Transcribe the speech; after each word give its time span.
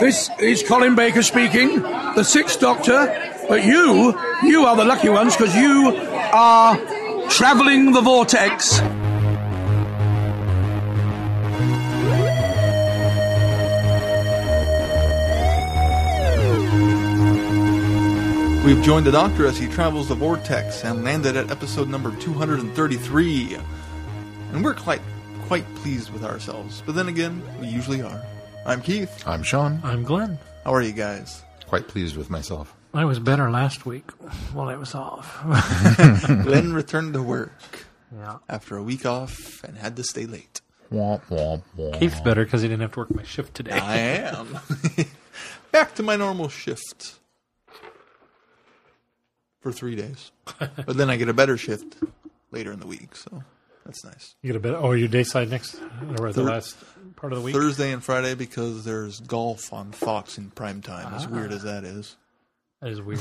This 0.00 0.30
is 0.38 0.62
Colin 0.62 0.94
Baker 0.94 1.24
speaking, 1.24 1.82
the 1.82 2.22
Sixth 2.22 2.60
Doctor. 2.60 3.34
But 3.48 3.64
you, 3.64 4.16
you 4.44 4.64
are 4.64 4.76
the 4.76 4.84
lucky 4.84 5.08
ones 5.08 5.36
because 5.36 5.56
you 5.56 5.92
are 6.32 6.76
traveling 7.28 7.90
the 7.90 8.00
vortex. 8.00 8.80
We've 18.64 18.82
joined 18.84 19.06
the 19.06 19.12
Doctor 19.12 19.46
as 19.46 19.58
he 19.58 19.66
travels 19.66 20.08
the 20.08 20.14
vortex 20.14 20.84
and 20.84 21.02
landed 21.02 21.36
at 21.36 21.50
episode 21.50 21.88
number 21.88 22.14
233. 22.20 23.56
And 24.52 24.64
we're 24.64 24.74
quite, 24.74 25.02
quite 25.46 25.64
pleased 25.74 26.10
with 26.12 26.22
ourselves. 26.22 26.84
But 26.86 26.94
then 26.94 27.08
again, 27.08 27.42
we 27.60 27.66
usually 27.66 28.00
are. 28.00 28.22
I'm 28.68 28.82
Keith. 28.82 29.26
I'm 29.26 29.42
Sean. 29.42 29.80
I'm 29.82 30.02
Glenn. 30.04 30.38
How 30.62 30.74
are 30.74 30.82
you 30.82 30.92
guys? 30.92 31.42
Quite 31.68 31.88
pleased 31.88 32.18
with 32.18 32.28
myself. 32.28 32.76
I 32.92 33.06
was 33.06 33.18
better 33.18 33.50
last 33.50 33.86
week 33.86 34.10
while 34.52 34.68
I 34.68 34.76
was 34.76 34.94
off. 34.94 35.42
Glenn 36.26 36.72
returned 36.74 37.14
to 37.14 37.22
work 37.22 37.86
yeah. 38.14 38.36
after 38.46 38.76
a 38.76 38.82
week 38.82 39.06
off 39.06 39.64
and 39.64 39.78
had 39.78 39.96
to 39.96 40.04
stay 40.04 40.26
late. 40.26 40.60
Womp, 40.92 41.22
womp, 41.30 41.62
womp. 41.78 41.98
Keith's 41.98 42.20
better 42.20 42.44
because 42.44 42.60
he 42.60 42.68
didn't 42.68 42.82
have 42.82 42.92
to 42.92 42.98
work 42.98 43.14
my 43.14 43.22
shift 43.22 43.54
today. 43.54 43.72
I 43.72 43.96
am. 43.96 44.58
Back 45.72 45.94
to 45.94 46.02
my 46.02 46.16
normal 46.16 46.50
shift 46.50 47.14
for 49.60 49.72
three 49.72 49.96
days. 49.96 50.30
but 50.58 50.94
then 50.98 51.08
I 51.08 51.16
get 51.16 51.30
a 51.30 51.34
better 51.34 51.56
shift 51.56 51.96
later 52.50 52.70
in 52.72 52.80
the 52.80 52.86
week, 52.86 53.16
so 53.16 53.42
that's 53.86 54.04
nice. 54.04 54.34
You 54.42 54.48
get 54.52 54.56
a 54.56 54.60
bit. 54.60 54.74
Oh, 54.74 54.92
your 54.92 55.08
day 55.08 55.22
side 55.22 55.48
next, 55.48 55.80
or 56.18 56.26
the 56.26 56.42
Thur- 56.42 56.42
last 56.42 56.76
part 57.18 57.32
of 57.32 57.38
the 57.40 57.44
week. 57.44 57.54
Thursday 57.54 57.92
and 57.92 58.02
Friday 58.02 58.34
because 58.34 58.84
there's 58.84 59.20
golf 59.20 59.72
on 59.72 59.92
Fox 59.92 60.38
in 60.38 60.50
prime 60.50 60.80
time, 60.82 61.12
as 61.14 61.24
Ah. 61.26 61.28
weird 61.28 61.52
as 61.52 61.62
that 61.64 61.84
is. 61.84 62.16
That 62.80 62.90
is 62.92 63.00
weird. 63.02 63.20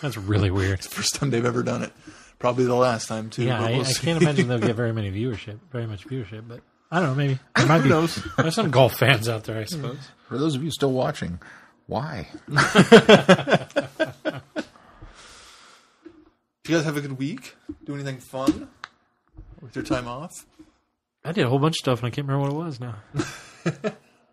That's 0.00 0.16
really 0.16 0.50
weird. 0.50 0.80
First 0.84 1.16
time 1.16 1.30
they've 1.30 1.44
ever 1.44 1.62
done 1.62 1.82
it. 1.82 1.92
Probably 2.38 2.64
the 2.64 2.74
last 2.74 3.08
time, 3.08 3.30
too. 3.30 3.44
Yeah, 3.44 3.60
I, 3.60 3.72
we'll 3.72 3.82
I 3.86 3.92
can't 3.92 4.22
imagine 4.22 4.48
they'll 4.48 4.58
get 4.60 4.76
very 4.76 4.92
many 4.92 5.10
viewership, 5.20 5.58
very 5.72 5.86
much 5.86 6.06
viewership. 6.06 6.46
But 6.48 6.60
I 6.90 7.00
don't 7.00 7.10
know. 7.10 7.14
Maybe 7.16 7.38
there 7.56 7.66
might 7.66 7.78
Who 7.78 7.82
be. 7.84 7.88
knows? 7.90 8.22
There's 8.36 8.54
some 8.54 8.70
golf 8.70 8.94
fans 8.96 9.28
out 9.28 9.44
there, 9.44 9.58
I 9.58 9.64
suppose. 9.64 9.98
For 10.28 10.38
those 10.38 10.54
of 10.54 10.62
you 10.62 10.70
still 10.70 10.92
watching, 10.92 11.40
why? 11.86 12.28
Did 12.48 12.58
you 16.68 16.76
guys 16.76 16.84
have 16.84 16.96
a 16.96 17.00
good 17.00 17.18
week? 17.18 17.56
Do 17.84 17.94
anything 17.94 18.18
fun 18.18 18.68
with 19.60 19.74
your 19.74 19.84
time 19.84 20.06
off? 20.06 20.46
I 21.24 21.32
did 21.32 21.44
a 21.44 21.48
whole 21.48 21.58
bunch 21.58 21.74
of 21.74 21.78
stuff, 21.78 21.98
and 22.00 22.06
I 22.06 22.10
can't 22.10 22.26
remember 22.26 22.52
what 22.54 22.62
it 22.62 22.64
was 22.66 22.80
now. 22.80 22.96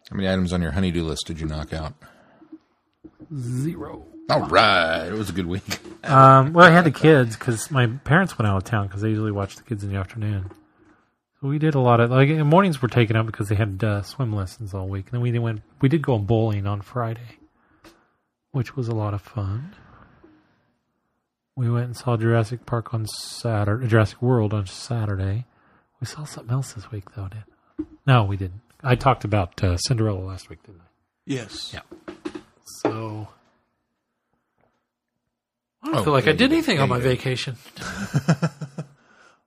How 0.10 0.16
many 0.16 0.28
items 0.28 0.54
on 0.54 0.62
your 0.62 0.72
honeydew 0.72 1.04
list 1.04 1.28
did 1.28 1.40
you 1.40 1.46
knock 1.46 1.72
out? 1.72 1.94
Zero. 3.36 4.06
All 4.30 4.48
right. 4.48 5.06
It 5.06 5.14
was 5.14 5.30
a 5.30 5.34
good 5.34 5.48
week. 5.48 5.64
Um, 6.02 6.54
well, 6.54 6.66
I 6.66 6.72
had 6.72 6.86
the 6.86 6.92
kids 6.92 7.36
because 7.36 7.70
my 7.70 7.86
parents 7.86 8.38
went 8.38 8.48
out 8.48 8.56
of 8.56 8.64
town 8.64 8.88
because 8.88 9.02
they 9.02 9.10
usually 9.10 9.34
watch 9.34 9.58
the 9.58 9.64
kids 9.64 9.84
in 9.84 9.92
the 9.92 9.98
afternoon. 9.98 10.50
So 11.42 11.48
we 11.50 11.60
did 11.60 11.76
a 11.76 11.80
lot 11.80 12.00
of 12.00 12.10
like 12.10 12.30
mornings 12.30 12.82
were 12.82 12.88
taken 12.88 13.18
up 13.18 13.26
because 13.26 13.50
they 13.50 13.56
had 13.56 13.84
uh, 13.84 14.02
swim 14.02 14.34
lessons 14.34 14.74
all 14.74 14.88
week, 14.88 15.08
and 15.08 15.16
then 15.16 15.22
we 15.22 15.32
did 15.32 15.40
went 15.40 15.62
we 15.82 15.90
did 15.90 16.02
go 16.02 16.18
bowling 16.18 16.66
on 16.66 16.80
Friday, 16.82 17.38
which 18.52 18.78
was 18.78 18.88
a 18.88 18.96
lot 18.96 19.14
of 19.14 19.22
fun. 19.22 19.76
We 21.58 21.70
went 21.70 21.86
and 21.88 21.98
saw 21.98 22.16
Jurassic 22.16 22.66
Park 22.66 22.94
on 22.94 23.06
Saturday, 23.08 23.86
Jurassic 23.86 24.22
World 24.22 24.54
on 24.54 24.66
Saturday. 24.68 25.46
We 26.00 26.08
saw 26.08 26.24
something 26.26 26.52
else 26.54 26.74
this 26.74 26.92
week 26.92 27.12
though, 27.16 27.28
did? 27.28 27.44
No, 28.06 28.24
we 28.24 28.38
didn't. 28.38 28.62
I 28.84 28.96
talked 28.96 29.24
about 29.26 29.62
uh, 29.64 29.78
Cinderella 29.78 30.20
last 30.20 30.50
week, 30.50 30.64
didn't 30.64 30.82
I? 30.82 30.86
Yes. 31.26 31.72
Yeah. 31.74 31.82
So 32.84 33.28
I 35.84 35.88
don't 35.88 35.96
Oh, 35.98 36.04
feel 36.04 36.14
like 36.14 36.28
I 36.28 36.32
did 36.32 36.52
you- 36.52 36.58
anything 36.58 36.78
yeah, 36.78 36.84
on 36.84 36.90
my 36.90 36.98
you 36.98 37.04
vacation. 37.04 37.58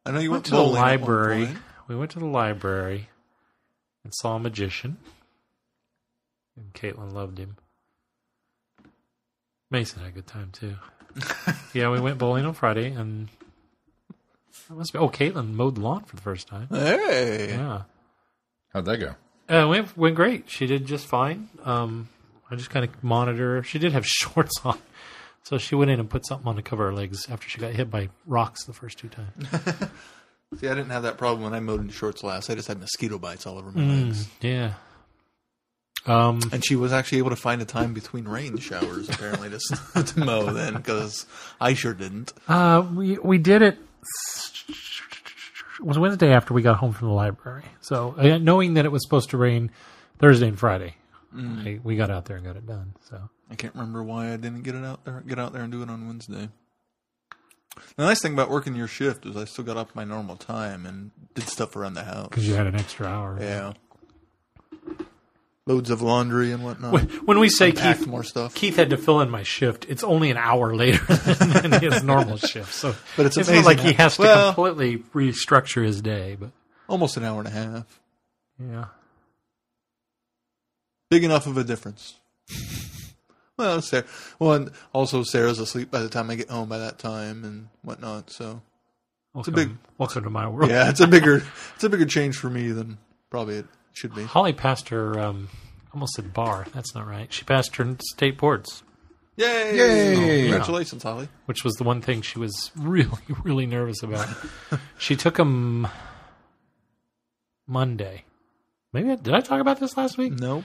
I 0.04 0.10
know 0.10 0.18
you 0.18 0.30
went 0.30 0.42
went, 0.42 0.44
to 0.46 0.50
the 0.50 0.56
bowling 0.56 0.76
at 0.76 0.80
one 0.80 0.90
library. 1.00 1.48
We 1.88 1.96
went 1.96 2.10
to 2.12 2.18
the 2.18 2.26
library 2.26 3.08
and 4.04 4.12
saw 4.14 4.36
a 4.36 4.38
magician. 4.38 4.98
And 6.56 6.72
Caitlin 6.74 7.12
loved 7.12 7.38
him. 7.38 7.56
Mason 9.70 10.00
had 10.00 10.08
a 10.08 10.12
good 10.12 10.26
time 10.26 10.50
too. 10.52 10.74
yeah, 11.72 11.88
we 11.90 12.00
went 12.00 12.18
bowling 12.18 12.44
on 12.44 12.52
Friday 12.54 12.90
and 12.92 13.28
that 14.68 14.74
must 14.76 14.92
be 14.92 14.98
oh 14.98 15.08
Caitlin 15.08 15.52
mowed 15.54 15.74
the 15.76 15.80
lawn 15.80 16.04
for 16.04 16.16
the 16.16 16.22
first 16.22 16.48
time. 16.48 16.68
Hey. 16.70 17.48
Yeah. 17.50 17.82
How'd 18.72 18.84
that 18.86 18.96
go? 18.98 19.14
Uh, 19.50 19.64
it 19.66 19.68
went, 19.68 19.96
went 19.98 20.14
great. 20.16 20.48
She 20.48 20.66
did 20.66 20.86
just 20.86 21.06
fine. 21.06 21.48
Um, 21.64 22.08
I 22.50 22.54
just 22.56 22.70
kind 22.70 22.84
of 22.84 23.02
monitor 23.04 23.56
her. 23.56 23.62
She 23.62 23.78
did 23.78 23.92
have 23.92 24.06
shorts 24.06 24.60
on. 24.64 24.78
So 25.44 25.58
she 25.58 25.74
went 25.74 25.90
in 25.90 25.98
and 26.00 26.08
put 26.08 26.24
something 26.26 26.46
on 26.48 26.56
to 26.56 26.62
cover 26.62 26.84
her 26.86 26.92
legs 26.94 27.28
after 27.28 27.48
she 27.48 27.58
got 27.58 27.72
hit 27.72 27.90
by 27.90 28.08
rocks 28.26 28.64
the 28.64 28.72
first 28.72 28.98
two 28.98 29.08
times. 29.08 29.48
See, 30.60 30.68
I 30.68 30.74
didn't 30.74 30.90
have 30.90 31.02
that 31.02 31.18
problem 31.18 31.42
when 31.42 31.52
I 31.54 31.60
mowed 31.60 31.80
in 31.80 31.88
shorts 31.90 32.22
last. 32.22 32.48
I 32.50 32.54
just 32.54 32.68
had 32.68 32.78
mosquito 32.78 33.18
bites 33.18 33.46
all 33.46 33.58
over 33.58 33.70
my 33.72 33.80
Mm. 33.82 34.04
legs. 34.06 34.28
Yeah. 34.40 34.74
Um, 36.06 36.40
And 36.52 36.64
she 36.64 36.74
was 36.76 36.92
actually 36.92 37.18
able 37.18 37.30
to 37.30 37.36
find 37.36 37.62
a 37.62 37.64
time 37.64 37.94
between 37.94 38.26
rain 38.26 38.56
showers, 38.58 39.08
apparently, 39.08 39.50
to, 39.50 39.56
s- 39.56 40.04
to 40.12 40.20
mow 40.20 40.52
then, 40.52 40.74
because 40.74 41.26
I 41.60 41.74
sure 41.74 41.94
didn't. 41.94 42.32
Uh, 42.48 42.86
we 42.94 43.18
we 43.18 43.38
did 43.38 43.62
it. 43.62 43.78
It 45.78 45.86
was 45.86 45.98
Wednesday 45.98 46.32
after 46.32 46.54
we 46.54 46.62
got 46.62 46.76
home 46.76 46.92
from 46.92 47.08
the 47.08 47.14
library. 47.14 47.64
So 47.80 48.14
uh, 48.16 48.38
knowing 48.38 48.74
that 48.74 48.84
it 48.84 48.92
was 48.92 49.02
supposed 49.02 49.30
to 49.30 49.36
rain 49.36 49.70
Thursday 50.18 50.48
and 50.48 50.58
Friday, 50.58 50.96
I, 51.36 51.80
we 51.82 51.96
got 51.96 52.10
out 52.10 52.26
there 52.26 52.36
and 52.36 52.46
got 52.46 52.56
it 52.56 52.66
done. 52.66 52.94
So 53.10 53.28
I 53.50 53.54
can't 53.56 53.74
remember 53.74 54.02
why 54.02 54.32
I 54.32 54.36
didn't 54.36 54.62
get 54.62 54.74
it 54.74 54.84
out 54.84 55.04
there, 55.04 55.22
get 55.26 55.38
out 55.38 55.52
there 55.52 55.62
and 55.62 55.72
do 55.72 55.82
it 55.82 55.90
on 55.90 56.06
Wednesday. 56.06 56.48
The 57.96 58.04
nice 58.04 58.20
thing 58.20 58.34
about 58.34 58.50
working 58.50 58.76
your 58.76 58.86
shift 58.86 59.24
is 59.24 59.34
I 59.36 59.44
still 59.46 59.64
got 59.64 59.76
up 59.78 59.94
my 59.96 60.04
normal 60.04 60.36
time 60.36 60.84
and 60.84 61.10
did 61.34 61.48
stuff 61.48 61.74
around 61.74 61.94
the 61.94 62.04
house. 62.04 62.28
because 62.28 62.46
you 62.46 62.54
had 62.54 62.66
an 62.66 62.74
extra 62.76 63.06
hour. 63.06 63.38
Yeah. 63.40 63.72
Loads 65.66 65.90
of 65.90 66.02
laundry 66.02 66.50
and 66.50 66.64
whatnot. 66.64 66.92
When, 66.92 67.06
when 67.24 67.38
we 67.38 67.48
say 67.48 67.70
Packed 67.70 68.00
Keith, 68.00 68.08
more 68.08 68.24
stuff. 68.24 68.52
Keith 68.54 68.74
had 68.76 68.90
to 68.90 68.96
fill 68.96 69.20
in 69.20 69.30
my 69.30 69.44
shift, 69.44 69.86
it's 69.88 70.02
only 70.02 70.30
an 70.32 70.36
hour 70.36 70.74
later 70.74 71.04
than 71.06 71.80
his 71.80 72.02
normal 72.02 72.36
shift. 72.36 72.74
So 72.74 72.96
But 73.16 73.26
it's 73.26 73.36
not 73.36 73.46
amazing 73.48 73.64
like 73.64 73.78
he 73.80 73.92
has 73.92 74.16
to 74.16 74.22
well- 74.22 74.54
completely 74.54 74.98
restructure 75.14 75.84
his 75.84 76.02
day. 76.02 76.36
But 76.38 76.50
Almost 76.88 77.16
an 77.16 77.22
hour 77.24 77.38
and 77.38 77.46
a 77.46 77.52
half. 77.52 78.00
yeah, 78.58 78.86
Big 81.10 81.22
enough 81.24 81.46
of 81.46 81.56
a 81.56 81.62
difference. 81.64 82.14
well, 83.56 83.80
Sarah, 83.82 84.04
well, 84.40 84.52
and 84.54 84.70
also 84.92 85.22
Sarah's 85.22 85.60
asleep 85.60 85.90
by 85.92 86.00
the 86.00 86.08
time 86.08 86.28
I 86.28 86.34
get 86.34 86.50
home 86.50 86.68
by 86.68 86.78
that 86.78 86.98
time 86.98 87.44
and 87.44 87.68
whatnot. 87.82 88.30
So 88.30 88.62
welcome, 89.32 89.54
big- 89.54 89.76
welcome 89.96 90.24
to 90.24 90.30
my 90.30 90.48
world. 90.48 90.70
yeah, 90.70 90.88
it's 90.90 91.00
a 91.00 91.06
bigger 91.06 91.36
it's 91.76 91.84
a 91.84 91.88
bigger 91.88 92.04
change 92.06 92.36
for 92.36 92.50
me 92.50 92.72
than 92.72 92.98
probably 93.30 93.58
it 93.58 93.66
should 93.92 94.14
be. 94.14 94.24
Holly 94.24 94.52
passed 94.52 94.88
her. 94.90 95.18
Um, 95.18 95.48
almost 95.92 96.14
said 96.14 96.32
bar. 96.32 96.66
That's 96.74 96.94
not 96.94 97.06
right. 97.06 97.32
She 97.32 97.44
passed 97.44 97.76
her 97.76 97.96
state 98.00 98.38
boards. 98.38 98.82
Yay! 99.36 99.76
Yay! 99.76 100.42
Congratulations, 100.42 101.02
Holly. 101.02 101.28
which 101.46 101.64
was 101.64 101.74
the 101.74 101.84
one 101.84 102.02
thing 102.02 102.20
she 102.22 102.38
was 102.38 102.70
really, 102.76 103.10
really 103.44 103.66
nervous 103.66 104.02
about. 104.02 104.28
she 104.98 105.16
took 105.16 105.36
them 105.36 105.88
Monday. 107.66 108.24
Maybe 108.92 109.10
I, 109.10 109.16
did 109.16 109.34
I 109.34 109.40
talk 109.40 109.60
about 109.60 109.80
this 109.80 109.96
last 109.96 110.18
week? 110.18 110.32
Nope. 110.34 110.64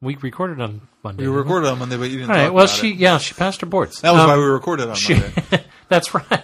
We 0.00 0.16
recorded 0.16 0.60
on 0.60 0.82
Monday. 1.02 1.24
We 1.24 1.28
recorded 1.30 1.68
on 1.68 1.78
Monday, 1.78 1.96
but 1.96 2.10
you 2.10 2.18
didn't. 2.18 2.30
All 2.30 2.36
right. 2.36 2.44
talk 2.46 2.54
Well, 2.54 2.64
about 2.64 2.76
she 2.76 2.90
it. 2.90 2.96
yeah 2.96 3.18
she 3.18 3.34
passed 3.34 3.60
her 3.62 3.66
boards. 3.66 4.00
That 4.02 4.12
was 4.12 4.20
Um, 4.20 4.28
why 4.28 4.36
we 4.36 4.44
recorded 4.44 4.88
on 4.88 4.96
she, 4.96 5.14
Monday. 5.14 5.64
that's 5.88 6.14
right. 6.14 6.42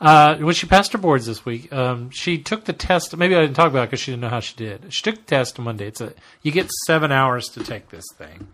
Uh, 0.00 0.36
when 0.36 0.54
she 0.54 0.66
passed 0.66 0.92
her 0.92 0.98
boards 0.98 1.26
this 1.26 1.44
week, 1.44 1.72
um, 1.72 2.10
she 2.10 2.38
took 2.38 2.64
the 2.64 2.72
test. 2.72 3.16
Maybe 3.16 3.34
I 3.34 3.40
didn't 3.40 3.56
talk 3.56 3.68
about 3.68 3.84
it 3.84 3.86
because 3.88 4.00
she 4.00 4.12
didn't 4.12 4.22
know 4.22 4.28
how 4.28 4.40
she 4.40 4.54
did. 4.54 4.92
She 4.92 5.02
took 5.02 5.16
the 5.16 5.22
test 5.22 5.58
on 5.58 5.64
Monday. 5.64 5.88
It's 5.88 6.00
a 6.00 6.12
you 6.42 6.52
get 6.52 6.70
seven 6.86 7.10
hours 7.10 7.48
to 7.50 7.64
take 7.64 7.88
this 7.88 8.04
thing, 8.16 8.46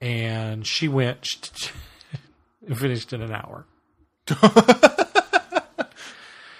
and 0.00 0.66
she 0.66 0.88
went 0.88 1.72
and 2.66 2.76
finished 2.76 3.12
in 3.12 3.22
an 3.22 3.32
hour. 3.32 3.66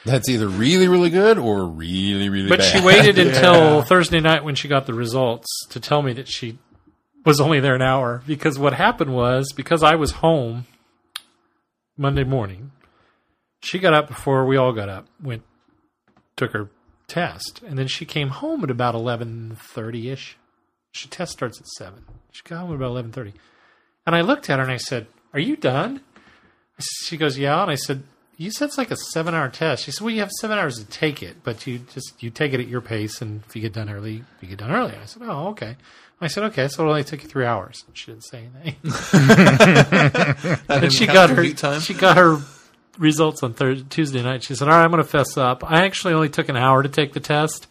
That's 0.05 0.29
either 0.29 0.49
really, 0.49 0.89
really 0.89 1.11
good 1.11 1.37
or 1.39 1.67
really, 1.67 2.29
really 2.29 2.49
bad. 2.49 2.59
But 2.59 2.61
bad. 2.61 2.73
she 2.73 2.85
waited 2.85 3.19
until 3.27 3.83
Thursday 3.83 4.21
night 4.21 4.45
when 4.45 4.55
she 4.55 4.69
got 4.69 4.87
the 4.87 4.95
results 4.95 5.49
to 5.71 5.81
tell 5.81 6.03
me 6.03 6.13
that 6.15 6.29
she 6.29 6.59
was 7.25 7.41
only 7.41 7.61
there 7.61 7.75
an 7.75 7.83
hour 7.83 8.23
because 8.27 8.59
what 8.59 8.73
happened 8.73 9.15
was 9.15 9.53
because 9.53 9.83
I 9.83 9.97
was 9.97 10.13
home 10.13 10.67
Monday 11.99 12.25
morning, 12.25 12.73
she 13.63 13.79
got 13.79 13.95
up 13.95 14.09
before 14.09 14.45
we 14.45 14.57
all 14.57 14.73
got 14.73 14.89
up, 14.89 15.07
went 15.23 15.43
took 16.37 16.53
her 16.53 16.71
test, 17.09 17.61
and 17.67 17.79
then 17.79 17.87
she 17.87 18.05
came 18.05 18.29
home 18.29 18.65
at 18.65 18.71
about 18.71 18.95
eleven 18.95 19.57
thirty 19.59 20.11
ish. 20.11 20.37
She 20.93 21.09
test 21.09 21.33
starts 21.33 21.61
at 21.61 21.67
seven. 21.69 22.05
She 22.33 22.43
got 22.43 22.61
home 22.61 22.71
at 22.71 22.77
about 22.77 22.91
eleven 22.91 23.13
thirty, 23.13 23.35
and 24.07 24.17
I 24.17 24.23
looked 24.23 24.49
at 24.51 24.59
her 24.59 24.65
and 24.65 24.73
I 24.73 24.79
said, 24.79 25.07
"Are 25.33 25.41
you 25.41 25.57
done?" 25.57 26.01
She 27.05 27.17
goes, 27.17 27.39
"Yeah," 27.39 27.63
and 27.63 27.71
I 27.71 27.75
said, 27.75 28.05
you 28.41 28.51
said 28.51 28.69
it's 28.69 28.79
like 28.79 28.91
a 28.91 28.97
seven 28.97 29.35
hour 29.35 29.51
test. 29.51 29.85
She 29.85 29.91
said, 29.91 30.03
well, 30.03 30.15
you 30.15 30.21
have 30.21 30.31
seven 30.41 30.59
hours 30.59 30.79
to 30.79 30.87
take 30.87 31.23
it, 31.23 31.45
but 31.45 31.67
you 31.67 31.81
just 31.93 32.23
you 32.23 32.31
take 32.31 32.55
it 32.55 32.61
at 32.61 32.69
your 32.69 32.81
pace, 32.81 33.21
and 33.21 33.43
if 33.47 33.55
you 33.55 33.61
get 33.61 33.75
done 33.75 33.91
early, 33.91 34.25
you 34.41 34.49
get 34.49 34.57
done 34.57 34.71
early. 34.71 34.95
I 34.97 35.05
said, 35.05 35.21
oh, 35.27 35.49
okay. 35.49 35.77
I 36.23 36.29
said, 36.29 36.45
okay, 36.45 36.67
so 36.69 36.83
it'll 36.83 36.93
only 36.93 37.05
took 37.05 37.23
you 37.23 37.29
three 37.29 37.45
hours. 37.45 37.85
She 37.93 38.13
didn't 38.13 38.25
say 38.25 38.49
anything. 38.65 38.77
and 40.71 40.91
she 40.91 41.07
got 41.07 41.29
her 41.29 41.47
time. 41.53 41.81
she 41.81 41.93
got 41.93 42.17
her 42.17 42.39
results 43.01 43.43
on 43.43 43.55
Thursday, 43.55 43.85
Tuesday 43.89 44.23
night. 44.23 44.45
She 44.45 44.55
said, 44.55 44.69
all 44.69 44.75
right, 44.75 44.85
I'm 44.85 44.91
going 44.91 45.03
to 45.03 45.09
fess 45.09 45.37
up. 45.37 45.69
I 45.69 45.85
actually 45.85 46.15
only 46.15 46.29
took 46.29 46.49
an 46.49 46.57
hour 46.57 46.83
to 46.83 46.89
take 46.89 47.13
the 47.13 47.21
test 47.21 47.67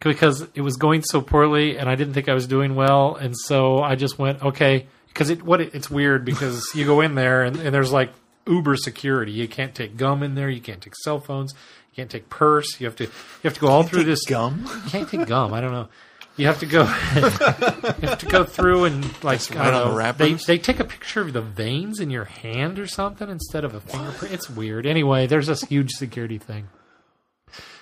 because 0.00 0.46
it 0.54 0.60
was 0.60 0.76
going 0.76 1.02
so 1.02 1.20
poorly, 1.20 1.76
and 1.76 1.88
I 1.88 1.94
didn't 1.94 2.14
think 2.14 2.28
I 2.28 2.34
was 2.34 2.46
doing 2.46 2.74
well, 2.74 3.16
and 3.16 3.34
so 3.36 3.82
I 3.82 3.96
just 3.96 4.18
went, 4.18 4.42
okay, 4.42 4.86
because 5.08 5.30
it 5.30 5.42
what 5.42 5.60
it, 5.60 5.74
it's 5.74 5.90
weird 5.90 6.24
because 6.24 6.66
you 6.74 6.84
go 6.84 7.00
in 7.00 7.14
there 7.14 7.42
and, 7.42 7.56
and 7.56 7.74
there's 7.74 7.92
like 7.92 8.12
uber 8.46 8.76
security. 8.76 9.32
You 9.32 9.48
can't 9.48 9.74
take 9.74 9.96
gum 9.96 10.22
in 10.22 10.34
there. 10.34 10.50
You 10.50 10.60
can't 10.60 10.80
take 10.80 10.94
cell 10.96 11.20
phones. 11.20 11.54
You 11.92 11.96
can't 11.96 12.10
take 12.10 12.28
purse. 12.28 12.80
You 12.80 12.86
have 12.86 12.96
to 12.96 13.04
you 13.04 13.10
have 13.44 13.54
to 13.54 13.60
go 13.60 13.68
all 13.68 13.82
through 13.84 14.04
this 14.04 14.24
gum. 14.26 14.64
You 14.84 14.90
can't 14.90 15.08
take 15.08 15.26
gum. 15.26 15.54
I 15.54 15.60
don't 15.60 15.72
know. 15.72 15.88
You 16.36 16.46
have 16.46 16.58
to 16.60 16.66
go. 16.66 16.82
you 17.14 18.08
have 18.08 18.18
to 18.18 18.26
go 18.26 18.44
through 18.44 18.84
and 18.84 19.04
like 19.22 19.54
I 19.56 19.70
don't 19.70 19.94
the 19.94 20.02
know. 20.02 20.12
They 20.12 20.34
they 20.34 20.58
take 20.58 20.80
a 20.80 20.84
picture 20.84 21.20
of 21.20 21.32
the 21.32 21.40
veins 21.40 22.00
in 22.00 22.10
your 22.10 22.24
hand 22.24 22.78
or 22.78 22.86
something 22.86 23.28
instead 23.30 23.64
of 23.64 23.74
a 23.74 23.80
fingerprint. 23.80 24.34
It's 24.34 24.50
weird. 24.50 24.84
Anyway, 24.84 25.26
there's 25.26 25.46
this 25.46 25.62
huge 25.62 25.92
security 25.92 26.38
thing. 26.38 26.68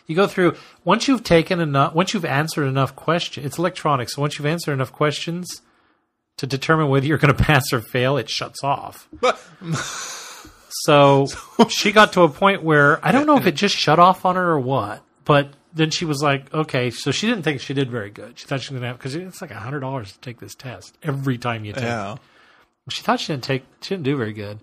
You 0.07 0.17
go 0.17 0.27
through 0.27 0.57
once 0.85 1.09
you've 1.09 1.25
taken 1.25 1.61
enough. 1.61 1.95
Once 1.95 2.13
you've 2.13 2.27
answered 2.27 2.67
enough 2.67 2.95
questions, 2.95 3.47
it's 3.47 3.59
electronic. 3.59 4.11
So 4.11 4.21
once 4.21 4.39
you've 4.39 4.47
answered 4.47 4.73
enough 4.73 4.93
questions 4.93 5.63
to 6.37 6.47
determine 6.47 6.89
whether 6.89 7.07
you're 7.07 7.19
going 7.19 7.35
to 7.37 7.43
pass 7.43 7.73
or 7.73 7.81
fail, 7.81 8.19
it 8.19 8.29
shuts 8.29 8.63
off. 8.63 9.09
So 10.85 11.27
she 11.69 11.93
got 11.93 12.15
to 12.15 12.23
a 12.23 12.29
point 12.29 12.63
where 12.63 13.05
I 13.07 13.13
don't 13.13 13.27
know 13.27 13.37
if 13.37 13.47
it 13.47 13.53
just 13.53 13.77
shut 13.77 13.99
off 13.99 14.27
on 14.27 14.37
her 14.37 14.51
or 14.51 14.61
what, 14.61 15.03
but 15.25 15.49
then 15.75 15.91
she 15.91 16.05
was 16.05 16.23
like, 16.23 16.53
okay, 16.53 16.91
so 16.91 17.11
she 17.11 17.27
didn't 17.27 17.43
think 17.43 17.61
she 17.61 17.75
did 17.75 17.91
very 17.91 18.11
good. 18.11 18.39
She 18.39 18.47
thought 18.47 18.61
she 18.61 18.73
was 18.73 18.81
going 18.81 18.83
to 18.83 18.87
have, 18.89 18.99
because 18.99 19.15
it's 19.15 19.41
like 19.41 19.51
a 19.51 19.57
hundred 19.57 19.81
dollars 19.81 20.13
to 20.13 20.19
take 20.21 20.41
this 20.41 20.55
test 20.55 20.97
every 21.03 21.39
time 21.39 21.65
you 21.65 21.73
take 21.73 21.85
it. 21.85 22.21
She 22.91 23.03
thought 23.03 23.21
she 23.21 23.33
didn't 23.33 23.45
take, 23.45 23.65
she 23.81 23.91
didn't 23.91 24.05
do 24.05 24.17
very 24.17 24.33
good. 24.33 24.59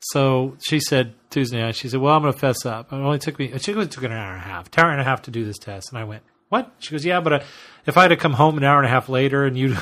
So 0.00 0.56
she 0.60 0.78
said 0.78 1.14
Tuesday 1.30 1.60
night, 1.60 1.74
she 1.74 1.88
said, 1.88 2.00
well, 2.00 2.14
I'm 2.14 2.22
going 2.22 2.32
to 2.32 2.38
fess 2.38 2.64
up. 2.64 2.92
It 2.92 2.96
only 2.96 3.18
took 3.18 3.38
me, 3.38 3.56
she 3.58 3.72
only 3.72 3.88
took 3.88 4.04
an 4.04 4.12
hour 4.12 4.32
and 4.32 4.40
a 4.40 4.44
half, 4.44 4.68
hour 4.78 4.90
and 4.90 5.00
a 5.00 5.04
half 5.04 5.22
to 5.22 5.30
do 5.30 5.44
this 5.44 5.58
test. 5.58 5.90
And 5.90 5.98
I 5.98 6.04
went, 6.04 6.22
what? 6.50 6.72
She 6.78 6.92
goes, 6.92 7.04
yeah, 7.04 7.20
but 7.20 7.32
uh, 7.32 7.40
if 7.84 7.96
I 7.96 8.02
had 8.02 8.08
to 8.08 8.16
come 8.16 8.34
home 8.34 8.56
an 8.58 8.64
hour 8.64 8.78
and 8.78 8.86
a 8.86 8.90
half 8.90 9.08
later 9.08 9.44
and 9.44 9.58
you, 9.58 9.76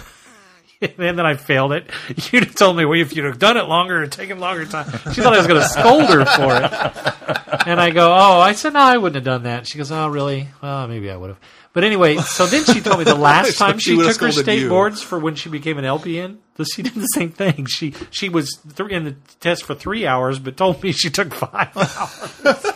and 0.81 1.19
then 1.19 1.21
I 1.21 1.35
failed 1.35 1.73
it. 1.73 1.91
You'd 2.33 2.45
have 2.45 2.55
told 2.55 2.77
me, 2.77 2.85
well, 2.85 3.01
if 3.01 3.15
you'd 3.17 3.25
have 3.25 3.39
done 3.39 3.57
it 3.57 3.65
longer 3.65 4.03
and 4.03 4.13
taken 4.13 4.39
longer 4.39 4.67
time. 4.67 4.91
She 5.13 5.23
thought 5.23 5.33
I 5.33 5.39
was 5.39 5.47
going 5.47 5.61
to 5.61 5.69
scold 5.69 6.09
her 6.11 6.25
for 6.25 6.57
it. 6.57 7.43
And 7.67 7.81
I 7.81 7.91
go, 7.91 8.13
oh, 8.13 8.39
I 8.39 8.53
said, 8.53 8.75
no, 8.75 8.81
I 8.81 8.97
wouldn't 8.97 9.17
have 9.17 9.25
done 9.25 9.43
that. 9.43 9.67
She 9.67 9.77
goes, 9.77 9.91
oh, 9.91 10.07
really? 10.07 10.47
Well, 10.63 10.87
maybe 10.87 11.11
I 11.11 11.17
would 11.17 11.31
have. 11.31 11.41
But 11.73 11.83
anyway, 11.83 12.17
so 12.19 12.47
then 12.47 12.65
she 12.65 12.81
told 12.81 12.99
me 12.99 13.05
the 13.05 13.17
last 13.17 13.59
time 13.59 13.79
she 13.79 13.97
she 13.97 14.03
took 14.03 14.21
her 14.21 14.31
state 14.31 14.61
you. 14.61 14.69
boards 14.69 15.03
for 15.03 15.19
when 15.19 15.35
she 15.35 15.49
became 15.49 15.77
an 15.79 15.85
LPN, 15.85 16.39
she 16.73 16.83
did 16.83 16.95
the 16.95 17.07
same 17.07 17.31
thing. 17.31 17.67
She 17.67 17.93
she 18.11 18.29
was 18.29 18.61
in 18.89 19.05
the 19.05 19.17
test 19.41 19.65
for 19.65 19.75
three 19.75 20.07
hours, 20.07 20.39
but 20.39 20.57
told 20.57 20.81
me 20.83 20.93
she 20.93 21.11
took 21.11 21.35
five 21.35 21.77
hours. 21.77 22.73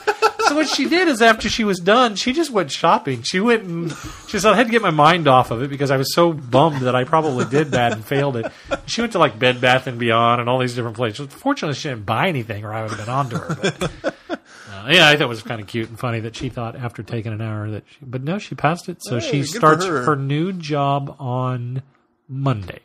So 0.50 0.56
what 0.56 0.68
she 0.68 0.88
did 0.88 1.06
is 1.06 1.22
after 1.22 1.48
she 1.48 1.62
was 1.62 1.78
done, 1.78 2.16
she 2.16 2.32
just 2.32 2.50
went 2.50 2.72
shopping. 2.72 3.22
She 3.22 3.38
went 3.38 3.62
and 3.62 3.92
she 4.26 4.40
said 4.40 4.52
I 4.52 4.56
had 4.56 4.66
to 4.66 4.72
get 4.72 4.82
my 4.82 4.90
mind 4.90 5.28
off 5.28 5.52
of 5.52 5.62
it 5.62 5.70
because 5.70 5.92
I 5.92 5.96
was 5.96 6.12
so 6.12 6.32
bummed 6.32 6.80
that 6.80 6.96
I 6.96 7.04
probably 7.04 7.44
did 7.44 7.70
bad 7.70 7.92
and 7.92 8.04
failed 8.04 8.36
it. 8.36 8.50
She 8.86 9.00
went 9.00 9.12
to 9.12 9.20
like 9.20 9.38
Bed 9.38 9.60
Bath 9.60 9.86
and 9.86 9.96
Beyond 9.96 10.40
and 10.40 10.50
all 10.50 10.58
these 10.58 10.74
different 10.74 10.96
places. 10.96 11.28
Fortunately, 11.32 11.76
she 11.76 11.88
didn't 11.88 12.04
buy 12.04 12.26
anything, 12.26 12.64
or 12.64 12.72
I 12.72 12.82
would 12.82 12.90
have 12.90 12.98
been 12.98 13.08
onto 13.08 13.36
her. 13.36 13.54
But 13.62 14.14
uh, 14.32 14.88
yeah, 14.90 15.08
I 15.08 15.12
thought 15.12 15.20
it 15.22 15.28
was 15.28 15.40
kind 15.44 15.60
of 15.60 15.68
cute 15.68 15.88
and 15.88 15.96
funny 15.96 16.18
that 16.18 16.34
she 16.34 16.48
thought 16.48 16.74
after 16.74 17.04
taking 17.04 17.32
an 17.32 17.40
hour 17.40 17.70
that. 17.70 17.84
She, 17.88 17.98
but 18.04 18.24
no, 18.24 18.38
she 18.38 18.56
passed 18.56 18.88
it. 18.88 19.04
So 19.04 19.20
Hey, 19.20 19.30
she 19.30 19.42
starts 19.44 19.84
her. 19.84 20.02
her 20.02 20.16
new 20.16 20.52
job 20.52 21.14
on 21.20 21.82
Monday 22.26 22.80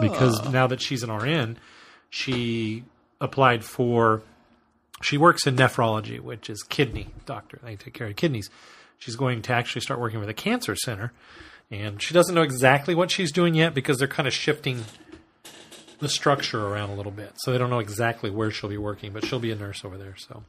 because 0.00 0.48
now 0.50 0.66
that 0.66 0.80
she's 0.80 1.04
an 1.04 1.12
RN, 1.12 1.58
she 2.10 2.82
applied 3.20 3.64
for 3.64 4.24
she 5.02 5.18
works 5.18 5.46
in 5.46 5.56
nephrology, 5.56 6.20
which 6.20 6.48
is 6.48 6.62
kidney 6.62 7.08
doctor. 7.26 7.58
They 7.62 7.76
take 7.76 7.94
care 7.94 8.06
of 8.06 8.16
kidneys. 8.16 8.50
She's 8.98 9.16
going 9.16 9.42
to 9.42 9.52
actually 9.52 9.82
start 9.82 10.00
working 10.00 10.20
with 10.20 10.28
a 10.28 10.34
cancer 10.34 10.76
center, 10.76 11.12
and 11.70 12.02
she 12.02 12.14
doesn't 12.14 12.34
know 12.34 12.42
exactly 12.42 12.94
what 12.94 13.10
she's 13.10 13.32
doing 13.32 13.54
yet 13.54 13.74
because 13.74 13.98
they're 13.98 14.08
kind 14.08 14.26
of 14.26 14.32
shifting 14.32 14.84
the 15.98 16.08
structure 16.08 16.66
around 16.66 16.90
a 16.90 16.94
little 16.94 17.12
bit. 17.12 17.32
So 17.36 17.52
they 17.52 17.58
don't 17.58 17.70
know 17.70 17.80
exactly 17.80 18.30
where 18.30 18.50
she'll 18.50 18.70
be 18.70 18.78
working, 18.78 19.12
but 19.12 19.24
she'll 19.24 19.40
be 19.40 19.50
a 19.50 19.56
nurse 19.56 19.84
over 19.84 19.98
there. 19.98 20.16
So 20.16 20.44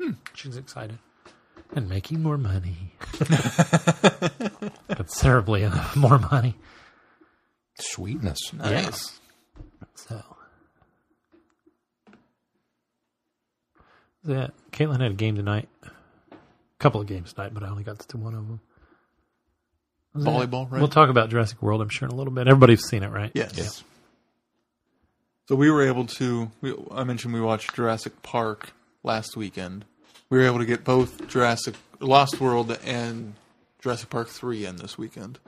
hmm. 0.00 0.12
she's 0.34 0.56
excited 0.56 0.98
and 1.74 1.88
making 1.88 2.22
more 2.22 2.38
money, 2.38 2.92
considerably 4.88 5.68
more 5.96 6.18
money. 6.18 6.56
Sweetness. 7.78 8.38
Yes. 8.62 9.20
That 14.24 14.52
Caitlin 14.70 15.00
had 15.00 15.10
a 15.10 15.14
game 15.14 15.36
tonight. 15.36 15.68
A 15.84 16.36
couple 16.78 17.00
of 17.00 17.06
games 17.06 17.32
tonight, 17.32 17.52
but 17.54 17.62
I 17.62 17.68
only 17.68 17.82
got 17.82 17.98
to 17.98 18.16
one 18.16 18.34
of 18.34 18.46
them. 18.46 18.60
Was 20.14 20.24
that- 20.24 20.30
Volleyball, 20.30 20.70
right? 20.70 20.78
We'll 20.80 20.88
talk 20.88 21.08
about 21.08 21.30
Jurassic 21.30 21.60
World, 21.62 21.80
I'm 21.80 21.88
sure, 21.88 22.06
in 22.06 22.12
a 22.12 22.16
little 22.16 22.32
bit. 22.32 22.46
Everybody's 22.46 22.84
seen 22.84 23.02
it, 23.02 23.08
right? 23.08 23.32
Yes. 23.34 23.56
Yeah. 23.56 23.68
So 25.48 25.56
we 25.56 25.70
were 25.70 25.82
able 25.86 26.06
to. 26.06 26.50
We, 26.60 26.74
I 26.92 27.04
mentioned 27.04 27.34
we 27.34 27.40
watched 27.40 27.74
Jurassic 27.74 28.22
Park 28.22 28.72
last 29.02 29.36
weekend. 29.36 29.84
We 30.30 30.38
were 30.38 30.44
able 30.44 30.58
to 30.60 30.64
get 30.64 30.84
both 30.84 31.26
Jurassic 31.28 31.74
Lost 32.00 32.40
World 32.40 32.76
and 32.84 33.34
Jurassic 33.82 34.08
Park 34.08 34.28
three 34.28 34.64
in 34.64 34.76
this 34.76 34.96
weekend. 34.96 35.38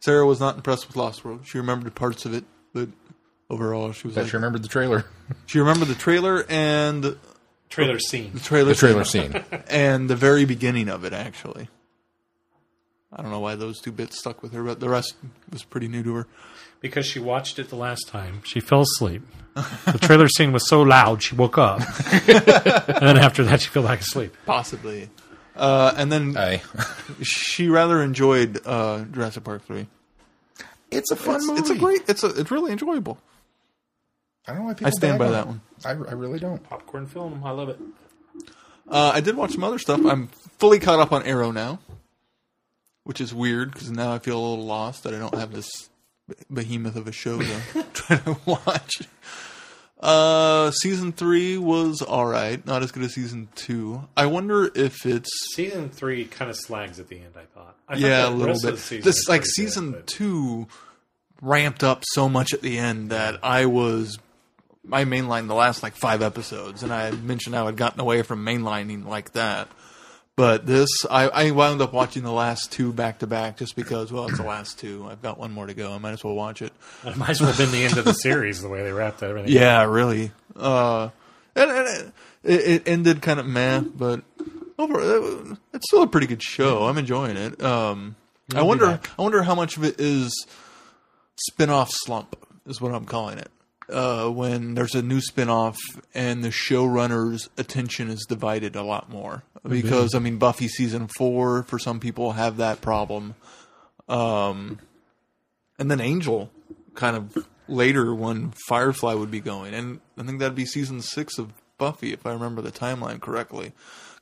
Sarah 0.00 0.26
was 0.26 0.40
not 0.40 0.56
impressed 0.56 0.88
with 0.88 0.96
Lost 0.96 1.24
World. 1.24 1.42
She 1.44 1.58
remembered 1.58 1.94
parts 1.94 2.24
of 2.24 2.34
it, 2.34 2.44
but 2.72 2.88
overall 3.50 3.92
she 3.92 4.08
was 4.08 4.14
Bet 4.16 4.24
like, 4.24 4.32
you 4.32 4.38
remembered 4.38 4.62
the 4.64 4.68
trailer. 4.68 5.04
she 5.46 5.58
remembered 5.60 5.88
the 5.88 5.94
trailer 5.94 6.44
and 6.48 7.04
the 7.04 7.18
Trailer 7.72 7.98
scene. 7.98 8.32
trailer, 8.38 8.68
The 8.70 8.78
trailer 8.78 9.04
scene. 9.04 9.32
and 9.68 10.10
the 10.10 10.16
very 10.16 10.44
beginning 10.44 10.88
of 10.90 11.04
it. 11.04 11.12
Actually, 11.14 11.68
I 13.12 13.22
don't 13.22 13.30
know 13.30 13.40
why 13.40 13.54
those 13.54 13.80
two 13.80 13.92
bits 13.92 14.18
stuck 14.18 14.42
with 14.42 14.52
her, 14.52 14.62
but 14.62 14.78
the 14.80 14.88
rest 14.90 15.14
was 15.50 15.64
pretty 15.64 15.88
new 15.88 16.02
to 16.02 16.14
her. 16.16 16.26
Because 16.80 17.06
she 17.06 17.18
watched 17.18 17.58
it 17.58 17.70
the 17.70 17.76
last 17.76 18.08
time. 18.08 18.42
She 18.44 18.60
fell 18.60 18.82
asleep. 18.82 19.22
The 19.54 19.98
trailer 20.02 20.28
scene 20.28 20.52
was 20.52 20.68
so 20.68 20.82
loud, 20.82 21.22
she 21.22 21.34
woke 21.34 21.56
up. 21.56 21.80
and 22.28 23.06
then 23.06 23.16
after 23.18 23.44
that, 23.44 23.60
she 23.62 23.68
fell 23.68 23.84
back 23.84 24.00
asleep. 24.00 24.34
Possibly. 24.46 25.08
Uh, 25.54 25.94
and 25.96 26.10
then 26.12 26.36
Aye. 26.36 26.62
she 27.22 27.68
rather 27.68 28.02
enjoyed 28.02 28.60
uh, 28.66 29.04
Jurassic 29.12 29.44
Park 29.44 29.64
three. 29.66 29.86
It's 30.90 31.10
a 31.10 31.16
fun 31.16 31.36
It's, 31.36 31.46
movie. 31.46 31.60
it's 31.60 31.70
a 31.70 31.74
great. 31.76 32.00
It's 32.08 32.22
a. 32.24 32.28
It's 32.40 32.50
really 32.50 32.72
enjoyable. 32.72 33.18
I 34.46 34.52
don't 34.52 34.60
know 34.60 34.66
why 34.66 34.74
people 34.74 34.88
I 34.88 34.90
stand 34.90 35.18
by 35.18 35.26
on 35.26 35.32
that 35.32 35.46
one. 35.46 35.60
I, 35.84 35.90
I 35.90 35.94
really 36.12 36.38
don't. 36.38 36.62
Popcorn 36.62 37.06
film. 37.06 37.42
I 37.44 37.50
love 37.50 37.68
it. 37.68 37.78
Uh, 38.88 39.12
I 39.14 39.20
did 39.20 39.36
watch 39.36 39.52
some 39.52 39.64
other 39.64 39.78
stuff. 39.78 40.04
I'm 40.04 40.28
fully 40.58 40.78
caught 40.78 40.98
up 41.00 41.12
on 41.12 41.22
Arrow 41.24 41.50
now, 41.50 41.78
which 43.04 43.20
is 43.20 43.32
weird 43.34 43.72
because 43.72 43.90
now 43.90 44.12
I 44.12 44.18
feel 44.18 44.38
a 44.38 44.44
little 44.50 44.66
lost 44.66 45.04
that 45.04 45.14
I 45.14 45.18
don't 45.18 45.34
have 45.34 45.52
this 45.52 45.70
behemoth 46.52 46.96
of 46.96 47.06
a 47.06 47.12
show 47.12 47.38
to 47.40 47.60
try 47.94 48.16
to 48.16 48.36
watch. 48.44 49.02
Uh, 50.00 50.72
season 50.72 51.12
three 51.12 51.56
was 51.56 52.02
all 52.02 52.26
right, 52.26 52.64
not 52.66 52.82
as 52.82 52.90
good 52.90 53.04
as 53.04 53.14
season 53.14 53.48
two. 53.54 54.08
I 54.16 54.26
wonder 54.26 54.68
if 54.74 55.06
it's 55.06 55.30
Season 55.54 55.90
three 55.90 56.24
kind 56.24 56.50
of 56.50 56.56
slags 56.56 56.98
at 56.98 57.06
the 57.08 57.18
end, 57.20 57.34
I 57.36 57.44
thought. 57.54 57.76
I 57.88 57.94
thought 57.94 58.00
yeah, 58.00 58.28
a 58.28 58.30
little 58.30 58.46
rest 58.54 58.64
of 58.64 58.70
bit. 58.74 58.80
season 58.80 59.04
This 59.04 59.28
like 59.28 59.46
season 59.46 59.92
good, 59.92 59.98
but- 60.00 60.06
two 60.08 60.66
ramped 61.40 61.84
up 61.84 62.02
so 62.12 62.28
much 62.28 62.52
at 62.52 62.62
the 62.62 62.78
end 62.78 63.10
that 63.10 63.38
I 63.44 63.66
was 63.66 64.18
I 64.90 65.04
mainlined 65.04 65.48
the 65.48 65.54
last 65.54 65.82
like 65.82 65.94
five 65.94 66.22
episodes, 66.22 66.82
and 66.82 66.92
I 66.92 67.04
had 67.04 67.22
mentioned 67.22 67.54
I 67.54 67.64
had 67.64 67.76
gotten 67.76 68.00
away 68.00 68.22
from 68.22 68.44
mainlining 68.44 69.06
like 69.06 69.32
that. 69.32 69.68
But 70.34 70.66
this, 70.66 70.88
I, 71.10 71.28
I 71.28 71.50
wound 71.50 71.82
up 71.82 71.92
watching 71.92 72.22
the 72.22 72.32
last 72.32 72.72
two 72.72 72.92
back 72.92 73.18
to 73.18 73.26
back 73.26 73.58
just 73.58 73.76
because, 73.76 74.10
well, 74.10 74.26
it's 74.28 74.38
the 74.38 74.44
last 74.44 74.78
two. 74.78 75.06
I've 75.08 75.20
got 75.20 75.38
one 75.38 75.52
more 75.52 75.66
to 75.66 75.74
go. 75.74 75.92
I 75.92 75.98
might 75.98 76.12
as 76.12 76.24
well 76.24 76.34
watch 76.34 76.62
it. 76.62 76.72
It 77.04 77.16
might 77.16 77.30
as 77.30 77.40
well 77.40 77.52
have 77.52 77.58
been 77.58 77.70
the 77.70 77.84
end 77.84 77.98
of 77.98 78.06
the 78.06 78.14
series 78.14 78.62
the 78.62 78.68
way 78.68 78.82
they 78.82 78.92
wrapped 78.92 79.22
everything. 79.22 79.52
Yeah, 79.52 79.84
really. 79.84 80.32
Uh, 80.56 81.10
and, 81.54 81.70
and 81.70 82.12
it, 82.44 82.60
it 82.60 82.88
ended 82.88 83.20
kind 83.20 83.40
of 83.40 83.46
meh, 83.46 83.80
but 83.80 84.22
over, 84.78 85.58
it's 85.74 85.86
still 85.88 86.02
a 86.02 86.06
pretty 86.06 86.26
good 86.26 86.42
show. 86.42 86.84
I'm 86.86 86.96
enjoying 86.96 87.36
it. 87.36 87.62
Um, 87.62 88.16
I 88.54 88.62
wonder. 88.62 89.00
I 89.18 89.22
wonder 89.22 89.42
how 89.42 89.54
much 89.54 89.76
of 89.76 89.84
it 89.84 90.00
is 90.00 90.46
spin-off 91.36 91.90
slump 91.92 92.36
is 92.66 92.80
what 92.80 92.94
I'm 92.94 93.04
calling 93.04 93.38
it. 93.38 93.50
Uh, 93.92 94.30
when 94.30 94.74
there's 94.74 94.94
a 94.94 95.02
new 95.02 95.20
spin-off 95.20 95.76
and 96.14 96.42
the 96.42 96.48
showrunner's 96.48 97.50
attention 97.58 98.08
is 98.08 98.24
divided 98.26 98.74
a 98.74 98.82
lot 98.82 99.10
more. 99.10 99.44
Because 99.68 100.14
I 100.14 100.18
mean 100.18 100.38
Buffy 100.38 100.66
season 100.66 101.08
four 101.16 101.62
for 101.62 101.78
some 101.78 102.00
people 102.00 102.32
have 102.32 102.56
that 102.56 102.80
problem, 102.80 103.36
um, 104.08 104.80
and 105.78 105.90
then 105.90 106.00
Angel 106.00 106.50
kind 106.94 107.16
of 107.16 107.46
later 107.68 108.14
when 108.14 108.52
Firefly 108.66 109.14
would 109.14 109.30
be 109.30 109.40
going, 109.40 109.72
and 109.72 110.00
I 110.18 110.24
think 110.24 110.40
that'd 110.40 110.56
be 110.56 110.66
season 110.66 111.00
six 111.00 111.38
of 111.38 111.52
Buffy, 111.78 112.12
if 112.12 112.26
I 112.26 112.32
remember 112.32 112.62
the 112.62 112.72
timeline 112.72 113.20
correctly, 113.20 113.72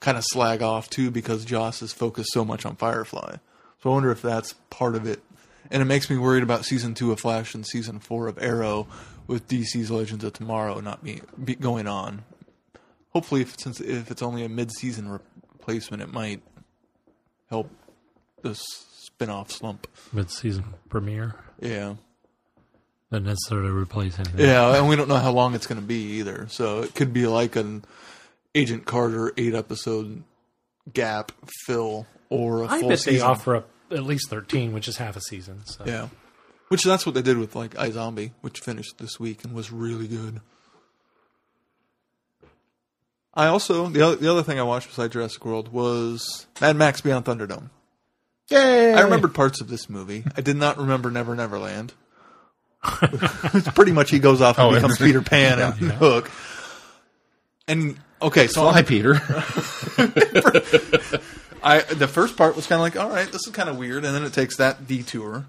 kind 0.01 0.17
of 0.17 0.25
slag 0.25 0.63
off 0.63 0.89
too 0.89 1.11
because 1.11 1.45
Joss 1.45 1.83
is 1.83 1.93
focused 1.93 2.33
so 2.33 2.45
much 2.45 2.65
on 2.65 2.77
Firefly. 2.77 3.37
So 3.83 3.91
I 3.91 3.93
wonder 3.93 4.11
if 4.11 4.23
that's 4.23 4.55
part 4.71 4.95
of 4.95 5.07
it. 5.07 5.23
And 5.71 5.83
it 5.83 5.87
makes 5.87 6.11
me 6.11 6.17
worried 6.17 6.43
about 6.43 6.65
season 6.65 6.95
two 6.95 7.13
of 7.13 7.21
Flash 7.21 7.55
and 7.55 7.67
season 7.67 7.99
four 7.99 8.29
of 8.29 8.43
Arrow 8.43 8.89
with 9.31 9.47
DC's 9.47 9.93
Legends 9.93 10.25
of 10.25 10.33
Tomorrow 10.33 10.81
not 10.81 11.05
be, 11.05 11.23
be 11.43 11.55
going 11.55 11.87
on. 11.87 12.25
Hopefully, 13.11 13.43
if, 13.43 13.59
since 13.59 13.81
if 13.81 14.11
it's 14.11 14.23
only 14.23 14.45
a 14.45 14.49
mid-season 14.49 15.09
replacement, 15.09 16.03
it 16.03 16.13
might 16.13 16.43
help 17.49 17.71
this 18.43 18.61
spin-off 18.99 19.53
slump. 19.53 19.87
Mid-season 20.13 20.65
premiere. 20.89 21.37
Yeah. 21.61 21.95
Doesn't 23.13 23.25
necessarily 23.27 23.71
replace 23.71 24.19
anything. 24.19 24.41
Yeah, 24.41 24.77
and 24.77 24.89
we 24.89 24.97
don't 24.97 25.09
know 25.09 25.17
how 25.17 25.33
long 25.33 25.55
it's 25.55 25.67
going 25.67 25.81
to 25.81 25.87
be 25.87 26.19
either. 26.19 26.47
So 26.49 26.83
it 26.83 26.95
could 26.97 27.13
be 27.13 27.27
like 27.27 27.55
an 27.55 27.85
Agent 28.55 28.85
Carter 28.85 29.33
eight 29.37 29.55
episode 29.55 30.25
gap 30.93 31.31
fill 31.67 32.07
or 32.31 32.63
a 32.63 32.67
I 32.67 32.81
full 32.81 32.89
bet 32.89 32.99
season. 32.99 33.15
they 33.15 33.21
offer 33.21 33.57
up 33.57 33.69
at 33.93 34.03
least 34.03 34.29
13, 34.29 34.73
which 34.73 34.89
is 34.89 34.97
half 34.97 35.17
a 35.17 35.21
season. 35.21 35.63
So. 35.67 35.85
Yeah, 35.87 36.09
which 36.71 36.85
that's 36.85 37.05
what 37.05 37.15
they 37.17 37.23
did 37.23 37.37
with 37.37 37.55
like 37.57 37.75
iZombie, 37.75 38.31
which 38.43 38.61
finished 38.61 38.99
this 38.99 39.19
week 39.19 39.45
and 39.45 39.53
was 39.53 39.73
really 39.73 40.07
good. 40.07 40.41
I 43.35 43.47
also 43.47 43.89
the 43.89 44.03
other, 44.03 44.17
the 44.17 44.31
other 44.31 44.43
thing 44.45 44.59
I 44.59 44.63
watched 44.63 44.89
besides 44.89 45.13
Jurassic 45.13 45.45
World 45.45 45.73
was 45.73 46.47
Mad 46.61 46.77
Max 46.77 47.01
Beyond 47.01 47.25
Thunderdome. 47.25 47.71
Yay! 48.51 48.95
I 48.95 49.01
remembered 49.03 49.35
parts 49.35 49.61
of 49.61 49.69
this 49.69 49.89
movie. 49.91 50.25
I 50.37 50.41
did 50.41 50.57
not 50.57 50.79
remember 50.79 51.11
Never 51.11 51.35
Never 51.35 51.59
Land. 51.59 51.93
it's 53.03 53.69
pretty 53.71 53.93
much 53.93 54.11
he 54.11 54.19
goes 54.21 54.41
off 54.41 54.59
and 54.59 54.69
Oh, 54.69 54.75
becomes 54.75 55.01
and- 55.01 55.07
Peter 55.07 55.23
Pan 55.23 55.59
and 55.61 55.75
Hook. 55.93 56.31
And 57.69 57.97
okay, 58.23 58.47
so 58.47 58.69
Hi, 58.71 58.83
Peter. 58.83 59.15
I 61.63 61.81
the 61.83 62.09
first 62.09 62.37
part 62.37 62.55
was 62.57 62.67
kind 62.67 62.79
of 62.79 62.83
like, 62.83 62.97
all 62.97 63.11
right, 63.11 63.31
this 63.31 63.47
is 63.47 63.53
kind 63.53 63.69
of 63.69 63.77
weird, 63.77 64.05
and 64.05 64.15
then 64.15 64.23
it 64.25 64.33
takes 64.33 64.57
that 64.57 64.87
detour. 64.89 65.45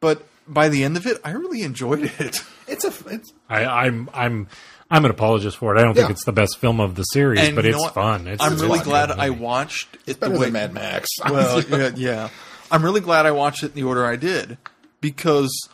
But 0.00 0.22
by 0.46 0.68
the 0.68 0.84
end 0.84 0.96
of 0.96 1.06
it, 1.06 1.18
I 1.24 1.30
really 1.32 1.62
enjoyed 1.62 2.02
it. 2.18 2.42
it's 2.68 2.84
a. 2.84 2.92
It's, 3.14 3.32
I, 3.48 3.64
I'm 3.64 4.08
I'm 4.12 4.48
I'm 4.90 5.04
an 5.04 5.10
apologist 5.10 5.56
for 5.56 5.74
it. 5.74 5.80
I 5.80 5.82
don't 5.84 5.94
think 5.94 6.08
Yeah. 6.08 6.12
it's 6.12 6.24
the 6.24 6.32
best 6.32 6.58
film 6.58 6.80
of 6.80 6.94
the 6.94 7.02
series, 7.04 7.40
And 7.40 7.56
but 7.56 7.64
you 7.64 7.70
it's 7.72 7.80
what? 7.80 7.94
fun. 7.94 8.26
It's, 8.28 8.42
I'm 8.42 8.52
it's 8.54 8.62
really 8.62 8.80
a 8.80 8.84
glad 8.84 9.08
good 9.08 9.18
I 9.18 9.30
movie. 9.30 9.40
watched 9.42 9.96
it 10.06 10.20
better 10.20 10.34
the 10.34 10.38
way 10.40 10.46
than 10.46 10.52
Mad 10.54 10.72
Max. 10.74 11.08
Well, 11.30 11.62
yeah, 11.62 11.90
yeah. 11.96 12.28
I'm 12.70 12.84
really 12.84 13.00
glad 13.00 13.26
I 13.26 13.30
watched 13.32 13.62
it 13.62 13.66
in 13.68 13.74
the 13.74 13.84
order 13.84 14.04
I 14.04 14.16
did 14.16 14.58
because 15.00 15.68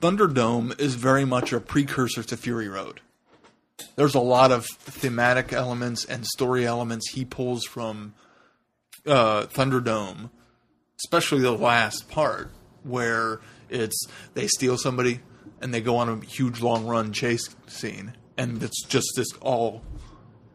Thunderdome 0.00 0.78
is 0.80 0.94
very 0.94 1.24
much 1.24 1.52
a 1.52 1.60
precursor 1.60 2.22
to 2.22 2.36
Fury 2.36 2.68
Road. 2.68 3.00
There's 3.96 4.14
a 4.14 4.20
lot 4.20 4.50
of 4.52 4.66
thematic 4.66 5.52
elements 5.52 6.04
and 6.04 6.26
story 6.26 6.66
elements 6.66 7.10
he 7.12 7.24
pulls 7.24 7.64
from 7.64 8.14
uh, 9.06 9.42
Thunderdome, 9.46 10.30
especially 11.04 11.40
the 11.40 11.52
last 11.52 12.08
part 12.10 12.50
where 12.82 13.40
it's 13.68 14.06
they 14.34 14.46
steal 14.46 14.76
somebody 14.76 15.20
and 15.60 15.72
they 15.74 15.80
go 15.80 15.96
on 15.96 16.08
a 16.08 16.24
huge 16.24 16.60
long 16.60 16.86
run 16.86 17.12
chase 17.12 17.48
scene, 17.66 18.14
and 18.38 18.62
it's 18.62 18.82
just 18.84 19.08
this 19.16 19.28
all 19.40 19.82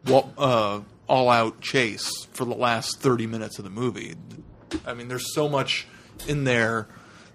wa- 0.06 0.26
uh, 0.36 0.80
all 1.08 1.28
out 1.30 1.60
chase 1.60 2.10
for 2.32 2.44
the 2.44 2.54
last 2.54 3.00
30 3.00 3.26
minutes 3.26 3.58
of 3.58 3.64
the 3.64 3.70
movie. 3.70 4.14
I 4.84 4.94
mean, 4.94 5.08
there's 5.08 5.32
so 5.34 5.48
much 5.48 5.86
in 6.26 6.44
there 6.44 6.88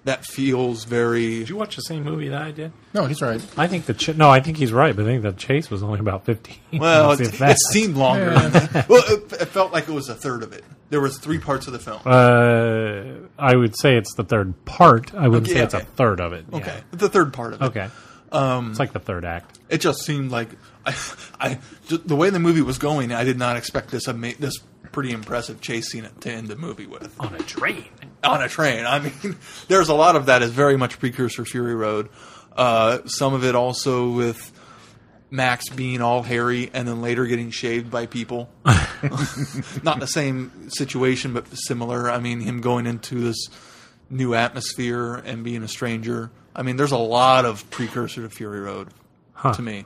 that 0.03 0.25
feels 0.25 0.83
very. 0.83 1.39
Did 1.39 1.49
you 1.49 1.55
watch 1.55 1.75
the 1.75 1.81
same 1.83 2.03
movie 2.03 2.27
that 2.29 2.41
I 2.41 2.51
did? 2.51 2.73
no, 2.93 3.05
he's 3.05 3.21
right. 3.21 3.41
I 3.57 3.67
think 3.67 3.85
the 3.85 3.93
ch- 3.93 4.15
no, 4.17 4.29
I 4.29 4.39
think 4.41 4.57
he's 4.57 4.73
right, 4.73 4.95
but 4.95 5.03
I 5.05 5.07
think 5.07 5.21
the 5.23 5.31
chase 5.31 5.69
was 5.69 5.81
only 5.83 5.99
about 5.99 6.25
15. 6.25 6.57
Well, 6.79 7.11
it, 7.11 7.19
that. 7.33 7.51
it 7.51 7.57
seemed 7.71 7.95
longer. 7.95 8.33
than 8.33 8.51
that. 8.51 8.89
Well, 8.89 9.03
it, 9.07 9.31
it 9.33 9.47
felt 9.49 9.71
like 9.71 9.87
it 9.87 9.93
was 9.93 10.09
a 10.09 10.15
third 10.15 10.43
of 10.43 10.51
it. 10.53 10.63
There 10.91 11.01
was 11.01 11.17
three 11.17 11.39
parts 11.39 11.65
of 11.65 11.73
the 11.73 11.79
film. 11.79 12.01
Uh, 12.05 13.27
I 13.39 13.55
would 13.55 13.75
say 13.79 13.95
it's 13.97 14.13
the 14.13 14.23
third 14.23 14.63
part. 14.65 15.13
I 15.15 15.27
wouldn't 15.27 15.47
Okay, 15.47 15.57
say 15.59 15.63
it's 15.63 15.73
okay. 15.73 15.83
a 15.83 15.87
third 15.87 16.21
of 16.21 16.33
it. 16.33 16.45
okay, 16.53 16.75
Yeah. 16.75 16.81
the 16.91 17.09
third 17.09 17.33
part 17.33 17.53
of 17.53 17.61
it. 17.61 17.65
Okay. 17.65 17.89
Um, 18.31 18.69
it's 18.71 18.79
like 18.79 18.93
the 18.93 18.99
third 18.99 19.25
act. 19.25 19.59
It 19.69 19.79
just 19.81 20.03
seemed 20.03 20.31
like 20.31 20.49
I, 20.85 20.95
I, 21.39 21.59
ju- 21.87 21.97
the 22.05 22.15
way 22.15 22.29
the 22.29 22.39
movie 22.39 22.61
was 22.61 22.77
going. 22.77 23.11
I 23.11 23.23
did 23.23 23.37
not 23.39 23.57
expect 23.57 23.89
this 23.89 24.07
ama- 24.07 24.35
this 24.39 24.59
pretty 24.91 25.11
impressive 25.11 25.59
chase 25.61 25.89
scene 25.91 26.07
to 26.21 26.31
end 26.31 26.47
the 26.49 26.55
movie 26.55 26.85
with. 26.87 27.13
On 27.19 27.33
a 27.33 27.39
train. 27.39 27.85
on 28.23 28.41
a 28.43 28.47
train. 28.49 28.85
I 28.85 28.99
mean, 28.99 29.37
there's 29.67 29.89
a 29.89 29.93
lot 29.93 30.15
of 30.15 30.25
that 30.27 30.41
is 30.43 30.51
very 30.51 30.77
much 30.77 30.99
precursor 30.99 31.45
Fury 31.45 31.75
Road. 31.75 32.09
Uh, 32.55 32.99
some 33.05 33.33
of 33.33 33.43
it 33.45 33.55
also 33.55 34.09
with 34.11 34.51
Max 35.31 35.69
being 35.69 36.01
all 36.01 36.23
hairy 36.23 36.69
and 36.73 36.85
then 36.87 37.01
later 37.01 37.25
getting 37.25 37.49
shaved 37.51 37.89
by 37.89 38.05
people. 38.05 38.49
Not 39.83 39.99
the 40.01 40.07
same 40.07 40.69
situation, 40.69 41.33
but 41.33 41.47
similar. 41.53 42.11
I 42.11 42.19
mean, 42.19 42.41
him 42.41 42.59
going 42.59 42.85
into 42.85 43.15
this 43.15 43.47
new 44.09 44.35
atmosphere 44.35 45.15
and 45.15 45.43
being 45.43 45.63
a 45.63 45.69
stranger. 45.69 46.31
I 46.53 46.63
mean, 46.63 46.75
there's 46.75 46.91
a 46.91 46.97
lot 46.97 47.45
of 47.45 47.67
precursor 47.71 48.23
to 48.23 48.29
Fury 48.29 48.59
Road 48.59 48.89
to 49.53 49.61
me. 49.61 49.85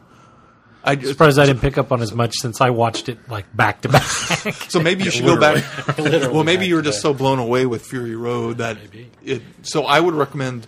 I 0.83 0.95
just, 0.95 1.09
Surprised 1.13 1.39
I 1.39 1.45
didn't 1.47 1.61
pick 1.61 1.77
up 1.79 1.91
on 1.91 2.01
as 2.01 2.13
much 2.13 2.35
since 2.35 2.61
I 2.61 2.69
watched 2.69 3.09
it 3.09 3.17
like 3.27 3.45
back 3.55 3.81
to 3.81 3.89
back. 3.89 4.03
So 4.69 4.79
maybe 4.79 5.03
you 5.03 5.11
should 5.11 5.25
go 5.25 5.39
back. 5.39 5.63
well, 5.97 6.43
maybe 6.43 6.67
you 6.67 6.75
were 6.75 6.83
just 6.83 7.01
so 7.01 7.13
blown 7.13 7.39
away 7.39 7.65
with 7.65 7.85
Fury 7.85 8.15
Road 8.15 8.59
that 8.59 8.77
Maybe. 8.77 9.09
it. 9.23 9.41
So 9.63 9.85
I 9.85 9.99
would 9.99 10.13
recommend. 10.13 10.67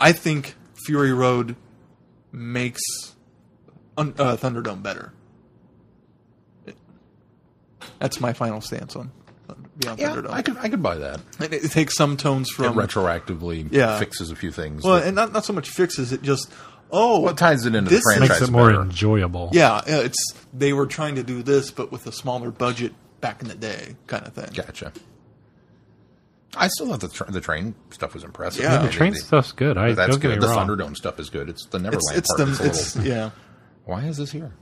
I 0.00 0.12
think 0.12 0.56
Fury 0.84 1.12
Road 1.12 1.54
makes 2.32 3.07
un, 3.98 4.14
uh, 4.18 4.36
Thunderdome 4.36 4.82
better. 4.82 5.12
That's 7.98 8.20
my 8.20 8.32
final 8.32 8.60
stance 8.60 8.94
on 8.96 9.10
Beyond 9.78 9.98
Yeah, 10.00 10.14
Thunderdome. 10.14 10.30
I 10.30 10.42
could. 10.42 10.56
I 10.58 10.68
could 10.68 10.82
buy 10.82 10.96
that. 10.96 11.20
And 11.40 11.52
it, 11.54 11.64
it 11.64 11.70
takes 11.70 11.96
some 11.96 12.16
tones 12.16 12.48
It 12.50 12.54
from 12.54 12.74
retroactively 12.74 13.68
Yeah. 13.72 13.98
fixes 13.98 14.30
a 14.30 14.36
few 14.36 14.50
things. 14.50 14.82
well, 14.84 14.96
and 14.96 15.14
not 15.14 15.32
not 15.32 15.44
so 15.44 15.52
much 15.52 15.68
fixes 15.70 16.12
it. 16.12 16.22
Just 16.22 16.50
oh, 16.90 17.20
what 17.20 17.36
ties 17.38 17.64
it 17.64 17.74
into 17.74 17.90
this 17.90 18.02
the 18.04 18.10
is- 18.10 18.16
franchise 18.16 18.40
Makes 18.40 18.48
it 18.48 18.52
more 18.52 18.70
better. 18.70 18.82
enjoyable. 18.82 19.50
yeah, 19.52 19.80
yeah, 19.86 19.98
it's 20.00 20.34
they 20.52 20.72
were 20.72 20.86
trying 20.86 21.14
to 21.16 21.22
do 21.22 21.42
this, 21.42 21.70
but 21.70 21.90
with 21.92 22.06
a 22.06 22.12
smaller 22.12 22.50
budget 22.50 22.92
back 23.20 23.40
in 23.42 23.48
the 23.48 23.54
day, 23.54 23.96
kind 24.06 24.26
of 24.26 24.32
thing. 24.34 24.50
Gotcha. 24.54 24.92
I 26.56 26.68
still 26.68 26.88
thought 26.88 27.00
the 27.00 27.08
tra- 27.08 27.30
the 27.30 27.40
train 27.40 27.74
stuff 27.90 28.14
was 28.14 28.24
impressive. 28.24 28.64
Yeah. 28.64 28.80
I 28.80 28.86
The 28.86 28.92
train 28.92 29.12
the- 29.12 29.18
stuff's 29.18 29.52
good. 29.52 29.76
I 29.78 29.92
that's 29.92 30.10
don't 30.10 30.20
get 30.20 30.28
good. 30.28 30.40
me 30.40 30.46
The 30.46 30.52
wrong. 30.52 30.66
Thunderdome 30.68 30.96
stuff 30.96 31.20
is 31.20 31.30
good. 31.30 31.48
It's 31.48 31.66
the 31.66 31.78
Neverland 31.78 32.16
It's 32.16 32.18
it's 32.18 32.34
part. 32.34 32.38
the 32.38 32.44
that's 32.46 32.60
a 32.60 32.66
it's 32.66 32.96
little- 32.96 33.12
yeah 33.12 33.30
Why 33.88 34.02
is 34.04 34.18
this 34.18 34.30
here? 34.30 34.52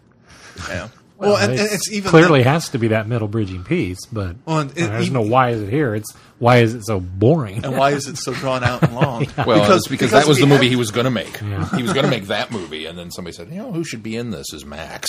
yeah. 0.69 0.89
Well, 1.19 1.35
and, 1.37 1.51
and 1.51 1.55
It's- 1.55 1.75
it's 1.75 1.91
even 1.93 2.11
clearly 2.11 2.43
the- 2.45 2.49
has 2.51 2.69
to 2.69 2.79
be 2.79 2.89
that 2.89 3.09
middle 3.09 3.27
bridging 3.27 3.65
piece, 3.65 3.99
but 4.13 4.37
Well, 4.45 4.59
and 4.61 4.71
it- 4.73 4.75
there's 4.75 5.07
even- 5.07 5.15
no 5.15 5.23
why 5.23 5.51
is 5.51 5.63
it 5.63 5.69
here. 5.71 5.95
It's 5.97 6.13
why 6.39 6.59
is 6.59 6.75
it 6.75 6.85
so 6.85 7.01
boring? 7.01 7.65
and 7.65 7.77
why 7.77 7.91
is 7.93 8.07
it 8.07 8.19
so 8.19 8.33
drawn 8.35 8.63
out 8.63 8.83
and 8.85 8.95
long? 8.95 9.27
Well, 9.47 9.61
because, 9.63 9.89
because, 9.89 10.11
that 10.13 10.27
was 10.29 10.39
the 10.39 10.47
movie 10.47 10.67
had- 10.67 10.71
he 10.71 10.77
was 10.77 10.91
going 10.93 11.07
to 11.07 11.11
make. 11.11 11.37
He 11.39 11.83
was 11.83 11.93
going 11.93 12.05
to 12.05 12.11
make 12.11 12.27
that 12.27 12.53
movie, 12.53 12.87
and 12.87 12.97
then 12.97 13.11
somebody 13.11 13.35
said, 13.35 13.49
"You 13.49 13.57
know, 13.63 13.73
who 13.73 13.83
should 13.83 14.03
be 14.05 14.15
in 14.15 14.31
this 14.31 14.53
is 14.53 14.65
Max." 14.65 15.09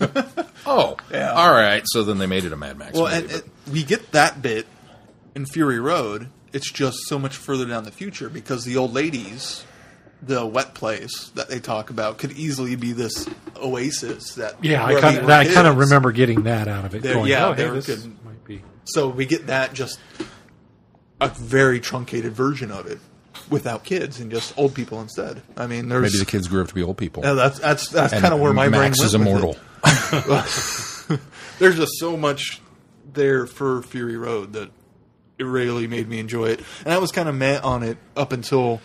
oh, 0.66 0.96
Yeah. 1.10 1.32
all 1.32 1.52
right. 1.52 1.82
So 1.86 2.04
then 2.04 2.18
they 2.18 2.26
made 2.26 2.44
it 2.44 2.52
a 2.52 2.56
Mad 2.56 2.78
Max 2.78 2.92
Well, 2.92 3.04
movie. 3.06 3.16
and, 3.16 3.26
but- 3.28 3.34
and 3.66 3.72
we 3.74 3.82
get 3.82 4.12
that 4.12 4.40
bit 4.42 4.66
in 5.34 5.46
Fury 5.46 5.80
Road. 5.80 6.28
It's 6.52 6.70
just 6.70 6.98
so 7.06 7.18
much 7.18 7.36
further 7.36 7.64
down 7.66 7.84
the 7.84 7.90
future 7.92 8.28
because 8.28 8.64
the 8.64 8.76
old 8.76 8.92
ladies, 8.92 9.64
the 10.22 10.44
wet 10.44 10.74
place 10.74 11.30
that 11.34 11.48
they 11.48 11.60
talk 11.60 11.90
about, 11.90 12.18
could 12.18 12.32
easily 12.32 12.76
be 12.76 12.92
this 12.92 13.28
oasis 13.56 14.34
that 14.34 14.62
yeah, 14.62 14.84
I 14.84 15.00
kind 15.00 15.18
of 15.18 15.28
I 15.28 15.46
kind 15.46 15.66
of 15.66 15.78
remember 15.78 16.12
getting 16.12 16.42
that 16.44 16.68
out 16.68 16.84
of 16.84 16.94
it. 16.94 17.02
There- 17.02 17.14
going, 17.14 17.30
yeah, 17.30 17.48
oh, 17.48 17.52
hey, 17.52 17.62
there 17.64 17.72
this 17.72 17.86
could- 17.86 18.24
might 18.24 18.44
be. 18.44 18.62
So 18.84 19.08
we 19.08 19.26
get 19.26 19.46
that 19.48 19.72
just 19.72 19.98
a 21.20 21.28
very 21.28 21.80
truncated 21.80 22.32
version 22.32 22.70
of 22.70 22.86
it 22.86 22.98
without 23.50 23.84
kids 23.84 24.20
and 24.20 24.30
just 24.30 24.56
old 24.58 24.74
people 24.74 25.00
instead. 25.00 25.42
I 25.56 25.66
mean, 25.66 25.88
there's 25.88 26.12
maybe 26.12 26.18
the 26.24 26.30
kids 26.30 26.48
grew 26.48 26.62
up 26.62 26.68
to 26.68 26.74
be 26.74 26.82
old 26.82 26.96
people. 26.96 27.22
Yeah, 27.22 27.34
that's 27.34 27.58
that's 27.58 27.88
that's 27.88 28.12
kind 28.12 28.32
of 28.34 28.40
where 28.40 28.52
my 28.52 28.68
Max 28.68 28.98
brain 28.98 29.06
is 29.06 29.16
went 29.16 29.26
with 29.26 29.38
immortal. 29.38 29.56
There's 31.58 31.76
just 31.76 31.98
so 31.98 32.16
much 32.16 32.60
there 33.12 33.46
for 33.46 33.82
Fury 33.82 34.16
Road 34.16 34.54
that 34.54 34.70
it 35.38 35.44
really 35.44 35.86
made 35.86 36.08
me 36.08 36.18
enjoy 36.18 36.46
it, 36.50 36.60
and 36.84 36.92
I 36.94 36.98
was 36.98 37.12
kind 37.12 37.28
of 37.28 37.34
meh 37.34 37.58
on 37.60 37.82
it 37.82 37.98
up 38.16 38.32
until 38.32 38.80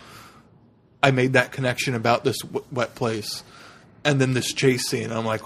I 1.02 1.10
made 1.10 1.34
that 1.34 1.52
connection 1.52 1.94
about 1.94 2.24
this 2.24 2.38
wet 2.70 2.94
place, 2.94 3.42
and 4.04 4.20
then 4.20 4.34
this 4.34 4.52
chase 4.52 4.88
scene. 4.88 5.12
I'm 5.12 5.24
like, 5.24 5.42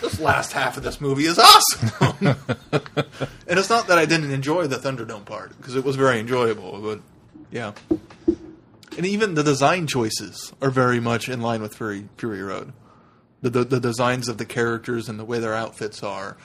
this 0.00 0.20
last 0.20 0.52
half 0.52 0.76
of 0.76 0.82
this 0.82 1.00
movie 1.00 1.24
is 1.24 1.38
awesome. 1.38 2.02
and 2.72 3.58
it's 3.58 3.70
not 3.70 3.88
that 3.88 3.98
I 3.98 4.06
didn't 4.06 4.30
enjoy 4.30 4.66
the 4.66 4.76
Thunderdome 4.76 5.24
part 5.24 5.56
because 5.56 5.74
it 5.74 5.84
was 5.84 5.96
very 5.96 6.20
enjoyable, 6.20 6.80
but 6.80 7.00
yeah. 7.50 7.72
And 8.96 9.06
even 9.06 9.34
the 9.34 9.42
design 9.42 9.86
choices 9.86 10.52
are 10.60 10.70
very 10.70 11.00
much 11.00 11.28
in 11.28 11.40
line 11.40 11.62
with 11.62 11.74
Fury, 11.76 12.08
Fury 12.18 12.42
Road. 12.42 12.72
The, 13.40 13.50
the 13.50 13.64
the 13.64 13.80
designs 13.80 14.28
of 14.28 14.38
the 14.38 14.44
characters 14.44 15.08
and 15.08 15.18
the 15.18 15.24
way 15.24 15.40
their 15.40 15.54
outfits 15.54 16.02
are 16.02 16.36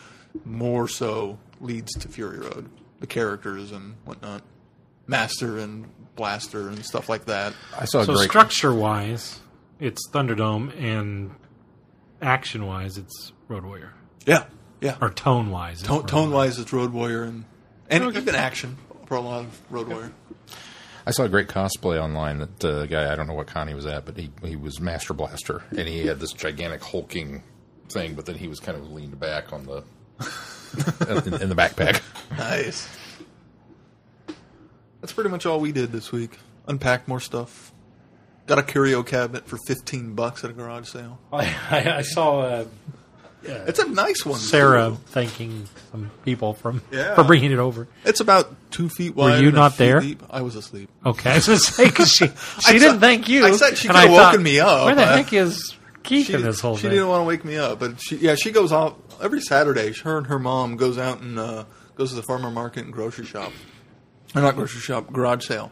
more 0.45 0.87
so 0.87 1.37
leads 1.59 1.93
to 1.93 2.07
Fury 2.07 2.39
Road. 2.39 2.69
The 2.99 3.07
characters 3.07 3.71
and 3.71 3.95
whatnot, 4.05 4.41
Master 5.05 5.59
and 5.59 5.85
Blaster 6.17 6.67
and 6.67 6.83
stuff 6.85 7.07
like 7.07 7.25
that. 7.25 7.53
I 7.77 7.85
saw 7.85 8.03
So 8.03 8.15
great. 8.15 8.29
structure 8.29 8.73
wise, 8.73 9.39
it's 9.79 10.09
Thunderdome 10.09 10.77
and 10.81 11.31
action 12.21 12.65
wise, 12.65 12.97
it's 12.97 13.31
Road 13.47 13.63
Warrior. 13.63 13.93
Yeah, 14.25 14.45
yeah. 14.81 14.97
Or 14.99 15.09
tone 15.09 15.49
wise. 15.51 15.81
Tone, 15.81 16.05
tone 16.05 16.31
wise, 16.31 16.59
it's 16.59 16.73
Road 16.73 16.91
Warrior 16.91 17.23
and 17.23 17.45
and 17.89 18.03
even 18.15 18.35
action 18.35 18.77
for 19.05 19.15
a 19.15 19.21
lot 19.21 19.45
of 19.45 19.61
Road 19.71 19.87
Warrior. 19.87 20.11
I 21.05 21.11
saw 21.11 21.23
a 21.23 21.29
great 21.29 21.47
cosplay 21.47 21.97
online 22.01 22.39
that 22.39 22.65
uh, 22.65 22.85
guy 22.85 23.09
I 23.09 23.15
don't 23.15 23.27
know 23.27 23.33
what 23.33 23.47
con 23.47 23.69
he 23.69 23.73
was 23.73 23.85
at, 23.85 24.03
but 24.05 24.17
he 24.17 24.29
he 24.43 24.57
was 24.57 24.81
Master 24.81 25.13
Blaster 25.13 25.63
and 25.71 25.87
he 25.87 26.05
had 26.05 26.19
this 26.19 26.33
gigantic 26.33 26.83
hulking 26.83 27.43
thing, 27.89 28.15
but 28.15 28.25
then 28.25 28.35
he 28.35 28.49
was 28.49 28.59
kind 28.59 28.77
of 28.77 28.91
leaned 28.91 29.17
back 29.17 29.53
on 29.53 29.65
the 29.65 29.83
in, 31.25 31.41
in 31.41 31.47
the 31.49 31.55
backpack. 31.55 32.01
Nice. 32.37 32.89
That's 35.07 35.13
pretty 35.15 35.29
much 35.29 35.45
all 35.45 35.61
we 35.61 35.71
did 35.71 35.93
this 35.93 36.11
week. 36.11 36.37
Unpacked 36.67 37.07
more 37.07 37.21
stuff. 37.21 37.71
Got 38.45 38.59
a 38.59 38.63
curio 38.63 39.03
cabinet 39.03 39.47
for 39.47 39.57
fifteen 39.65 40.15
bucks 40.15 40.43
at 40.43 40.49
a 40.49 40.53
garage 40.53 40.89
sale. 40.89 41.17
I, 41.31 41.45
I, 41.71 41.91
I 41.99 42.01
saw 42.01 42.41
uh, 42.41 42.65
It's 43.41 43.79
a 43.79 43.87
nice 43.87 44.25
one. 44.25 44.37
Sarah 44.37 44.89
too. 44.89 44.97
thanking 45.05 45.69
some 45.93 46.11
people 46.25 46.55
from 46.55 46.81
Yeah. 46.91 47.15
for 47.15 47.23
bringing 47.23 47.53
it 47.53 47.57
over. 47.59 47.87
It's 48.03 48.19
about 48.19 48.53
two 48.69 48.89
feet 48.89 49.15
wide. 49.15 49.35
Were 49.35 49.41
you 49.43 49.47
and 49.47 49.55
a 49.55 49.59
not 49.61 49.75
feet 49.75 49.77
there? 49.85 49.99
Deep. 50.01 50.23
I 50.29 50.41
was 50.41 50.57
asleep. 50.57 50.89
Okay, 51.05 51.31
I 51.31 51.35
was 51.35 51.45
going 51.47 51.57
to 51.57 51.63
say 51.63 51.85
because 51.85 52.11
she 52.11 52.27
she 52.59 52.75
I 52.75 52.79
didn't 52.79 52.99
thank 52.99 53.29
you. 53.29 53.45
I 53.45 53.51
said 53.51 53.77
she 53.77 53.87
and 53.87 53.95
could've 53.95 54.11
I 54.11 54.13
thought, 54.13 54.31
woken 54.33 54.43
me 54.43 54.59
up. 54.59 54.87
Where 54.87 54.95
the 54.95 55.03
I- 55.03 55.17
heck 55.21 55.31
is 55.31 55.73
Keith 56.03 56.29
in 56.31 56.41
this 56.41 56.59
whole 56.59 56.75
she 56.75 56.81
thing? 56.81 56.91
didn't 56.91 57.07
want 57.07 57.21
to 57.21 57.25
wake 57.25 57.45
me 57.45 57.55
up, 57.55 57.79
but 57.79 58.01
she 58.01 58.17
yeah 58.17 58.35
she 58.35 58.51
goes 58.51 58.73
out 58.73 58.99
every 59.21 59.39
Saturday. 59.39 59.93
Her 60.03 60.17
and 60.17 60.27
her 60.27 60.37
mom 60.39 60.75
goes 60.75 60.97
out 60.97 61.21
and 61.21 61.39
uh, 61.39 61.63
goes 61.95 62.09
to 62.09 62.15
the 62.17 62.23
farmer 62.23 62.51
market 62.51 62.83
and 62.83 62.91
grocery 62.91 63.25
shop. 63.25 63.53
Not 64.41 64.55
grocery 64.55 64.81
shop, 64.81 65.11
garage 65.11 65.45
sale. 65.47 65.71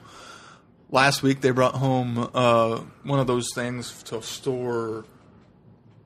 Last 0.92 1.24
week 1.24 1.42
they 1.42 1.52
brought 1.52 1.76
home 1.76 2.30
uh, 2.34 2.82
one 3.04 3.20
of 3.20 3.28
those 3.28 3.48
things 3.56 4.04
to 4.04 4.22
store 4.22 5.06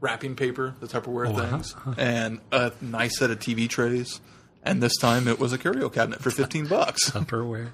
wrapping 0.01 0.35
paper, 0.35 0.75
the 0.79 0.87
Tupperware 0.87 1.27
Oh, 1.27 1.31
wow. 1.31 1.49
things, 1.49 1.75
and 1.97 2.39
a 2.51 2.71
nice 2.81 3.17
set 3.19 3.29
of 3.31 3.39
TV 3.39 3.67
trays. 3.69 4.21
And 4.63 4.81
this 4.81 4.97
time 4.97 5.27
it 5.27 5.39
was 5.39 5.53
a 5.53 5.57
curio 5.57 5.89
cabinet 5.89 6.21
for 6.21 6.31
fifteen 6.31 6.65
bucks. 6.67 7.09
Tupperware. 7.11 7.71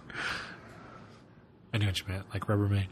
I 1.74 1.77
knew 1.77 1.88
what 1.88 2.00
you 2.00 2.06
meant, 2.08 2.25
like 2.34 2.46
Rubbermaid. 2.48 2.88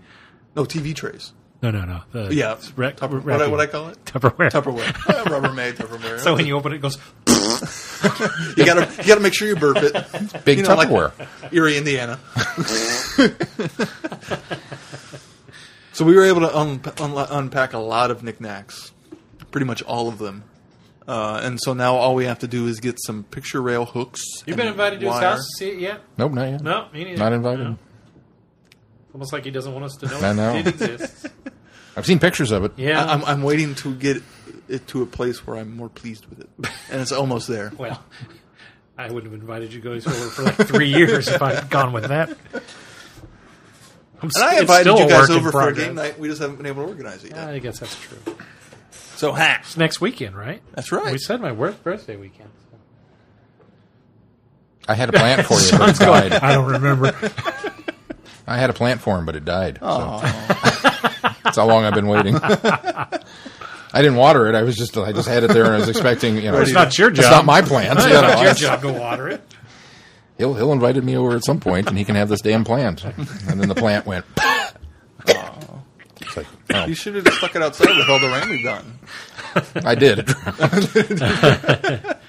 No 0.56 0.66
TV 0.66 0.94
trays. 0.96 1.34
No, 1.62 1.72
no, 1.72 1.86
no. 1.86 2.02
The 2.12 2.34
Yeah, 2.36 2.56
Tupper, 2.56 3.20
what, 3.22 3.42
I, 3.42 3.48
what 3.48 3.60
I 3.62 3.68
call 3.68 3.88
it? 3.88 4.04
Tupperware. 4.04 4.52
Tupperware, 4.52 4.84
Rubbermaid 5.24 5.76
Tupperware. 5.76 6.20
So 6.20 6.36
when 6.36 6.46
you 6.46 6.58
open 6.58 6.74
it, 6.74 6.76
it 6.76 6.82
goes. 6.82 6.98
you 8.58 8.66
gotta 8.66 8.90
you 9.02 9.08
gotta 9.08 9.22
make 9.22 9.34
sure 9.34 9.48
you 9.48 9.56
burp 9.56 9.78
it. 9.78 10.44
Big 10.46 10.58
You 10.60 10.64
know, 10.64 10.76
like 10.76 10.90
Tupperware. 10.90 11.28
Erie, 11.54 11.78
Indiana. 11.78 12.20
so 15.94 16.06
we 16.06 16.16
were 16.16 16.24
able 16.26 16.42
to 16.42 16.58
un- 16.58 16.82
un- 17.00 17.28
unpack 17.30 17.74
a 17.74 17.78
lot 17.80 18.12
of 18.12 18.24
knickknacks, 18.24 18.92
pretty 19.52 19.66
much 19.66 19.82
all 19.84 20.08
of 20.08 20.18
them. 20.20 20.44
Uh, 21.08 21.42
and 21.44 21.60
so 21.62 21.74
now 21.74 21.96
all 21.96 22.16
we 22.16 22.26
have 22.26 22.40
to 22.40 22.48
do 22.48 22.66
is 22.68 22.80
get 22.80 22.98
some 23.06 23.24
picture 23.26 23.62
rail 23.62 23.86
hooks. 23.86 24.22
You've 24.46 24.56
been 24.56 24.68
and 24.68 24.74
invited 24.74 25.00
to 25.02 25.06
his 25.08 25.12
wire. 25.14 25.22
house 25.32 25.40
to 25.40 25.58
see 25.58 25.70
it 25.72 25.80
yet? 25.80 26.02
Nope, 26.18 26.32
not 26.32 26.50
yet. 26.50 26.62
No, 26.62 26.88
me 26.94 27.04
neither. 27.04 27.18
Not 27.18 27.34
invited. 27.34 27.64
No. 27.66 27.78
Almost 29.14 29.34
like 29.34 29.44
he 29.44 29.52
doesn't 29.52 29.74
want 29.74 29.86
us 29.86 29.96
to 29.98 30.08
know, 30.08 30.20
I 30.22 30.34
know. 30.34 30.56
it 30.56 30.68
exists. 30.68 31.26
I've 31.98 32.06
seen 32.08 32.20
pictures 32.20 32.52
of 32.52 32.64
it. 32.64 32.72
Yeah. 32.78 33.04
I- 33.04 33.14
I'm, 33.14 33.24
I'm 33.26 33.44
waiting 33.44 33.76
to 33.76 33.94
get 33.94 34.24
it 34.74 34.88
to 34.88 35.02
a 35.04 35.06
place 35.06 35.46
where 35.46 35.58
I'm 35.58 35.76
more 35.76 35.90
pleased 35.90 36.26
with 36.28 36.40
it, 36.42 36.50
and 36.92 37.02
it's 37.02 37.12
almost 37.12 37.48
there. 37.48 37.72
well, 37.78 38.04
I 38.98 39.12
wouldn't 39.12 39.32
have 39.32 39.40
invited 39.42 39.74
you 39.74 39.82
guys 39.82 40.06
over 40.08 40.30
for 40.30 40.44
like 40.44 40.56
three 40.68 40.90
years 40.90 41.28
if 41.28 41.42
I 41.42 41.54
had 41.54 41.70
gone 41.70 41.94
with 41.94 42.08
that. 42.08 42.30
I'm 44.22 44.30
And 44.36 44.44
I 44.44 44.60
invited 44.60 44.84
still 44.84 45.00
you 45.00 45.10
guys 45.10 45.30
over 45.30 45.52
for 45.52 45.68
a 45.70 45.74
game 45.74 45.96
night. 45.96 46.18
We 46.18 46.28
just 46.30 46.42
haven't 46.42 46.56
been 46.58 46.66
able 46.66 46.84
to 46.84 46.90
organize 46.90 47.24
it 47.24 47.32
yet. 47.32 47.50
I 47.50 47.60
guess 47.60 47.80
that's 47.80 48.00
true. 48.00 48.36
So 49.16 49.34
ha, 49.34 49.58
It's 49.62 49.78
next 49.78 50.00
weekend, 50.02 50.36
right? 50.36 50.62
that's 50.74 50.92
right. 50.92 51.12
We 51.12 51.18
said 51.18 51.42
my 51.42 51.52
wor- 51.52 51.72
birthday 51.72 52.16
weekend. 52.16 52.50
so. 52.72 52.78
I 54.88 54.96
had 54.96 55.10
a 55.10 55.14
plant 55.14 55.46
for 55.46 55.60
you, 55.60 55.72
but 55.78 55.90
it 55.90 56.00
died. 56.00 56.34
I 56.34 56.54
don't 56.54 56.72
remember. 56.72 57.08
I 58.48 58.58
had 58.58 58.70
a 58.70 58.74
plant 58.74 59.02
for 59.02 59.18
him, 59.18 59.26
but 59.26 59.36
it 59.36 59.46
died. 59.46 59.80
So. 59.82 60.22
That's 61.44 61.58
how 61.58 61.66
long 61.68 61.84
I've 61.86 61.94
been 61.94 62.08
waiting. 62.08 62.36
I 63.94 64.02
didn't 64.02 64.18
water 64.18 64.48
it. 64.48 64.56
I 64.56 64.64
was 64.64 64.76
just 64.76 64.98
I 64.98 65.12
just 65.12 65.28
had 65.28 65.44
it 65.44 65.52
there 65.52 65.66
and 65.66 65.76
I 65.76 65.78
was 65.78 65.90
expecting. 65.90 66.36
You 66.38 66.52
know, 66.52 66.60
It's 66.60 66.72
not 66.72 66.98
your 66.98 67.12
job. 67.12 67.26
It's 67.26 67.32
not 67.32 67.46
my 67.46 67.62
plant. 67.62 68.00
It's 68.00 68.08
you 68.08 68.14
know. 68.14 68.22
not 68.22 68.42
your 68.44 68.54
job 68.54 68.82
to 68.82 68.92
water 68.92 69.28
it. 69.30 69.42
He'll 70.38 70.56
he'll 70.56 70.74
invited 70.74 71.04
me 71.04 71.16
over 71.16 71.36
at 71.36 71.44
some 71.44 71.60
point, 71.60 71.88
and 71.88 71.98
he 71.98 72.04
can 72.04 72.16
have 72.16 72.28
this 72.28 72.42
damn 72.42 72.64
plant. 72.64 73.04
And 73.06 73.60
then 73.62 73.70
the 73.70 73.76
plant 73.76 74.06
went. 74.06 74.26
It's 76.22 76.38
like, 76.38 76.48
oh, 76.74 76.86
You 76.86 76.96
should 76.96 77.16
have 77.16 77.26
just 77.26 77.38
stuck 77.38 77.56
it 77.56 77.62
outside 77.62 77.96
with 77.98 78.10
all 78.10 78.20
the 78.20 78.28
rain 78.28 78.50
we've 78.50 78.64
gotten. 78.64 78.98
I 79.86 79.96
did. 79.96 80.30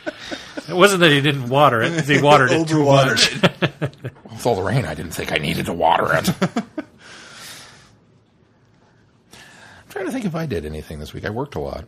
It 0.67 0.75
wasn't 0.75 1.01
that 1.01 1.11
he 1.11 1.21
didn't 1.21 1.51
water 1.51 1.83
it; 1.83 2.05
he 2.07 2.23
watered 2.23 2.51
it 2.51 2.67
too 2.69 2.77
Overwatered 2.77 3.43
much. 3.43 4.03
With 4.31 4.47
all 4.47 4.55
the 4.55 4.63
rain, 4.63 4.87
I 4.87 4.95
didn't 4.95 5.13
think 5.13 5.31
I 5.31 5.37
needed 5.37 5.67
to 5.67 5.75
water 5.75 6.07
it. 6.15 6.31
I'm 9.35 9.84
trying 9.95 10.07
to 10.07 10.13
think 10.13 10.25
if 10.25 10.35
I 10.35 10.45
did 10.47 10.67
anything 10.67 10.99
this 10.99 11.15
week. 11.15 11.25
I 11.25 11.31
worked 11.31 11.55
a 11.55 11.61
lot. 11.61 11.85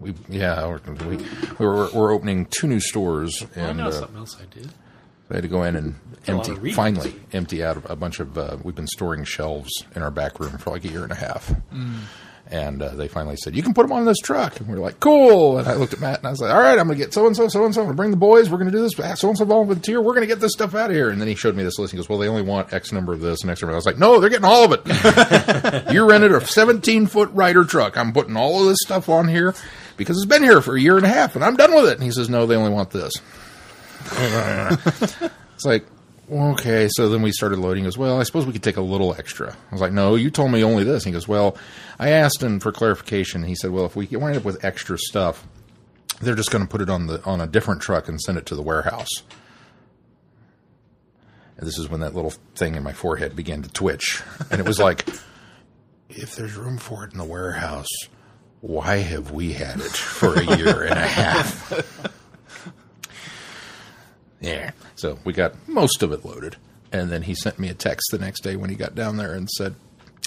We 0.00 0.14
yeah, 0.28 0.54
I 0.62 0.66
worked- 0.66 0.88
we 1.02 1.16
we 1.16 1.66
were 1.66 1.88
we're 1.94 2.12
opening 2.12 2.46
two 2.46 2.66
new 2.66 2.80
stores, 2.80 3.44
I 3.54 3.60
and 3.60 3.78
know 3.78 3.88
uh, 3.88 3.92
something 3.92 4.16
else 4.16 4.36
I 4.40 4.46
did. 4.46 4.70
I 5.30 5.34
had 5.34 5.42
to 5.42 5.48
go 5.48 5.62
in 5.64 5.76
and 5.76 5.94
a 6.26 6.32
lot 6.34 6.48
empty 6.48 6.60
reading 6.60 6.74
finally 6.74 7.10
this 7.10 7.20
empty 7.34 7.62
out 7.62 7.82
a 7.90 7.96
bunch 7.96 8.18
of. 8.18 8.38
Uh, 8.38 8.56
we've 8.62 8.74
been 8.74 8.86
storing 8.86 9.24
shelves 9.24 9.70
in 9.94 10.02
our 10.02 10.10
back 10.10 10.40
room 10.40 10.56
for 10.58 10.70
like 10.70 10.84
a 10.84 10.88
year 10.88 11.02
and 11.02 11.12
a 11.12 11.16
half. 11.16 11.52
And 12.50 12.80
uh, 12.80 12.88
they 12.94 13.08
finally 13.08 13.36
said, 13.36 13.54
"You 13.54 13.62
can 13.62 13.74
put 13.74 13.82
them 13.82 13.92
on 13.92 14.06
this 14.06 14.18
truck." 14.18 14.58
And 14.58 14.68
we 14.68 14.74
were 14.74 14.80
like, 14.80 15.00
"Cool!" 15.00 15.58
And 15.58 15.68
I 15.68 15.74
looked 15.74 15.92
at 15.92 16.00
Matt 16.00 16.18
and 16.18 16.26
I 16.26 16.30
was 16.30 16.40
like, 16.40 16.50
"All 16.50 16.60
right, 16.60 16.78
I'm 16.78 16.86
going 16.86 16.98
to 16.98 17.04
get 17.04 17.12
so 17.12 17.26
and 17.26 17.36
so, 17.36 17.46
so 17.48 17.64
and 17.64 17.74
so. 17.74 17.82
I'm 17.82 17.86
going 17.86 17.96
to 17.96 18.00
bring 18.00 18.10
the 18.10 18.16
boys. 18.16 18.48
We're 18.48 18.56
going 18.56 18.70
to 18.70 18.76
do 18.76 18.82
this. 18.82 18.94
So 19.20 19.28
and 19.28 19.36
so 19.36 19.44
volunteer. 19.44 20.00
We're 20.00 20.14
going 20.14 20.22
to 20.22 20.26
get 20.26 20.40
this 20.40 20.52
stuff 20.52 20.74
out 20.74 20.90
of 20.90 20.96
here." 20.96 21.10
And 21.10 21.20
then 21.20 21.28
he 21.28 21.34
showed 21.34 21.54
me 21.54 21.62
this 21.62 21.78
list. 21.78 21.92
He 21.92 21.98
goes, 21.98 22.08
"Well, 22.08 22.18
they 22.18 22.28
only 22.28 22.42
want 22.42 22.72
X 22.72 22.90
number 22.90 23.12
of 23.12 23.20
this 23.20 23.42
and 23.42 23.50
X 23.50 23.60
number." 23.60 23.72
of. 23.72 23.74
I 23.74 23.78
was 23.78 23.86
like, 23.86 23.98
"No, 23.98 24.18
they're 24.18 24.30
getting 24.30 24.46
all 24.46 24.64
of 24.64 24.72
it. 24.72 25.92
you 25.92 26.08
rented 26.08 26.32
a 26.32 26.44
17 26.44 27.06
foot 27.06 27.30
Ryder 27.32 27.64
truck. 27.64 27.98
I'm 27.98 28.12
putting 28.12 28.36
all 28.36 28.62
of 28.62 28.68
this 28.68 28.78
stuff 28.82 29.08
on 29.08 29.28
here 29.28 29.54
because 29.98 30.16
it's 30.16 30.26
been 30.26 30.42
here 30.42 30.62
for 30.62 30.74
a 30.74 30.80
year 30.80 30.96
and 30.96 31.04
a 31.04 31.10
half, 31.10 31.34
and 31.34 31.44
I'm 31.44 31.56
done 31.56 31.74
with 31.74 31.84
it." 31.86 31.94
And 31.94 32.02
he 32.02 32.10
says, 32.12 32.30
"No, 32.30 32.46
they 32.46 32.56
only 32.56 32.72
want 32.72 32.90
this." 32.90 33.12
It's 35.58 35.64
like, 35.64 35.84
okay. 36.30 36.88
So 36.88 37.08
then 37.08 37.20
we 37.20 37.32
started 37.32 37.58
loading. 37.58 37.82
He 37.82 37.86
goes, 37.88 37.98
well, 37.98 38.20
I 38.20 38.22
suppose 38.22 38.46
we 38.46 38.52
could 38.52 38.62
take 38.62 38.76
a 38.76 38.80
little 38.80 39.12
extra. 39.12 39.50
I 39.50 39.72
was 39.72 39.80
like, 39.80 39.90
no, 39.90 40.14
you 40.14 40.30
told 40.30 40.52
me 40.52 40.62
only 40.62 40.84
this. 40.84 41.02
He 41.02 41.10
goes, 41.10 41.26
well, 41.26 41.56
I 41.98 42.10
asked 42.10 42.42
him 42.42 42.60
for 42.60 42.70
clarification. 42.72 43.42
He 43.42 43.54
said, 43.54 43.70
well, 43.70 43.84
if 43.84 43.96
we 43.96 44.06
wind 44.06 44.36
up 44.36 44.44
with 44.44 44.64
extra 44.64 44.96
stuff, 44.98 45.46
they're 46.20 46.34
just 46.36 46.50
going 46.50 46.64
to 46.64 46.70
put 46.70 46.80
it 46.80 46.90
on 46.90 47.06
the 47.06 47.22
on 47.24 47.40
a 47.40 47.46
different 47.46 47.82
truck 47.82 48.08
and 48.08 48.20
send 48.20 48.38
it 48.38 48.46
to 48.46 48.54
the 48.54 48.62
warehouse. 48.62 49.08
And 51.56 51.66
this 51.66 51.78
is 51.78 51.88
when 51.88 52.00
that 52.00 52.14
little 52.14 52.32
thing 52.54 52.76
in 52.76 52.82
my 52.84 52.92
forehead 52.92 53.34
began 53.34 53.62
to 53.62 53.68
twitch, 53.68 54.22
and 54.50 54.60
it 54.60 54.66
was 54.66 54.78
like, 54.78 55.08
if 56.08 56.36
there's 56.36 56.54
room 56.54 56.78
for 56.78 57.04
it 57.04 57.12
in 57.12 57.18
the 57.18 57.24
warehouse, 57.24 57.88
why 58.60 58.98
have 58.98 59.32
we 59.32 59.52
had 59.52 59.80
it 59.80 59.90
for 59.90 60.34
a 60.34 60.56
year 60.56 60.82
and 60.84 60.98
a 60.98 61.06
half? 61.06 62.12
Yeah. 64.40 64.70
So 64.94 65.18
we 65.24 65.32
got 65.32 65.68
most 65.68 66.02
of 66.02 66.12
it 66.12 66.24
loaded. 66.24 66.56
And 66.92 67.10
then 67.10 67.22
he 67.22 67.34
sent 67.34 67.58
me 67.58 67.68
a 67.68 67.74
text 67.74 68.08
the 68.10 68.18
next 68.18 68.42
day 68.42 68.56
when 68.56 68.70
he 68.70 68.76
got 68.76 68.94
down 68.94 69.16
there 69.16 69.34
and 69.34 69.48
said, 69.50 69.74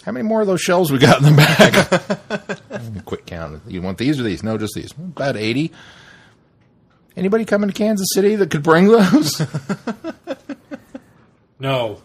How 0.06 0.12
many 0.12 0.24
more 0.28 0.42
of 0.42 0.48
those 0.48 0.62
shells 0.62 0.92
we 0.92 0.98
got 0.98 1.22
in 1.22 1.36
the 1.36 2.58
bag? 2.70 3.06
Quick 3.06 3.26
count. 3.26 3.62
You 3.68 3.82
want 3.82 3.98
these 3.98 4.20
or 4.20 4.24
these? 4.24 4.44
No, 4.44 4.58
just 4.58 4.74
these. 4.76 4.92
About 4.92 5.38
80. 5.38 5.72
Anybody 7.16 7.46
coming 7.46 7.70
to 7.70 7.74
Kansas 7.74 8.08
City 8.14 8.36
that 8.36 8.50
could 8.50 8.64
bring 8.64 8.88
those? 8.88 9.42
No, 11.60 12.02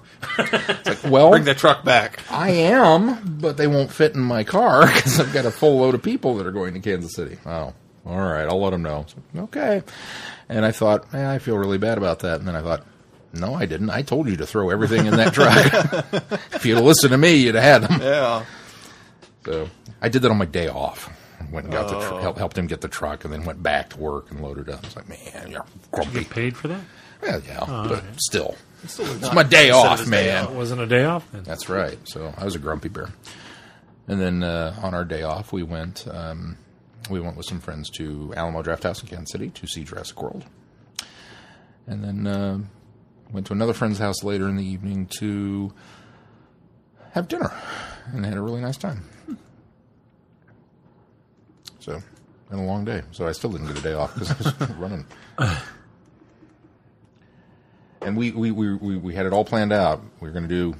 well, 1.09 1.31
Bring 1.31 1.45
that 1.45 1.57
truck 1.57 1.83
back. 1.83 2.21
I 2.31 2.51
am, 2.51 3.39
but 3.41 3.57
they 3.57 3.67
won't 3.67 3.91
fit 3.91 4.15
in 4.15 4.21
my 4.21 4.45
car 4.45 4.85
because 4.87 5.19
I've 5.19 5.33
got 5.33 5.47
a 5.47 5.51
full 5.51 5.79
load 5.79 5.95
of 5.95 6.03
people 6.03 6.37
that 6.37 6.47
are 6.47 6.53
going 6.53 6.75
to 6.75 6.81
Kansas 6.81 7.15
City. 7.15 7.39
Oh, 7.47 7.73
all 8.05 8.19
right. 8.19 8.47
I'll 8.47 8.61
let 8.61 8.71
them 8.71 8.83
know. 8.83 9.07
So, 9.09 9.43
okay. 9.45 9.83
And 10.51 10.67
I 10.67 10.73
thought, 10.73 11.07
eh, 11.15 11.33
I 11.35 11.39
feel 11.39 11.57
really 11.57 11.79
bad 11.79 11.97
about 11.97 12.19
that. 12.19 12.39
And 12.39 12.47
then 12.47 12.55
I 12.55 12.61
thought, 12.61 12.87
no, 13.37 13.55
I 13.55 13.67
didn't. 13.67 13.91
I 13.91 14.03
told 14.03 14.29
you 14.29 14.37
to 14.37 14.47
throw 14.47 14.71
everything 14.71 15.07
in 15.07 15.17
that 15.17 15.33
truck. 15.35 16.43
if 16.55 16.65
you'd 16.67 16.81
listened 16.81 17.13
to 17.13 17.19
me, 17.19 17.35
you'd 17.37 17.55
have 17.55 17.83
had 17.83 17.91
them. 17.91 18.01
Yeah. 18.01 18.45
So 19.45 19.69
I 20.01 20.09
did 20.09 20.23
that 20.23 20.31
on 20.31 20.39
my 20.39 20.45
day 20.45 20.69
off. 20.69 21.11
Went 21.53 21.67
and 21.67 21.73
got 21.73 21.89
the 21.89 21.99
tr- 22.01 22.21
help, 22.21 22.39
helped 22.39 22.59
him 22.59 22.67
get 22.67 22.81
the 22.81 22.89
truck, 22.89 23.25
and 23.25 23.33
then 23.33 23.45
went 23.45 23.63
back 23.63 23.91
to 23.91 23.99
work 23.99 24.31
and 24.31 24.41
loaded 24.43 24.69
up. 24.69 24.83
I 24.83 24.87
was 24.87 24.97
like, 24.97 25.09
man, 25.09 25.51
you're 25.51 25.65
grumpy. 25.93 26.21
get 26.21 26.31
paid 26.31 26.57
for 26.57 26.69
that. 26.69 26.81
Well, 27.23 27.41
yeah, 27.47 27.65
but 27.89 28.03
still, 28.19 28.57
It's 28.83 28.99
it's 28.99 29.33
my 29.33 29.43
day 29.43 29.71
off, 29.71 30.01
his 30.01 30.09
day 30.11 30.27
man. 30.27 30.45
off. 30.45 30.51
It 30.51 30.57
wasn't 30.57 30.81
a 30.81 30.87
day 30.87 31.05
off. 31.05 31.31
Then. 31.33 31.45
That's 31.45 31.69
right. 31.69 31.99
So 32.05 32.33
I 32.37 32.45
was 32.45 32.55
a 32.55 32.59
grumpy 32.59 32.89
bear. 32.89 33.09
And 34.09 34.21
then 34.21 34.43
uh, 34.43 34.75
on 34.83 34.95
our 34.95 35.05
day 35.05 35.23
off, 35.23 35.53
we 35.53 35.63
went. 35.63 36.07
Um, 36.11 36.59
we 37.09 37.21
went 37.21 37.37
with 37.37 37.47
some 37.47 37.61
friends 37.61 37.89
to 37.91 38.35
Alamo 38.37 38.63
Draft 38.63 38.83
House 38.83 39.01
in 39.03 39.09
Kansas 39.09 39.31
City 39.31 39.51
to 39.51 39.67
see 39.69 39.85
Jurassic 39.85 40.21
World. 40.21 40.45
And 41.87 42.03
then 42.03 42.27
uh, 42.27 42.59
went 43.31 43.47
to 43.47 43.53
another 43.53 43.73
friend's 43.73 43.99
house 43.99 44.23
later 44.23 44.49
in 44.49 44.57
the 44.57 44.65
evening 44.65 45.07
to 45.19 45.73
have 47.13 47.29
dinner, 47.29 47.53
and 48.13 48.25
had 48.25 48.37
a 48.37 48.43
really 48.43 48.61
nice 48.61 48.77
time. 48.77 49.03
So, 51.81 52.03
been 52.51 52.59
a 52.59 52.67
long 52.67 52.85
day. 52.85 53.03
So 53.13 53.27
I 53.27 53.33
still 53.33 53.51
didn't 53.51 53.69
get 53.69 53.79
a 53.79 53.83
day 53.83 53.95
off 53.95 54.15
because 54.15 54.31
I 54.31 54.35
was 54.67 54.71
running. 54.77 55.07
And 58.03 58.17
we, 58.17 58.33
we, 58.33 58.51
we, 58.51 58.75
we, 58.75 58.97
we 58.97 59.15
had 59.15 59.27
it 59.27 59.33
all 59.33 59.45
planned 59.45 59.73
out. 59.73 60.03
We 60.21 60.29
were 60.29 60.33
going 60.33 60.49
to 60.49 60.49
do 60.49 60.75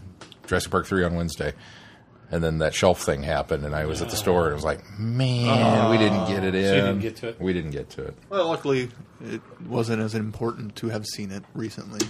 Jurassic 0.47 0.71
Park 0.71 0.87
3 0.87 1.05
on 1.05 1.15
Wednesday. 1.15 1.53
And 2.31 2.43
then 2.43 2.59
that 2.59 2.75
shelf 2.75 3.03
thing 3.03 3.23
happened, 3.23 3.65
and 3.65 3.75
I 3.75 3.87
was 3.87 4.03
at 4.03 4.11
the 4.11 4.17
store, 4.17 4.47
and 4.47 4.51
I 4.51 4.55
was 4.55 4.65
like, 4.65 4.81
man, 4.99 5.91
we 5.91 5.97
oh, 5.97 6.01
didn't 6.01 6.27
get 6.27 6.43
it 6.43 6.57
in. 6.57 6.75
you 6.75 6.81
didn't 6.83 6.99
get 6.99 7.17
to 7.17 7.29
it? 7.29 7.41
We 7.41 7.53
didn't 7.53 7.71
get 7.71 7.91
to 7.91 8.05
it. 8.05 8.17
Well, 8.29 8.49
luckily, 8.49 8.91
it 9.25 9.41
wasn't 9.65 10.03
as 10.03 10.17
important 10.17 10.75
to 10.77 10.89
have 10.89 11.07
seen 11.07 11.31
it 11.31 11.45
recently. 11.55 12.05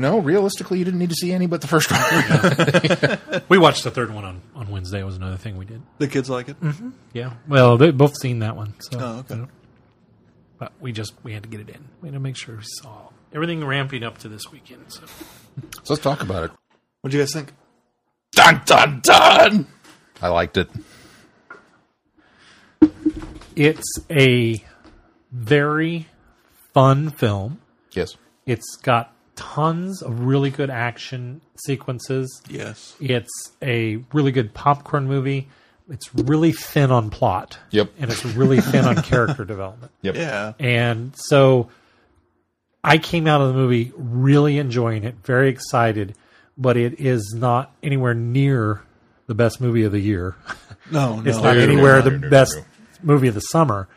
No, 0.00 0.18
realistically, 0.18 0.78
you 0.78 0.84
didn't 0.86 0.98
need 0.98 1.10
to 1.10 1.14
see 1.14 1.30
any 1.30 1.46
but 1.46 1.60
the 1.60 1.66
first 1.66 1.90
one. 1.90 3.42
We 3.50 3.58
watched 3.58 3.84
the 3.84 3.90
third 3.90 4.14
one 4.14 4.24
on, 4.24 4.40
on 4.54 4.70
Wednesday. 4.70 5.00
It 5.00 5.04
was 5.04 5.16
another 5.16 5.36
thing 5.36 5.58
we 5.58 5.66
did. 5.66 5.82
The 5.98 6.08
kids 6.08 6.30
like 6.30 6.48
it. 6.48 6.58
Mm-hmm. 6.58 6.90
Yeah. 7.12 7.34
Well, 7.46 7.76
they 7.76 7.90
both 7.90 8.16
seen 8.16 8.38
that 8.38 8.56
one. 8.56 8.74
So. 8.80 8.98
Oh, 8.98 9.18
okay. 9.30 9.44
But 10.58 10.72
we 10.80 10.92
just 10.92 11.12
we 11.22 11.34
had 11.34 11.42
to 11.42 11.48
get 11.50 11.60
it 11.60 11.68
in. 11.68 11.84
We 12.00 12.08
had 12.08 12.14
to 12.14 12.20
make 12.20 12.36
sure 12.36 12.56
we 12.56 12.62
saw 12.64 13.10
everything 13.34 13.62
ramping 13.62 14.02
up 14.02 14.18
to 14.18 14.28
this 14.28 14.50
weekend. 14.50 14.84
So 14.88 15.02
so 15.82 15.94
let's 15.94 16.02
talk 16.02 16.22
about 16.22 16.44
it. 16.44 16.50
What 17.02 17.10
do 17.10 17.18
you 17.18 17.22
guys 17.22 17.34
think? 17.34 17.52
Dun, 18.32 18.62
dun, 18.64 19.00
dun! 19.02 19.66
I 20.22 20.28
liked 20.28 20.56
it. 20.56 20.70
it's 23.54 23.98
a 24.08 24.64
very 25.30 26.06
fun 26.72 27.10
film. 27.10 27.60
Yes. 27.92 28.16
It's 28.46 28.76
got 28.76 29.12
tons 29.40 30.02
of 30.02 30.20
really 30.20 30.50
good 30.50 30.68
action 30.68 31.40
sequences. 31.64 32.42
Yes. 32.50 32.94
It's 33.00 33.30
a 33.62 33.96
really 34.12 34.32
good 34.32 34.52
popcorn 34.52 35.06
movie. 35.06 35.48
It's 35.88 36.14
really 36.14 36.52
thin 36.52 36.90
on 36.90 37.08
plot. 37.08 37.58
Yep. 37.70 37.90
And 37.98 38.10
it's 38.10 38.22
really 38.22 38.60
thin 38.60 38.84
on 38.84 38.96
character 39.02 39.46
development. 39.46 39.92
Yep. 40.02 40.14
Yeah. 40.14 40.52
And 40.58 41.16
so 41.16 41.70
I 42.84 42.98
came 42.98 43.26
out 43.26 43.40
of 43.40 43.48
the 43.48 43.54
movie 43.54 43.92
really 43.96 44.58
enjoying 44.58 45.04
it, 45.04 45.14
very 45.24 45.48
excited, 45.48 46.14
but 46.58 46.76
it 46.76 47.00
is 47.00 47.34
not 47.34 47.74
anywhere 47.82 48.12
near 48.12 48.82
the 49.26 49.34
best 49.34 49.58
movie 49.58 49.84
of 49.84 49.92
the 49.92 50.00
year. 50.00 50.36
No, 50.90 51.16
no. 51.20 51.30
It's 51.30 51.38
not 51.38 51.56
anywhere 51.56 52.00
no, 52.00 52.02
the 52.02 52.10
no, 52.10 52.18
no, 52.18 52.30
best 52.30 52.58
no. 52.58 52.64
movie 53.02 53.28
of 53.28 53.34
the 53.34 53.40
summer. 53.40 53.88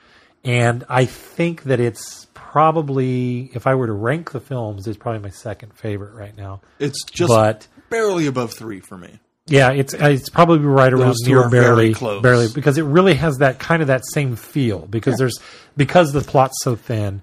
And 0.46 0.86
I 0.88 1.04
think 1.04 1.64
that 1.64 1.82
it's 1.82 2.23
probably, 2.54 3.50
if 3.56 3.66
I 3.66 3.74
were 3.76 3.88
to 3.88 3.94
rank 3.94 4.32
the 4.32 4.40
films, 4.40 4.86
it's 4.88 4.98
probably 4.98 5.22
my 5.22 5.30
second 5.32 5.74
favorite 5.74 6.14
right 6.14 6.38
now. 6.38 6.62
It's 6.78 7.04
just 7.04 7.30
but 7.30 7.68
barely 7.90 8.28
above 8.28 8.54
three 8.54 8.80
for 8.80 8.96
me. 8.96 9.20
yeah, 9.48 9.72
it's 9.72 9.94
it's 9.96 10.30
probably 10.30 10.60
right 10.60 10.94
around 10.94 11.08
Those 11.08 11.22
near 11.26 11.40
are 11.44 11.50
barely 11.50 11.94
close. 11.96 12.22
barely 12.22 12.48
because 12.54 12.78
it 12.78 12.84
really 12.84 13.16
has 13.16 13.40
that 13.40 13.58
kind 13.60 13.82
of 13.82 13.88
that 13.88 14.04
same 14.06 14.36
feel 14.36 14.80
because 14.86 15.18
there's 15.18 15.40
because 15.76 16.14
the 16.14 16.22
plot's 16.22 16.56
so 16.62 16.76
thin, 16.76 17.22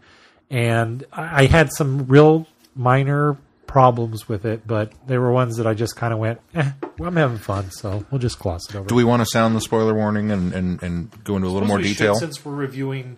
and 0.50 1.04
I, 1.12 1.44
I 1.44 1.46
had 1.46 1.72
some 1.72 2.06
real 2.08 2.48
minor 2.74 3.36
problems 3.68 4.28
with 4.28 4.44
it, 4.44 4.66
but 4.66 4.92
they 5.06 5.16
were 5.16 5.30
ones 5.30 5.58
that 5.58 5.66
I 5.68 5.74
just 5.74 5.94
kind 5.94 6.12
of 6.12 6.18
went, 6.18 6.40
eh, 6.56 6.72
well, 6.98 7.08
I'm 7.08 7.14
having 7.14 7.38
fun, 7.38 7.70
so 7.70 8.04
we'll 8.10 8.18
just 8.18 8.40
gloss 8.40 8.68
it 8.68 8.74
over. 8.74 8.88
Do 8.88 8.96
we 8.96 9.04
want 9.04 9.20
to 9.22 9.26
sound 9.26 9.54
the 9.54 9.60
spoiler 9.60 9.94
warning 9.94 10.32
and, 10.32 10.52
and, 10.52 10.82
and 10.82 11.24
go 11.24 11.36
into 11.36 11.46
a 11.46 11.50
little 11.50 11.68
more 11.68 11.76
We 11.76 11.84
should, 11.84 11.98
detail? 11.98 12.16
since 12.16 12.44
we're 12.44 12.56
reviewing 12.56 13.16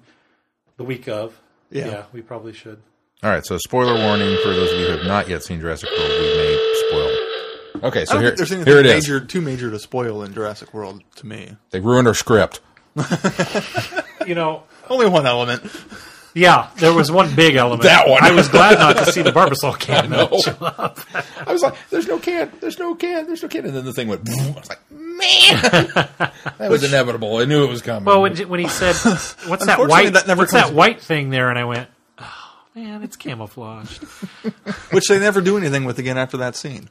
the 0.77 0.85
week 0.85 1.09
of. 1.09 1.41
Yeah. 1.73 2.05
we 2.13 2.23
probably 2.23 2.53
should. 2.53 2.81
All 3.23 3.31
right, 3.31 3.45
so 3.47 3.57
spoiler 3.59 3.95
warning 3.95 4.37
for 4.43 4.51
those 4.51 4.73
of 4.73 4.79
you 4.81 4.87
who 4.87 4.93
have 4.99 5.07
not 5.07 5.29
yet 5.29 5.43
seen 5.45 5.61
Jurassic 5.61 5.89
World. 5.91 6.11
We 6.11 6.37
may 6.37 6.85
spoil. 6.89 7.19
Okay, 7.89 8.01
I 8.03 8.05
so 8.05 8.15
don't 8.15 8.23
here, 8.23 8.29
think 8.31 8.39
there's 8.39 8.53
anything 8.53 8.73
here 8.73 8.81
it 8.81 8.87
is. 8.87 9.05
major, 9.09 9.21
too 9.25 9.41
major 9.41 9.71
to 9.71 9.79
spoil 9.79 10.23
in 10.25 10.35
Jurassic 10.35 10.75
World 10.75 11.03
to 11.17 11.27
me. 11.27 11.57
They 11.71 11.81
ruined 11.81 12.09
our 12.09 12.15
script. 12.15 12.61
You 14.27 14.37
know, 14.37 14.63
Only 14.89 15.09
one 15.09 15.27
element. 15.27 15.63
Yeah, 16.35 16.71
there 16.77 16.93
was 16.93 17.11
one 17.11 17.35
big 17.35 17.57
element. 17.57 17.83
That 17.83 18.09
one. 18.09 18.23
I 18.23 18.33
was 18.33 18.49
glad 18.49 18.79
not 18.79 18.97
to 19.05 19.13
see 19.13 19.23
the 19.23 19.33
Barbasol 19.33 19.79
cameo. 19.79 20.29
I 21.47 21.53
was 21.53 21.63
like, 21.63 21.75
"There's 21.91 22.07
no 22.07 22.19
can. 22.19 22.51
There's 22.61 22.79
no 22.79 22.95
can. 22.95 23.27
There's 23.27 23.43
no 23.43 23.49
can." 23.49 23.67
And 23.67 23.75
then 23.75 23.85
the 23.85 23.93
thing 23.93 24.09
went. 24.09 24.29
I 24.29 24.51
was 24.59 24.69
like, 24.69 24.81
"Man, 24.91 25.63
that 26.59 26.71
was 26.71 26.85
inevitable. 26.85 27.37
I 27.39 27.45
knew 27.45 27.65
it 27.65 27.69
was 27.69 27.83
coming." 27.83 28.05
Well, 28.05 28.23
when, 28.23 28.37
when 28.49 28.61
he 28.61 28.69
said, 28.69 28.95
"What's 29.47 29.67
that 29.67 29.79
white? 29.79 30.13
that 30.15 30.27
never 30.27 30.43
what's 30.43 30.53
comes- 30.53 30.69
that 30.69 30.75
white 30.75 31.01
thing 31.01 31.31
there?" 31.31 31.51
and 31.51 31.59
I 31.59 31.65
went, 31.65 31.89
"Oh 32.19 32.61
man, 32.75 33.03
it's 33.03 33.17
camouflaged." 33.17 34.03
Which 34.93 35.09
they 35.09 35.19
never 35.19 35.41
do 35.41 35.57
anything 35.57 35.85
with 35.85 35.99
again 35.99 36.17
after 36.19 36.39
that 36.39 36.57
scene. 36.57 36.89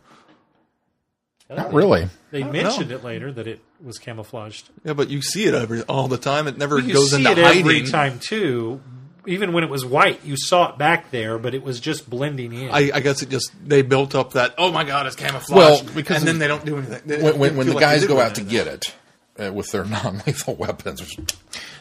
not 1.49 1.73
really. 1.73 2.07
They 2.31 2.43
mentioned 2.43 2.91
it 2.91 3.03
later 3.03 3.31
that 3.31 3.45
it 3.47 3.59
was 3.83 3.97
camouflaged. 3.97 4.69
Yeah, 4.85 4.93
but 4.93 5.09
you 5.09 5.21
see 5.21 5.45
it 5.45 5.53
every, 5.53 5.81
all 5.83 6.07
the 6.07 6.17
time. 6.17 6.47
It 6.47 6.57
never 6.57 6.79
You 6.79 6.93
goes 6.93 7.11
see 7.11 7.17
into 7.17 7.31
it 7.31 7.37
hiding. 7.39 7.59
every 7.61 7.83
time 7.83 8.19
too. 8.19 8.81
Even 9.27 9.53
when 9.53 9.63
it 9.63 9.69
was 9.69 9.85
white, 9.85 10.25
you 10.25 10.35
saw 10.37 10.71
it 10.71 10.77
back 10.77 11.11
there, 11.11 11.37
but 11.37 11.53
it 11.53 11.63
was 11.63 11.79
just 11.79 12.09
blending 12.09 12.53
in. 12.53 12.71
I, 12.71 12.89
I 12.93 12.99
guess 13.01 13.21
it 13.21 13.29
just 13.29 13.51
they 13.63 13.81
built 13.83 14.15
up 14.15 14.33
that. 14.33 14.55
Oh 14.57 14.71
my 14.71 14.83
god, 14.83 15.05
it's 15.07 15.15
camouflage. 15.15 15.83
Well, 15.83 15.83
because 15.93 16.17
and 16.17 16.27
then 16.27 16.39
they 16.39 16.47
don't 16.47 16.65
do 16.65 16.77
anything. 16.77 17.01
They- 17.05 17.21
when, 17.21 17.37
when, 17.37 17.57
when 17.57 17.67
the 17.67 17.73
like 17.73 17.81
guys 17.81 18.05
go 18.05 18.19
out 18.19 18.35
to 18.35 18.41
get 18.43 18.67
it 18.67 18.95
uh, 19.39 19.53
with 19.53 19.71
their 19.71 19.85
non-lethal 19.85 20.55
weapons, 20.55 21.01
which, 21.01 21.17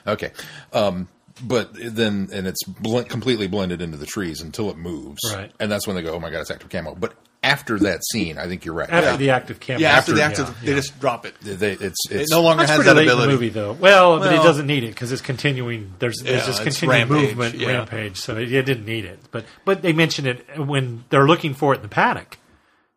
okay, 0.07 0.33
um, 0.73 1.09
but 1.43 1.71
then 1.73 2.29
and 2.33 2.47
it's 2.47 2.63
bl- 2.65 3.01
completely 3.03 3.47
blended 3.47 3.81
into 3.81 3.97
the 3.97 4.07
trees 4.07 4.43
until 4.43 4.69
it 4.71 4.77
moves, 4.77 5.21
Right. 5.35 5.51
And 5.59 5.71
that's 5.73 5.87
when 5.87 5.97
they 5.97 6.03
go, 6.03 6.13
"Oh 6.13 6.21
my 6.21 6.31
god, 6.31 6.41
it's 6.41 6.51
active 6.51 6.69
camo." 6.69 6.95
But 6.95 7.15
after 7.43 7.79
that 7.79 8.01
scene, 8.13 8.37
I 8.39 8.47
think 8.49 8.65
you're 8.65 8.75
right. 8.75 8.91
after 8.91 9.11
Yeah. 9.13 9.17
the 9.17 9.31
active 9.31 9.61
camo. 9.61 9.79
Yeah, 9.79 9.97
after 9.97 10.13
the 10.13 10.23
active, 10.23 10.47
yeah, 10.49 10.55
they 10.63 10.71
yeah. 10.73 10.77
just 10.77 11.01
drop 11.01 11.25
it. 11.25 11.35
They, 11.41 11.73
it's 11.73 12.11
It 12.11 12.27
no 12.31 12.43
longer 12.43 12.65
That's 12.67 12.77
has 12.77 12.85
that 12.85 12.97
late 12.97 13.05
in 13.07 13.09
ability. 13.09 13.27
the 13.27 13.33
movie, 13.33 13.49
though. 13.49 13.73
Well, 13.73 14.19
but 14.19 14.33
it 14.35 14.43
doesn't 14.43 14.67
need 14.67 14.85
it 14.85 14.89
because 14.89 15.11
it's 15.11 15.23
continuing. 15.23 15.95
There's, 15.99 16.19
there's 16.19 16.41
Yeah, 16.43 16.47
this 16.47 16.61
it's 16.61 16.79
continuing 16.79 17.09
rampage, 17.09 17.29
movement, 17.37 17.55
yeah. 17.57 17.69
rampage. 17.69 18.19
So 18.19 18.37
it, 18.37 18.53
it 18.53 18.67
didn't 18.67 18.85
need 18.85 19.05
it. 19.07 19.21
But 19.31 19.47
but 19.65 19.81
they 19.83 19.93
mention 19.95 20.27
it 20.27 20.45
when 20.59 21.05
they're 21.09 21.27
looking 21.27 21.55
for 21.55 21.73
it 21.73 21.77
in 21.77 21.83
the 21.83 21.89
paddock, 21.89 22.37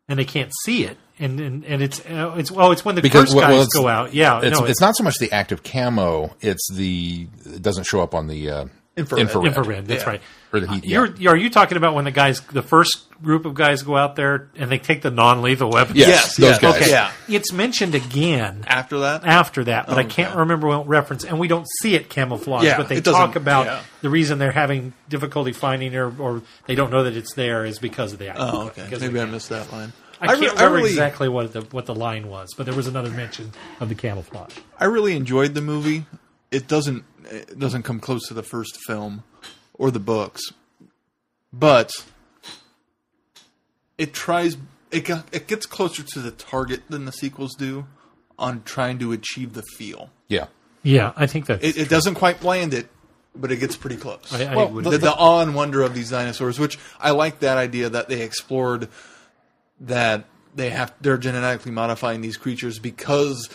and 0.09 0.19
they 0.19 0.25
can't 0.25 0.51
see 0.65 0.83
it. 0.83 0.97
And 1.19 1.39
and, 1.39 1.63
and 1.65 1.81
it's 1.81 1.99
uh, 2.01 2.33
it's 2.37 2.51
oh 2.53 2.71
it's 2.71 2.83
when 2.83 2.95
the 2.95 3.01
Because- 3.01 3.25
first 3.25 3.35
well, 3.35 3.49
guys 3.49 3.67
go 3.67 3.87
out. 3.87 4.13
Yeah, 4.13 4.41
it's, 4.43 4.59
no, 4.59 4.65
it's 4.65 4.81
not 4.81 4.95
so 4.97 5.03
much 5.03 5.19
the 5.19 5.31
active 5.31 5.63
camo; 5.63 6.35
it's 6.41 6.67
the 6.73 7.27
it 7.45 7.61
doesn't 7.61 7.85
show 7.85 8.01
up 8.01 8.13
on 8.15 8.27
the 8.27 8.49
uh, 8.49 8.65
Infrared. 8.95 9.21
infrared. 9.21 9.47
infrared. 9.57 9.87
That's 9.87 10.03
Yeah. 10.03 10.09
right. 10.09 10.21
Or 10.53 10.59
the 10.59 10.67
heat, 10.71 10.83
uh, 10.83 10.87
You're, 11.17 11.33
are 11.33 11.35
you 11.35 11.49
talking 11.49 11.77
about 11.77 11.95
when 11.95 12.05
the 12.05 12.11
guys, 12.11 12.41
the 12.41 12.61
first 12.61 13.05
group 13.23 13.45
of 13.47 13.55
guys 13.55 13.81
go 13.81 13.97
out 13.97 14.15
there 14.15 14.49
and 14.55 14.71
they 14.71 14.77
take 14.77 15.01
the 15.01 15.09
non-lethal 15.09 15.71
weapons? 15.71 15.97
Yes, 15.97 16.09
Yes, 16.09 16.35
those 16.37 16.49
yes, 16.49 16.59
guys. 16.59 16.75
okay. 16.81 16.89
Yeah. 16.91 17.11
It's 17.27 17.51
mentioned 17.51 17.95
again 17.95 18.63
After 18.67 18.99
that, 18.99 19.25
after 19.25 19.63
that, 19.63 19.87
but 19.87 19.97
I 19.97 20.03
can't 20.03 20.29
Okay. 20.29 20.37
remember 20.39 20.67
what 20.67 20.87
reference, 20.87 21.23
and 21.23 21.39
we 21.39 21.47
don't 21.47 21.65
see 21.81 21.95
it 21.95 22.09
camouflaged, 22.09 22.65
Yeah, 22.65 22.77
but 22.77 22.87
they 22.87 23.01
talk 23.01 23.35
about 23.35 23.65
yeah. 23.65 23.79
the 24.01 24.09
reason 24.11 24.37
they're 24.37 24.51
having 24.51 24.93
difficulty 25.09 25.53
finding 25.53 25.95
or, 25.95 26.13
or 26.19 26.43
they 26.67 26.75
don't 26.75 26.91
know 26.91 27.03
that 27.03 27.15
it's 27.17 27.33
there 27.33 27.65
is 27.65 27.79
because 27.79 28.13
of 28.13 28.19
the 28.19 28.27
active. 28.29 28.45
oh 28.47 28.61
okay, 28.67 28.83
because 28.83 29.01
maybe 29.01 29.19
I 29.19 29.25
missed 29.25 29.49
that 29.49 29.71
line. 29.73 29.91
I 30.21 30.27
can't 30.27 30.39
re- 30.39 30.47
remember 30.49 30.75
really, 30.77 30.89
exactly 30.91 31.27
what 31.29 31.51
the 31.51 31.61
what 31.71 31.87
the 31.87 31.95
line 31.95 32.27
was, 32.27 32.53
but 32.55 32.67
there 32.67 32.75
was 32.75 32.85
another 32.85 33.09
mention 33.09 33.53
of 33.79 33.89
the 33.89 33.95
camouflage. 33.95 34.53
I 34.79 34.85
really 34.85 35.15
enjoyed 35.15 35.55
the 35.55 35.61
movie. 35.61 36.05
It 36.51 36.67
doesn't 36.67 37.03
it 37.33 37.59
doesn't 37.59 37.83
come 37.83 37.99
close 37.99 38.27
to 38.27 38.33
the 38.33 38.43
first 38.43 38.77
film 38.87 39.23
or 39.73 39.91
the 39.91 39.99
books, 39.99 40.41
but 41.51 41.91
it 43.97 44.13
tries. 44.13 44.57
It 44.91 45.05
got, 45.05 45.25
it 45.33 45.47
gets 45.47 45.65
closer 45.65 46.03
to 46.03 46.19
the 46.19 46.31
target 46.31 46.83
than 46.89 47.05
the 47.05 47.11
sequels 47.11 47.55
do 47.55 47.87
on 48.37 48.61
trying 48.63 48.99
to 48.99 49.11
achieve 49.11 49.53
the 49.53 49.63
feel. 49.77 50.09
yeah. 50.27 50.47
Yeah, 50.85 51.13
I 51.15 51.27
think 51.27 51.45
that 51.45 51.63
It, 51.63 51.77
it 51.77 51.87
doesn't 51.87 52.15
quite 52.15 52.43
land 52.43 52.73
it, 52.73 52.89
but 53.33 53.53
it 53.53 53.57
gets 53.57 53.77
pretty 53.77 53.95
close. 53.95 54.33
I, 54.33 54.43
I 54.51 54.55
Well, 54.55 54.69
would, 54.69 54.83
the, 54.83 54.97
the 54.97 55.13
awe 55.13 55.39
and 55.41 55.55
wonder 55.55 55.81
of 55.81 55.93
these 55.95 56.09
dinosaurs, 56.09 56.59
which 56.59 56.77
I 56.99 57.11
like 57.11 57.39
that 57.39 57.57
idea 57.57 57.87
that 57.89 58.09
they 58.09 58.21
explored 58.21 58.89
that 59.79 60.25
they 60.53 60.71
have 60.71 60.93
they're 60.99 61.17
genetically 61.17 61.71
modifying 61.71 62.19
these 62.19 62.35
creatures 62.35 62.79
because 62.79 63.49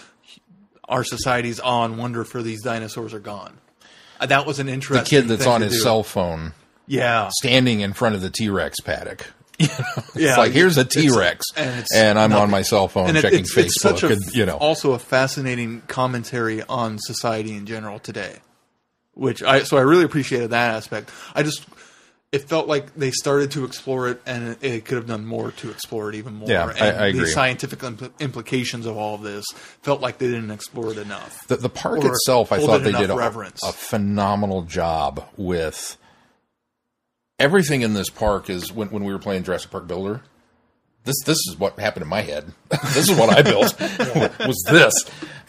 our 0.88 1.05
society's 1.05 1.61
awe 1.61 1.85
and 1.85 1.99
wonder 1.99 2.25
for 2.25 2.43
these 2.43 2.62
dinosaurs 2.62 3.12
are 3.12 3.21
gone. 3.21 3.59
Uh, 4.21 4.27
That 4.27 4.47
was 4.47 4.59
an 4.59 4.69
interesting. 4.69 5.05
The 5.05 5.23
kid 5.23 5.29
that's 5.29 5.47
on 5.47 5.61
his 5.61 5.73
do. 5.73 5.79
cell 5.79 6.03
phone 6.03 6.53
yeah, 6.89 7.31
standing 7.39 7.81
in 7.81 7.93
front 7.93 8.15
of 8.15 8.23
the 8.23 8.31
T 8.31 8.49
Rex 8.49 8.81
paddock. 8.81 9.31
yeah. 9.59 9.69
It's 10.15 10.39
like 10.39 10.53
here's 10.53 10.79
a 10.79 10.85
T 10.85 11.11
Rex, 11.11 11.47
and 11.57 11.87
and, 11.95 12.19
I'm 12.19 12.33
on 12.33 12.51
my 12.51 12.63
cell 12.63 12.89
phone 12.89 13.11
and 13.11 13.19
checking 13.21 13.41
it's, 13.41 13.55
Facebook, 13.55 13.65
it's 13.65 13.81
such 13.81 14.03
a, 14.03 14.09
and 14.09 14.35
you 14.35 14.47
know, 14.47 14.57
also 14.57 14.93
a 14.93 14.99
fascinating 14.99 15.83
commentary 15.87 16.63
on 16.63 16.99
society 16.99 17.55
in 17.55 17.67
general 17.67 17.99
today. 17.99 18.37
Which 19.15 19.43
I 19.43 19.65
so 19.65 19.77
I 19.77 19.81
really 19.81 20.05
appreciated 20.05 20.51
that 20.51 20.75
aspect. 20.77 21.11
I 21.35 21.43
just 21.43 21.67
it 22.31 22.41
felt 22.49 22.69
like 22.69 22.95
they 22.95 23.11
started 23.11 23.51
to 23.53 23.64
explore 23.64 24.09
it, 24.09 24.21
and 24.27 24.49
it, 24.49 24.59
it 24.62 24.85
could 24.85 24.97
have 24.97 25.07
done 25.07 25.25
more 25.25 25.51
to 25.53 25.71
explore 25.71 26.11
it 26.11 26.14
even 26.14 26.35
more. 26.35 26.49
Yeah, 26.49 26.67
I- 26.67 26.87
and 26.87 26.97
I 26.99 27.12
The 27.12 27.19
agree. 27.21 27.31
scientific 27.31 27.79
impl- 27.79 28.11
implications 28.21 28.85
of 28.85 28.97
all 28.99 29.14
of 29.14 29.23
this 29.23 29.47
felt 29.83 30.01
like 30.03 30.19
they 30.19 30.27
didn't 30.27 30.51
explore 30.51 30.91
it 30.93 30.99
enough. 30.99 31.47
the, 31.49 31.57
the 31.57 31.71
park 31.71 32.05
itself, 32.05 32.53
I 32.53 32.59
thought 32.59 32.81
it 32.83 32.85
they 32.85 32.93
did 32.93 33.09
a, 33.11 33.17
a 33.64 33.73
phenomenal 33.73 34.62
job 34.62 35.27
with 35.38 35.97
everything 37.38 37.83
in 37.83 37.95
this 37.95 38.11
park. 38.11 38.51
Is 38.51 38.73
when 38.73 38.88
when 38.91 39.05
we 39.05 39.12
were 39.12 39.19
playing 39.19 39.45
Jurassic 39.45 39.71
Park 39.71 39.87
Builder, 39.87 40.23
this 41.05 41.17
this 41.25 41.38
is 41.49 41.57
what 41.59 41.79
happened 41.79 42.03
in 42.03 42.09
my 42.09 42.21
head. 42.23 42.53
this 42.95 43.09
is 43.09 43.12
what 43.19 43.31
I 43.37 43.43
built 43.43 43.79
was 44.41 44.62
this, 44.69 44.93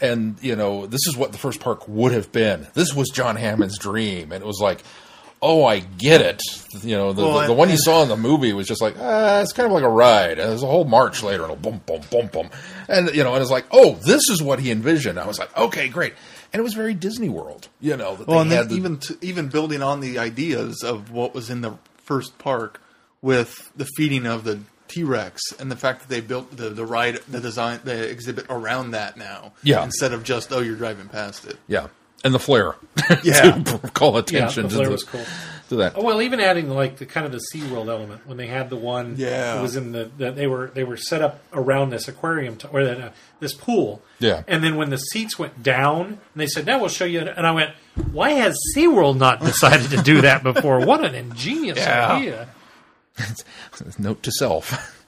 and 0.00 0.36
you 0.40 0.56
know 0.56 0.86
this 0.86 1.06
is 1.06 1.16
what 1.16 1.32
the 1.32 1.38
first 1.38 1.60
park 1.60 1.86
would 1.88 2.12
have 2.12 2.32
been. 2.32 2.66
This 2.74 2.94
was 2.94 3.10
John 3.10 3.36
Hammond's 3.36 3.78
dream, 3.78 4.32
and 4.32 4.42
it 4.42 4.46
was 4.46 4.60
like, 4.60 4.82
oh, 5.42 5.64
I 5.64 5.80
get 5.80 6.20
it. 6.20 6.42
You 6.82 6.96
know, 6.96 7.12
the, 7.12 7.22
Well, 7.22 7.32
the, 7.32 7.38
the 7.40 7.44
and- 7.50 7.56
one 7.58 7.70
you 7.70 7.76
saw 7.78 8.02
in 8.02 8.08
the 8.08 8.16
movie 8.16 8.52
was 8.52 8.66
just 8.66 8.80
like, 8.82 8.94
ah, 8.98 9.40
it's 9.40 9.52
kind 9.52 9.66
of 9.66 9.72
like 9.72 9.82
a 9.82 9.88
ride. 9.88 10.38
And 10.38 10.50
there's 10.50 10.62
a 10.62 10.66
whole 10.66 10.84
march 10.84 11.22
later, 11.22 11.44
and 11.44 11.52
a 11.52 11.56
boom, 11.56 11.80
boom, 11.86 12.02
boom, 12.10 12.26
boom, 12.28 12.50
and 12.88 13.14
you 13.14 13.24
know, 13.24 13.32
and 13.34 13.42
it's 13.42 13.50
like, 13.50 13.66
oh, 13.70 13.94
this 14.06 14.28
is 14.28 14.42
what 14.42 14.58
he 14.60 14.70
envisioned. 14.70 15.18
I 15.18 15.26
was 15.26 15.38
like, 15.38 15.56
okay, 15.56 15.88
great, 15.88 16.14
and 16.52 16.60
it 16.60 16.62
was 16.62 16.74
very 16.74 16.94
Disney 16.94 17.28
World. 17.28 17.68
You 17.80 17.96
know, 17.96 18.16
that 18.16 18.26
Well, 18.26 18.38
they 18.38 18.42
and 18.42 18.50
then 18.52 18.68
the- 18.68 18.74
even 18.74 18.96
to, 18.98 19.18
even 19.22 19.48
building 19.48 19.82
on 19.82 20.00
the 20.00 20.18
ideas 20.18 20.82
of 20.82 21.10
what 21.10 21.34
was 21.34 21.48
in 21.50 21.60
the 21.62 21.72
first 22.04 22.38
park 22.38 22.80
with 23.22 23.70
the 23.76 23.84
feeding 23.96 24.26
of 24.26 24.44
the 24.44 24.60
T 24.88 25.04
Rex 25.04 25.40
and 25.60 25.70
the 25.70 25.76
fact 25.76 26.00
that 26.00 26.08
they 26.08 26.20
built 26.20 26.56
the 26.56 26.70
the 26.70 26.84
ride, 26.84 27.20
the 27.28 27.38
design, 27.40 27.78
the 27.84 28.10
exhibit 28.10 28.46
around 28.50 28.90
that 28.90 29.16
now, 29.16 29.52
Yeah. 29.62 29.84
instead 29.84 30.12
of 30.12 30.24
just 30.24 30.52
oh 30.52 30.58
you're 30.60 30.74
driving 30.76 31.08
past 31.08 31.44
it. 31.46 31.56
yeah, 31.68 31.86
and 32.24 32.34
the 32.34 32.38
flare, 32.38 32.74
Yeah. 33.22 33.52
to 33.62 33.78
call 33.94 34.12
Yeah, 34.14 34.18
attention 34.20 34.62
the 34.64 34.68
to, 34.68 34.74
flare 34.74 34.86
the, 34.86 34.92
was 34.92 35.04
cool. 35.04 35.24
to 35.70 35.76
that. 35.76 35.92
Oh, 35.96 36.02
well, 36.04 36.20
even 36.22 36.40
adding 36.40 36.68
like 36.68 36.96
the 36.98 37.06
kind 37.06 37.24
of 37.26 37.32
the 37.32 37.40
SeaWorld 37.54 37.88
element 37.88 38.26
when 38.26 38.36
they 38.36 38.46
had 38.46 38.68
the 38.70 38.76
one 38.76 39.14
Yeah. 39.16 39.54
that 39.54 39.62
was 39.62 39.76
in 39.76 39.92
the 39.92 40.10
that 40.18 40.36
they 40.36 40.46
were 40.46 40.70
they 40.74 40.84
were 40.84 40.96
set 40.96 41.22
up 41.22 41.40
around 41.52 41.90
this 41.90 42.08
aquarium 42.08 42.56
t- 42.56 42.68
or 42.72 42.84
that, 42.84 43.00
uh, 43.00 43.10
this 43.40 43.54
pool. 43.54 44.02
Yeah. 44.18 44.42
And 44.46 44.62
then 44.62 44.76
when 44.76 44.90
the 44.90 44.98
seats 44.98 45.38
went 45.38 45.62
down, 45.62 46.06
and 46.06 46.18
they 46.36 46.46
said, 46.46 46.66
"Now 46.66 46.78
we'll 46.78 46.88
show 46.90 47.04
you," 47.06 47.20
and 47.20 47.46
I 47.46 47.52
went, 47.52 47.70
"Why 48.12 48.30
has 48.32 48.56
SeaWorld 48.76 49.16
not 49.16 49.40
decided 49.44 49.90
to 49.90 50.02
do 50.02 50.20
that 50.22 50.42
before? 50.42 50.84
What 50.84 51.04
an 51.04 51.14
ingenious 51.14 51.78
Yeah. 51.78 52.12
idea!" 52.12 52.48
Note 53.98 54.22
to 54.24 54.32
self: 54.32 55.04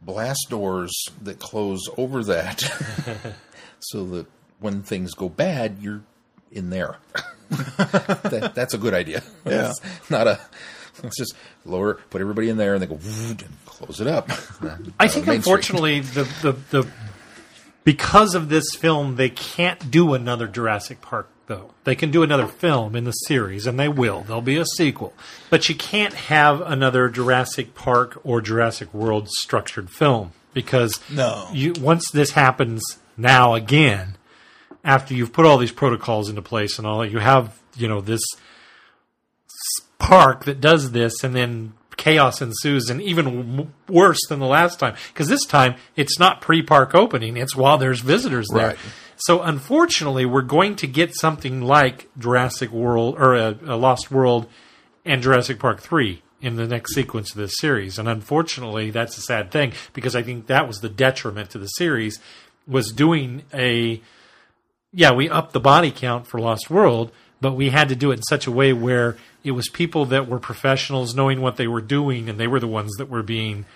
blast 0.00 0.46
doors 0.48 0.92
that 1.22 1.38
close 1.38 1.88
over 1.98 2.22
that, 2.24 2.60
so 3.80 4.04
that 4.06 4.26
when 4.60 4.82
things 4.82 5.14
go 5.14 5.28
bad, 5.28 5.78
you're 5.80 6.02
in 6.50 6.70
there. 6.70 6.96
that, 7.50 8.52
that's 8.54 8.74
a 8.74 8.78
good 8.78 8.94
idea. 8.94 9.22
Yeah. 9.44 9.70
It's 9.70 10.10
not 10.10 10.26
a. 10.26 10.40
Let's 11.02 11.18
just 11.18 11.34
lower, 11.66 11.94
put 12.10 12.20
everybody 12.22 12.48
in 12.48 12.56
there, 12.56 12.72
and 12.72 12.82
they 12.82 12.86
go 12.86 12.96
"Vroom," 12.96 13.30
and 13.44 13.66
close 13.66 14.00
it 14.00 14.06
up. 14.06 14.30
I 14.98 15.08
think, 15.08 15.26
Main 15.26 15.36
unfortunately, 15.36 16.00
the, 16.00 16.22
the 16.40 16.52
the 16.70 16.88
because 17.84 18.34
of 18.34 18.48
this 18.48 18.74
film, 18.74 19.16
they 19.16 19.28
can't 19.28 19.90
do 19.90 20.14
another 20.14 20.46
Jurassic 20.48 21.00
Park. 21.02 21.28
Though 21.48 21.70
they 21.84 21.94
can 21.94 22.10
do 22.10 22.24
another 22.24 22.48
film 22.48 22.96
in 22.96 23.04
the 23.04 23.12
series, 23.12 23.66
and 23.68 23.78
they 23.78 23.88
will. 23.88 24.22
There'll 24.22 24.40
be 24.42 24.56
a 24.56 24.64
sequel, 24.64 25.12
but 25.48 25.68
you 25.68 25.74
can't 25.76 26.14
have 26.14 26.60
another 26.62 27.08
Jurassic 27.08 27.74
Park 27.76 28.18
or 28.24 28.40
Jurassic 28.40 28.92
World 28.92 29.28
structured 29.28 29.88
film 29.90 30.32
because 30.54 30.98
No. 31.08 31.46
you 31.52 31.74
once 31.78 32.10
this 32.10 32.32
happens 32.32 32.82
now 33.16 33.54
again, 33.54 34.15
after 34.86 35.12
you've 35.12 35.32
put 35.32 35.44
all 35.44 35.58
these 35.58 35.72
protocols 35.72 36.30
into 36.30 36.40
place 36.40 36.78
and 36.78 36.86
all 36.86 37.00
that, 37.00 37.10
you 37.10 37.18
have 37.18 37.60
you 37.76 37.88
know 37.88 38.00
this 38.00 38.22
park 39.98 40.44
that 40.44 40.60
does 40.60 40.92
this 40.92 41.24
and 41.24 41.34
then 41.34 41.74
chaos 41.96 42.40
ensues 42.40 42.88
and 42.88 43.02
even 43.02 43.72
worse 43.88 44.20
than 44.28 44.38
the 44.38 44.46
last 44.46 44.78
time. 44.78 44.94
Because 45.08 45.28
this 45.28 45.44
time 45.44 45.74
it's 45.96 46.18
not 46.18 46.40
pre-park 46.40 46.94
opening 46.94 47.36
it's 47.36 47.56
while 47.56 47.78
there's 47.78 48.00
visitors 48.00 48.46
there. 48.52 48.68
Right. 48.68 48.78
so 49.16 49.42
unfortunately 49.42 50.24
we're 50.24 50.42
going 50.42 50.76
to 50.76 50.86
get 50.86 51.14
something 51.14 51.62
like 51.62 52.08
jurassic 52.16 52.70
world 52.70 53.16
or 53.18 53.34
a, 53.34 53.58
a 53.66 53.76
lost 53.76 54.10
world 54.10 54.46
and 55.04 55.22
jurassic 55.22 55.58
park 55.58 55.80
3 55.80 56.22
in 56.40 56.56
the 56.56 56.66
next 56.66 56.94
sequence 56.94 57.30
of 57.30 57.38
this 57.38 57.54
series. 57.58 57.98
And 57.98 58.08
unfortunately 58.08 58.90
that's 58.90 59.18
a 59.18 59.22
sad 59.22 59.50
thing 59.50 59.72
because 59.94 60.14
i 60.14 60.22
think 60.22 60.46
that 60.46 60.68
was 60.68 60.80
the 60.80 60.90
detriment 60.90 61.50
to 61.50 61.58
the 61.58 61.66
series 61.66 62.20
was 62.68 62.92
doing 62.92 63.42
a 63.54 64.02
yeah, 64.96 65.12
we 65.12 65.28
upped 65.28 65.52
the 65.52 65.60
body 65.60 65.90
count 65.92 66.26
for 66.26 66.40
Lost 66.40 66.70
World, 66.70 67.12
but 67.40 67.52
we 67.52 67.68
had 67.68 67.90
to 67.90 67.94
do 67.94 68.10
it 68.10 68.14
in 68.14 68.22
such 68.22 68.46
a 68.46 68.50
way 68.50 68.72
where 68.72 69.16
it 69.44 69.50
was 69.50 69.68
people 69.68 70.06
that 70.06 70.26
were 70.26 70.38
professionals 70.40 71.14
knowing 71.14 71.42
what 71.42 71.56
they 71.56 71.68
were 71.68 71.82
doing, 71.82 72.28
and 72.30 72.40
they 72.40 72.46
were 72.46 72.58
the 72.58 72.66
ones 72.66 72.92
that 72.96 73.10
were 73.10 73.22
being. 73.22 73.66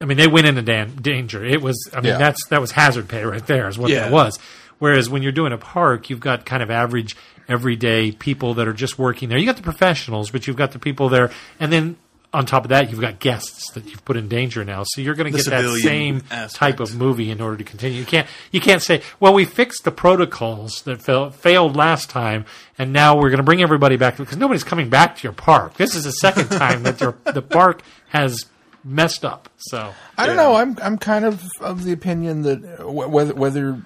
I 0.00 0.04
mean, 0.04 0.18
they 0.18 0.26
went 0.28 0.46
into 0.46 0.60
dan- 0.62 0.96
danger. 0.96 1.42
It 1.44 1.62
was. 1.62 1.88
I 1.94 1.96
mean, 1.96 2.06
Yeah. 2.12 2.18
that's 2.18 2.46
that 2.48 2.60
was 2.60 2.72
hazard 2.72 3.08
pay 3.08 3.24
right 3.24 3.44
there, 3.46 3.68
is 3.68 3.78
what 3.78 3.90
Yeah. 3.90 4.00
that 4.04 4.12
was. 4.12 4.38
Whereas 4.78 5.08
when 5.08 5.22
you're 5.22 5.32
doing 5.32 5.52
a 5.52 5.58
park, 5.58 6.10
you've 6.10 6.20
got 6.20 6.44
kind 6.44 6.62
of 6.62 6.70
average, 6.70 7.16
everyday 7.48 8.12
people 8.12 8.54
that 8.54 8.68
are 8.68 8.72
just 8.72 8.98
working 8.98 9.28
there. 9.30 9.38
You 9.38 9.46
got 9.46 9.56
the 9.56 9.62
professionals, 9.62 10.30
but 10.30 10.46
you've 10.46 10.56
got 10.56 10.72
the 10.72 10.78
people 10.78 11.08
there, 11.08 11.30
and 11.58 11.72
then 11.72 11.96
on 12.34 12.46
top 12.46 12.64
of 12.64 12.70
that, 12.70 12.90
you've 12.90 13.00
got 13.00 13.18
guests 13.18 13.72
that 13.72 13.84
you've 13.84 14.04
put 14.04 14.16
in 14.16 14.26
danger 14.28 14.64
now. 14.64 14.84
So 14.86 15.00
you're 15.02 15.14
going 15.14 15.30
to 15.30 15.36
get 15.36 15.46
that 15.50 15.68
same 15.82 16.22
aspect. 16.30 16.54
type 16.54 16.80
of 16.80 16.94
movie 16.96 17.30
in 17.30 17.40
order 17.40 17.58
to 17.58 17.64
continue. 17.64 17.98
You 17.98 18.06
can't 18.06 18.26
you 18.50 18.60
can't 18.60 18.80
say, 18.80 19.02
well, 19.20 19.34
we 19.34 19.44
fixed 19.44 19.84
the 19.84 19.90
protocols 19.90 20.82
that 20.82 21.02
fail, 21.02 21.30
failed 21.30 21.76
last 21.76 22.08
time, 22.08 22.46
and 22.78 22.92
now 22.92 23.16
we're 23.16 23.28
going 23.30 23.38
to 23.38 23.44
bring 23.44 23.62
everybody 23.62 23.96
back 23.96 24.16
because 24.16 24.36
nobody's 24.38 24.64
coming 24.64 24.88
back 24.88 25.16
to 25.16 25.22
your 25.24 25.32
park. 25.32 25.74
This 25.74 25.94
is 25.94 26.04
the 26.04 26.12
second 26.12 26.48
time 26.58 26.84
that 26.84 27.00
your 27.00 27.16
the 27.24 27.42
park 27.42 27.82
has 28.08 28.46
messed 28.84 29.24
up. 29.24 29.48
So 29.58 29.92
I 30.16 30.26
don't 30.26 30.36
know. 30.36 30.54
I'm 30.54 30.78
I'm 30.82 30.98
kind 30.98 31.24
of 31.24 31.42
of 31.60 31.84
the 31.84 31.92
opinion 31.92 32.42
that 32.42 32.58
wh- 32.80 33.10
whether 33.12 33.34
whether 33.34 33.82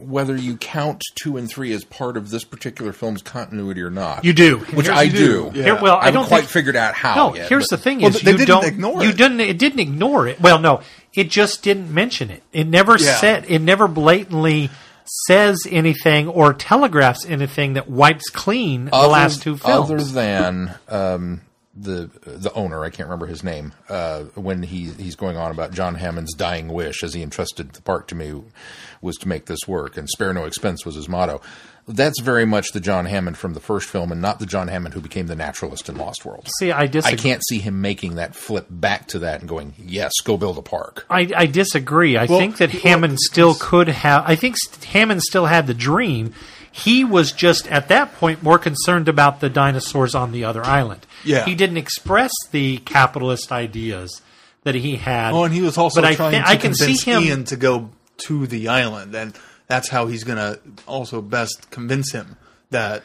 whether 0.00 0.36
you 0.36 0.56
count 0.56 1.02
two 1.22 1.36
and 1.36 1.48
three 1.48 1.72
as 1.72 1.84
part 1.84 2.16
of 2.16 2.30
this 2.30 2.44
particular 2.44 2.92
film's 2.92 3.22
continuity 3.22 3.80
or 3.82 3.90
not, 3.90 4.24
you 4.24 4.32
do, 4.32 4.58
which 4.74 4.88
I 4.88 5.02
you 5.02 5.12
do. 5.12 5.50
Yeah. 5.54 5.62
Here, 5.64 5.78
well, 5.82 5.96
I 5.96 6.00
I 6.00 6.04
haven't 6.06 6.20
don't 6.20 6.28
quite 6.28 6.40
think, 6.40 6.50
figured 6.50 6.76
out 6.76 6.94
how. 6.94 7.14
No, 7.14 7.34
yet, 7.34 7.48
here's 7.48 7.66
but- 7.70 7.76
the 7.76 7.82
thing: 7.82 8.00
Well, 8.00 8.10
is 8.14 8.20
they 8.22 8.32
you 8.32 8.38
didn't 8.38 8.48
don't 8.48 8.64
ignore 8.66 9.02
you 9.02 9.10
it. 9.10 9.16
didn't 9.16 9.40
it 9.40 9.58
didn't 9.58 9.80
ignore 9.80 10.26
it. 10.28 10.40
Well, 10.40 10.58
no, 10.58 10.80
it 11.14 11.30
just 11.30 11.62
didn't 11.62 11.92
mention 11.92 12.30
it. 12.30 12.42
It 12.52 12.66
never 12.66 12.96
Yeah. 12.98 13.16
said 13.16 13.44
it 13.48 13.60
never 13.60 13.88
blatantly 13.88 14.70
says 15.26 15.66
anything 15.68 16.28
or 16.28 16.54
telegraphs 16.54 17.26
anything 17.26 17.72
that 17.74 17.90
wipes 17.90 18.30
clean 18.30 18.84
the 18.86 19.08
last 19.08 19.42
two 19.42 19.56
films. 19.56 19.90
Other 19.90 20.00
than 20.04 20.74
um, 20.88 21.40
the 21.74 22.10
the 22.24 22.52
owner, 22.52 22.84
I 22.84 22.90
can't 22.90 23.08
remember 23.08 23.26
his 23.26 23.42
name, 23.42 23.72
uh, 23.88 24.20
when 24.34 24.62
he 24.62 24.90
he's 24.90 25.16
going 25.16 25.36
on 25.36 25.50
about 25.50 25.72
John 25.72 25.94
Hammond's 25.96 26.34
dying 26.34 26.68
wish 26.68 27.02
as 27.02 27.14
he 27.14 27.22
entrusted 27.22 27.72
the 27.72 27.82
park 27.82 28.06
to 28.08 28.14
me 28.14 28.42
was 29.00 29.16
to 29.16 29.28
make 29.28 29.46
this 29.46 29.60
work, 29.66 29.96
and 29.96 30.08
spare 30.08 30.32
no 30.32 30.44
expense 30.44 30.84
was 30.84 30.94
his 30.94 31.08
motto. 31.08 31.40
That's 31.88 32.20
very 32.20 32.44
much 32.44 32.72
the 32.72 32.80
John 32.80 33.06
Hammond 33.06 33.38
from 33.38 33.54
the 33.54 33.60
first 33.60 33.88
film, 33.88 34.12
and 34.12 34.20
not 34.20 34.38
the 34.38 34.46
John 34.46 34.68
Hammond 34.68 34.94
who 34.94 35.00
became 35.00 35.26
the 35.26 35.34
naturalist 35.34 35.88
in 35.88 35.96
Lost 35.96 36.24
World. 36.24 36.48
See, 36.58 36.70
I 36.70 36.86
disagree. 36.86 37.18
I 37.18 37.20
can't 37.20 37.42
see 37.48 37.58
him 37.58 37.80
making 37.80 38.16
that 38.16 38.34
flip 38.34 38.66
back 38.68 39.08
to 39.08 39.20
that 39.20 39.40
and 39.40 39.48
going, 39.48 39.74
"Yes, 39.78 40.12
go 40.22 40.36
build 40.36 40.58
a 40.58 40.62
park." 40.62 41.06
I, 41.10 41.30
I 41.34 41.46
disagree. 41.46 42.16
I 42.16 42.26
think 42.26 42.58
that 42.58 42.70
Hammond 42.70 43.18
still 43.18 43.54
could 43.54 43.88
have. 43.88 44.24
I 44.26 44.36
think 44.36 44.56
Hammond 44.84 45.22
still 45.22 45.46
had 45.46 45.66
the 45.66 45.74
dream. 45.74 46.34
He 46.72 47.04
was 47.04 47.32
just 47.32 47.66
at 47.66 47.88
that 47.88 48.14
point 48.14 48.42
more 48.44 48.58
concerned 48.58 49.08
about 49.08 49.40
the 49.40 49.50
dinosaurs 49.50 50.14
on 50.14 50.30
the 50.30 50.44
other 50.44 50.64
island. 50.64 51.04
Yeah. 51.24 51.44
he 51.44 51.54
didn't 51.56 51.78
express 51.78 52.30
the 52.52 52.78
capitalist 52.78 53.50
ideas 53.50 54.22
that 54.62 54.76
he 54.76 54.96
had. 54.96 55.32
Oh, 55.32 55.44
and 55.44 55.52
he 55.54 55.62
was 55.62 55.76
also 55.76 56.00
but 56.00 56.10
I 56.10 56.14
trying 56.14 56.32
to 56.32 56.48
I 56.48 56.56
can 56.56 56.74
see 56.74 56.84
convince 56.84 57.02
him. 57.02 57.22
Ian 57.24 57.44
to 57.46 57.56
go 57.56 57.90
to 58.26 58.46
the 58.46 58.68
island, 58.68 59.14
and 59.14 59.34
that's 59.66 59.88
how 59.88 60.06
he's 60.06 60.24
going 60.24 60.38
to 60.38 60.58
also 60.86 61.20
best 61.22 61.70
convince 61.70 62.12
him 62.12 62.36
that 62.70 63.02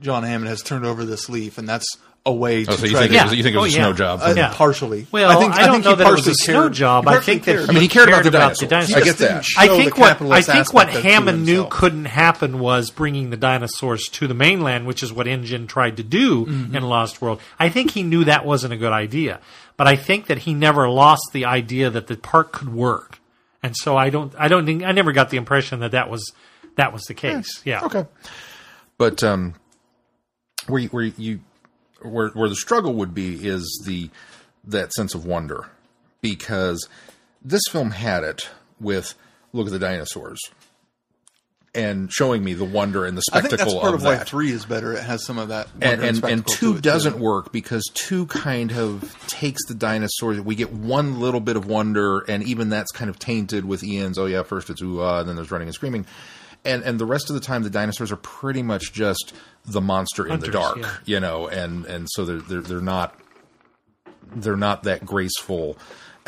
John 0.00 0.22
Hammond 0.22 0.48
has 0.48 0.62
turned 0.62 0.84
over 0.84 1.04
this 1.04 1.28
leaf, 1.28 1.58
and 1.58 1.68
that's 1.68 1.86
a 2.26 2.32
way 2.32 2.64
to 2.64 2.72
Oh, 2.72 2.76
so 2.76 2.84
you 2.84 2.90
try 2.90 3.00
think, 3.02 3.12
to 3.12 3.18
it 3.18 3.24
was, 3.24 3.34
you 3.34 3.42
think 3.42 3.56
it 3.56 3.58
was 3.58 3.74
Oh, 3.74 3.78
a 3.78 3.80
snow 3.80 3.88
yeah. 3.90 3.94
job? 3.96 4.20
uh, 4.22 4.34
Yeah. 4.36 4.52
partially. 4.54 5.06
Well, 5.10 5.30
I, 5.30 5.36
think, 5.40 5.54
don't 5.54 5.70
think 5.72 5.84
know 5.84 5.90
he 5.90 5.96
that 5.96 6.06
it 6.06 6.10
was 6.10 6.20
a 6.20 6.30
partially 6.30 6.34
snow 6.34 6.68
job. 6.68 7.08
I 7.08 7.12
partially 7.12 7.32
think 7.34 7.44
that 7.44 7.52
cared. 7.56 7.70
I 7.70 7.72
mean, 7.72 7.82
he 7.82 7.88
cared 7.88 8.08
about 8.08 8.24
the 8.24 8.30
dinosaurs. 8.30 8.68
dinosaurs. 8.68 8.94
I 8.94 8.98
He 8.98 9.04
get 9.04 9.10
just 9.16 9.18
didn't 9.18 9.34
that. 9.34 9.46
I 9.56 9.68
think 9.68 9.96
what 9.98 10.20
I 10.32 10.42
think 10.42 10.72
what 10.74 10.88
aspect 10.88 10.96
of 10.96 11.02
to 11.02 11.08
Hammond 11.08 11.46
knew 11.46 11.66
couldn't 11.70 12.04
happen 12.06 12.58
was 12.58 12.90
bringing 12.90 13.30
the 13.30 13.36
dinosaurs 13.38 14.04
to 14.12 14.26
the 14.26 14.34
mainland, 14.34 14.86
which 14.86 15.02
is 15.02 15.10
what 15.12 15.26
InGen 15.26 15.66
tried 15.68 15.96
to 15.96 16.02
do 16.02 16.44
Mm-hmm. 16.44 16.76
in 16.76 16.82
Lost 16.82 17.22
World. 17.22 17.40
I 17.58 17.70
think 17.70 17.92
he 17.92 18.02
knew 18.02 18.24
that 18.24 18.44
wasn't 18.44 18.74
a 18.74 18.76
good 18.76 18.92
idea, 18.92 19.40
but 19.78 19.86
I 19.86 19.96
think 19.96 20.26
that 20.26 20.38
he 20.40 20.52
never 20.52 20.88
lost 20.90 21.22
the 21.32 21.46
idea 21.46 21.88
that 21.88 22.08
the 22.08 22.16
park 22.16 22.52
could 22.52 22.74
work, 22.74 23.20
and 23.62 23.76
so 23.76 23.96
I 23.96 24.10
don't, 24.10 24.32
I 24.38 24.48
don't 24.48 24.66
think, 24.66 24.82
I 24.82 24.92
never 24.92 25.12
got 25.12 25.30
the 25.30 25.36
impression 25.36 25.80
that 25.80 25.92
that 25.92 26.10
was 26.10 26.32
that 26.76 26.92
was 26.92 27.02
the 27.04 27.14
case. 27.14 27.62
Yeah, 27.64 27.84
Okay. 27.84 28.06
But 28.96 29.22
um, 29.22 29.54
where 30.66 30.80
you, 30.82 30.88
where 30.88 31.04
you 31.04 31.40
where 32.02 32.28
where 32.30 32.48
the 32.48 32.56
struggle 32.56 32.94
would 32.94 33.14
be 33.14 33.46
is 33.46 33.82
the 33.86 34.10
that 34.64 34.92
sense 34.92 35.14
of 35.14 35.24
wonder 35.24 35.66
because 36.20 36.88
this 37.42 37.62
film 37.70 37.92
had 37.92 38.24
it 38.24 38.48
with 38.80 39.14
look 39.52 39.66
at 39.66 39.72
the 39.72 39.78
dinosaurs 39.78 40.38
and 41.78 42.12
showing 42.12 42.42
me 42.42 42.54
the 42.54 42.64
wonder 42.64 43.06
and 43.06 43.16
the 43.16 43.22
spectacle 43.22 43.46
I 43.46 43.48
think 43.48 43.60
spectacle 43.60 43.74
that's 43.74 43.82
part 43.82 43.94
of 43.94 44.00
of 44.00 44.06
why 44.06 44.24
three 44.24 44.50
is 44.50 44.64
better. 44.64 44.92
It 44.92 45.04
has 45.04 45.24
some 45.24 45.38
of 45.38 45.48
that, 45.48 45.68
and 45.80 46.02
wonder 46.02 46.06
and, 46.06 46.24
and 46.24 46.46
two 46.46 46.72
to 46.72 46.78
it, 46.78 46.82
doesn't 46.82 47.14
too. 47.14 47.22
work 47.22 47.52
because 47.52 47.88
two 47.94 48.26
kind 48.26 48.72
of 48.72 49.16
takes 49.28 49.64
the 49.68 49.74
dinosaurs. 49.74 50.40
We 50.40 50.56
get 50.56 50.72
one 50.72 51.20
little 51.20 51.40
bit 51.40 51.56
of 51.56 51.66
wonder, 51.66 52.18
and 52.20 52.42
even 52.42 52.68
that's 52.68 52.90
kind 52.90 53.08
of 53.08 53.18
tainted 53.18 53.64
with 53.64 53.84
Ian's. 53.84 54.18
Oh 54.18 54.26
yeah, 54.26 54.42
first 54.42 54.70
it's 54.70 54.82
ooh 54.82 55.00
ah, 55.00 55.20
and 55.20 55.28
then 55.28 55.36
there's 55.36 55.50
running 55.50 55.68
and 55.68 55.74
screaming, 55.74 56.04
and 56.64 56.82
and 56.82 56.98
the 56.98 57.06
rest 57.06 57.30
of 57.30 57.34
the 57.34 57.40
time 57.40 57.62
the 57.62 57.70
dinosaurs 57.70 58.10
are 58.10 58.16
pretty 58.16 58.62
much 58.62 58.92
just 58.92 59.32
the 59.64 59.80
monster 59.80 60.26
in 60.26 60.40
the 60.40 60.48
dark, 60.48 60.78
yeah. 60.78 60.96
you 61.04 61.20
know, 61.20 61.46
and 61.46 61.86
and 61.86 62.08
so 62.10 62.24
they're 62.24 62.40
they're 62.40 62.60
they're 62.62 62.80
not 62.80 63.18
they're 64.34 64.56
not 64.56 64.82
that 64.82 65.06
graceful, 65.06 65.78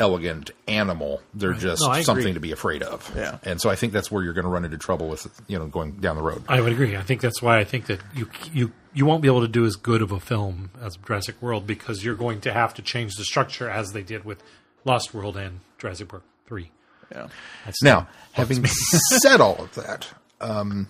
elegant 0.01 0.51
animal. 0.67 1.21
They're 1.33 1.53
just 1.53 1.81
No, 1.83 1.89
I 1.89 1.93
agree. 1.99 2.03
something 2.03 2.33
to 2.33 2.39
be 2.39 2.51
afraid 2.51 2.81
of. 2.83 3.09
Yeah. 3.15 3.37
And 3.43 3.61
so 3.61 3.69
I 3.69 3.75
think 3.75 3.93
that's 3.93 4.11
where 4.11 4.23
you're 4.23 4.33
going 4.33 4.43
to 4.45 4.49
run 4.49 4.65
into 4.65 4.77
trouble 4.77 5.07
with 5.07 5.27
you 5.47 5.57
know 5.59 5.67
going 5.67 5.93
down 5.93 6.15
the 6.15 6.21
road. 6.23 6.43
I 6.49 6.59
would 6.59 6.73
agree. 6.73 6.97
I 6.97 7.01
think 7.03 7.21
that's 7.21 7.41
why 7.41 7.59
I 7.59 7.63
think 7.63 7.85
that 7.85 7.99
you 8.15 8.29
you 8.51 8.71
you 8.93 9.05
won't 9.05 9.21
be 9.21 9.27
able 9.27 9.41
to 9.41 9.47
do 9.47 9.63
as 9.65 9.75
good 9.75 10.01
of 10.01 10.11
a 10.11 10.19
film 10.19 10.71
as 10.81 10.97
Jurassic 10.97 11.41
World 11.41 11.65
because 11.67 12.03
you're 12.03 12.15
going 12.15 12.41
to 12.41 12.51
have 12.51 12.73
to 12.73 12.81
change 12.81 13.13
the 13.15 13.23
structure 13.23 13.69
as 13.69 13.93
they 13.93 14.01
did 14.03 14.25
with 14.25 14.43
Lost 14.83 15.13
World 15.13 15.37
and 15.37 15.59
Jurassic 15.77 16.11
World 16.11 16.23
Three. 16.47 16.71
Yeah. 17.11 17.27
That's 17.65 17.81
Now, 17.83 18.07
having 18.31 18.65
said 19.21 19.39
all 19.41 19.61
of 19.63 19.75
that, 19.75 20.07
um, 20.39 20.87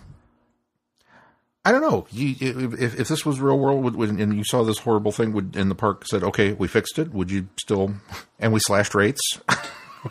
I 1.63 1.71
don't 1.71 1.82
know. 1.82 2.08
You, 2.12 2.36
if, 2.39 3.00
if 3.00 3.08
this 3.08 3.26
was 3.26 3.39
real 3.39 3.58
world 3.60 3.84
would, 3.84 3.95
would, 3.95 4.10
and 4.10 4.36
you 4.36 4.43
saw 4.43 4.63
this 4.63 4.80
horrible 4.80 5.12
thing 5.12 5.32
would, 5.34 5.56
in 5.56 5.69
the 5.69 5.76
park, 5.76 6.08
said, 6.08 6.24
"Okay, 6.24 6.54
we 6.54 6.67
fixed 6.67 6.97
it," 6.97 7.13
would 7.13 7.30
you 7.30 7.50
still? 7.60 7.93
And 8.39 8.52
we 8.52 8.60
slashed 8.60 8.95
rates. 8.95 9.21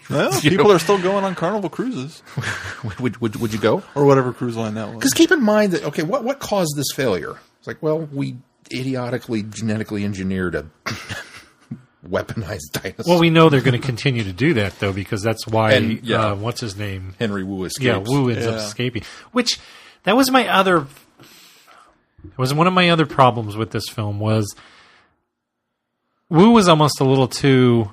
Well, 0.09 0.41
people 0.41 0.67
know- 0.67 0.75
are 0.77 0.79
still 0.79 1.03
going 1.03 1.25
on 1.25 1.35
Carnival 1.35 1.69
cruises 1.69 2.23
would, 3.01 3.17
would 3.21 3.35
would 3.35 3.53
you 3.53 3.59
go? 3.59 3.83
or 3.97 4.05
whatever 4.05 4.33
cruise 4.33 4.57
line 4.57 4.75
that 4.75 4.87
was. 4.87 4.99
Because 4.99 5.15
keep 5.15 5.33
in 5.33 5.43
mind 5.43 5.73
that 5.73 5.83
okay, 5.83 6.05
what 6.05 6.23
what 6.23 6.39
caused 6.39 6.77
this 6.77 6.87
failure? 6.95 7.37
It's 7.59 7.67
like, 7.67 7.83
well, 7.83 7.99
we 7.99 8.37
idiotically 8.73 9.43
genetically 9.43 10.05
engineered 10.05 10.55
a 10.55 10.67
weaponized 12.09 12.71
dinosaur. 12.73 13.05
well, 13.15 13.19
we 13.21 13.31
know 13.31 13.49
they're 13.49 13.61
going 13.61 13.81
to 13.81 13.85
continue 13.85 14.23
to 14.25 14.33
do 14.33 14.55
that 14.55 14.79
though 14.79 14.93
because 14.93 15.23
that's 15.23 15.47
why. 15.47 15.73
And, 15.73 16.05
yeah. 16.05 16.29
uh, 16.29 16.35
what's 16.37 16.61
his 16.61 16.77
name? 16.77 17.15
Henry 17.19 17.43
Wu 17.43 17.65
escapes. 17.65 17.85
Yeah, 17.85 17.97
Wu 17.97 18.31
ends 18.31 18.47
up 18.47 18.55
escaping. 18.57 19.03
Which 19.33 19.59
that 20.05 20.17
was 20.17 20.31
my 20.31 20.47
other 20.47 20.87
was 22.37 22.55
one 22.55 22.67
of 22.67 22.73
my 22.73 22.91
other 22.91 23.07
problems 23.07 23.57
with 23.57 23.71
this 23.71 23.89
film 23.89 24.21
was 24.21 24.55
Wu 26.29 26.51
was 26.51 26.69
almost 26.69 27.01
a 27.01 27.05
little 27.05 27.29
too 27.29 27.91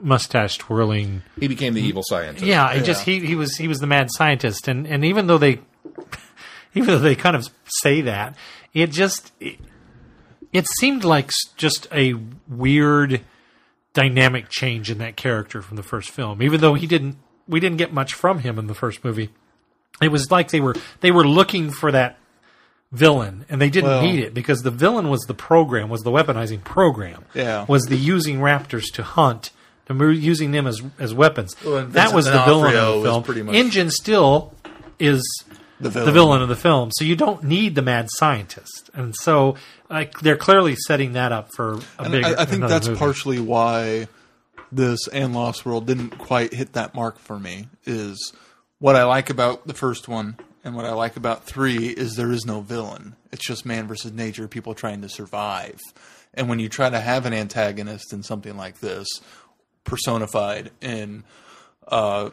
mustache 0.00 0.58
twirling. 0.58 1.22
He 1.38 1.48
became 1.48 1.74
the 1.74 1.82
evil 1.82 2.02
scientist. 2.04 2.44
Yeah, 2.44 2.66
I 2.66 2.80
just 2.80 3.04
he 3.04 3.24
he 3.24 3.34
was 3.34 3.56
he 3.56 3.68
was 3.68 3.78
the 3.78 3.86
mad 3.86 4.08
scientist, 4.10 4.68
and 4.68 4.86
and 4.86 5.04
even 5.04 5.26
though 5.26 5.38
they 5.38 5.60
even 6.74 6.88
though 6.88 6.98
they 6.98 7.14
kind 7.14 7.36
of 7.36 7.48
say 7.64 8.02
that, 8.02 8.36
it 8.74 8.90
just 8.90 9.32
it, 9.40 9.58
it 10.52 10.66
seemed 10.78 11.04
like 11.04 11.30
just 11.56 11.86
a 11.92 12.14
weird 12.48 13.20
dynamic 13.92 14.48
change 14.50 14.90
in 14.90 14.98
that 14.98 15.16
character 15.16 15.62
from 15.62 15.76
the 15.76 15.82
first 15.82 16.10
film. 16.10 16.42
Even 16.42 16.60
though 16.60 16.74
he 16.74 16.86
didn't 16.86 17.16
we 17.48 17.60
didn't 17.60 17.78
get 17.78 17.92
much 17.92 18.14
from 18.14 18.40
him 18.40 18.58
in 18.58 18.66
the 18.66 18.74
first 18.74 19.04
movie. 19.04 19.30
It 20.02 20.08
was 20.08 20.30
like 20.30 20.50
they 20.50 20.60
were 20.60 20.74
they 21.00 21.10
were 21.10 21.26
looking 21.26 21.70
for 21.70 21.92
that 21.92 22.18
villain 22.92 23.44
and 23.48 23.60
they 23.60 23.68
didn't 23.70 23.90
Well- 23.90 24.02
need 24.02 24.20
it 24.20 24.32
because 24.34 24.62
the 24.62 24.70
villain 24.70 25.08
was 25.10 25.22
the 25.22 25.34
program 25.34 25.88
was 25.88 26.02
the 26.02 26.10
weaponizing 26.10 26.62
program 26.64 27.24
Yeah. 27.34 27.64
was 27.68 27.84
the 27.84 27.96
using 27.96 28.38
raptors 28.38 28.84
to 28.94 29.02
hunt 29.02 29.50
mo- 29.88 30.08
using 30.08 30.52
them 30.52 30.66
as 30.66 30.82
as 30.98 31.12
weapons 31.12 31.54
Well, 31.64 31.84
that 31.86 32.14
was 32.14 32.26
the 32.26 32.42
villain 32.44 32.76
of 32.76 33.02
the 33.02 33.02
film 33.02 33.22
pretty 33.24 33.42
much- 33.42 33.54
InGen 33.56 33.90
still 33.90 34.54
is 35.00 35.22
The 35.80 35.88
the 35.88 35.90
villain. 35.90 36.12
villain 36.14 36.42
of 36.42 36.48
the 36.48 36.56
film 36.56 36.90
so 36.92 37.04
you 37.04 37.16
don't 37.16 37.42
need 37.42 37.74
the 37.74 37.82
mad 37.82 38.08
scientist 38.10 38.88
and 38.94 39.14
so 39.16 39.56
like 39.90 40.20
they're 40.20 40.36
clearly 40.36 40.76
setting 40.86 41.12
that 41.14 41.32
up 41.32 41.50
for 41.54 41.74
a 41.98 42.02
And 42.04 42.12
big 42.12 42.24
I, 42.24 42.42
I 42.42 42.44
think 42.44 42.62
that's 42.68 42.86
movie. 42.86 42.98
partially 42.98 43.40
why 43.40 44.06
this 44.72 45.06
and 45.08 45.34
Lost 45.34 45.66
World 45.66 45.86
didn't 45.86 46.18
quite 46.18 46.52
hit 46.52 46.72
that 46.72 46.92
mark 46.94 47.18
for 47.20 47.38
me. 47.38 47.68
Is 47.84 48.32
what 48.80 48.96
I 48.96 49.04
like 49.04 49.30
about 49.30 49.66
the 49.66 49.74
first 49.74 50.08
one 50.08 50.36
and 50.66 50.74
what 50.74 50.84
I 50.84 50.94
like 50.94 51.16
about 51.16 51.44
three 51.44 51.86
is 51.86 52.16
there 52.16 52.32
is 52.32 52.44
no 52.44 52.60
villain. 52.60 53.14
It's 53.30 53.46
just 53.46 53.64
man 53.64 53.86
versus 53.86 54.10
nature, 54.12 54.48
people 54.48 54.74
trying 54.74 55.00
to 55.02 55.08
survive. 55.08 55.78
And 56.34 56.48
when 56.48 56.58
you 56.58 56.68
try 56.68 56.90
to 56.90 56.98
have 56.98 57.24
an 57.24 57.32
antagonist 57.32 58.12
in 58.12 58.24
something 58.24 58.56
like 58.56 58.80
this, 58.80 59.06
personified 59.84 60.72
in 60.80 61.22
uh, 61.86 62.30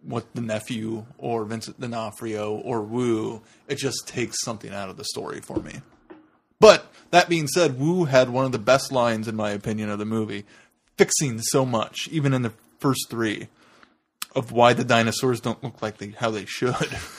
what 0.00 0.34
the 0.34 0.40
nephew 0.40 1.04
or 1.18 1.44
Vincent 1.44 1.78
D'Onofrio 1.78 2.54
or 2.54 2.80
Wu, 2.80 3.42
it 3.68 3.76
just 3.76 4.08
takes 4.08 4.40
something 4.40 4.72
out 4.72 4.88
of 4.88 4.96
the 4.96 5.04
story 5.04 5.42
for 5.42 5.58
me. 5.58 5.82
But 6.58 6.90
that 7.10 7.28
being 7.28 7.46
said, 7.46 7.78
Wu 7.78 8.06
had 8.06 8.30
one 8.30 8.46
of 8.46 8.52
the 8.52 8.58
best 8.58 8.90
lines, 8.90 9.28
in 9.28 9.36
my 9.36 9.50
opinion, 9.50 9.90
of 9.90 9.98
the 9.98 10.06
movie, 10.06 10.46
fixing 10.96 11.42
so 11.42 11.66
much, 11.66 12.08
even 12.10 12.32
in 12.32 12.40
the 12.40 12.54
first 12.78 13.10
three, 13.10 13.48
of 14.36 14.52
why 14.52 14.72
the 14.74 14.84
dinosaurs 14.84 15.40
don't 15.40 15.62
look 15.64 15.82
like 15.82 15.98
they 15.98 16.10
how 16.10 16.30
they 16.30 16.44
should. 16.44 16.74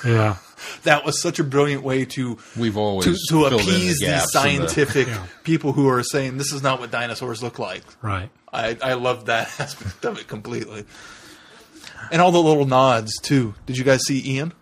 yeah 0.05 0.37
that 0.83 1.03
was 1.03 1.21
such 1.21 1.39
a 1.39 1.43
brilliant 1.43 1.83
way 1.83 2.05
to 2.05 2.37
We've 2.55 2.77
always 2.77 3.05
to, 3.05 3.13
to 3.13 3.19
filled 3.49 3.51
in 3.53 3.57
the 3.57 3.63
appease 3.63 3.99
these 3.99 3.99
gaps 4.01 4.35
in 4.35 4.61
the- 4.61 4.67
scientific 4.69 5.07
people 5.43 5.73
who 5.73 5.89
are 5.89 6.03
saying 6.03 6.37
this 6.37 6.53
is 6.53 6.61
not 6.63 6.79
what 6.79 6.91
dinosaurs 6.91 7.41
look 7.43 7.59
like. 7.59 7.83
right 8.01 8.29
I 8.53 8.77
I 8.81 8.93
love 8.93 9.25
that 9.25 9.47
aspect 9.59 10.05
of 10.05 10.17
it 10.19 10.27
completely, 10.27 10.85
and 12.11 12.21
all 12.21 12.31
the 12.31 12.41
little 12.41 12.65
nods 12.65 13.11
too. 13.21 13.55
Did 13.65 13.77
you 13.77 13.83
guys 13.83 14.01
see 14.05 14.21
Ian? 14.35 14.53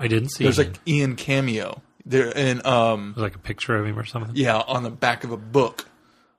i 0.00 0.08
didn't 0.08 0.30
see 0.30 0.44
There's 0.44 0.58
him. 0.58 0.68
like 0.72 0.78
Ian 0.86 1.16
cameo 1.16 1.82
there, 2.04 2.32
and 2.36 2.64
um 2.66 3.12
There's 3.16 3.22
like 3.22 3.34
a 3.36 3.38
picture 3.40 3.76
of 3.76 3.86
him 3.86 3.98
or 3.98 4.04
something 4.04 4.32
yeah, 4.34 4.58
on 4.58 4.82
the 4.82 4.90
back 4.90 5.24
of 5.24 5.30
a 5.30 5.36
book. 5.36 5.86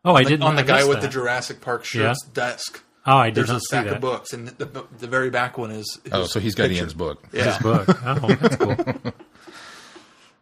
oh 0.04 0.12
i 0.12 0.13
Like, 0.15 0.28
didn't 0.28 0.43
on 0.43 0.56
the 0.56 0.62
I 0.62 0.65
guy 0.65 0.78
missed 0.78 0.89
with 0.89 1.02
the. 1.02 1.08
Jurassic 1.08 1.62
Park 1.62 1.86
shirts 1.86 2.24
desk. 2.34 2.82
Oh 3.05 3.17
i 3.17 3.29
did 3.29 3.35
There's 3.35 3.49
a 3.49 3.59
stack 3.59 3.85
that 3.85 3.95
of 3.95 4.01
books, 4.01 4.33
and 4.33 4.47
the, 4.49 4.85
the 4.99 5.07
very 5.07 5.29
back 5.29 5.57
one 5.57 5.71
is. 5.71 5.99
Oh, 6.11 6.25
so 6.25 6.39
he's 6.39 6.55
got 6.55 6.63
picture. 6.69 6.81
Ian's 6.81 6.93
book. 6.93 7.23
Yeah, 7.31 7.57
book. 7.59 7.87
Oh, 8.05 8.27
that's 8.35 8.55
cool. 8.57 8.75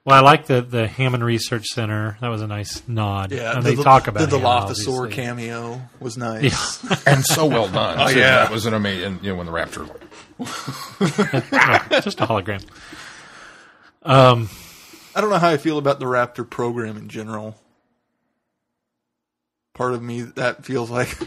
well, 0.06 0.18
I 0.18 0.20
like 0.22 0.48
the 0.48 0.62
the 0.62 0.88
Hammond 0.88 1.24
Research 1.24 1.66
Center. 1.68 2.18
That 2.22 2.30
was 2.30 2.42
a 2.42 2.48
nice 2.48 2.82
nod. 2.88 3.32
yeah. 3.32 3.56
and 3.56 3.64
the, 3.64 3.76
they 3.76 3.84
talk 3.84 4.08
about 4.08 4.30
the, 4.30 4.38
the 4.38 4.40
Hammond, 4.40 4.76
Lothosaur 4.76 5.12
cameo 5.12 5.82
was 6.00 6.18
nice. 6.30 6.84
and 7.08 7.24
so 7.26 7.46
well 7.46 7.68
done. 7.68 8.00
Oh, 8.04 8.12
too. 8.12 8.20
yeah. 8.20 8.44
that 8.44 8.52
was 8.52 8.66
an 8.66 8.74
amazing. 8.74 9.20
You 9.22 9.32
know, 9.32 9.36
when 9.38 9.46
the 9.46 9.52
raptor. 9.52 9.90
Yeah, 11.52 12.00
just 12.02 12.20
a 12.22 12.26
hologram. 12.26 12.64
Um, 14.02 14.50
I 15.16 15.22
don't 15.22 15.30
know 15.30 15.38
how 15.38 15.50
I 15.50 15.58
feel 15.58 15.78
about 15.78 16.00
the 16.00 16.06
Raptor 16.06 16.50
program 16.50 16.98
in 16.98 17.08
general. 17.08 17.56
Part 19.74 19.94
of 19.94 20.02
me 20.02 20.22
that 20.22 20.66
feels 20.66 20.90
like 20.90 21.18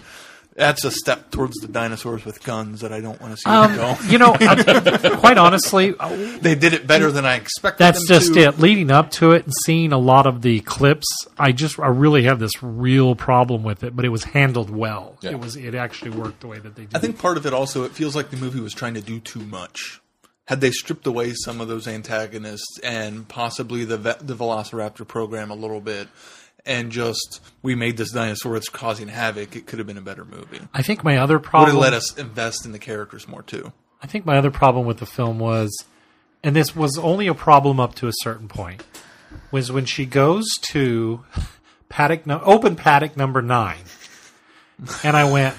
that's 0.56 0.84
a 0.84 0.90
step 0.90 1.30
towards 1.30 1.56
the 1.56 1.68
dinosaurs 1.68 2.24
with 2.24 2.42
guns 2.42 2.80
that 2.80 2.92
I 2.92 3.00
don't 3.00 3.20
want 3.20 3.34
to 3.34 3.36
see 3.36 3.48
them 3.50 3.70
um, 3.70 3.76
go. 3.76 3.96
You 4.08 4.18
know, 4.18 4.34
I, 4.40 5.16
quite 5.20 5.36
honestly, 5.38 5.94
uh, 5.98 6.38
They 6.40 6.54
did 6.54 6.72
it 6.72 6.86
better 6.86 7.12
than 7.12 7.26
I 7.26 7.36
expected. 7.36 7.82
that's 7.84 8.00
them 8.00 8.16
just 8.16 8.34
to. 8.34 8.40
it. 8.40 8.58
Leading 8.58 8.90
up 8.90 9.10
to 9.12 9.32
it 9.32 9.44
and 9.44 9.52
seeing 9.64 9.92
a 9.92 9.98
lot 9.98 10.26
of 10.26 10.42
the 10.42 10.60
clips, 10.60 11.06
I 11.38 11.52
just 11.52 11.78
I 11.78 11.88
really 11.88 12.24
have 12.24 12.38
this 12.38 12.62
real 12.62 13.14
problem 13.14 13.62
with 13.62 13.84
it. 13.84 13.94
But 13.94 14.04
it 14.04 14.08
was 14.08 14.24
handled 14.24 14.70
well. 14.70 15.18
Yeah. 15.20 15.32
It 15.32 15.40
was 15.40 15.56
it 15.56 15.74
actually 15.74 16.12
worked 16.12 16.40
the 16.40 16.46
way 16.46 16.58
that 16.58 16.74
they 16.74 16.86
did. 16.86 16.96
I 16.96 17.00
think 17.00 17.18
part 17.18 17.36
of 17.36 17.44
it 17.46 17.52
also 17.52 17.84
it 17.84 17.92
feels 17.92 18.16
like 18.16 18.30
the 18.30 18.36
movie 18.38 18.60
was 18.60 18.72
trying 18.72 18.94
to 18.94 19.02
do 19.02 19.20
too 19.20 19.40
much. 19.40 20.00
Had 20.46 20.60
they 20.60 20.70
stripped 20.70 21.06
away 21.06 21.32
some 21.34 21.60
of 21.60 21.66
those 21.68 21.88
antagonists 21.88 22.78
and 22.82 23.28
possibly 23.28 23.84
the 23.84 23.96
the 23.98 24.34
Velociraptor 24.36 25.06
program 25.06 25.50
a 25.50 25.54
little 25.56 25.80
bit, 25.80 26.08
and 26.66 26.90
just 26.90 27.40
we 27.62 27.74
made 27.74 27.96
this 27.96 28.10
dinosaur 28.10 28.54
that's 28.54 28.68
causing 28.68 29.08
havoc, 29.08 29.54
it 29.56 29.66
could 29.66 29.78
have 29.78 29.86
been 29.86 29.96
a 29.96 30.02
better 30.02 30.24
movie. 30.24 30.60
I 30.74 30.82
think 30.82 31.04
my 31.04 31.16
other 31.16 31.38
problem 31.38 31.76
Would 31.76 31.84
have 31.84 31.92
let 31.92 31.96
us 31.96 32.18
invest 32.18 32.66
in 32.66 32.72
the 32.72 32.78
characters 32.78 33.28
more 33.28 33.42
too. 33.42 33.72
I 34.02 34.06
think 34.06 34.26
my 34.26 34.36
other 34.36 34.50
problem 34.50 34.86
with 34.86 34.98
the 34.98 35.06
film 35.06 35.38
was, 35.38 35.84
and 36.42 36.54
this 36.54 36.76
was 36.76 36.98
only 36.98 37.28
a 37.28 37.34
problem 37.34 37.80
up 37.80 37.94
to 37.96 38.08
a 38.08 38.12
certain 38.20 38.48
point, 38.48 38.84
was 39.50 39.72
when 39.72 39.86
she 39.86 40.04
goes 40.04 40.44
to 40.62 41.24
paddock 41.88 42.26
no, 42.26 42.40
open 42.40 42.76
paddock 42.76 43.16
number 43.16 43.40
nine, 43.40 43.84
and 45.02 45.16
I 45.16 45.30
went, 45.30 45.56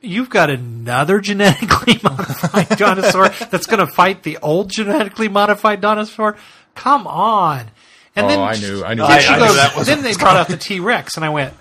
"You've 0.00 0.30
got 0.30 0.50
another 0.50 1.20
genetically 1.20 1.98
modified 2.02 2.76
dinosaur 2.76 3.28
that's 3.50 3.66
going 3.66 3.84
to 3.84 3.92
fight 3.92 4.24
the 4.24 4.36
old 4.38 4.70
genetically 4.70 5.28
modified 5.28 5.80
dinosaur? 5.80 6.36
Come 6.74 7.06
on!" 7.06 7.70
And 8.16 8.26
Oh, 8.26 8.28
then 8.28 8.38
I 8.40 8.54
knew- 8.54 8.84
I 8.84 8.94
knew 8.94 9.02
Then, 9.02 9.08
that. 9.10 9.22
she 9.22 9.28
I 9.28 9.38
knew 9.38 9.44
goes, 9.46 9.56
that 9.56 9.76
was 9.76 9.86
then 9.86 10.02
they 10.02 10.14
brought 10.14 10.36
out 10.36 10.48
the 10.48 10.56
T 10.56 10.80
Rex, 10.80 11.16
and 11.16 11.24
I 11.24 11.28
went, 11.28 11.54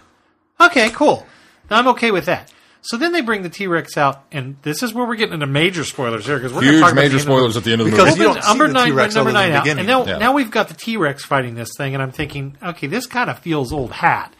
"Okay, 0.60 0.90
cool. 0.90 1.26
I'm 1.70 1.88
okay 1.90 2.10
with 2.12 2.26
that." 2.26 2.52
So 2.82 2.96
then 2.98 3.12
they 3.12 3.22
bring 3.22 3.44
the 3.44 3.50
T 3.50 3.68
Rex 3.68 3.98
out, 3.98 4.24
and 4.32 4.56
this 4.64 4.82
is 4.82 4.94
where 4.94 5.06
we're 5.06 5.16
getting 5.18 5.34
into 5.36 5.46
major 5.46 5.84
spoilers 5.84 6.26
here 6.26 6.38
because 6.38 6.52
we're 6.54 6.62
gonna 6.62 6.72
Huge 6.72 6.82
talk 6.82 6.96
major 6.96 7.10
the 7.10 7.14
end 7.14 7.20
the 7.20 7.24
spoilers 7.24 7.58
at 7.58 7.64
the 7.66 7.72
end 7.74 7.82
of 7.82 7.86
the 7.86 7.92
Because 7.92 8.06
movie. 8.12 8.20
you 8.22 8.26
well, 8.28 8.34
don't 8.36 8.44
see 8.44 8.50
number 8.50 8.68
the 8.68 8.74
nine, 8.74 8.86
T-Rex 8.88 9.16
number 9.16 9.30
other 9.30 9.40
nine 9.40 9.52
out, 9.52 9.68
and 9.68 9.86
now 9.88 10.06
Yeah. 10.06 10.18
now 10.18 10.32
we've 10.34 10.50
got 10.50 10.70
the 10.70 10.74
T 10.74 10.98
Rex 10.98 11.24
fighting 11.26 11.56
this 11.56 11.70
thing, 11.78 11.94
and 11.94 12.02
I'm 12.02 12.12
thinking, 12.12 12.58
okay, 12.64 12.88
this 12.88 13.06
kind 13.06 13.30
of 13.30 13.38
feels 13.40 13.72
old 13.72 13.92
hat. 13.92 14.34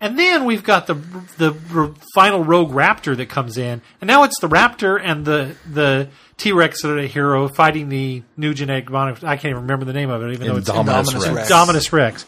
And 0.00 0.16
then 0.18 0.44
we've 0.44 0.62
got 0.62 0.86
the 0.86 0.94
the 1.38 1.56
r- 1.74 1.92
final 2.14 2.44
rogue 2.44 2.70
raptor 2.70 3.16
that 3.16 3.28
comes 3.28 3.58
in, 3.58 3.82
and 4.00 4.06
now 4.06 4.22
it's 4.22 4.38
the 4.40 4.48
raptor 4.48 5.00
and 5.02 5.24
the 5.24 5.56
the 5.68 6.08
T 6.36 6.52
Rex 6.52 6.82
that 6.82 6.90
are 6.92 7.00
the 7.00 7.08
hero 7.08 7.48
fighting 7.48 7.88
the 7.88 8.22
new 8.36 8.54
genetic 8.54 8.90
mod- 8.90 9.24
I 9.24 9.36
can't 9.36 9.46
even 9.50 9.62
remember 9.62 9.84
the 9.86 9.92
name 9.92 10.08
of 10.10 10.22
it, 10.22 10.32
even 10.34 10.46
though 10.46 10.56
it's 10.56 10.70
Indominus 10.70 11.04
Indominus 11.14 11.34
Rex. 11.34 11.48
Dominus 11.48 11.92
Rex. 11.92 12.26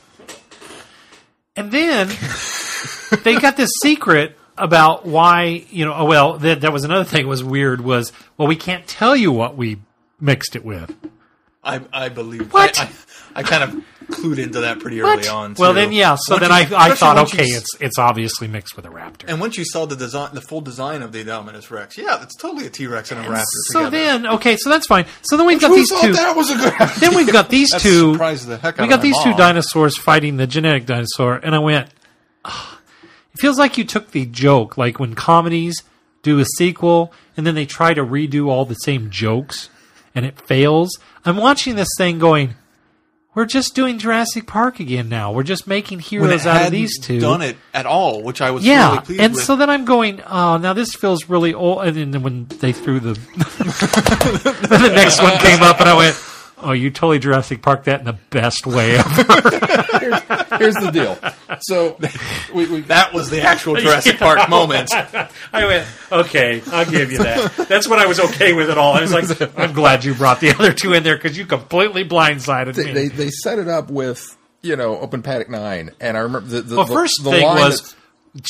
And 1.56 1.70
then 1.70 2.08
they 3.24 3.36
got 3.38 3.56
this 3.56 3.70
secret 3.82 4.36
about 4.58 5.06
why 5.06 5.64
you 5.70 5.84
know. 5.84 5.94
Oh 5.94 6.04
well, 6.06 6.38
that 6.38 6.62
that 6.62 6.72
was 6.72 6.84
another 6.84 7.04
thing. 7.04 7.22
that 7.22 7.28
Was 7.28 7.44
weird 7.44 7.80
was 7.80 8.12
well, 8.36 8.48
we 8.48 8.56
can't 8.56 8.86
tell 8.86 9.14
you 9.14 9.30
what 9.32 9.56
we 9.56 9.78
mixed 10.20 10.56
it 10.56 10.64
with. 10.64 10.94
I 11.62 11.80
I 11.92 12.08
believe 12.08 12.52
What? 12.52 12.80
I, 12.80 12.84
I, 12.84 12.90
I 13.36 13.42
kind 13.44 13.62
of 13.62 13.84
clued 14.10 14.38
into 14.38 14.60
that 14.60 14.78
pretty 14.80 15.00
What? 15.00 15.18
early 15.18 15.28
on. 15.28 15.54
Well, 15.58 15.72
then 15.72 15.92
yeah. 15.92 16.16
So 16.18 16.34
Once 16.34 16.48
then 16.48 16.68
you- 16.70 16.76
I, 16.76 16.86
I 16.90 16.94
thought, 16.94 17.16
once 17.16 17.32
you 17.32 17.40
okay, 17.40 17.48
it's 17.48 17.68
it's 17.80 17.98
obviously 17.98 18.48
mixed 18.48 18.76
with 18.76 18.84
a 18.86 18.88
raptor. 18.88 19.24
and 19.28 19.40
once 19.40 19.56
you 19.56 19.64
saw 19.64 19.86
the 19.86 19.96
design, 19.96 20.30
the 20.34 20.40
full 20.40 20.60
design 20.60 21.02
of 21.02 21.12
the 21.12 21.24
Indominus 21.24 21.70
Rex, 21.70 21.96
yeah, 21.98 22.22
it's 22.22 22.36
totally 22.36 22.66
a 22.66 22.70
T 22.70 22.86
Rex 22.86 23.10
and 23.12 23.20
a 23.20 23.28
raptor. 23.28 23.44
so 23.72 23.84
together. 23.84 23.90
then, 23.96 24.26
okay, 24.26 24.56
so 24.56 24.68
that's 24.70 24.86
fine. 24.86 25.06
So 25.22 25.36
then 25.36 25.46
we've 25.46 25.60
got 25.60 25.74
these 25.74 25.88
two. 26.00 26.12
that 26.12 26.36
was 26.36 26.50
a 26.50 26.56
good 26.56 26.72
idea? 26.80 26.94
Then 26.98 27.14
we've 27.16 27.32
got 27.32 27.48
these 27.48 27.70
That 27.70 27.80
two. 27.80 28.12
surprised 28.12 28.46
the 28.48 28.56
heck 28.58 28.74
out 28.74 28.78
We 28.78 28.84
of 28.84 28.90
got 28.90 28.96
my 28.98 29.02
these 29.02 29.22
two 29.22 29.34
dinosaurs 29.34 29.96
fighting 29.98 30.36
the 30.36 30.46
genetic 30.46 30.86
dinosaur, 30.86 31.36
and 31.36 31.54
I 31.54 31.58
went. 31.58 31.88
"Ugh." 32.44 32.76
It 33.32 33.40
feels 33.40 33.58
like 33.58 33.78
you 33.78 33.84
took 33.84 34.10
the 34.10 34.26
joke, 34.26 34.76
like 34.76 34.98
when 34.98 35.14
comedies 35.14 35.82
do 36.22 36.38
a 36.40 36.44
sequel 36.56 37.12
and 37.36 37.46
then 37.46 37.54
they 37.54 37.64
try 37.64 37.94
to 37.94 38.04
redo 38.04 38.48
all 38.48 38.64
the 38.64 38.74
same 38.74 39.08
jokes, 39.08 39.70
and 40.14 40.26
it 40.26 40.38
fails. 40.40 40.98
I'm 41.24 41.36
watching 41.36 41.76
this 41.76 41.88
thing 41.96 42.18
going. 42.18 42.56
We're 43.32 43.46
just 43.46 43.76
doing 43.76 43.98
Jurassic 43.98 44.46
Park 44.48 44.80
again 44.80 45.08
now. 45.08 45.30
We're 45.32 45.44
just 45.44 45.68
making 45.68 46.00
heroes 46.00 46.46
out 46.46 46.66
of 46.66 46.70
these 46.72 46.98
two. 46.98 47.20
done 47.20 47.42
it 47.42 47.56
at 47.72 47.86
all, 47.86 48.22
which 48.24 48.40
I 48.40 48.50
was 48.50 48.64
Yeah, 48.66 48.90
really 48.90 49.04
pleased 49.04 49.20
and 49.20 49.34
with. 49.34 49.44
so 49.44 49.54
then 49.54 49.70
I'm 49.70 49.84
going, 49.84 50.20
oh, 50.22 50.56
now 50.56 50.72
this 50.72 50.94
feels 50.94 51.28
really 51.28 51.54
old. 51.54 51.84
And 51.84 52.12
then 52.12 52.22
when 52.24 52.46
they 52.46 52.72
threw 52.72 52.98
the, 52.98 53.12
the 54.68 54.92
next 54.94 55.22
one 55.22 55.36
came 55.38 55.62
up, 55.62 55.78
and 55.80 55.88
I 55.88 55.96
went, 55.96 56.16
oh, 56.62 56.72
you 56.72 56.90
totally 56.90 57.18
Jurassic 57.18 57.62
Park 57.62 57.84
that 57.84 58.00
in 58.00 58.06
the 58.06 58.12
best 58.30 58.66
way 58.66 58.96
ever. 58.96 59.06
Here's 60.58 60.74
the 60.74 60.90
deal. 60.92 61.18
So 61.62 61.98
we, 62.54 62.66
we 62.66 62.80
that 62.82 63.12
was 63.12 63.30
the 63.30 63.42
actual 63.42 63.76
Jurassic 63.76 64.18
Park 64.18 64.48
moment. 64.48 64.90
I 65.52 65.64
went, 65.64 65.86
okay, 66.10 66.62
I'll 66.68 66.90
give 66.90 67.12
you 67.12 67.18
that. 67.18 67.66
That's 67.68 67.88
what 67.88 67.98
I 67.98 68.06
was 68.06 68.20
okay 68.20 68.52
with 68.52 68.70
it 68.70 68.78
all. 68.78 68.94
I 68.94 69.02
was 69.02 69.12
like, 69.12 69.58
I'm 69.58 69.72
glad 69.72 70.04
you 70.04 70.14
brought 70.14 70.40
the 70.40 70.50
other 70.58 70.72
two 70.72 70.92
in 70.92 71.02
there 71.02 71.16
because 71.16 71.36
you 71.36 71.46
completely 71.46 72.04
blindsided 72.04 72.74
they, 72.74 72.84
me. 72.86 72.92
they 72.92 73.08
they 73.08 73.30
set 73.30 73.58
it 73.58 73.68
up 73.68 73.90
with 73.90 74.36
you 74.62 74.76
know 74.76 74.98
open 75.00 75.22
paddock 75.22 75.48
nine, 75.50 75.90
and 76.00 76.16
I 76.16 76.20
remember 76.20 76.48
the 76.48 76.62
the, 76.62 76.76
well, 76.76 76.86
first 76.86 77.22
the 77.22 77.30
thing 77.30 77.46
line 77.46 77.56
was 77.56 77.94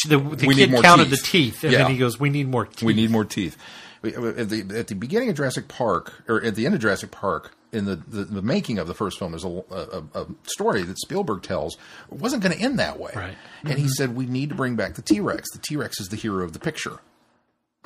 the, 0.06 0.18
the 0.18 0.46
We 0.46 0.54
need 0.54 0.56
kid 0.56 0.70
more 0.72 0.82
counted 0.82 1.08
teeth. 1.10 1.22
the 1.22 1.26
teeth, 1.28 1.64
and 1.64 1.72
Yeah. 1.72 1.78
then 1.82 1.90
he 1.92 1.96
goes, 1.98 2.18
"We 2.20 2.30
need 2.30 2.48
more 2.48 2.66
teeth." 2.66 2.82
we 2.82 2.94
need 2.94 3.10
more 3.10 3.24
teeth. 3.24 3.56
At 4.02 4.48
the 4.48 4.64
at 4.78 4.86
the 4.88 4.94
beginning 4.94 5.28
of 5.28 5.36
Jurassic 5.36 5.68
Park, 5.68 6.22
or 6.26 6.42
at 6.42 6.54
the 6.54 6.64
end 6.66 6.74
of 6.74 6.80
Jurassic 6.80 7.10
Park, 7.10 7.52
in 7.72 7.84
the, 7.84 7.96
the, 7.96 8.24
the 8.24 8.42
making 8.42 8.78
of 8.78 8.86
the 8.88 8.94
first 8.94 9.18
film, 9.18 9.32
there's 9.32 9.44
a, 9.44 9.48
a, 9.70 10.02
a 10.22 10.26
story 10.44 10.82
that 10.82 10.98
Spielberg 10.98 11.42
tells. 11.42 11.76
It 12.10 12.18
wasn't 12.18 12.42
going 12.42 12.56
to 12.56 12.62
end 12.62 12.78
that 12.78 12.98
way, 12.98 13.12
Right. 13.14 13.34
And 13.64 13.78
he 13.78 13.88
said 13.88 14.16
we 14.16 14.26
need 14.26 14.48
to 14.48 14.54
bring 14.54 14.76
back 14.76 14.94
the 14.94 15.02
T 15.02 15.20
Rex. 15.20 15.50
The 15.52 15.58
T 15.60 15.76
Rex 15.76 16.00
is 16.00 16.08
the 16.08 16.16
hero 16.16 16.44
of 16.44 16.52
the 16.52 16.58
picture. 16.58 16.98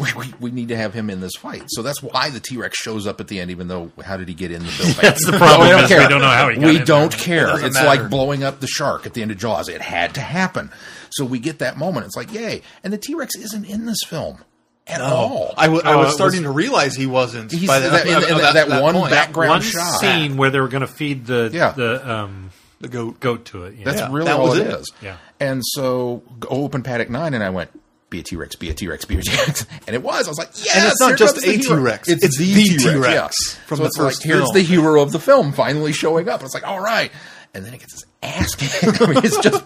We, 0.00 0.12
we, 0.14 0.34
we 0.40 0.50
need 0.50 0.68
to 0.68 0.76
have 0.76 0.92
him 0.92 1.08
in 1.08 1.20
this 1.20 1.36
fight. 1.38 1.62
So 1.68 1.80
that's 1.82 2.02
why 2.02 2.28
the 2.30 2.40
T 2.40 2.56
Rex 2.56 2.76
shows 2.76 3.06
up 3.06 3.20
at 3.20 3.28
the 3.28 3.38
end, 3.38 3.52
even 3.52 3.68
though 3.68 3.92
how 4.04 4.16
did 4.16 4.26
he 4.26 4.34
get 4.34 4.50
in 4.50 4.60
the 4.64 4.68
film? 4.68 4.92
That's 5.00 5.24
the 5.24 5.36
problem, 5.38 5.68
We 5.68 5.72
don't 5.72 5.84
is 5.84 5.90
we 5.90 5.96
care. 5.96 6.08
don't 6.08 6.20
know 6.20 6.26
how 6.26 6.48
he 6.48 6.56
got 6.56 6.64
We 6.66 6.78
in 6.78 6.84
don't 6.84 7.10
there. 7.12 7.20
care. 7.20 7.46
doesn't 7.46 7.66
It's 7.66 7.74
matter. 7.76 7.86
like 7.86 8.10
blowing 8.10 8.42
up 8.42 8.58
the 8.58 8.66
shark 8.66 9.06
at 9.06 9.14
the 9.14 9.22
end 9.22 9.30
of 9.30 9.38
Jaws. 9.38 9.68
It 9.68 9.80
had 9.80 10.12
to 10.16 10.20
happen. 10.20 10.72
So 11.10 11.24
we 11.24 11.38
get 11.38 11.60
that 11.60 11.76
moment. 11.76 12.06
It's 12.06 12.16
like, 12.16 12.32
yay. 12.32 12.62
And 12.82 12.92
the 12.92 12.98
T 12.98 13.14
Rex 13.14 13.36
isn't 13.36 13.64
in 13.66 13.86
this 13.86 14.00
film 14.04 14.38
at 14.86 15.00
all. 15.00 15.54
I, 15.56 15.66
w- 15.66 15.82
I 15.84 15.96
was 15.96 16.10
it 16.10 16.14
starting 16.14 16.42
was- 16.42 16.48
to 16.50 16.52
realize 16.52 16.94
he 16.94 17.06
wasn't. 17.06 17.50
He's 17.52 17.66
by 17.68 17.78
the, 17.80 17.90
that, 17.90 18.06
in, 18.06 18.14
of- 18.16 18.22
in 18.24 18.32
of 18.34 18.40
that, 18.40 18.68
that 18.68 18.82
one 18.82 18.94
point. 18.94 19.10
background 19.10 19.50
One 19.50 19.60
shot. 19.62 20.00
scene 20.00 20.36
where 20.36 20.50
they 20.50 20.60
were 20.60 20.68
going 20.68 20.82
to 20.82 20.86
feed 20.86 21.26
the 21.26 21.50
Yeah. 21.52 21.72
the 21.72 22.10
um, 22.10 22.50
The 22.80 22.88
goat. 22.88 23.20
goat 23.20 23.44
to 23.46 23.64
it. 23.64 23.74
Yeah. 23.76 23.84
That's 23.84 24.00
Yeah, 24.00 24.08
really 24.12 24.26
that 24.26 24.38
all 24.38 24.48
was 24.48 24.58
it 24.58 24.66
it. 24.66 24.74
is. 24.80 24.92
Yeah. 25.02 25.16
And 25.40 25.62
so 25.64 26.22
go 26.40 26.48
open 26.48 26.82
Paddock 26.82 27.10
9, 27.10 27.34
and 27.34 27.42
I 27.42 27.50
went, 27.50 27.70
be 28.10 28.20
a 28.20 28.22
T 28.22 28.36
Rex, 28.36 28.54
be 28.56 28.70
a 28.70 28.74
T 28.74 28.86
Rex, 28.86 29.04
be 29.04 29.16
a 29.18 29.22
T 29.22 29.32
Rex. 29.36 29.66
And 29.86 29.96
it 29.96 30.02
was. 30.02 30.26
I 30.26 30.30
was 30.30 30.38
like, 30.38 30.50
yes! 30.62 30.76
And 30.76 30.86
it's 30.86 31.00
not 31.00 31.16
just 31.18 31.34
comes 31.34 31.44
the 31.46 31.50
a 31.50 31.56
hero. 31.56 31.76
T-Rex. 31.78 32.08
It's, 32.08 32.24
It's 32.24 32.38
the, 32.38 32.54
the 32.54 32.64
T-Rex. 32.78 32.82
T-Rex 32.84 33.14
yeah. 33.14 33.66
from 33.66 33.78
so 33.78 33.82
the 33.82 33.86
it's 33.88 33.96
first 33.96 34.20
like, 34.20 34.26
here's 34.34 34.48
the 34.50 34.62
hero 34.62 35.00
of 35.02 35.10
the 35.12 35.18
film 35.18 35.52
finally 35.52 35.92
showing 35.92 36.28
up. 36.28 36.42
It's 36.42 36.54
like, 36.54 36.66
all 36.66 36.78
right. 36.80 37.10
And 37.54 37.64
then 37.64 37.72
it 37.74 37.80
gets 37.80 37.92
his 37.94 38.04
ass 38.24 38.54
kicked. 38.54 39.00
I 39.02 39.06
mean, 39.06 39.18
it's 39.24 39.38
just 39.38 39.64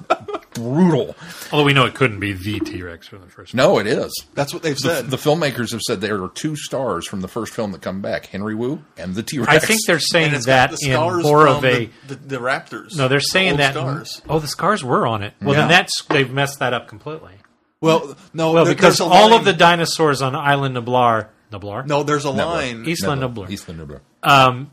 brutal. 0.54 1.14
Although 1.52 1.64
we 1.64 1.72
know 1.72 1.86
it 1.86 1.94
couldn't 1.94 2.20
be 2.20 2.32
the 2.32 2.60
T 2.60 2.82
Rex 2.82 3.06
from 3.08 3.20
the 3.20 3.26
first. 3.28 3.54
No, 3.54 3.78
it 3.78 3.86
is. 3.86 4.12
That's 4.34 4.52
what 4.52 4.62
they've 4.62 4.76
The, 4.76 4.96
said. 4.96 5.10
the 5.10 5.16
filmmakers 5.16 5.72
have 5.72 5.80
said 5.82 6.00
there 6.00 6.22
are 6.22 6.28
two 6.28 6.56
stars 6.56 7.06
from 7.06 7.20
the 7.20 7.28
first 7.28 7.54
film 7.54 7.72
that 7.72 7.82
come 7.82 8.00
back 8.00 8.26
Henry 8.26 8.54
Wu 8.54 8.82
and 8.96 9.14
the 9.14 9.22
T 9.22 9.38
Rex. 9.38 9.50
I 9.50 9.58
think 9.58 9.80
they're 9.86 9.98
saying 10.00 10.34
it's 10.34 10.46
that 10.46 10.70
the 10.72 10.78
in 10.88 10.92
scars 10.94 11.22
more 11.22 11.46
of 11.46 11.64
a. 11.64 11.86
the, 11.86 11.90
the, 12.08 12.14
the 12.14 12.36
Raptors. 12.38 12.96
no, 12.96 13.08
they're 13.08 13.20
saying 13.20 13.52
old 13.52 13.60
that. 13.60 13.74
scars. 13.74 14.22
Oh, 14.28 14.38
the 14.38 14.48
scars 14.48 14.82
were 14.84 15.06
on 15.06 15.22
it. 15.22 15.34
Well, 15.40 15.54
then 15.54 15.68
that's 15.68 16.02
they've 16.04 16.30
messed 16.30 16.58
that 16.58 16.72
up 16.74 16.88
completely. 16.88 17.34
Well, 17.80 18.16
no, 18.34 18.52
Well, 18.52 18.64
there- 18.64 18.74
because 18.74 18.98
there's 18.98 19.08
all 19.08 19.34
of 19.34 19.44
the 19.44 19.52
dinosaurs 19.52 20.20
on 20.20 20.34
Island 20.34 20.76
Nublar, 20.76 21.28
Nublar, 21.52 21.86
no, 21.86 22.02
there's 22.02 22.24
a 22.24 22.28
Nibbler. 22.32 22.44
line. 22.44 22.84
Island 22.88 23.20
Nibbler. 23.20 23.46
Nublar, 23.46 23.50
Eastland 23.50 23.78
Nibbler. 23.80 24.00
um, 24.24 24.70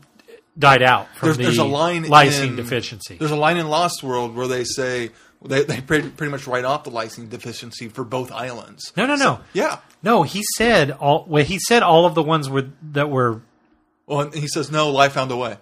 died 0.58 0.82
out 0.82 1.08
from 1.16 1.26
There's, 1.28 1.36
the 1.36 1.42
there's 1.44 1.58
a 1.58 1.64
line 1.64 2.04
lysine 2.04 2.48
in, 2.48 2.56
deficiency. 2.56 3.16
There's 3.16 3.30
a 3.30 3.36
line 3.36 3.56
in 3.58 3.68
Lost 3.68 4.02
World 4.02 4.34
where 4.34 4.46
they 4.46 4.64
say 4.64 5.10
they, 5.44 5.64
they 5.64 5.80
pretty, 5.80 6.08
pretty 6.08 6.30
much 6.30 6.46
write 6.46 6.64
off 6.64 6.84
the 6.84 6.90
lysine 6.90 7.28
deficiency 7.28 7.88
for 7.88 8.04
both 8.04 8.32
islands. 8.32 8.92
No, 8.96 9.06
no, 9.06 9.16
no, 9.16 9.40
Yeah. 9.52 9.78
no. 10.02 10.22
He 10.22 10.42
said 10.56 10.90
all. 10.92 11.24
Well, 11.28 11.44
he 11.44 11.58
said 11.58 11.82
all 11.82 12.06
of 12.06 12.14
the 12.14 12.22
ones 12.22 12.48
were 12.48 12.68
that 12.92 13.10
were. 13.10 13.42
Well, 14.06 14.30
he 14.30 14.48
says 14.48 14.70
no. 14.70 14.90
Life 14.90 15.12
found 15.12 15.30
a 15.30 15.36
way. 15.36 15.56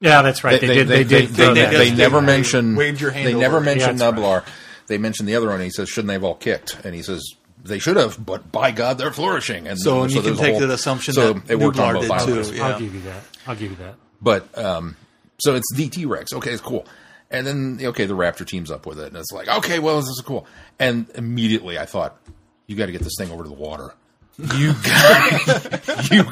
Yeah, 0.00 0.22
that's 0.22 0.42
right. 0.44 0.60
They, 0.60 0.66
did. 0.66 0.88
They, 0.88 1.04
did. 1.04 1.08
They, 1.08 1.26
throw 1.26 1.54
they, 1.54 1.62
that. 1.62 1.70
they 1.72 1.90
They 1.90 1.96
never 1.96 2.20
did. 2.20 2.26
mention. 2.26 2.76
Waved 2.76 3.00
your 3.00 3.10
hand 3.10 3.26
They 3.26 3.34
over 3.34 3.40
never 3.40 3.58
it. 3.58 3.62
mention 3.62 3.96
Yeah, 3.98 4.10
that's 4.10 4.18
Nublar. 4.18 4.44
They 4.86 4.96
mentioned 4.98 5.28
the 5.28 5.34
other 5.36 5.46
one. 5.46 5.56
And 5.56 5.64
he 5.64 5.70
says, 5.70 5.88
"Shouldn't 5.88 6.06
they 6.08 6.14
have 6.14 6.24
all 6.24 6.34
kicked?" 6.36 6.78
And 6.84 6.94
he 6.94 7.02
says, 7.02 7.22
"They 7.64 7.78
should 7.78 7.96
have, 7.96 8.24
but 8.24 8.50
by 8.52 8.70
God, 8.70 8.96
they're 8.98 9.12
flourishing." 9.12 9.66
And 9.68 9.78
So, 9.78 10.02
and 10.02 10.12
you 10.12 10.22
can 10.22 10.36
take 10.36 10.52
whole- 10.52 10.60
that 10.60 10.70
assumption 10.70 11.14
so 11.14 11.34
that 11.34 11.50
it 11.50 11.58
worked 11.58 11.78
on 11.78 11.94
Nublar 11.94 11.94
both 11.94 12.02
did 12.02 12.10
islands. 12.10 12.50
too. 12.50 12.56
Yeah. 12.56 12.66
I'll 12.68 12.78
give 12.80 12.94
you 12.94 13.00
that. 13.02 13.22
I'll 13.46 13.54
give 13.56 13.70
you 13.70 13.76
that. 13.76 13.94
But 14.20 14.56
um, 14.58 14.96
so 15.38 15.54
it's 15.54 15.72
the 15.74 15.88
T 15.88 16.04
Rex. 16.04 16.32
Okay, 16.32 16.50
it's 16.50 16.62
cool. 16.62 16.86
And 17.30 17.46
then 17.46 17.78
okay, 17.82 18.06
the 18.06 18.14
Raptor 18.14 18.46
teams 18.46 18.70
up 18.70 18.86
with 18.86 18.98
it, 18.98 19.08
and 19.08 19.16
it's 19.16 19.32
like, 19.32 19.48
okay, 19.48 19.78
well, 19.78 19.96
this 19.96 20.08
is 20.08 20.22
cool. 20.24 20.46
And 20.78 21.08
immediately 21.14 21.78
I 21.78 21.84
thought, 21.84 22.18
you 22.66 22.76
got 22.76 22.86
to 22.86 22.92
get 22.92 23.02
this 23.02 23.14
thing 23.18 23.30
over 23.30 23.42
to 23.42 23.48
the 23.48 23.54
water. 23.54 23.94
You 24.38 24.72
got 24.74 26.10
you. 26.10 26.22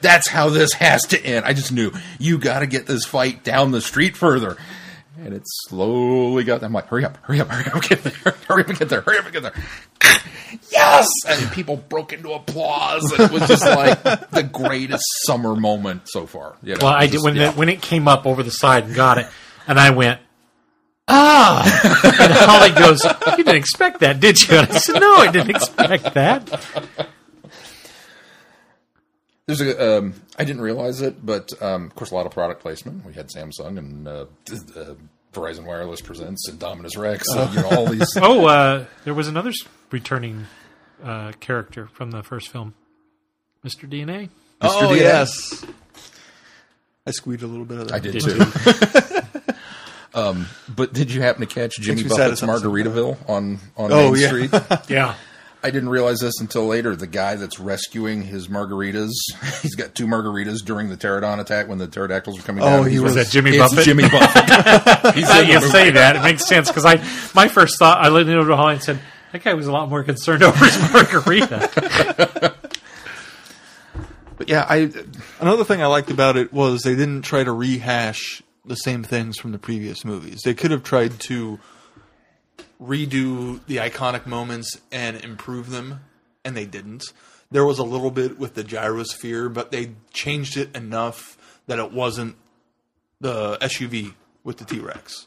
That's 0.00 0.28
how 0.28 0.50
this 0.50 0.72
has 0.74 1.02
to 1.08 1.20
end. 1.20 1.44
I 1.44 1.52
just 1.52 1.72
knew 1.72 1.92
you 2.18 2.38
got 2.38 2.60
to 2.60 2.66
get 2.66 2.86
this 2.86 3.04
fight 3.04 3.42
down 3.42 3.72
the 3.72 3.80
street 3.80 4.16
further. 4.16 4.56
And 5.18 5.32
it 5.32 5.42
slowly 5.44 6.44
got. 6.44 6.62
I'm 6.62 6.72
like, 6.72 6.86
hurry 6.86 7.04
up, 7.04 7.18
hurry 7.18 7.40
up, 7.40 7.48
hurry 7.48 7.72
up, 7.72 7.82
get 7.88 8.02
there, 8.02 8.34
hurry 8.48 8.64
up 8.64 8.78
get 8.78 8.88
there, 8.88 9.00
hurry 9.00 9.18
up 9.18 9.32
get 9.32 9.42
there. 9.42 9.54
Yes, 10.70 11.08
and 11.26 11.50
people 11.52 11.76
broke 11.76 12.12
into 12.12 12.32
applause. 12.32 13.10
And 13.12 13.20
it 13.20 13.30
was 13.30 13.46
just 13.48 13.64
like 13.64 14.02
the 14.30 14.48
greatest 14.50 15.04
summer 15.26 15.54
moment 15.56 16.02
so 16.08 16.26
far. 16.26 16.56
You 16.62 16.74
know, 16.74 16.78
Well, 16.86 16.92
I 16.92 17.06
just- 17.06 17.12
did 17.12 17.22
when 17.24 17.36
yeah. 17.36 17.50
the, 17.50 17.58
when 17.58 17.68
it 17.68 17.80
came 17.82 18.08
up 18.08 18.26
over 18.26 18.42
the 18.42 18.50
side 18.50 18.84
and 18.84 18.94
got 18.94 19.18
it, 19.18 19.26
and 19.66 19.78
I 19.80 19.90
went, 19.90 20.20
ah. 21.08 21.62
and 22.20 22.32
Holly 22.32 22.70
goes, 22.70 23.04
"You 23.38 23.44
didn't 23.44 23.56
expect 23.56 24.00
that, 24.00 24.20
did 24.20 24.40
you?" 24.48 24.56
And 24.56 24.70
I 24.70 24.78
said, 24.78 25.00
"No, 25.00 25.16
I 25.16 25.30
didn't 25.30 25.50
expect 25.50 26.14
that." 26.14 27.08
There's 29.46 29.60
a. 29.60 29.98
Um, 29.98 30.14
I 30.38 30.44
didn't 30.44 30.62
realize 30.62 31.02
it, 31.02 31.24
but 31.24 31.52
um, 31.62 31.84
of 31.86 31.94
course, 31.94 32.10
a 32.10 32.14
lot 32.14 32.24
of 32.24 32.32
product 32.32 32.62
placement. 32.62 33.04
We 33.04 33.12
had 33.12 33.28
Samsung 33.28 33.76
and 33.78 34.08
uh, 34.08 34.24
uh, 34.74 34.94
Verizon 35.34 35.64
Wireless 35.64 36.00
presents 36.00 36.48
Indominus 36.50 36.96
Rex. 36.96 37.26
And, 37.28 37.54
you 37.54 37.60
know, 37.62 37.68
all 37.68 37.86
these. 37.86 38.08
Oh, 38.16 38.46
uh, 38.46 38.86
there 39.04 39.14
was 39.14 39.28
another 39.28 39.52
returning 39.90 40.46
uh, 41.02 41.32
character 41.40 41.88
from 41.92 42.10
the 42.10 42.22
first 42.22 42.50
film, 42.50 42.74
Mr. 43.64 43.88
DNA. 43.88 44.30
Oh 44.60 44.88
DNA? 44.92 45.00
yes. 45.00 45.64
I 47.06 47.10
squeezed 47.10 47.42
a 47.42 47.46
little 47.46 47.66
bit 47.66 47.80
of 47.80 47.88
that. 47.88 47.94
I 47.94 47.98
did 47.98 48.12
Did 48.12 48.22
too. 48.22 49.50
um, 50.18 50.46
but 50.74 50.92
did 50.94 51.12
you 51.12 51.20
happen 51.20 51.46
to 51.46 51.52
catch 51.52 51.78
Jimmy 51.78 52.02
Buffett's 52.04 52.16
sad 52.16 52.30
it's 52.30 52.42
not 52.42 52.60
Margaritaville 52.62 53.28
on 53.28 53.58
on 53.76 53.92
Oh, 53.92 54.12
Main 54.12 54.20
yeah. 54.22 54.26
Street? 54.28 54.50
Yeah, 54.88 55.14
I 55.64 55.70
didn't 55.70 55.88
realize 55.88 56.20
this 56.20 56.40
until 56.40 56.66
later. 56.66 56.94
The 56.94 57.06
guy 57.06 57.36
that's 57.36 57.58
rescuing 57.58 58.22
his 58.22 58.48
margaritas, 58.48 59.12
he's 59.62 59.74
got 59.74 59.94
two 59.94 60.06
margaritas 60.06 60.62
during 60.64 60.90
the 60.90 60.96
pterodon 60.96 61.40
attack 61.40 61.68
when 61.68 61.78
the 61.78 61.88
pterodactyls 61.88 62.36
were 62.36 62.44
coming 62.44 62.62
Oh, 62.62 62.82
down. 62.82 62.90
he 62.90 62.98
was- 63.00 63.14
was 63.14 63.26
that 63.26 63.32
Jimmy 63.32 63.52
it's 63.56 63.58
Buffett? 63.58 63.84
Jimmy 63.86 64.02
Buffett. 64.08 65.14
He's 65.14 65.28
Now 65.28 65.40
you 65.40 65.54
movie. 65.54 65.66
say 65.68 65.90
that 65.92 66.16
it 66.16 66.22
makes 66.22 66.46
sense 66.46 66.68
because 66.68 66.84
I 66.84 66.96
my 67.34 67.48
first 67.48 67.78
thought 67.78 67.98
I 67.98 68.08
looked 68.08 68.28
over 68.30 68.48
to 68.50 68.56
Holly 68.56 68.74
and 68.74 68.82
said 68.82 69.00
that 69.32 69.42
guy 69.42 69.54
was 69.54 69.66
a 69.66 69.72
lot 69.72 69.88
more 69.88 70.04
concerned 70.04 70.42
over 70.42 70.64
his 70.64 70.78
margarita. 70.92 72.54
But 74.36 74.48
yeah, 74.48 74.66
I 74.68 74.90
Another 75.40 75.64
thing 75.64 75.80
I 75.82 75.86
liked 75.86 76.10
about 76.10 76.36
it 76.36 76.52
was 76.52 76.82
they 76.82 76.94
didn't 76.96 77.22
try 77.22 77.44
to 77.44 77.52
rehash 77.52 78.42
the 78.64 78.74
same 78.76 79.02
things 79.04 79.38
from 79.38 79.52
the 79.52 79.58
previous 79.58 80.04
movies. 80.04 80.42
They 80.44 80.54
could 80.54 80.70
have 80.72 80.82
tried 80.82 81.18
to 81.20 81.58
redo 82.84 83.64
the 83.66 83.76
iconic 83.76 84.26
moments 84.26 84.80
and 84.92 85.16
improve 85.16 85.70
them, 85.70 86.00
and 86.44 86.56
they 86.56 86.66
didn't. 86.66 87.04
There 87.50 87.64
was 87.64 87.78
a 87.78 87.84
little 87.84 88.10
bit 88.10 88.38
with 88.38 88.54
the 88.54 88.64
gyrosphere, 88.64 89.52
but 89.52 89.70
they 89.70 89.92
changed 90.12 90.56
it 90.56 90.74
enough 90.76 91.38
that 91.66 91.78
it 91.78 91.92
wasn't 91.92 92.36
the 93.20 93.56
SUV 93.58 94.14
with 94.42 94.58
the 94.58 94.64
T 94.64 94.80
Rex. 94.80 95.26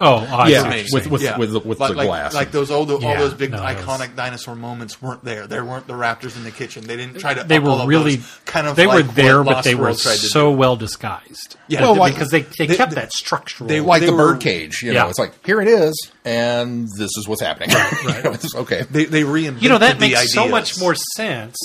Oh, 0.00 0.16
I 0.16 0.48
Yeah, 0.48 0.70
see. 0.82 0.92
with- 0.92 1.06
with- 1.06 1.22
Yeah. 1.22 1.38
with 1.38 1.52
the- 1.52 1.60
with 1.60 1.78
like, 1.78 1.92
the 1.92 1.96
like- 1.96 2.08
glass. 2.08 2.34
Like 2.34 2.50
those 2.50 2.68
old, 2.72 2.90
all 2.90 3.00
Yeah, 3.00 3.16
those 3.20 3.32
big 3.32 3.52
no, 3.52 3.58
iconic 3.58 4.08
was- 4.08 4.16
dinosaur 4.16 4.56
moments 4.56 5.00
weren't 5.00 5.24
there. 5.24 5.46
There 5.46 5.64
weren't 5.64 5.86
the 5.86 5.92
raptors 5.94 6.36
in 6.36 6.42
the 6.42 6.50
kitchen. 6.50 6.84
They 6.84 6.96
didn't 6.96 7.20
try 7.20 7.32
to. 7.32 7.44
they 7.44 7.58
up 7.58 7.64
all 7.64 7.76
were 7.76 7.82
of 7.84 7.88
really 7.88 8.16
those 8.16 8.38
kind 8.44 8.66
of. 8.66 8.74
they 8.74 8.86
like 8.86 9.06
were 9.06 9.12
there, 9.12 9.44
but 9.44 9.62
they 9.62 9.76
were 9.76 9.84
World 9.84 9.98
tried 10.00 10.14
to 10.18 10.26
so 10.26 10.50
well 10.50 10.74
disguised. 10.74 11.56
Yeah. 11.68 11.82
Well, 11.82 11.92
Well, 11.92 12.00
like- 12.00 12.14
because 12.14 12.30
they, 12.30 12.40
they, 12.42 12.66
they- 12.66 12.76
kept 12.76 12.90
they- 12.90 12.96
that 13.02 13.12
structural. 13.12 13.68
they- 13.68 13.80
like 13.80 14.02
the 14.04 14.12
were- 14.12 14.32
birdcage. 14.34 14.82
You 14.82 14.92
Yeah. 14.92 15.04
know, 15.04 15.10
it's 15.10 15.18
like 15.18 15.32
here 15.46 15.60
it 15.60 15.68
is, 15.68 15.94
and 16.24 16.88
this 16.98 17.10
is 17.16 17.28
what's 17.28 17.40
happening. 17.40 17.70
You 17.70 18.08
know, 18.24 18.36
okay. 18.62 18.84
They 18.90 19.04
they 19.04 19.22
reinvented 19.22 19.62
you 19.62 19.68
know 19.68 19.78
that 19.78 20.00
the 20.00 20.08
makes 20.10 20.32
so 20.32 20.48
much 20.48 20.76
more 20.78 20.96
sense 21.14 21.56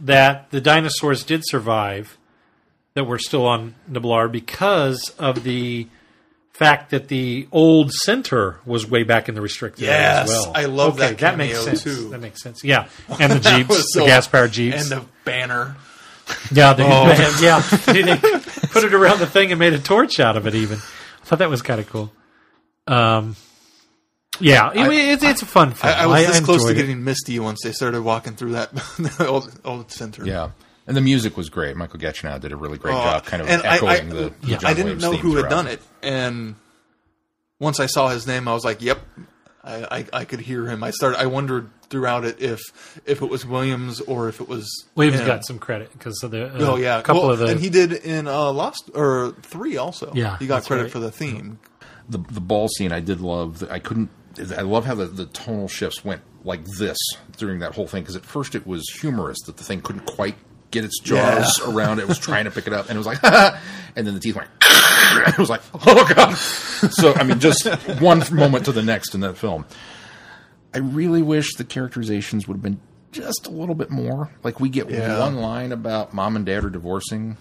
that 0.00 0.50
the 0.50 0.60
dinosaurs 0.60 1.22
did 1.22 1.42
survive 1.46 2.18
that 2.94 3.04
were 3.04 3.18
still 3.20 3.46
on 3.46 3.74
Niblar 3.90 4.30
because 4.30 5.12
of 5.20 5.44
the 5.44 5.86
fact 6.58 6.90
that 6.90 7.08
the 7.08 7.46
old 7.52 7.92
center 7.92 8.60
was 8.64 8.88
way 8.88 9.02
back 9.02 9.28
in 9.28 9.34
the 9.34 9.40
restricted 9.40 9.84
area 9.88 9.98
Yes, 10.00 10.30
as 10.30 10.46
well. 10.46 10.52
I 10.54 10.64
love 10.64 10.94
okay, 10.94 11.08
that 11.10 11.18
that 11.18 11.36
makes 11.38 11.62
sense. 11.62 11.82
too. 11.82 12.08
That 12.10 12.20
makes 12.20 12.42
sense. 12.42 12.64
Yeah, 12.64 12.88
and 13.20 13.32
the 13.32 13.38
That 13.40 13.58
jeeps, 13.68 13.92
so- 13.92 14.00
the 14.00 14.06
gas 14.06 14.26
powered 14.28 14.52
jeeps, 14.52 14.90
and 14.90 15.02
the 15.02 15.06
banner. 15.24 15.76
yeah, 16.50 16.72
they, 16.72 16.84
Oh. 16.84 17.06
yeah, 17.40 17.60
they, 17.92 18.02
they 18.02 18.16
put 18.16 18.84
it 18.84 18.94
around 18.94 19.18
the 19.20 19.26
thing 19.26 19.52
and 19.52 19.58
made 19.58 19.74
a 19.74 19.78
torch 19.78 20.18
out 20.18 20.36
of 20.36 20.46
it. 20.46 20.54
Even 20.54 20.78
I 20.78 21.24
thought 21.24 21.38
that 21.40 21.50
was 21.50 21.62
kind 21.62 21.78
of 21.80 21.88
cool. 21.88 22.10
Um, 22.86 23.36
yeah, 24.40 24.68
I 24.68 24.88
mean, 24.88 25.10
it's 25.10 25.22
it's 25.22 25.42
a 25.42 25.46
fun 25.46 25.72
film. 25.72 25.92
I, 25.94 26.02
I 26.02 26.06
was 26.06 26.26
this 26.26 26.40
close 26.40 26.62
to 26.62 26.68
enjoyed 26.68 26.76
it. 26.78 26.80
getting 26.86 27.04
misty 27.04 27.38
once 27.38 27.60
they 27.62 27.72
started 27.72 28.02
walking 28.02 28.34
through 28.34 28.52
that 28.52 29.20
old, 29.20 29.50
old 29.64 29.90
center. 29.92 30.26
Yeah. 30.26 30.50
And 30.86 30.96
the 30.96 31.00
music 31.00 31.36
was 31.36 31.50
great. 31.50 31.76
Michael 31.76 31.98
Giacchino 31.98 32.40
did 32.40 32.52
a 32.52 32.56
really 32.56 32.78
great 32.78 32.94
Oh, 32.94 33.02
job, 33.02 33.24
kind 33.24 33.42
of 33.42 33.48
and 33.48 33.62
I- 33.62 33.74
echoing 33.76 33.90
I, 33.90 34.00
the. 34.00 34.14
the 34.14 34.32
Yeah. 34.42 34.56
John 34.58 34.70
I 34.70 34.74
didn't 34.74 34.84
Williams 34.84 35.02
know 35.02 35.10
theme 35.12 35.20
who 35.20 35.36
had 35.36 35.48
done 35.50 35.66
it, 35.66 35.80
and 36.02 36.54
once 37.58 37.80
I 37.80 37.86
saw 37.86 38.08
his 38.08 38.26
name, 38.26 38.48
I 38.48 38.52
was 38.54 38.64
like, 38.64 38.82
"Yep." 38.82 38.98
I, 39.64 39.98
I, 39.98 40.06
I 40.20 40.24
could 40.24 40.38
hear 40.38 40.64
him. 40.66 40.84
I 40.84 40.90
started. 40.92 41.18
I 41.18 41.26
wondered 41.26 41.68
throughout 41.90 42.24
it 42.24 42.40
if 42.40 42.60
if 43.04 43.20
it 43.20 43.28
was 43.28 43.44
Williams 43.44 44.00
or 44.00 44.28
if 44.28 44.40
it 44.40 44.48
was 44.48 44.68
Williams 44.94 45.18
him. 45.20 45.26
got 45.26 45.44
some 45.44 45.58
credit 45.58 45.90
because 45.92 46.22
of 46.22 46.30
the 46.30 46.46
uh, 46.46 46.58
Oh 46.72 46.76
yeah, 46.76 47.00
couple 47.02 47.22
Well, 47.22 47.32
of 47.32 47.40
the 47.40 47.46
and 47.46 47.58
he 47.60 47.68
did 47.68 47.92
in 47.92 48.28
uh, 48.28 48.52
Lost 48.52 48.90
or 48.94 49.32
three 49.42 49.76
also. 49.76 50.12
Yeah, 50.14 50.38
he 50.38 50.46
got 50.46 50.64
credit 50.64 50.84
right. 50.84 50.92
for 50.92 51.00
the 51.00 51.10
theme. 51.10 51.58
the 52.08 52.18
the 52.18 52.40
ball 52.40 52.68
scene 52.68 52.92
I 52.92 53.00
did 53.00 53.20
love. 53.20 53.64
I 53.68 53.80
couldn't. 53.80 54.10
I 54.56 54.62
love 54.62 54.84
how 54.84 54.94
the, 54.94 55.06
the 55.06 55.26
tonal 55.26 55.66
shifts 55.66 56.04
went 56.04 56.22
like 56.44 56.64
this 56.78 56.98
during 57.36 57.58
that 57.58 57.74
whole 57.74 57.88
thing 57.88 58.02
because 58.04 58.14
at 58.16 58.24
first 58.24 58.54
it 58.54 58.68
was 58.68 58.84
humorous 59.00 59.38
that 59.46 59.56
the 59.56 59.64
thing 59.64 59.80
couldn't 59.80 60.06
quite 60.06 60.36
get 60.80 60.84
its 60.84 61.00
jaws 61.00 61.60
around. 61.66 61.98
It 61.98 62.08
was 62.08 62.18
trying 62.18 62.44
to 62.44 62.50
pick 62.50 62.66
it 62.66 62.72
up 62.72 62.88
and 62.88 62.96
it 62.96 62.98
was 62.98 63.06
like, 63.06 63.18
and 63.96 64.06
then 64.06 64.14
the 64.14 64.20
teeth 64.20 64.36
went. 64.36 64.48
it 64.62 65.38
was 65.38 65.50
like, 65.50 65.62
oh 65.74 66.14
god. 66.14 66.34
So 66.34 67.14
I 67.14 67.22
mean, 67.24 67.40
just 67.40 67.66
one 68.00 68.22
moment 68.32 68.64
to 68.66 68.72
the 68.72 68.82
next 68.82 69.14
in 69.14 69.20
that 69.20 69.36
film. 69.36 69.64
I 70.74 70.78
really 70.78 71.22
wish 71.22 71.54
the 71.54 71.64
characterizations 71.64 72.46
would 72.46 72.54
have 72.54 72.62
been 72.62 72.80
just 73.12 73.46
a 73.46 73.50
little 73.50 73.74
bit 73.74 73.90
more. 73.90 74.30
Like 74.42 74.60
we 74.60 74.68
get 74.68 74.90
Yeah. 74.90 75.20
one 75.20 75.36
line 75.36 75.72
about 75.72 76.12
mom 76.12 76.36
and 76.36 76.44
dad 76.44 76.64
are 76.64 76.70
divorcing. 76.70 77.36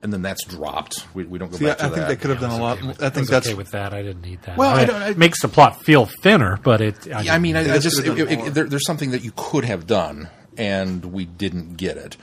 And 0.00 0.12
then 0.12 0.22
that's 0.22 0.44
dropped. 0.44 1.06
We, 1.12 1.24
we 1.24 1.40
don't 1.40 1.50
go 1.50 1.56
See, 1.56 1.64
back 1.64 1.82
I, 1.82 1.88
to 1.88 1.92
I 1.92 1.96
think 1.96 2.06
they 2.06 2.14
could 2.16 2.30
have 2.30 2.38
done 2.38 2.52
a 2.52 2.62
lot. 2.62 2.78
Okay 2.78 2.86
with- 2.86 3.02
I 3.02 3.08
think 3.10 3.22
was 3.22 3.28
that's 3.30 3.46
okay 3.48 3.54
with 3.56 3.72
that. 3.72 3.92
I 3.92 4.02
didn't 4.02 4.22
need 4.22 4.40
that. 4.42 4.56
Well, 4.56 4.70
I 4.70 4.82
I 4.82 4.84
don't- 4.84 5.02
I- 5.02 5.08
it 5.10 5.18
makes 5.18 5.42
the 5.42 5.48
plot 5.48 5.82
feel 5.82 6.06
thinner, 6.06 6.56
but 6.62 6.80
it. 6.80 7.12
I, 7.12 7.22
Yeah, 7.22 7.34
I 7.34 7.38
mean, 7.40 7.56
I, 7.56 7.62
I 7.62 7.78
just 7.80 7.96
just 7.96 8.06
it, 8.06 8.16
it- 8.30 8.54
there, 8.54 8.64
there's 8.66 8.86
something 8.86 9.10
that 9.10 9.24
you 9.24 9.32
could 9.34 9.64
have 9.64 9.88
done, 9.88 10.28
and 10.56 11.04
we 11.06 11.24
didn't 11.24 11.78
get 11.78 11.96
it. 11.96 12.16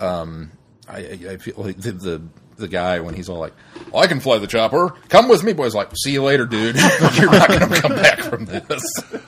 Um, 0.00 0.52
I, 0.88 0.96
I, 0.98 1.18
I 1.32 1.36
feel 1.36 1.54
like 1.56 1.76
the, 1.76 1.92
the 1.92 2.22
the 2.56 2.68
guy 2.68 3.00
when 3.00 3.14
he's 3.14 3.28
all 3.28 3.38
like, 3.38 3.52
well, 3.92 4.02
"I 4.02 4.06
can 4.06 4.20
fly 4.20 4.38
the 4.38 4.46
chopper. 4.46 4.94
Come 5.08 5.28
with 5.28 5.42
me, 5.44 5.52
boys." 5.52 5.74
Like, 5.74 5.90
see 5.96 6.12
you 6.12 6.22
later, 6.22 6.46
dude. 6.46 6.76
You're 7.14 7.30
not 7.30 7.48
going 7.48 7.68
to 7.70 7.80
come 7.80 7.94
back 7.96 8.20
from 8.20 8.44
this. 8.46 8.82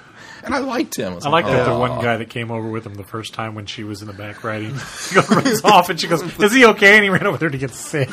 And 0.44 0.52
I 0.56 0.58
liked 0.58 0.96
him. 0.96 1.16
I 1.22 1.28
like 1.28 1.44
that 1.46 1.66
the 1.66 1.78
one 1.78 2.00
guy 2.02 2.16
that 2.16 2.28
came 2.28 2.50
over 2.50 2.68
with 2.68 2.84
him 2.84 2.94
the 2.94 3.04
first 3.04 3.32
time 3.32 3.54
when 3.54 3.64
she 3.64 3.84
was 3.84 4.00
in 4.02 4.08
the 4.08 4.12
back 4.12 4.42
riding, 4.42 4.70
he 5.08 5.14
goes, 5.14 5.30
runs 5.30 5.62
off 5.64 5.88
and 5.88 6.00
she 6.00 6.08
goes, 6.08 6.20
"Is 6.40 6.52
he 6.52 6.66
okay?" 6.66 6.96
And 6.96 7.04
he 7.04 7.10
ran 7.10 7.28
over 7.28 7.38
there 7.38 7.48
to 7.48 7.58
get 7.58 7.70
sick. 7.70 8.08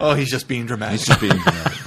oh, 0.00 0.14
he's 0.14 0.30
just 0.30 0.48
being 0.48 0.66
dramatic. 0.66 0.98
He's 0.98 1.06
just 1.06 1.20
being 1.20 1.36
dramatic. 1.36 1.78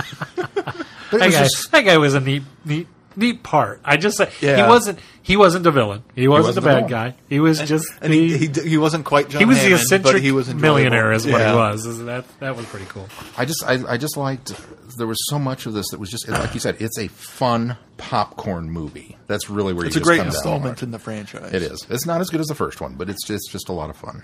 That 1.11 1.19
guy, 1.19 1.29
just- 1.31 1.69
that 1.71 1.81
guy 1.81 1.97
was 1.97 2.13
a 2.13 2.21
neat, 2.21 2.43
neat, 2.63 2.87
neat 3.17 3.43
part. 3.43 3.81
I 3.83 3.97
just 3.97 4.17
say 4.17 4.29
he 4.39 4.47
wasn't. 4.63 4.99
He 5.21 5.35
wasn't 5.35 5.65
the 5.65 5.71
villain. 5.71 6.03
He 6.15 6.27
wasn't, 6.29 6.55
wasn't 6.55 6.55
the 6.55 6.61
the 6.61 6.67
bad 6.81 6.87
villain. 6.89 7.11
guy. 7.13 7.17
He 7.27 7.39
was 7.41 7.59
just. 7.61 7.85
and 8.01 8.13
the, 8.13 8.37
he, 8.37 8.47
he 8.47 8.69
he 8.69 8.77
wasn't 8.77 9.03
quite 9.03 9.27
John 9.29 9.41
he 9.41 9.45
was 9.45 9.57
the 9.57 9.63
Hammond, 9.63 9.81
eccentric 9.81 10.23
he 10.23 10.31
was 10.31 10.47
enjoyable. 10.47 10.61
millionaire, 10.75 11.11
is 11.11 11.25
what 11.25 11.39
Yeah. 11.41 11.51
he 11.51 11.57
was. 11.57 11.85
Is 11.85 12.03
That 12.05 12.25
that 12.39 12.55
was 12.55 12.65
pretty 12.67 12.85
cool. 12.85 13.09
I 13.37 13.43
just 13.43 13.63
I, 13.65 13.93
I 13.93 13.97
just 13.97 14.15
liked 14.15 14.53
there 14.97 15.07
was 15.07 15.19
so 15.29 15.37
much 15.37 15.65
of 15.65 15.73
this 15.73 15.87
that 15.91 15.99
was 15.99 16.09
just 16.09 16.27
like 16.29 16.53
you 16.53 16.59
said 16.59 16.77
it's 16.79 16.97
a 16.97 17.07
fun 17.09 17.77
popcorn 17.97 18.69
movie. 18.69 19.17
That's 19.27 19.49
really 19.49 19.73
where 19.73 19.85
It's 19.85 19.95
you 19.95 19.99
a 19.99 20.01
just 20.01 20.07
great 20.07 20.17
come 20.17 20.27
down 20.27 20.31
on 20.31 20.35
installment 20.35 20.83
in 20.83 20.91
the 20.91 20.99
franchise. 20.99 21.53
It 21.53 21.61
is. 21.61 21.85
It's 21.89 22.05
not 22.05 22.21
as 22.21 22.29
good 22.29 22.39
as 22.39 22.47
the 22.47 22.55
first 22.55 22.79
one, 22.79 22.95
but 22.95 23.09
it's 23.09 23.25
just, 23.27 23.51
just 23.51 23.67
a 23.69 23.73
lot 23.73 23.89
of 23.89 23.97
fun. 23.97 24.23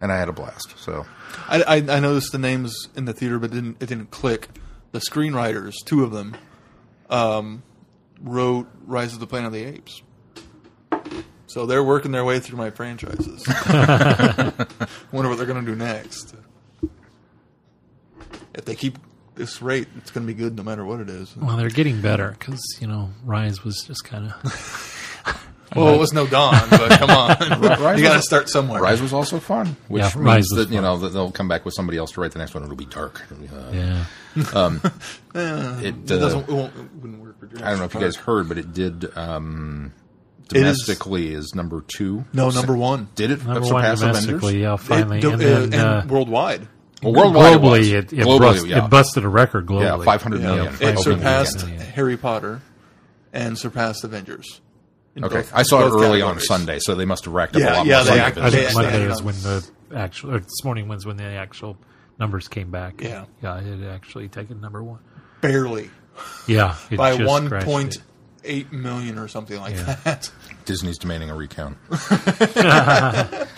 And 0.00 0.12
I 0.12 0.18
had 0.18 0.28
a 0.28 0.32
blast. 0.32 0.78
So 0.78 1.06
I, 1.48 1.62
I, 1.62 1.76
I 1.76 2.00
noticed 2.00 2.30
the 2.32 2.38
names 2.38 2.88
in 2.94 3.06
the 3.06 3.12
theater, 3.12 3.38
but 3.38 3.50
didn't 3.50 3.82
it 3.82 3.86
didn't 3.88 4.10
click. 4.10 4.48
The 4.92 4.98
screenwriters, 5.00 5.72
two 5.84 6.04
of 6.04 6.12
them, 6.12 6.36
um, 7.10 7.62
wrote 8.20 8.68
Rise 8.86 9.14
of 9.14 9.20
the 9.20 9.26
Planet 9.26 9.48
of 9.48 9.52
the 9.52 9.64
Apes. 9.64 10.02
So 11.46 11.66
they're 11.66 11.84
working 11.84 12.10
their 12.10 12.24
way 12.24 12.40
through 12.40 12.58
my 12.58 12.70
franchises. 12.70 13.46
Wonder 15.12 15.28
what 15.28 15.36
they're 15.36 15.46
going 15.46 15.64
to 15.64 15.70
do 15.70 15.76
next. 15.76 16.34
If 18.54 18.64
they 18.64 18.74
keep 18.74 18.98
this 19.36 19.62
rate, 19.62 19.88
it's 19.96 20.10
going 20.10 20.26
to 20.26 20.32
be 20.32 20.36
good 20.36 20.56
no 20.56 20.62
matter 20.62 20.84
what 20.84 21.00
it 21.00 21.08
is. 21.08 21.36
Well, 21.36 21.56
they're 21.56 21.68
getting 21.68 22.00
better 22.00 22.36
because 22.38 22.60
you 22.80 22.86
know 22.86 23.10
Rise 23.24 23.62
was 23.62 23.84
just 23.86 24.04
kind 24.04 24.32
of. 24.32 24.90
Well, 25.74 25.94
it 25.94 25.98
was 25.98 26.12
no 26.12 26.26
Dawn, 26.26 26.68
but 26.70 26.98
come 26.98 27.10
on, 27.10 27.28
Rise 27.60 27.98
you 28.00 28.04
got 28.04 28.14
to 28.16 28.22
start 28.22 28.48
somewhere. 28.48 28.80
Rise 28.80 29.00
was 29.02 29.12
also 29.12 29.38
fun, 29.40 29.76
which 29.88 30.02
Yeah, 30.02 30.06
means 30.14 30.16
Rise 30.26 30.46
that 30.54 30.68
you 30.68 30.76
fun. 30.76 30.82
know 30.84 30.98
that 30.98 31.08
they'll 31.10 31.30
come 31.32 31.48
back 31.48 31.64
with 31.64 31.74
somebody 31.74 31.98
else 31.98 32.12
to 32.12 32.20
write 32.20 32.32
the 32.32 32.38
next 32.38 32.54
one. 32.54 32.62
It'll 32.62 32.76
be 32.76 32.84
dark. 32.86 33.22
Uh, 33.30 33.70
Yeah. 33.72 34.04
It, 35.34 35.94
It 35.94 36.10
uh, 36.12 36.18
doesn't. 36.18 36.48
It 36.48 36.52
won't, 36.52 36.76
it 36.76 36.90
wouldn't 37.00 37.20
work 37.22 37.38
for 37.40 37.46
I 37.64 37.70
don't 37.70 37.78
know 37.78 37.84
if 37.84 37.94
you 37.94 38.00
guys 38.00 38.16
heard, 38.16 38.48
but 38.48 38.58
it 38.58 38.72
did 38.72 39.16
um, 39.16 39.92
It 40.52 40.58
is- 40.58 40.84
domestically 40.84 41.32
is, 41.32 41.54
number 41.54 41.82
two. 41.86 42.24
No, 42.32 42.50
number 42.50 42.76
one. 42.76 43.08
Did 43.14 43.30
it 43.32 43.44
Number 43.44 43.60
one 43.60 43.68
surpass 43.68 44.00
domestically, 44.00 44.62
yeah, 44.62 44.76
finally, 44.76 45.18
It- 45.18 45.24
and 45.24 45.34
uh, 45.34 45.36
then 45.38 45.62
and 45.64 45.74
uh, 45.74 46.02
worldwide. 46.08 46.68
Well, 47.02 47.12
worldwide 47.14 47.58
globally, 47.60 47.80
it, 47.92 48.12
it, 48.12 48.20
it, 48.20 48.26
globally, 48.26 48.38
bust- 48.40 48.66
yeah, 48.66 48.84
it 48.86 48.90
busted 48.90 49.24
a 49.24 49.28
record 49.28 49.66
globally. 49.66 49.98
yeah, 49.98 50.04
five 50.04 50.22
hundred 50.22 50.40
Yeah. 50.42 50.46
million. 50.54 50.74
It 50.74 50.82
opening 50.96 51.02
surpassed 51.02 51.56
weekend. 51.64 51.80
Yeah. 51.80 51.84
Harry 51.86 52.16
Potter 52.16 52.62
and 53.32 53.58
surpassed 53.58 54.04
Avengers. 54.04 54.60
In 55.16 55.24
Okay, 55.24 55.36
both- 55.36 55.52
I 55.54 55.62
saw 55.62 55.86
it 55.86 55.90
both 55.90 56.02
early 56.02 56.22
on. 56.22 56.40
Sunday, 56.40 56.78
so 56.80 56.94
they 56.96 57.04
must 57.04 57.24
have 57.26 57.34
racked 57.34 57.54
up 57.54 57.60
Yeah, 57.62 57.74
a 57.74 57.76
lot 57.78 57.86
yeah, 57.86 57.96
more. 57.98 58.04
they 58.04 58.20
act- 58.20 58.38
I 58.38 58.50
think 58.50 58.68
they- 58.68 58.74
Monday 58.74 59.06
they- 59.06 59.12
is 59.12 59.22
when 59.22 59.34
the 59.42 59.64
actual. 59.94 60.34
Or 60.34 60.40
this 60.40 60.64
morning 60.64 60.88
was 60.88 61.06
when 61.06 61.16
the 61.16 61.22
actual 61.24 61.76
numbers 62.18 62.48
came 62.48 62.70
back. 62.72 63.00
Yeah. 63.00 63.24
yeah, 63.42 63.58
it 63.58 63.78
had 63.80 63.88
actually 63.94 64.28
taken 64.28 64.60
number 64.60 64.82
one. 64.82 64.98
barely 65.40 65.90
Yeah, 66.48 66.74
it 66.90 66.96
by 66.96 67.16
just 67.16 67.28
one 67.28 67.46
scratched 67.46 67.66
point 67.66 67.96
it. 67.96 68.02
eight 68.44 68.72
million 68.72 69.18
or 69.18 69.28
something 69.28 69.60
like 69.60 69.74
Yeah. 69.76 69.96
that. 70.04 70.30
Disney's 70.64 70.98
demanding 70.98 71.28
a 71.30 71.34
recount. 71.36 71.76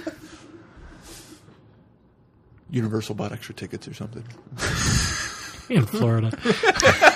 Universal 2.70 3.14
bought 3.14 3.32
extra 3.32 3.54
tickets 3.54 3.86
or 3.86 3.94
something. 3.94 4.24
in 5.70 5.86
Florida. 5.86 6.36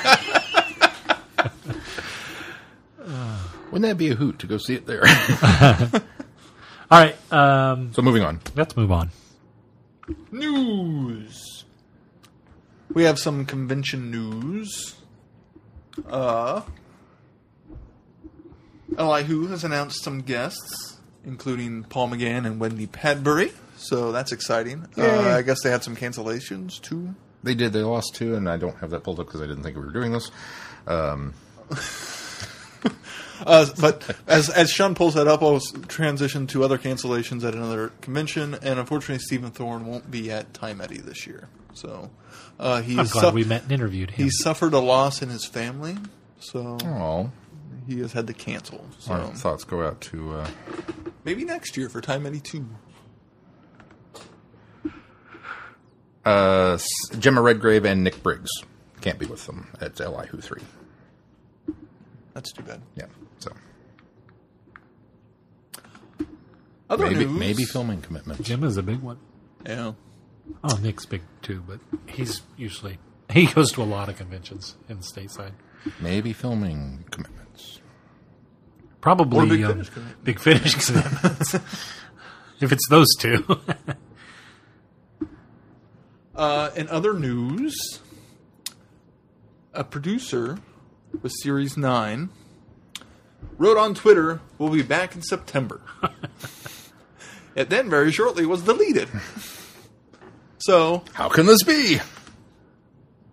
Wouldn't 3.70 3.88
that 3.88 3.96
be 3.98 4.10
a 4.10 4.14
hoot 4.14 4.38
to 4.40 4.46
go 4.46 4.58
see 4.58 4.74
it 4.74 4.86
there? 4.86 5.02
All 6.90 6.98
right, 6.98 7.32
um, 7.32 7.92
so 7.92 8.02
moving 8.02 8.22
on. 8.24 8.40
let's 8.56 8.76
move 8.76 8.90
on. 8.90 9.10
News. 10.32 11.64
We 12.92 13.04
have 13.04 13.18
some 13.18 13.46
convention 13.46 14.10
news. 14.10 14.96
Uh, 16.08 16.62
LI 18.98 19.22
Who 19.22 19.46
has 19.48 19.62
announced 19.62 20.02
some 20.02 20.22
guests, 20.22 20.98
including 21.24 21.84
Paul 21.84 22.08
McGann 22.08 22.46
and 22.46 22.58
Wendy 22.58 22.88
Padbury. 22.88 23.52
So 23.76 24.10
that's 24.10 24.32
exciting. 24.32 24.88
Uh, 24.98 25.36
I 25.36 25.42
guess 25.42 25.58
they 25.62 25.70
had 25.70 25.84
some 25.84 25.94
cancellations 25.94 26.80
too. 26.80 27.14
They 27.44 27.54
did. 27.54 27.72
They 27.72 27.82
lost 27.82 28.16
two, 28.16 28.34
and 28.34 28.48
I 28.48 28.56
don't 28.56 28.76
have 28.78 28.90
that 28.90 29.04
pulled 29.04 29.20
up 29.20 29.26
because 29.26 29.40
I 29.40 29.46
didn't 29.46 29.62
think 29.62 29.76
we 29.76 29.82
were 29.82 29.92
doing 29.92 30.12
this. 30.12 30.30
Uh, 33.46 33.66
but 33.80 34.16
as 34.26 34.48
as 34.50 34.70
Sean 34.70 34.94
pulls 34.94 35.14
that 35.14 35.26
up, 35.28 35.42
I'll 35.42 35.60
transition 35.88 36.46
to 36.48 36.62
other 36.64 36.78
cancellations 36.78 37.44
at 37.46 37.54
another 37.54 37.88
convention, 38.00 38.54
and 38.62 38.78
unfortunately, 38.78 39.18
Stephen 39.20 39.50
Thorne 39.50 39.86
won't 39.86 40.10
be 40.10 40.30
at 40.30 40.52
Time 40.54 40.80
Eddie 40.80 40.98
this 40.98 41.26
year. 41.26 41.48
So 41.74 42.10
uh, 42.58 42.82
he 42.82 42.98
I'm 42.98 43.06
glad 43.06 43.28
su- 43.28 43.30
we 43.30 43.44
met 43.44 43.62
and 43.62 43.72
interviewed 43.72 44.10
him. 44.10 44.24
he 44.24 44.30
suffered 44.30 44.72
a 44.74 44.78
loss 44.80 45.22
in 45.22 45.28
his 45.28 45.46
family, 45.46 45.96
so 46.40 46.76
Oh, 46.84 47.30
he 47.86 48.00
has 48.00 48.12
had 48.12 48.26
to 48.26 48.32
cancel. 48.34 48.84
So 48.98 49.12
our 49.14 49.26
thoughts 49.34 49.64
go 49.64 49.86
out 49.86 50.00
to. 50.02 50.32
Uh, 50.34 50.48
maybe 51.24 51.44
next 51.44 51.76
year 51.76 51.88
for 51.88 52.00
Time 52.00 52.26
Eddie 52.26 52.40
two. 52.40 52.66
uh, 56.24 56.72
S- 56.74 56.86
Jemma 57.12 57.42
Redgrave 57.42 57.84
and 57.84 58.04
Nick 58.04 58.22
Briggs 58.22 58.50
can't 59.00 59.18
be 59.18 59.26
with 59.26 59.46
them 59.46 59.68
at 59.80 59.98
LI 59.98 60.26
Who 60.26 60.40
3. 60.40 60.60
That's 62.34 62.52
too 62.52 62.62
bad. 62.62 62.82
Yeah, 62.96 63.06
so 63.40 63.52
Other 66.88 67.04
maybe 67.10 67.24
news. 67.24 67.38
maybe 67.38 67.64
filming 67.64 68.00
commitments. 68.00 68.42
Jim 68.46 68.64
is 68.64 68.76
a 68.76 68.82
big 68.82 69.00
one. 69.00 69.18
Yeah. 69.66 69.92
Oh, 70.64 70.76
Nick's 70.82 71.06
big 71.06 71.22
too, 71.42 71.62
but 71.66 71.78
he's 72.08 72.42
usually 72.56 72.98
he 73.32 73.46
goes 73.46 73.70
to 73.72 73.82
a 73.82 73.84
lot 73.84 74.08
of 74.08 74.16
conventions 74.16 74.76
in 74.88 74.96
the 74.98 75.02
stateside. 75.04 75.52
Maybe 76.00 76.32
filming 76.32 77.04
commitments. 77.10 77.80
Probably 79.00 79.38
Or 79.38 79.46
Big 79.46 79.64
um, 79.64 79.72
Finish 79.72 79.88
commitments. 79.90 80.24
big 80.24 80.38
finish 80.40 80.74
commitments. 80.86 81.54
if 82.60 82.72
it's 82.72 82.88
those 82.88 83.08
two, 83.18 83.44
Uh, 86.34 86.70
in 86.74 86.88
other 86.88 87.12
news, 87.12 88.00
a 89.74 89.84
producer 89.84 90.58
with 91.20 91.32
Series 91.42 91.76
9 91.76 92.30
wrote 93.58 93.76
on 93.76 93.94
Twitter, 93.94 94.40
We'll 94.58 94.70
be 94.70 94.82
back 94.82 95.14
in 95.14 95.22
September. 95.22 95.80
it 97.54 97.70
then 97.70 97.88
very 97.90 98.12
shortly 98.12 98.44
was 98.46 98.62
deleted. 98.62 99.08
So, 100.58 101.02
How 101.14 101.28
can 101.28 101.46
this 101.46 101.62
be? 101.62 102.00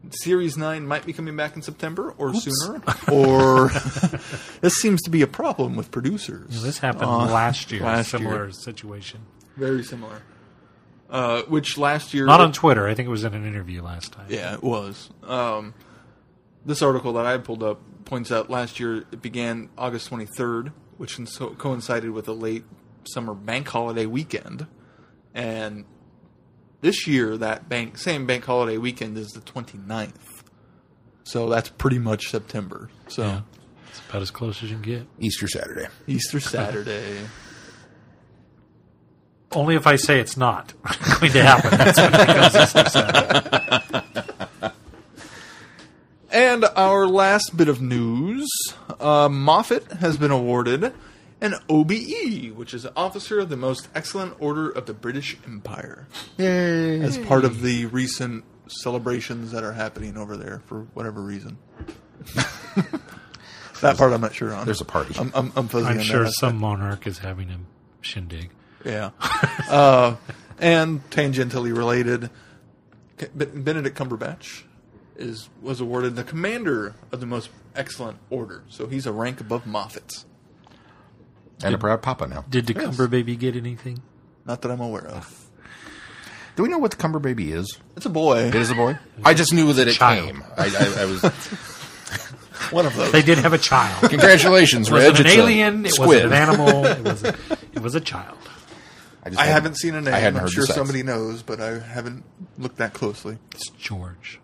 Series 0.09 0.55
9 0.57 0.87
might 0.87 1.05
be 1.05 1.11
coming 1.11 1.35
back 1.35 1.57
in 1.57 1.61
September 1.61 2.13
or 2.17 2.33
sooner. 2.33 2.81
Or 3.11 3.69
this 4.61 4.75
seems 4.75 5.01
to 5.01 5.09
be 5.09 5.21
a 5.21 5.27
problem 5.27 5.75
with 5.75 5.91
producers. 5.91 6.61
this 6.63 6.77
happened 6.79 7.05
Uh, 7.11 7.25
last 7.25 7.71
year. 7.73 7.81
last 7.83 8.11
similar 8.11 8.45
year. 8.45 8.51
situation. 8.53 9.19
Very 9.57 9.83
similar. 9.83 10.21
Uh, 11.09 11.41
which 11.43 11.77
last 11.77 12.13
year. 12.13 12.25
Not 12.25 12.39
on 12.41 12.53
Twitter. 12.53 12.87
I 12.87 12.93
think 12.93 13.07
it 13.07 13.09
was 13.11 13.23
in 13.25 13.33
an 13.33 13.45
interview 13.45 13.81
last 13.81 14.13
time. 14.13 14.27
Yeah, 14.29 14.53
it 14.53 14.63
was. 14.63 15.09
Um, 15.23 15.73
this 16.65 16.81
article 16.81 17.13
that 17.13 17.25
I 17.25 17.37
pulled 17.37 17.63
up 17.63 17.81
points 18.07 18.31
out 18.31 18.49
last 18.49 18.79
year 18.79 19.05
it 19.11 19.21
began 19.21 19.69
August 19.77 20.09
23rd, 20.09 20.71
which 20.97 21.17
co- 21.37 21.53
coincided 21.55 22.09
with 22.11 22.27
a 22.27 22.33
late 22.33 22.63
summer 23.03 23.33
bank 23.35 23.67
holiday 23.67 24.05
weekend. 24.07 24.65
And 25.35 25.85
this 26.81 27.07
year, 27.07 27.37
that 27.37 27.69
bank 27.69 27.97
same 27.97 28.25
bank 28.25 28.45
holiday 28.45 28.77
weekend 28.77 29.17
is 29.17 29.27
the 29.29 29.41
29th. 29.41 30.13
So 31.23 31.49
that's 31.49 31.69
pretty 31.69 31.99
much 31.99 32.29
September. 32.29 32.89
So 33.07 33.23
Yeah. 33.23 33.41
It's 33.89 34.01
about 34.09 34.21
as 34.21 34.31
close 34.31 34.63
as 34.63 34.69
you 34.69 34.75
can 34.77 34.83
get. 34.83 35.07
Easter 35.19 35.47
Saturday. 35.47 35.87
Easter 36.07 36.39
Saturday. 36.39 37.17
Only 39.51 39.75
if 39.75 39.87
I 39.87 39.95
say 39.95 40.19
it's 40.19 40.37
not 40.37 40.73
going 41.19 41.31
to 41.31 41.43
happen. 41.43 41.71
That's 41.77 41.97
when 41.97 42.13
it 42.13 42.27
becomes 42.27 42.55
Easter 42.55 42.89
Saturday. 42.89 44.01
And 46.37 46.65
our 46.75 47.07
last 47.07 47.57
bit 47.57 47.67
of 47.67 47.81
news 47.81 48.47
uh, 48.99 49.27
Moffat 49.27 49.93
has 49.93 50.17
been 50.17 50.29
awarded 50.29 50.93
an 51.41 51.55
OBE, 51.67 52.55
which 52.55 52.75
is 52.75 52.85
Officer 52.95 53.39
of 53.39 53.49
the 53.49 53.57
Most 53.57 53.87
Excellent 53.95 54.35
Order 54.39 54.69
of 54.69 54.85
the 54.85 54.93
British 54.93 55.35
Empire, 55.47 56.07
Yay! 56.37 57.01
as 57.01 57.17
part 57.17 57.43
of 57.43 57.63
the 57.63 57.87
recent 57.87 58.43
celebrations 58.67 59.51
that 59.51 59.63
are 59.63 59.73
happening 59.73 60.15
over 60.15 60.37
there 60.37 60.61
for 60.67 60.81
whatever 60.93 61.23
reason. 61.23 61.57
that 63.81 63.97
part 63.97 64.13
I'm 64.13 64.21
not 64.21 64.35
sure 64.35 64.53
on. 64.53 64.65
There's 64.65 64.81
a 64.81 64.85
party. 64.85 65.15
I'm, 65.17 65.31
I'm, 65.33 65.51
I'm 65.55 65.67
fuzzy 65.67 65.87
I'm 65.87 65.97
on 65.97 66.03
sure 66.03 66.23
that. 66.25 66.33
some 66.33 66.59
monarch 66.59 67.07
is 67.07 67.17
having 67.17 67.49
a 67.49 67.57
shindig. 68.01 68.51
Yeah. 68.85 69.09
uh, 69.71 70.17
and 70.59 71.01
tangentially 71.09 71.75
related, 71.75 72.29
Benedict 73.35 73.97
Cumberbatch 73.97 74.65
is 75.17 75.49
was 75.61 75.81
awarded 75.81 76.15
the 76.15 76.23
commander 76.23 76.95
of 77.11 77.19
the 77.19 77.25
most 77.25 77.49
excellent 77.75 78.17
order. 78.29 78.63
So 78.69 78.87
he's 78.87 79.05
a 79.05 79.11
rank 79.11 79.41
above 79.41 79.65
Moffats. 79.65 80.25
and 81.63 81.73
a 81.75 81.77
proud 81.77 82.01
papa 82.01 82.27
now. 82.27 82.45
Did 82.49 82.67
the 82.67 82.73
Cumber 82.73 83.07
baby 83.07 83.35
get 83.35 83.55
anything? 83.55 84.01
Not 84.45 84.61
that 84.61 84.71
I'm 84.71 84.79
aware 84.81 85.07
of. 85.07 85.43
Do 86.55 86.63
we 86.63 86.69
know 86.69 86.77
what 86.79 86.91
the 86.91 86.97
Cumber 86.97 87.19
baby 87.19 87.51
is? 87.51 87.77
It's 87.95 88.05
a 88.05 88.09
boy. 88.09 88.39
It 88.45 88.55
is 88.55 88.71
a 88.71 88.75
boy. 88.75 88.97
I 89.23 89.33
just 89.33 89.53
knew 89.53 89.71
that 89.73 89.87
it 89.87 89.93
child. 89.93 90.25
came. 90.27 90.43
I, 90.57 90.65
I, 90.65 91.01
I 91.01 91.05
was. 91.05 91.21
One 92.71 92.85
of 92.85 92.95
those. 92.95 93.11
They 93.11 93.21
did 93.21 93.37
have 93.37 93.53
a 93.53 93.57
child. 93.57 94.09
Congratulations, 94.09 94.89
Was 94.89 95.03
Reg. 95.03 95.07
it 95.07 95.11
was 95.11 95.19
an 95.21 95.25
It's 95.27 95.35
a 95.35 95.39
alien? 95.39 95.85
It 95.85 95.91
squid. 95.93 96.23
was 96.23 96.31
an 96.31 96.33
animal. 96.33 96.85
It 96.85 97.03
was 97.03 97.23
a, 97.23 97.35
it 97.73 97.79
was 97.81 97.95
a 97.95 98.01
child. 98.01 98.37
I, 99.23 99.29
just 99.29 99.39
I 99.39 99.45
hadn't- 99.45 99.53
haven't 99.53 99.75
seen 99.75 99.95
a 99.95 100.01
name. 100.01 100.13
I 100.13 100.17
hadn't 100.19 100.37
I'm 100.37 100.43
heard 100.43 100.51
sure 100.51 100.65
the 100.65 100.73
somebody 100.73 101.03
knows, 101.03 101.43
but 101.43 101.59
I 101.61 101.79
haven't 101.79 102.23
looked 102.57 102.77
that 102.77 102.93
closely. 102.93 103.37
It's 103.51 103.69
George. 103.69 104.39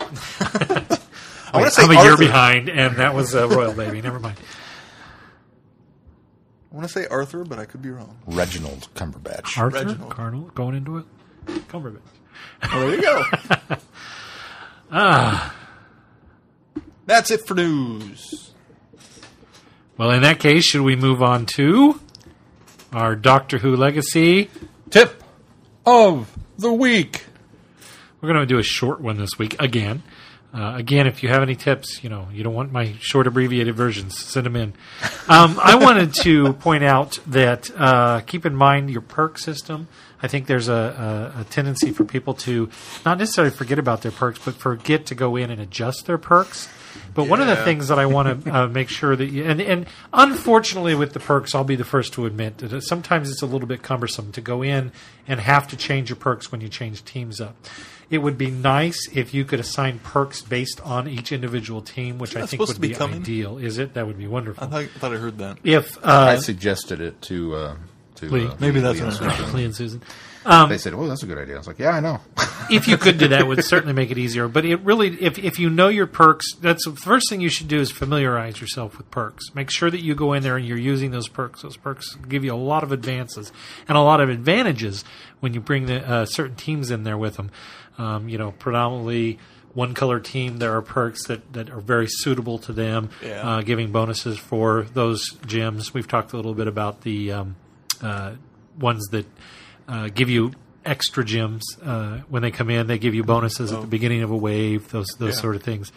I 1.52 1.60
want 1.60 1.66
to 1.66 1.70
say 1.70 1.82
I'm 1.82 1.90
a 1.90 2.02
year 2.02 2.16
behind, 2.16 2.68
and 2.68 2.96
that 2.96 3.14
was 3.14 3.34
a 3.34 3.46
royal 3.48 3.72
baby. 3.72 4.02
Never 4.02 4.18
mind. 4.18 4.36
I 6.70 6.74
want 6.74 6.86
to 6.86 6.92
say 6.92 7.06
Arthur, 7.06 7.44
but 7.44 7.58
I 7.58 7.64
could 7.64 7.80
be 7.80 7.90
wrong. 7.90 8.18
Reginald 8.26 8.88
Cumberbatch. 8.94 9.56
Arthur 9.56 9.84
Reginald. 9.84 10.10
Cardinal 10.10 10.50
going 10.54 10.74
into 10.74 10.98
it. 10.98 11.06
Cumberbatch. 11.68 12.00
Well, 12.72 12.88
there 12.88 12.96
you 12.96 13.02
go. 13.02 13.22
ah. 14.90 15.54
That's 17.06 17.30
it 17.30 17.46
for 17.46 17.54
news. 17.54 18.52
Well, 19.96 20.10
in 20.10 20.22
that 20.22 20.40
case, 20.40 20.64
should 20.64 20.82
we 20.82 20.96
move 20.96 21.22
on 21.22 21.46
to 21.56 22.00
our 22.92 23.14
Doctor 23.14 23.58
Who 23.58 23.76
legacy? 23.76 24.50
Tip 24.90 25.22
of 25.86 26.36
the 26.58 26.72
week. 26.72 27.25
We're 28.20 28.32
going 28.32 28.40
to 28.40 28.46
do 28.46 28.58
a 28.58 28.62
short 28.62 29.00
one 29.00 29.18
this 29.18 29.38
week 29.38 29.60
again. 29.60 30.02
Uh, 30.54 30.74
again, 30.76 31.06
if 31.06 31.22
you 31.22 31.28
have 31.28 31.42
any 31.42 31.54
tips, 31.54 32.02
you 32.02 32.08
know, 32.08 32.28
you 32.32 32.42
don't 32.42 32.54
want 32.54 32.72
my 32.72 32.94
short 32.98 33.26
abbreviated 33.26 33.74
versions, 33.74 34.18
send 34.18 34.46
them 34.46 34.56
in. 34.56 34.72
Um, 35.28 35.60
I 35.62 35.74
wanted 35.74 36.14
to 36.22 36.54
point 36.54 36.82
out 36.82 37.18
that 37.26 37.70
uh, 37.76 38.20
keep 38.20 38.46
in 38.46 38.56
mind 38.56 38.90
your 38.90 39.02
perk 39.02 39.38
system. 39.38 39.88
I 40.22 40.28
think 40.28 40.46
there's 40.46 40.68
a, 40.68 41.34
a, 41.36 41.40
a 41.40 41.44
tendency 41.44 41.90
for 41.90 42.04
people 42.04 42.32
to 42.34 42.70
not 43.04 43.18
necessarily 43.18 43.54
forget 43.54 43.78
about 43.78 44.00
their 44.00 44.12
perks, 44.12 44.38
but 44.42 44.54
forget 44.54 45.04
to 45.06 45.14
go 45.14 45.36
in 45.36 45.50
and 45.50 45.60
adjust 45.60 46.06
their 46.06 46.16
perks. 46.16 46.68
But 47.14 47.28
one 47.28 47.42
of 47.42 47.46
the 47.46 47.56
things 47.56 47.88
that 47.88 47.98
I 47.98 48.06
want 48.06 48.44
to 48.44 48.50
uh, 48.50 48.68
make 48.68 48.88
sure 48.88 49.14
that 49.14 49.26
you, 49.26 49.44
and, 49.44 49.60
and 49.60 49.86
unfortunately 50.14 50.94
with 50.94 51.12
the 51.12 51.20
perks, 51.20 51.54
I'll 51.54 51.64
be 51.64 51.76
the 51.76 51.84
first 51.84 52.14
to 52.14 52.24
admit 52.24 52.58
that 52.58 52.80
sometimes 52.82 53.30
it's 53.30 53.42
a 53.42 53.46
little 53.46 53.68
bit 53.68 53.82
cumbersome 53.82 54.32
to 54.32 54.40
go 54.40 54.62
in 54.62 54.92
and 55.28 55.40
have 55.40 55.68
to 55.68 55.76
change 55.76 56.08
your 56.08 56.16
perks 56.16 56.50
when 56.50 56.62
you 56.62 56.68
change 56.70 57.04
teams 57.04 57.40
up. 57.40 57.56
It 58.08 58.18
would 58.18 58.38
be 58.38 58.50
nice 58.50 59.08
if 59.12 59.34
you 59.34 59.44
could 59.44 59.58
assign 59.58 59.98
perks 59.98 60.40
based 60.42 60.80
on 60.82 61.08
each 61.08 61.32
individual 61.32 61.82
team, 61.82 62.18
which 62.18 62.36
I 62.36 62.46
think 62.46 62.60
would 62.66 62.80
be 62.80 62.88
be 62.88 62.94
coming? 62.94 63.20
ideal. 63.22 63.58
Is 63.58 63.78
it? 63.78 63.94
That 63.94 64.06
would 64.06 64.18
be 64.18 64.26
wonderful. 64.28 64.62
I 64.64 64.66
thought, 64.68 64.80
I 64.82 64.86
thought 64.86 65.12
I 65.12 65.16
heard 65.16 65.38
that. 65.38 65.58
if 65.64 65.98
I 66.04 66.34
uh, 66.34 66.36
suggested 66.40 67.00
it 67.00 67.20
to 67.22 67.54
uh, 67.56 67.76
to 68.16 68.28
Lee. 68.28 68.46
uh, 68.46 68.54
Maybe 68.60 68.80
that's 68.80 68.98
Lee 69.00 69.04
and 69.06 69.12
what 69.14 69.22
I 69.30 69.36
Susan. 69.36 69.56
Lee 69.56 69.64
and 69.64 69.74
Susan, 69.74 70.02
They 70.68 70.78
said, 70.78 70.94
"Oh, 70.94 71.06
that's 71.08 71.22
a 71.24 71.26
good 71.26 71.38
idea." 71.38 71.56
I 71.56 71.58
was 71.58 71.66
like, 71.66 71.80
"Yeah, 71.80 71.90
I 71.90 72.00
know." 72.00 72.20
if 72.70 72.86
you 72.86 72.96
could 72.96 73.18
do 73.18 73.26
that, 73.28 73.40
it 73.40 73.46
would 73.46 73.64
certainly 73.64 73.92
make 73.92 74.12
it 74.12 74.18
easier. 74.18 74.46
But 74.46 74.64
it 74.64 74.76
really, 74.82 75.08
if 75.20 75.38
if 75.40 75.58
you 75.58 75.68
know 75.68 75.88
your 75.88 76.06
perks, 76.06 76.54
that's 76.54 76.84
the 76.84 76.94
first 76.94 77.28
thing 77.28 77.40
you 77.40 77.48
should 77.50 77.66
do 77.68 77.80
is 77.80 77.90
familiarize 77.90 78.60
yourself 78.60 78.96
with 78.98 79.10
perks. 79.10 79.52
Make 79.54 79.70
sure 79.72 79.90
that 79.90 80.02
you 80.02 80.14
go 80.14 80.32
in 80.32 80.44
there 80.44 80.56
and 80.56 80.64
you're 80.64 80.78
using 80.78 81.10
those 81.10 81.28
perks. 81.28 81.62
Those 81.62 81.76
perks 81.76 82.14
give 82.28 82.44
you 82.44 82.54
a 82.54 82.56
lot 82.56 82.84
of 82.84 82.92
advances 82.92 83.50
and 83.88 83.98
a 83.98 84.00
lot 84.00 84.20
of 84.20 84.28
advantages 84.28 85.04
when 85.40 85.52
you 85.52 85.60
bring 85.60 85.86
the 85.86 86.08
uh, 86.08 86.24
certain 86.26 86.54
teams 86.56 86.90
in 86.92 87.02
there 87.02 87.18
with 87.18 87.36
them. 87.36 87.50
Um, 87.98 88.28
you 88.28 88.36
know, 88.38 88.50
predominantly 88.52 89.38
one 89.74 89.94
color 89.94 90.20
team, 90.20 90.58
there 90.58 90.74
are 90.76 90.82
perks 90.82 91.26
that, 91.26 91.52
that 91.52 91.70
are 91.70 91.80
very 91.80 92.06
suitable 92.08 92.58
to 92.60 92.72
them, 92.72 93.10
Yeah. 93.22 93.40
uh, 93.48 93.60
giving 93.62 93.92
bonuses 93.92 94.38
for 94.38 94.86
those 94.94 95.30
gems. 95.46 95.92
We've 95.92 96.08
talked 96.08 96.32
a 96.32 96.36
little 96.36 96.54
bit 96.54 96.66
about 96.66 97.02
the 97.02 97.32
um, 97.32 97.56
uh, 98.02 98.32
ones 98.78 99.06
that 99.12 99.26
uh, 99.88 100.08
give 100.14 100.28
you 100.30 100.52
extra 100.84 101.24
gems 101.24 101.62
uh, 101.84 102.18
when 102.28 102.42
they 102.42 102.50
come 102.50 102.70
in. 102.70 102.86
They 102.86 102.98
give 102.98 103.14
you 103.14 103.22
bonuses 103.24 103.72
at 103.72 103.80
the 103.80 103.86
beginning 103.86 104.22
of 104.22 104.30
a 104.30 104.36
wave. 104.36 104.90
Those 104.90 105.06
those 105.18 105.34
Yeah. 105.34 105.40
sort 105.40 105.56
of 105.56 105.62
things. 105.62 105.92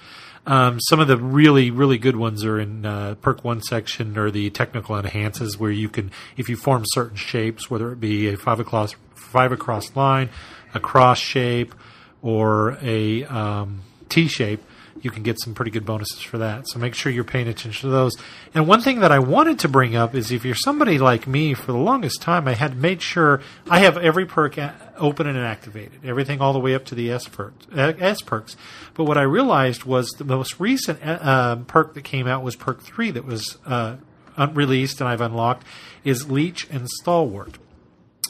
Um, 0.47 0.79
some 0.89 0.99
of 0.99 1.07
the 1.07 1.17
really 1.17 1.69
really 1.69 1.97
good 1.97 2.15
ones 2.15 2.43
are 2.45 2.59
in 2.59 2.85
uh, 2.85 3.15
perk 3.21 3.43
one 3.43 3.61
section 3.61 4.17
or 4.17 4.31
the 4.31 4.49
technical 4.49 4.97
enhances 4.97 5.57
where 5.57 5.69
you 5.71 5.89
can 5.89 6.11
if 6.37 6.49
you 6.49 6.55
form 6.55 6.83
certain 6.87 7.17
shapes, 7.17 7.69
whether 7.69 7.91
it 7.91 7.99
be 7.99 8.29
a 8.29 8.35
five 8.37 8.59
across 8.59 8.95
five 9.15 9.51
across 9.51 9.95
line, 9.95 10.29
a 10.73 10.79
cross 10.79 11.19
shape, 11.19 11.75
or 12.21 12.77
a 12.81 13.23
um, 13.25 13.81
T 14.09 14.27
shape. 14.27 14.63
You 15.01 15.11
can 15.11 15.23
get 15.23 15.39
some 15.39 15.53
pretty 15.53 15.71
good 15.71 15.85
bonuses 15.85 16.19
for 16.19 16.39
that. 16.39 16.67
So 16.67 16.77
make 16.77 16.93
sure 16.93 17.09
you're 17.09 17.23
paying 17.23 17.47
attention 17.47 17.87
to 17.87 17.89
those. 17.89 18.17
And 18.53 18.67
one 18.67 18.81
thing 18.81 18.99
that 18.99 19.13
I 19.13 19.19
wanted 19.19 19.59
to 19.59 19.69
bring 19.69 19.95
up 19.95 20.13
is 20.13 20.29
if 20.29 20.43
you're 20.43 20.55
somebody 20.55 20.99
like 20.99 21.25
me, 21.25 21.53
for 21.53 21.71
the 21.71 21.77
longest 21.77 22.21
time, 22.21 22.49
I 22.49 22.53
had 22.55 22.75
made 22.75 23.01
sure 23.01 23.41
I 23.69 23.79
have 23.79 23.97
every 23.97 24.25
perk 24.25 24.57
open 24.97 25.25
and 25.25 25.37
activated, 25.37 26.03
everything 26.03 26.41
all 26.41 26.51
the 26.51 26.59
way 26.59 26.75
up 26.75 26.83
to 26.85 26.95
the 26.95 27.11
S 27.11 27.29
perks. 27.29 27.65
uh, 27.73 27.93
S 27.97 28.21
perks. 28.21 28.57
But 28.93 29.05
what 29.05 29.17
I 29.17 29.21
realized 29.21 29.85
was 29.85 30.09
the 30.17 30.25
most 30.25 30.59
recent 30.59 30.99
uh, 31.01 31.19
um, 31.21 31.63
perk 31.65 31.93
that 31.93 32.03
came 32.03 32.27
out 32.27 32.43
was 32.43 32.57
perk 32.57 32.81
three 32.81 33.11
that 33.11 33.25
was 33.25 33.57
uh, 33.65 33.95
unreleased 34.35 34.99
and 34.99 35.07
I've 35.09 35.21
unlocked 35.21 35.65
is 36.03 36.29
Leech 36.29 36.67
and 36.69 36.89
Stalwart. 36.89 37.57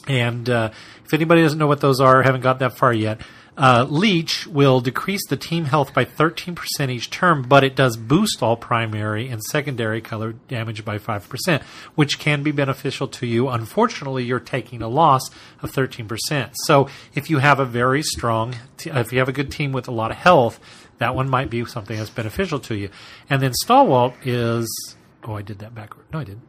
And 0.06 0.48
uh, 0.48 0.70
if 1.04 1.14
anybody 1.14 1.42
doesn't 1.42 1.58
know 1.58 1.66
what 1.66 1.80
those 1.80 2.00
are, 2.00 2.22
haven't 2.22 2.40
got 2.40 2.58
that 2.60 2.76
far 2.76 2.92
yet, 2.92 3.20
uh, 3.60 3.86
Leech 3.90 4.46
will 4.46 4.80
decrease 4.80 5.20
the 5.28 5.36
team 5.36 5.66
health 5.66 5.92
by 5.92 6.02
13% 6.02 6.56
each 6.88 7.10
turn, 7.10 7.42
but 7.42 7.62
it 7.62 7.76
does 7.76 7.98
boost 7.98 8.42
all 8.42 8.56
primary 8.56 9.28
and 9.28 9.42
secondary 9.42 10.00
color 10.00 10.32
damage 10.32 10.82
by 10.82 10.98
5%, 10.98 11.62
which 11.94 12.18
can 12.18 12.42
be 12.42 12.52
beneficial 12.52 13.06
to 13.06 13.26
you. 13.26 13.50
Unfortunately, 13.50 14.24
you're 14.24 14.40
taking 14.40 14.80
a 14.80 14.88
loss 14.88 15.28
of 15.62 15.70
13%. 15.70 16.52
So 16.64 16.88
if 17.14 17.28
you 17.28 17.38
have 17.38 17.60
a 17.60 17.66
very 17.66 18.02
strong, 18.02 18.56
t- 18.78 18.88
if 18.88 19.12
you 19.12 19.18
have 19.18 19.28
a 19.28 19.32
good 19.32 19.52
team 19.52 19.72
with 19.72 19.86
a 19.86 19.92
lot 19.92 20.10
of 20.10 20.16
health, 20.16 20.58
that 20.96 21.14
one 21.14 21.28
might 21.28 21.50
be 21.50 21.62
something 21.66 21.98
that's 21.98 22.08
beneficial 22.08 22.60
to 22.60 22.74
you. 22.74 22.88
And 23.28 23.42
then 23.42 23.52
Stalwart 23.52 24.14
is, 24.26 24.96
oh, 25.24 25.34
I 25.34 25.42
did 25.42 25.58
that 25.58 25.74
backward. 25.74 26.06
No, 26.14 26.20
I 26.20 26.24
didn't. 26.24 26.48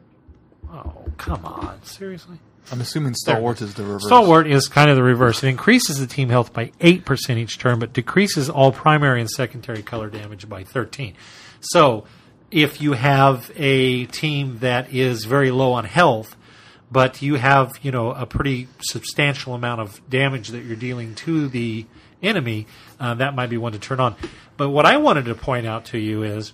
Oh, 0.70 1.04
come 1.18 1.44
on. 1.44 1.82
Seriously? 1.82 2.38
I'm 2.70 2.80
assuming 2.80 3.14
Stalwart 3.14 3.60
is 3.60 3.74
the 3.74 3.82
reverse. 3.82 4.06
Stalwart 4.06 4.46
is 4.46 4.68
kind 4.68 4.88
of 4.88 4.96
the 4.96 5.02
reverse. 5.02 5.42
It 5.42 5.48
increases 5.48 5.98
the 5.98 6.06
team 6.06 6.28
health 6.28 6.52
by 6.52 6.68
8% 6.80 7.36
each 7.36 7.58
turn, 7.58 7.78
but 7.78 7.92
decreases 7.92 8.48
all 8.48 8.72
primary 8.72 9.20
and 9.20 9.28
secondary 9.28 9.82
color 9.82 10.08
damage 10.08 10.48
by 10.48 10.64
13. 10.64 11.14
So, 11.60 12.04
if 12.50 12.80
you 12.80 12.92
have 12.92 13.50
a 13.56 14.06
team 14.06 14.58
that 14.58 14.92
is 14.92 15.24
very 15.24 15.50
low 15.50 15.72
on 15.72 15.84
health, 15.84 16.36
but 16.90 17.22
you 17.22 17.36
have, 17.36 17.72
you 17.82 17.90
know, 17.90 18.12
a 18.12 18.26
pretty 18.26 18.68
substantial 18.80 19.54
amount 19.54 19.80
of 19.80 20.00
damage 20.10 20.48
that 20.48 20.64
you're 20.64 20.76
dealing 20.76 21.14
to 21.14 21.48
the 21.48 21.86
enemy, 22.22 22.66
uh, 23.00 23.14
that 23.14 23.34
might 23.34 23.48
be 23.48 23.56
one 23.56 23.72
to 23.72 23.78
turn 23.78 23.98
on. 24.00 24.14
But 24.58 24.68
what 24.68 24.84
I 24.84 24.98
wanted 24.98 25.24
to 25.24 25.34
point 25.34 25.66
out 25.66 25.86
to 25.86 25.98
you 25.98 26.22
is 26.22 26.52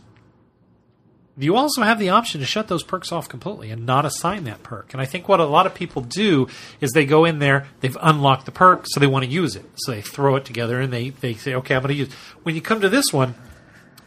you 1.39 1.57
also 1.57 1.83
have 1.83 1.99
the 1.99 2.11
option 2.11 2.41
to 2.41 2.47
shut 2.47 2.67
those 2.69 2.83
perks 2.83 3.13
off 3.13 3.29
completely 3.29 3.71
and 3.71 3.87
not 3.87 4.05
assign 4.05 4.45
that 4.45 4.63
perk. 4.63 4.93
And 4.93 5.01
I 5.01 5.05
think 5.05 5.29
what 5.29 5.39
a 5.39 5.45
lot 5.45 5.67
of 5.67 5.75
people 5.75 6.03
do 6.03 6.49
is 6.81 6.91
they 6.91 7.07
go 7.07 7.25
in 7.25 7.39
there, 7.39 7.69
they've 7.81 7.97
unlocked 8.01 8.45
the 8.45 8.53
perk, 8.53 8.85
so 8.87 8.99
they 8.99 9.07
want 9.07 9.25
to 9.25 9.31
use 9.31 9.55
it. 9.55 9.65
So 9.77 9.93
they 9.93 10.03
throw 10.03 10.35
it 10.37 10.45
together 10.45 10.81
and 10.81 10.93
they, 10.93 11.11
they 11.11 11.35
say, 11.35 11.55
okay, 11.55 11.77
I'm 11.77 11.83
going 11.83 11.95
to 11.95 11.99
use. 11.99 12.13
When 12.43 12.57
you 12.57 12.61
come 12.61 12.81
to 12.81 12.89
this 12.89 13.13
one, 13.13 13.35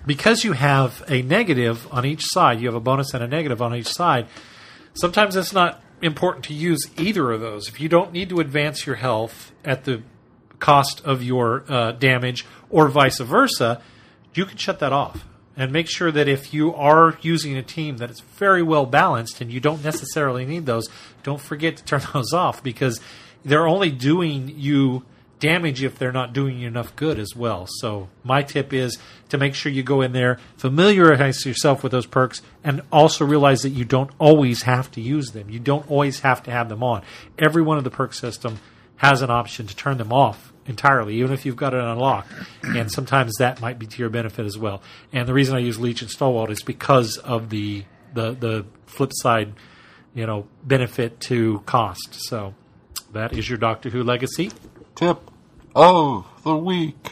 because 0.05 0.43
you 0.43 0.53
have 0.53 1.03
a 1.07 1.21
negative 1.21 1.87
on 1.91 2.05
each 2.05 2.23
side, 2.25 2.59
you 2.59 2.67
have 2.67 2.75
a 2.75 2.81
bonus 2.81 3.13
and 3.13 3.23
a 3.23 3.27
negative 3.27 3.61
on 3.61 3.73
each 3.75 3.87
side. 3.87 4.27
Sometimes 4.93 5.35
it's 5.35 5.53
not 5.53 5.81
important 6.01 6.45
to 6.45 6.53
use 6.53 6.89
either 6.97 7.31
of 7.31 7.39
those. 7.39 7.69
If 7.69 7.79
you 7.79 7.87
don't 7.87 8.11
need 8.11 8.29
to 8.29 8.39
advance 8.39 8.85
your 8.85 8.95
health 8.95 9.53
at 9.63 9.85
the 9.85 10.01
cost 10.59 11.01
of 11.05 11.23
your 11.23 11.63
uh, 11.69 11.91
damage 11.93 12.45
or 12.69 12.89
vice 12.89 13.19
versa, 13.19 13.81
you 14.33 14.45
can 14.45 14.57
shut 14.57 14.79
that 14.79 14.91
off 14.91 15.25
and 15.55 15.71
make 15.71 15.89
sure 15.89 16.11
that 16.11 16.27
if 16.27 16.53
you 16.53 16.73
are 16.73 17.17
using 17.21 17.57
a 17.57 17.63
team 17.63 17.97
that 17.97 18.09
is 18.09 18.21
very 18.21 18.63
well 18.63 18.85
balanced 18.85 19.41
and 19.41 19.51
you 19.51 19.59
don't 19.59 19.83
necessarily 19.83 20.45
need 20.45 20.65
those, 20.65 20.87
don't 21.23 21.41
forget 21.41 21.77
to 21.77 21.83
turn 21.83 22.01
those 22.13 22.33
off 22.33 22.63
because 22.63 22.99
they're 23.43 23.67
only 23.67 23.91
doing 23.91 24.53
you 24.55 25.03
damage 25.39 25.83
if 25.83 25.97
they're 25.97 26.11
not 26.11 26.33
doing 26.33 26.59
you 26.59 26.67
enough 26.67 26.95
good 26.95 27.19
as 27.19 27.35
well. 27.35 27.65
So 27.67 28.09
my 28.23 28.43
tip 28.43 28.71
is 28.71 28.97
to 29.29 29.37
make 29.37 29.55
sure 29.55 29.71
you 29.71 29.83
go 29.83 30.01
in 30.01 30.13
there, 30.13 30.37
familiarize 30.55 31.45
yourself 31.45 31.83
with 31.83 31.91
those 31.91 32.05
perks, 32.05 32.41
and 32.63 32.81
also 32.91 33.25
realize 33.25 33.63
that 33.63 33.69
you 33.69 33.83
don't 33.83 34.11
always 34.19 34.63
have 34.63 34.91
to 34.91 35.01
use 35.01 35.31
them. 35.31 35.49
You 35.49 35.59
don't 35.59 35.89
always 35.89 36.19
have 36.19 36.43
to 36.43 36.51
have 36.51 36.69
them 36.69 36.83
on. 36.83 37.01
Every 37.39 37.63
one 37.63 37.79
of 37.79 37.83
the 37.83 37.89
perk 37.89 38.13
system 38.13 38.59
has 38.97 39.23
an 39.23 39.31
option 39.31 39.65
to 39.65 39.75
turn 39.75 39.97
them 39.97 40.13
off 40.13 40.50
entirely, 40.65 41.15
even 41.15 41.33
if 41.33 41.45
you've 41.45 41.55
got 41.55 41.73
it 41.73 41.81
unlocked. 41.81 42.31
And 42.63 42.91
sometimes 42.91 43.33
that 43.39 43.61
might 43.61 43.79
be 43.79 43.87
to 43.87 43.99
your 43.99 44.09
benefit 44.09 44.45
as 44.45 44.57
well. 44.57 44.81
And 45.11 45.27
the 45.27 45.33
reason 45.33 45.55
I 45.55 45.59
use 45.59 45.79
Leech 45.79 46.01
and 46.01 46.09
Stalwart 46.09 46.51
is 46.51 46.61
because 46.61 47.17
of 47.17 47.49
the 47.49 47.83
the 48.13 48.31
the 48.31 48.65
flip 48.85 49.11
side, 49.13 49.53
you 50.13 50.25
know, 50.25 50.47
benefit 50.63 51.19
to 51.21 51.59
cost. 51.65 52.15
So 52.15 52.53
that 53.13 53.33
is 53.33 53.49
your 53.49 53.57
Doctor 53.57 53.89
Who 53.89 54.03
legacy. 54.03 54.51
Tip 54.95 55.19
of 55.75 56.25
the 56.43 56.55
week. 56.55 57.11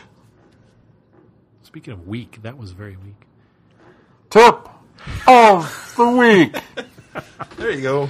Speaking 1.63 1.93
of 1.93 2.07
weak, 2.07 2.41
that 2.41 2.57
was 2.57 2.71
very 2.71 2.97
weak. 2.97 3.15
Tip 4.29 4.67
of 5.27 5.93
the 5.97 6.09
week. 6.09 6.55
There 7.57 7.71
you 7.71 7.81
go. 7.81 8.09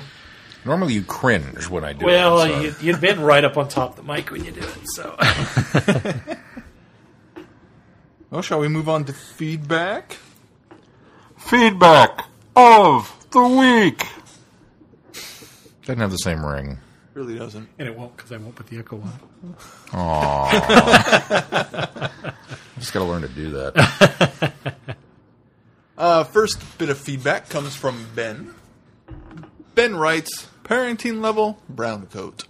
Normally 0.66 0.94
you 0.94 1.04
cringe 1.04 1.70
when 1.70 1.84
I 1.86 1.94
do 1.94 2.06
Well, 2.06 2.42
it. 2.42 2.50
so- 2.50 2.60
you, 2.62 2.76
you'd 2.82 3.02
been 3.02 3.22
right 3.22 3.44
up 3.44 3.58
on 3.58 3.68
top 3.70 3.92
of 3.92 3.96
the 3.98 4.04
mic 4.14 4.30
when 4.32 4.44
you 4.44 4.52
do 4.52 4.62
it. 4.62 4.88
So 4.90 5.16
Well, 8.30 8.42
shall 8.42 8.60
we 8.60 8.68
move 8.68 8.88
on 8.90 9.06
to 9.06 9.14
feedback? 9.14 10.18
Feedback 11.38 12.26
of 12.56 13.26
the 13.32 13.42
week. 13.42 14.06
doesn't 15.86 16.00
have 16.02 16.12
the 16.12 16.18
same 16.18 16.46
ring. 16.46 16.78
Really 17.16 17.40
doesn't. 17.40 17.68
and 17.80 17.88
it 17.88 17.98
won't 17.98 18.16
because 18.16 18.32
I 18.32 18.38
won't 18.38 18.54
put 18.56 18.68
the 18.68 18.78
echo 18.78 19.02
on. 19.02 19.20
Aww. 19.88 20.52
just 22.80 22.94
got 22.94 23.00
to 23.00 23.06
learn 23.06 23.22
to 23.24 23.28
do 23.30 23.52
that. 23.52 24.54
Uh, 25.98 26.24
first 26.24 26.78
bit 26.78 26.88
of 26.90 26.98
feedback 26.98 27.50
comes 27.50 27.76
from 27.76 28.08
Ben. 28.16 28.56
Ben 29.80 29.96
writes, 29.96 30.50
parenting 30.66 31.22
level, 31.22 31.58
brown 31.70 32.08
coat. 32.08 32.44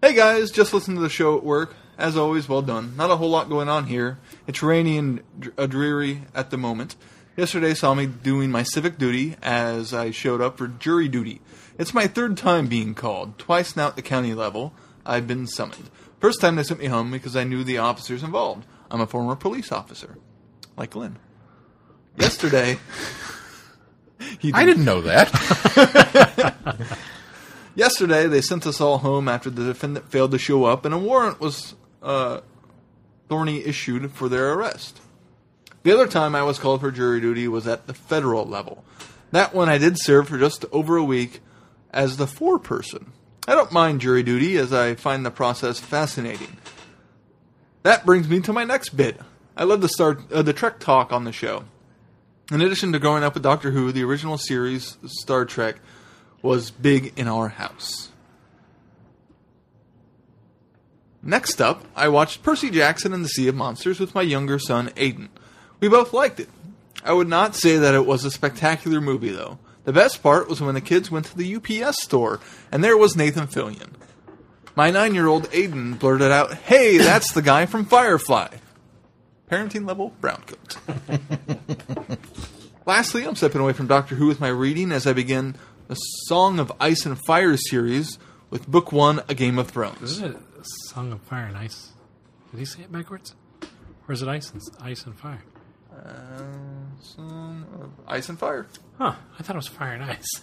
Hey 0.00 0.14
guys, 0.14 0.52
just 0.52 0.72
listened 0.72 0.98
to 0.98 1.02
the 1.02 1.08
show 1.08 1.36
at 1.36 1.42
work. 1.42 1.74
As 1.98 2.16
always, 2.16 2.48
well 2.48 2.62
done. 2.62 2.94
Not 2.96 3.10
a 3.10 3.16
whole 3.16 3.30
lot 3.30 3.48
going 3.48 3.68
on 3.68 3.86
here. 3.86 4.20
It's 4.46 4.62
rainy 4.62 4.96
and 4.96 5.20
uh, 5.58 5.66
dreary 5.66 6.26
at 6.32 6.50
the 6.50 6.56
moment. 6.56 6.94
Yesterday 7.36 7.74
saw 7.74 7.92
me 7.92 8.06
doing 8.06 8.52
my 8.52 8.62
civic 8.62 8.98
duty 8.98 9.34
as 9.42 9.92
I 9.92 10.12
showed 10.12 10.40
up 10.40 10.58
for 10.58 10.68
jury 10.68 11.08
duty. 11.08 11.40
It's 11.76 11.92
my 11.92 12.06
third 12.06 12.36
time 12.36 12.68
being 12.68 12.94
called, 12.94 13.36
twice 13.36 13.74
now 13.74 13.88
at 13.88 13.96
the 13.96 14.02
county 14.02 14.32
level. 14.32 14.74
I've 15.04 15.26
been 15.26 15.48
summoned. 15.48 15.90
First 16.20 16.40
time 16.40 16.54
they 16.54 16.62
sent 16.62 16.78
me 16.78 16.86
home 16.86 17.10
because 17.10 17.34
I 17.34 17.42
knew 17.42 17.64
the 17.64 17.78
officers 17.78 18.22
involved. 18.22 18.64
I'm 18.92 19.00
a 19.00 19.08
former 19.08 19.34
police 19.34 19.72
officer, 19.72 20.18
like 20.76 20.94
Lynn. 20.94 21.18
Yesterday, 22.16 22.78
he 24.38 24.52
I 24.52 24.64
didn't 24.64 24.84
know 24.84 25.00
that. 25.02 25.30
Yesterday, 27.74 28.26
they 28.28 28.40
sent 28.40 28.66
us 28.66 28.80
all 28.80 28.98
home 28.98 29.28
after 29.28 29.50
the 29.50 29.64
defendant 29.64 30.10
failed 30.10 30.30
to 30.30 30.38
show 30.38 30.64
up, 30.64 30.84
and 30.84 30.94
a 30.94 30.98
warrant 30.98 31.40
was 31.40 31.74
uh, 32.02 32.40
Thorny 33.28 33.64
issued 33.64 34.12
for 34.12 34.28
their 34.28 34.52
arrest. 34.52 35.00
The 35.82 35.92
other 35.92 36.06
time 36.06 36.34
I 36.34 36.42
was 36.42 36.58
called 36.58 36.80
for 36.80 36.90
jury 36.90 37.20
duty 37.20 37.48
was 37.48 37.66
at 37.66 37.86
the 37.86 37.94
federal 37.94 38.44
level. 38.44 38.84
That 39.32 39.54
one 39.54 39.68
I 39.68 39.78
did 39.78 39.96
serve 39.98 40.28
for 40.28 40.38
just 40.38 40.64
over 40.72 40.96
a 40.96 41.04
week 41.04 41.40
as 41.92 42.16
the 42.16 42.26
foreperson. 42.26 43.08
I 43.46 43.54
don't 43.54 43.72
mind 43.72 44.00
jury 44.00 44.22
duty 44.22 44.56
as 44.56 44.72
I 44.72 44.94
find 44.94 45.26
the 45.26 45.30
process 45.30 45.80
fascinating. 45.80 46.56
That 47.82 48.06
brings 48.06 48.28
me 48.28 48.40
to 48.40 48.52
my 48.52 48.64
next 48.64 48.90
bit. 48.90 49.20
I 49.56 49.64
love 49.64 49.80
the 49.80 49.88
start 49.88 50.20
uh, 50.32 50.42
the 50.42 50.52
Trek 50.52 50.80
talk 50.80 51.12
on 51.12 51.24
the 51.24 51.32
show. 51.32 51.64
In 52.52 52.60
addition 52.60 52.92
to 52.92 52.98
growing 52.98 53.24
up 53.24 53.34
with 53.34 53.42
Doctor 53.42 53.70
Who, 53.70 53.90
the 53.90 54.04
original 54.04 54.36
series 54.36 54.98
Star 55.06 55.46
Trek 55.46 55.76
was 56.42 56.70
big 56.70 57.14
in 57.16 57.26
our 57.26 57.48
house. 57.48 58.10
Next 61.22 61.62
up, 61.62 61.86
I 61.96 62.08
watched 62.08 62.42
Percy 62.42 62.70
Jackson 62.70 63.14
and 63.14 63.24
the 63.24 63.30
Sea 63.30 63.48
of 63.48 63.54
Monsters 63.54 63.98
with 63.98 64.14
my 64.14 64.20
younger 64.20 64.58
son 64.58 64.88
Aiden. 64.90 65.28
We 65.80 65.88
both 65.88 66.12
liked 66.12 66.38
it. 66.38 66.50
I 67.02 67.14
would 67.14 67.28
not 67.28 67.54
say 67.54 67.78
that 67.78 67.94
it 67.94 68.04
was 68.04 68.26
a 68.26 68.30
spectacular 68.30 69.00
movie, 69.00 69.30
though. 69.30 69.58
The 69.84 69.92
best 69.94 70.22
part 70.22 70.48
was 70.48 70.60
when 70.60 70.74
the 70.74 70.82
kids 70.82 71.10
went 71.10 71.24
to 71.26 71.36
the 71.36 71.56
UPS 71.56 72.02
store 72.02 72.40
and 72.70 72.84
there 72.84 72.96
was 72.96 73.16
Nathan 73.16 73.46
Fillion. 73.46 73.92
My 74.76 74.90
nine 74.90 75.14
year 75.14 75.28
old 75.28 75.44
Aiden 75.50 75.98
blurted 75.98 76.30
out, 76.30 76.52
Hey, 76.52 76.98
that's 76.98 77.32
the 77.32 77.42
guy 77.42 77.64
from 77.64 77.86
Firefly. 77.86 78.48
Parenting 79.50 79.86
level 79.86 80.14
brown 80.20 80.42
coat. 80.46 80.78
Lastly, 82.86 83.24
I'm 83.24 83.34
stepping 83.36 83.60
away 83.60 83.72
from 83.72 83.86
Doctor 83.86 84.14
Who 84.14 84.26
with 84.26 84.40
my 84.40 84.48
reading 84.48 84.90
as 84.92 85.06
I 85.06 85.12
begin 85.12 85.54
the 85.88 85.94
Song 85.94 86.58
of 86.58 86.72
Ice 86.80 87.04
and 87.04 87.18
Fire 87.26 87.56
series 87.56 88.18
with 88.50 88.66
Book 88.66 88.90
One, 88.92 89.20
A 89.28 89.34
Game 89.34 89.58
of 89.58 89.70
Thrones. 89.70 90.02
Isn't 90.02 90.34
it 90.34 90.40
a 90.58 90.64
Song 90.88 91.12
of 91.12 91.20
Fire 91.22 91.44
and 91.46 91.56
Ice? 91.56 91.92
Did 92.50 92.58
he 92.60 92.64
say 92.64 92.82
it 92.82 92.92
backwards? 92.92 93.34
Or 94.08 94.12
is 94.12 94.22
it 94.22 94.28
Ice 94.28 94.50
and, 94.50 94.62
ice 94.80 95.04
and 95.04 95.18
Fire? 95.18 95.42
Uh, 95.94 96.42
Song 97.02 97.66
of 97.80 97.90
Ice 98.08 98.28
and 98.28 98.38
Fire. 98.38 98.66
Huh. 98.98 99.14
I 99.38 99.42
thought 99.42 99.56
it 99.56 99.58
was 99.58 99.68
Fire 99.68 99.92
and 99.92 100.04
Ice. 100.04 100.40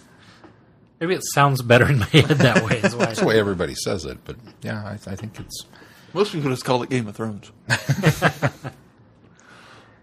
Maybe 1.00 1.14
it 1.14 1.22
sounds 1.32 1.62
better 1.62 1.88
in 1.88 1.98
my 1.98 2.06
head 2.12 2.26
that 2.28 2.64
way. 2.64 2.78
Is 2.78 2.94
why. 2.94 3.06
That's 3.06 3.20
the 3.20 3.26
way 3.26 3.38
everybody 3.40 3.74
says 3.74 4.04
it, 4.04 4.18
but 4.24 4.36
yeah, 4.62 4.84
I, 4.84 4.92
I 4.92 5.16
think 5.16 5.40
it's. 5.40 5.66
Most 6.14 6.32
people 6.32 6.50
just 6.50 6.64
call 6.64 6.82
it 6.82 6.90
Game 6.90 7.08
of 7.08 7.16
Thrones. 7.16 7.50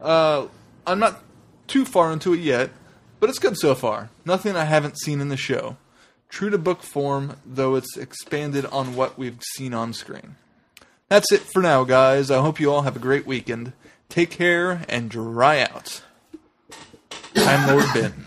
uh, 0.02 0.48
I'm 0.86 1.00
not 1.00 1.22
too 1.68 1.86
far 1.86 2.12
into 2.12 2.34
it 2.34 2.40
yet, 2.40 2.72
but 3.20 3.30
it's 3.30 3.40
good 3.40 3.58
so 3.58 3.76
far. 3.76 4.10
Nothing 4.26 4.56
I 4.56 4.66
haven't 4.66 5.00
seen 5.00 5.22
in 5.22 5.30
the 5.30 5.38
show. 5.38 5.78
True 6.30 6.50
to 6.50 6.58
book 6.58 6.84
form, 6.84 7.38
though 7.46 7.76
it's 7.76 7.98
expanded 7.98 8.66
on 8.68 8.96
what 8.96 9.18
we've 9.18 9.42
seen 9.56 9.74
on 9.74 9.94
screen. 9.94 10.36
That's 11.08 11.32
it 11.32 11.42
for 11.54 11.62
now, 11.62 11.84
guys. 11.84 12.30
I 12.30 12.40
hope 12.40 12.60
you 12.60 12.72
all 12.72 12.84
have 12.84 12.96
a 12.96 13.00
great 13.00 13.26
weekend. 13.26 13.74
Take 14.10 14.30
care 14.30 14.82
and 14.88 15.10
dry 15.10 15.62
out. 15.62 16.04
I'm 17.36 17.68
Lord 17.68 17.86
Ben. 17.94 18.26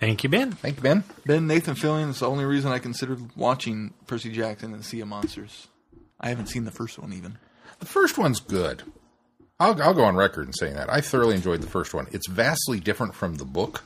Thank 0.00 0.22
you, 0.22 0.30
Ben. 0.30 0.52
Thank 0.52 0.76
you, 0.76 0.82
Ben. 0.82 1.04
Ben 1.24 1.46
Nathan 1.46 1.74
Fillion 1.74 2.10
is 2.10 2.20
the 2.20 2.28
only 2.28 2.44
reason 2.44 2.70
I 2.72 2.78
considered 2.78 3.36
watching 3.36 3.94
Percy 4.06 4.30
Jackson 4.30 4.72
and 4.72 4.80
the 4.80 4.84
Sea 4.84 5.00
of 5.00 5.08
Monsters. 5.08 5.68
I 6.20 6.28
haven't 6.28 6.48
seen 6.48 6.64
the 6.64 6.70
first 6.70 6.98
one 6.98 7.12
even. 7.12 7.38
The 7.78 7.86
first 7.86 8.18
one's 8.18 8.40
good. 8.40 8.82
I'll, 9.64 9.82
I'll 9.82 9.94
go 9.94 10.04
on 10.04 10.14
record 10.14 10.46
in 10.46 10.52
saying 10.52 10.74
that. 10.74 10.92
I 10.92 11.00
thoroughly 11.00 11.34
enjoyed 11.34 11.62
the 11.62 11.66
first 11.66 11.94
one. 11.94 12.06
It's 12.12 12.28
vastly 12.28 12.80
different 12.80 13.14
from 13.14 13.36
the 13.36 13.46
book, 13.46 13.82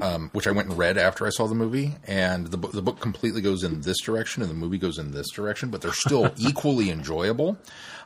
um, 0.00 0.30
which 0.32 0.46
I 0.46 0.50
went 0.50 0.68
and 0.70 0.78
read 0.78 0.96
after 0.96 1.26
I 1.26 1.30
saw 1.30 1.46
the 1.46 1.54
movie. 1.54 1.96
And 2.06 2.46
the, 2.46 2.56
book- 2.56 2.72
the 2.72 2.80
book 2.80 2.98
completely 2.98 3.42
goes 3.42 3.64
in 3.64 3.82
this 3.82 4.00
direction, 4.00 4.42
and 4.42 4.50
the 4.50 4.54
movie 4.54 4.78
goes 4.78 4.96
in 4.96 5.10
this 5.10 5.30
direction, 5.30 5.68
but 5.68 5.82
they're 5.82 5.92
still 5.92 6.32
equally 6.38 6.90
enjoyable. 6.90 7.58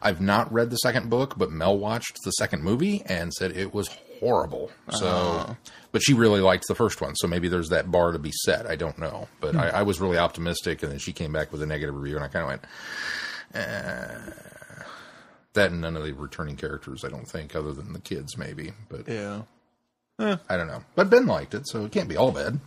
I've 0.02 0.20
not 0.20 0.52
read 0.52 0.70
the 0.70 0.76
second 0.78 1.08
book, 1.08 1.38
but 1.38 1.52
Mel 1.52 1.78
watched 1.78 2.18
the 2.24 2.32
second 2.32 2.64
movie 2.64 3.02
and 3.06 3.32
said 3.32 3.56
it 3.56 3.72
was 3.72 3.88
horrible. 4.18 4.72
So, 4.90 5.06
uh-huh. 5.06 5.54
but 5.92 6.02
she 6.02 6.14
really 6.14 6.40
liked 6.40 6.64
the 6.66 6.74
first 6.74 7.00
one, 7.00 7.14
so 7.14 7.28
maybe 7.28 7.46
there's 7.46 7.68
that 7.68 7.92
bar 7.92 8.10
to 8.10 8.18
be 8.18 8.32
set. 8.32 8.66
I 8.66 8.74
don't 8.74 8.98
know, 8.98 9.28
but 9.40 9.52
hmm. 9.52 9.60
I, 9.60 9.68
I 9.68 9.82
was 9.82 10.00
really 10.00 10.18
optimistic, 10.18 10.82
and 10.82 10.90
then 10.90 10.98
she 10.98 11.12
came 11.12 11.32
back 11.32 11.52
with 11.52 11.62
a 11.62 11.66
negative 11.66 11.94
review, 11.94 12.16
and 12.16 12.24
I 12.24 12.28
kind 12.28 12.42
of 12.42 12.48
went, 12.48 12.64
eh. 13.54 14.55
That 15.56 15.72
and 15.72 15.80
none 15.80 15.96
of 15.96 16.04
the 16.04 16.12
returning 16.12 16.56
characters, 16.56 17.04
I 17.04 17.08
don't 17.08 17.28
think, 17.28 17.54
other 17.54 17.72
than 17.72 17.92
the 17.92 17.98
kids, 17.98 18.38
maybe. 18.38 18.72
But 18.88 19.08
Yeah. 19.08 19.42
Eh. 20.18 20.36
I 20.48 20.56
don't 20.56 20.68
know. 20.68 20.82
But 20.94 21.10
Ben 21.10 21.26
liked 21.26 21.52
it, 21.52 21.68
so 21.68 21.84
it 21.84 21.92
can't 21.92 22.08
be 22.08 22.16
all 22.16 22.32
bad. 22.32 22.60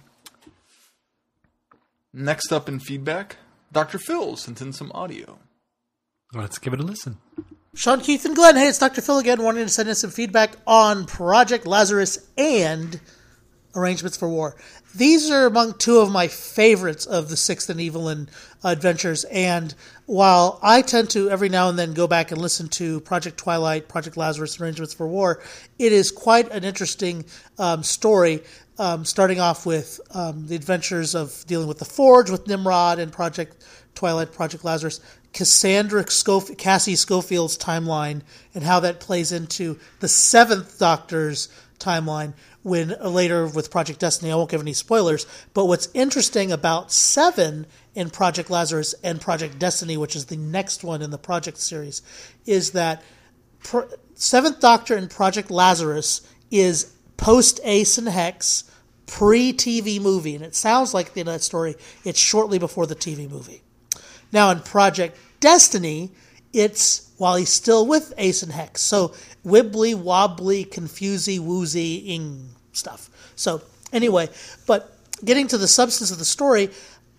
Next 2.13 2.51
up 2.51 2.67
in 2.67 2.79
feedback, 2.79 3.37
Dr. 3.71 3.97
Phil 3.97 4.35
sent 4.35 4.61
in 4.61 4.73
some 4.73 4.91
audio. 4.93 5.39
Let's 6.33 6.59
give 6.59 6.73
it 6.73 6.79
a 6.79 6.83
listen. 6.83 7.17
Sean, 7.75 8.01
Keith, 8.01 8.25
and 8.25 8.35
Glenn. 8.35 8.55
Hey, 8.55 8.67
it's 8.67 8.79
Dr. 8.79 9.01
Phil 9.01 9.19
again, 9.19 9.41
wanting 9.41 9.63
to 9.63 9.69
send 9.69 9.89
in 9.89 9.95
some 9.95 10.09
feedback 10.09 10.57
on 10.67 11.05
Project 11.05 11.65
Lazarus 11.65 12.27
and 12.37 12.99
Arrangements 13.75 14.17
for 14.17 14.27
War. 14.27 14.55
These 14.95 15.29
are 15.29 15.45
among 15.45 15.75
two 15.75 15.99
of 15.99 16.11
my 16.11 16.27
favorites 16.27 17.05
of 17.05 17.29
the 17.29 17.37
Sixth 17.37 17.69
and 17.69 17.79
Evelyn 17.79 18.27
adventures. 18.63 19.23
And 19.25 19.73
while 20.07 20.59
I 20.63 20.81
tend 20.81 21.11
to 21.11 21.29
every 21.29 21.49
now 21.49 21.69
and 21.69 21.77
then 21.77 21.93
go 21.93 22.07
back 22.07 22.31
and 22.31 22.41
listen 22.41 22.69
to 22.69 22.99
Project 23.01 23.37
Twilight, 23.37 23.87
Project 23.87 24.17
Lazarus, 24.17 24.59
Arrangements 24.59 24.93
for 24.93 25.07
War, 25.07 25.41
it 25.77 25.93
is 25.93 26.11
quite 26.11 26.51
an 26.51 26.63
interesting 26.63 27.25
um, 27.57 27.83
story. 27.83 28.41
Um, 28.79 29.03
starting 29.03 29.41
off 29.41 29.65
with 29.65 29.99
um, 30.11 30.47
the 30.47 30.55
adventures 30.55 31.13
of 31.13 31.43
dealing 31.47 31.67
with 31.67 31.79
the 31.79 31.85
Forge, 31.85 32.29
with 32.29 32.47
Nimrod, 32.47 32.97
and 32.97 33.11
Project 33.11 33.65
Twilight, 33.93 34.31
Project 34.31 34.63
Lazarus, 34.63 35.01
Cassandra 35.33 36.05
Cassie 36.05 36.95
Schofield's 36.95 37.57
timeline, 37.57 38.21
and 38.55 38.63
how 38.63 38.79
that 38.79 39.01
plays 39.01 39.33
into 39.33 39.77
the 39.99 40.07
Seventh 40.07 40.79
Doctor's 40.79 41.49
timeline. 41.77 42.33
When 42.61 42.95
later 43.01 43.47
with 43.47 43.71
Project 43.71 43.99
Destiny, 43.99 44.31
I 44.31 44.35
won't 44.35 44.51
give 44.51 44.61
any 44.61 44.73
spoilers. 44.73 45.25
But 45.53 45.65
what's 45.65 45.87
interesting 45.93 46.51
about 46.51 46.91
Seven 46.91 47.65
in 47.95 48.09
Project 48.09 48.49
Lazarus 48.49 48.93
and 49.03 49.21
Project 49.21 49.57
Destiny, 49.59 49.95
which 49.95 50.15
is 50.15 50.25
the 50.25 50.37
next 50.37 50.83
one 50.83 51.01
in 51.01 51.09
the 51.09 51.17
Project 51.17 51.57
series, 51.57 52.01
is 52.45 52.71
that 52.71 53.01
Pro- 53.59 53.87
Seventh 54.15 54.59
Doctor 54.59 54.97
in 54.97 55.07
Project 55.07 55.49
Lazarus 55.49 56.21
is 56.51 56.93
post 57.15 57.59
Ace 57.63 57.97
and 57.97 58.09
Hex, 58.09 58.65
pre 59.05 59.53
TV 59.53 60.01
movie, 60.01 60.35
and 60.35 60.43
it 60.43 60.55
sounds 60.55 60.93
like 60.93 61.15
in 61.15 61.25
that 61.27 61.43
story 61.43 61.75
it's 62.03 62.19
shortly 62.19 62.59
before 62.59 62.85
the 62.85 62.95
TV 62.95 63.29
movie. 63.29 63.61
Now 64.31 64.51
in 64.51 64.59
Project 64.59 65.17
Destiny, 65.39 66.11
it's 66.53 67.11
while 67.17 67.35
he's 67.35 67.49
still 67.49 67.85
with 67.85 68.13
Ace 68.17 68.43
and 68.43 68.51
Hex, 68.51 68.81
so 68.81 69.13
wibbly 69.45 69.93
wobbly, 69.95 70.65
confusey 70.65 71.39
woozy 71.39 71.97
ing 71.97 72.49
stuff. 72.71 73.09
So 73.35 73.61
anyway, 73.91 74.29
but 74.65 74.95
getting 75.23 75.47
to 75.47 75.57
the 75.57 75.67
substance 75.67 76.11
of 76.11 76.17
the 76.17 76.25
story, 76.25 76.69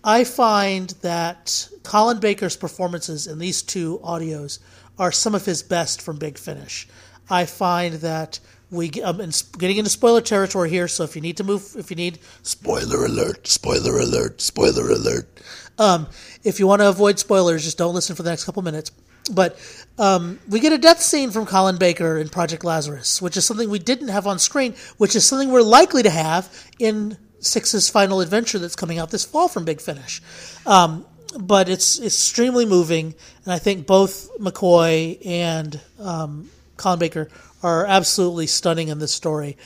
I 0.03 0.23
find 0.23 0.89
that 1.01 1.69
Colin 1.83 2.19
Baker's 2.19 2.57
performances 2.57 3.27
in 3.27 3.37
these 3.37 3.61
two 3.61 3.99
audios 4.03 4.59
are 4.97 5.11
some 5.11 5.35
of 5.35 5.45
his 5.45 5.61
best 5.63 6.01
from 6.01 6.17
Big 6.17 6.37
Finish. 6.37 6.87
I 7.29 7.45
find 7.45 7.95
that 7.95 8.39
we 8.71 8.89
um, 9.03 9.19
and 9.19 9.29
s- 9.31 9.43
getting 9.43 9.77
into 9.77 9.89
spoiler 9.91 10.21
territory 10.21 10.69
here. 10.69 10.87
So 10.87 11.03
if 11.03 11.15
you 11.15 11.21
need 11.21 11.37
to 11.37 11.43
move, 11.43 11.75
if 11.77 11.91
you 11.91 11.95
need 11.95 12.19
spoiler 12.41 13.05
alert, 13.05 13.47
spoiler 13.47 13.99
alert, 13.99 14.41
spoiler 14.41 14.89
alert. 14.89 15.27
Um, 15.77 16.07
if 16.43 16.59
you 16.59 16.67
want 16.67 16.81
to 16.81 16.89
avoid 16.89 17.19
spoilers, 17.19 17.63
just 17.63 17.77
don't 17.77 17.93
listen 17.93 18.15
for 18.15 18.23
the 18.23 18.29
next 18.29 18.45
couple 18.45 18.61
minutes. 18.63 18.91
But 19.31 19.57
um, 19.97 20.39
we 20.49 20.59
get 20.59 20.73
a 20.73 20.77
death 20.77 21.01
scene 21.01 21.31
from 21.31 21.45
Colin 21.45 21.77
Baker 21.77 22.17
in 22.17 22.29
Project 22.29 22.63
Lazarus, 22.63 23.21
which 23.21 23.37
is 23.37 23.45
something 23.45 23.69
we 23.69 23.79
didn't 23.79 24.07
have 24.07 24.25
on 24.25 24.39
screen, 24.39 24.73
which 24.97 25.15
is 25.15 25.25
something 25.25 25.51
we're 25.51 25.61
likely 25.61 26.01
to 26.03 26.09
have 26.09 26.51
in 26.79 27.17
Six's 27.39 27.89
final 27.89 28.21
adventure 28.21 28.59
that's 28.59 28.75
coming 28.75 28.97
out 28.97 29.11
this 29.11 29.25
fall 29.25 29.47
from 29.47 29.65
Big 29.65 29.79
Finish. 29.81 30.21
Um, 30.65 31.05
but 31.39 31.69
it's 31.69 31.99
extremely 32.01 32.65
moving, 32.65 33.15
and 33.45 33.53
I 33.53 33.59
think 33.59 33.87
both 33.87 34.29
McCoy 34.39 35.25
and 35.25 35.79
um, 35.99 36.49
Colin 36.77 36.99
Baker 36.99 37.29
are 37.63 37.85
absolutely 37.85 38.47
stunning 38.47 38.89
in 38.89 38.99
this 38.99 39.13
story. 39.13 39.57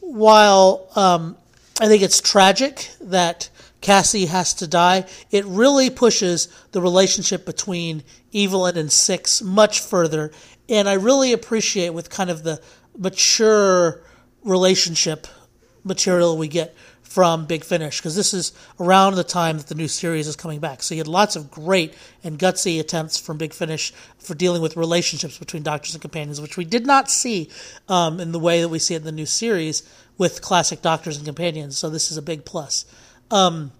While 0.00 0.88
um, 0.96 1.36
I 1.80 1.86
think 1.86 2.02
it's 2.02 2.20
tragic 2.20 2.90
that 3.00 3.48
Cassie 3.82 4.26
has 4.26 4.54
to 4.54 4.66
die, 4.66 5.04
it 5.30 5.44
really 5.44 5.90
pushes 5.90 6.48
the 6.70 6.80
relationship 6.80 7.44
between 7.44 8.02
Evelyn 8.34 8.78
and 8.78 8.90
Six 8.90 9.42
much 9.42 9.80
further. 9.80 10.30
And 10.68 10.88
I 10.88 10.94
really 10.94 11.32
appreciate 11.32 11.90
with 11.90 12.08
kind 12.08 12.30
of 12.30 12.42
the 12.42 12.62
mature 12.96 14.02
relationship 14.44 15.26
material 15.84 16.38
we 16.38 16.48
get 16.48 16.74
from 17.02 17.44
Big 17.44 17.62
Finish 17.62 17.98
because 17.98 18.16
this 18.16 18.32
is 18.32 18.52
around 18.80 19.16
the 19.16 19.24
time 19.24 19.58
that 19.58 19.66
the 19.66 19.74
new 19.74 19.88
series 19.88 20.26
is 20.26 20.34
coming 20.34 20.60
back. 20.60 20.82
So 20.82 20.94
you 20.94 21.00
had 21.00 21.08
lots 21.08 21.36
of 21.36 21.50
great 21.50 21.92
and 22.24 22.38
gutsy 22.38 22.80
attempts 22.80 23.18
from 23.18 23.36
Big 23.36 23.52
Finish 23.52 23.92
for 24.16 24.34
dealing 24.34 24.62
with 24.62 24.78
relationships 24.78 25.36
between 25.36 25.62
doctors 25.62 25.94
and 25.94 26.00
companions, 26.00 26.40
which 26.40 26.56
we 26.56 26.64
did 26.64 26.86
not 26.86 27.10
see 27.10 27.50
um, 27.88 28.18
in 28.18 28.32
the 28.32 28.38
way 28.38 28.62
that 28.62 28.70
we 28.70 28.78
see 28.78 28.94
it 28.94 28.98
in 28.98 29.04
the 29.04 29.12
new 29.12 29.26
series 29.26 29.82
with 30.16 30.40
classic 30.40 30.80
doctors 30.80 31.18
and 31.18 31.26
companions. 31.26 31.76
So 31.76 31.90
this 31.90 32.10
is 32.10 32.16
a 32.16 32.22
big 32.22 32.46
plus. 32.46 32.86
Um, 33.32 33.72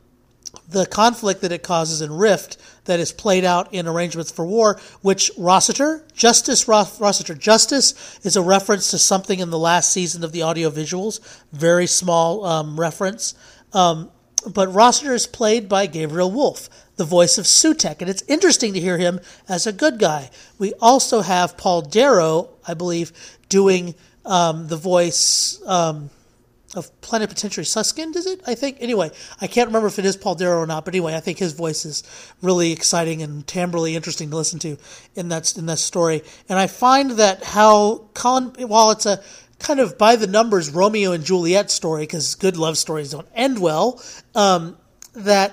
the 0.69 0.87
conflict 0.87 1.43
that 1.43 1.53
it 1.53 1.63
causes 1.63 2.01
in 2.01 2.13
Rift 2.13 2.57
that 2.85 2.99
is 2.99 3.13
played 3.13 3.45
out 3.45 3.73
in 3.73 3.87
Arrangements 3.87 4.31
for 4.31 4.45
War, 4.45 4.81
which 5.03 5.31
Rossiter, 5.39 6.05
Justice 6.15 6.67
Ross, 6.67 7.01
Rossiter, 7.01 7.35
Justice 7.35 8.19
is 8.25 8.37
a 8.37 8.43
reference 8.43 8.91
to 8.91 8.99
something 8.99 9.39
in 9.39 9.51
the 9.51 9.59
last 9.59 9.93
season 9.93 10.25
of 10.25 10.33
the 10.33 10.43
audio 10.43 10.71
visuals, 10.71 11.21
very 11.53 11.87
small 11.87 12.45
um, 12.45 12.81
reference. 12.81 13.35
Um, 13.73 14.11
but 14.47 14.73
Rossiter 14.73 15.15
is 15.15 15.27
played 15.27 15.69
by 15.69 15.87
Gabriel 15.87 16.31
Woolf, 16.31 16.69
the 16.97 17.05
voice 17.05 17.39
of 17.39 17.45
Sutekh, 17.45 18.01
and 18.01 18.11
it's 18.11 18.25
interesting 18.27 18.73
to 18.75 18.81
hear 18.81 18.99
him 18.99 19.21
as 19.49 19.67
a 19.67 19.73
good 19.73 19.99
guy. 19.99 20.31
We 20.59 20.73
also 20.81 21.21
have 21.21 21.57
Paul 21.57 21.83
Darrow, 21.83 22.51
I 22.67 22.75
believe, 22.75 23.13
doing 23.49 23.95
um, 24.25 24.69
the 24.69 24.77
voice. 24.77 25.63
Um, 25.67 26.11
of 26.75 27.01
Plenipotentiary 27.01 27.65
Suskind, 27.65 28.17
is 28.17 28.27
it? 28.27 28.41
I 28.47 28.55
think. 28.55 28.79
Anyway, 28.81 29.11
I 29.41 29.47
can't 29.47 29.69
remember 29.69 29.89
if 29.89 29.99
it 29.99 30.05
is 30.05 30.17
Paul 30.17 30.35
Darrow 30.35 30.59
or 30.59 30.67
not, 30.67 30.85
but 30.85 30.95
anyway, 30.95 31.15
I 31.15 31.21
think 31.21 31.39
his 31.39 31.53
voice 31.53 31.85
is 31.85 32.03
really 32.41 32.73
exciting 32.73 33.23
and 33.23 33.47
timbrely 33.47 33.95
interesting 33.95 34.31
to 34.31 34.37
listen 34.37 34.59
to 34.61 34.77
in 35.15 35.29
that 35.29 35.57
in 35.57 35.67
that 35.67 35.79
story. 35.79 36.23
And 36.49 36.59
I 36.59 36.67
find 36.67 37.13
that 37.13 37.45
how 37.45 38.09
Colin, 38.15 38.55
while 38.69 38.91
it's 38.91 39.07
a 39.07 39.23
kind 39.59 39.81
of 39.81 39.97
by 39.97 40.17
the 40.17 40.27
numbers 40.27 40.71
Romeo 40.71 41.13
and 41.13 41.25
Juliet 41.25 41.71
story, 41.71 42.03
because 42.03 42.35
good 42.35 42.57
love 42.57 42.79
stories 42.79 43.11
don't 43.11 43.29
end 43.35 43.59
well, 43.59 44.03
um, 44.35 44.77
that 45.15 45.53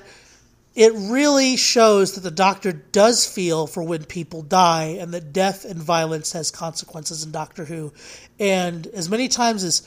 it 0.75 0.93
really 0.95 1.57
shows 1.57 2.13
that 2.13 2.21
the 2.21 2.31
doctor 2.31 2.71
does 2.71 3.25
feel 3.27 3.67
for 3.67 3.83
when 3.83 4.05
people 4.05 4.41
die 4.41 4.97
and 4.99 5.13
that 5.13 5.33
death 5.33 5.65
and 5.65 5.81
violence 5.81 6.31
has 6.31 6.51
consequences 6.51 7.23
in 7.23 7.31
Doctor 7.31 7.65
Who. 7.65 7.91
And 8.39 8.87
as 8.87 9.09
many 9.09 9.27
times 9.27 9.63
as 9.65 9.81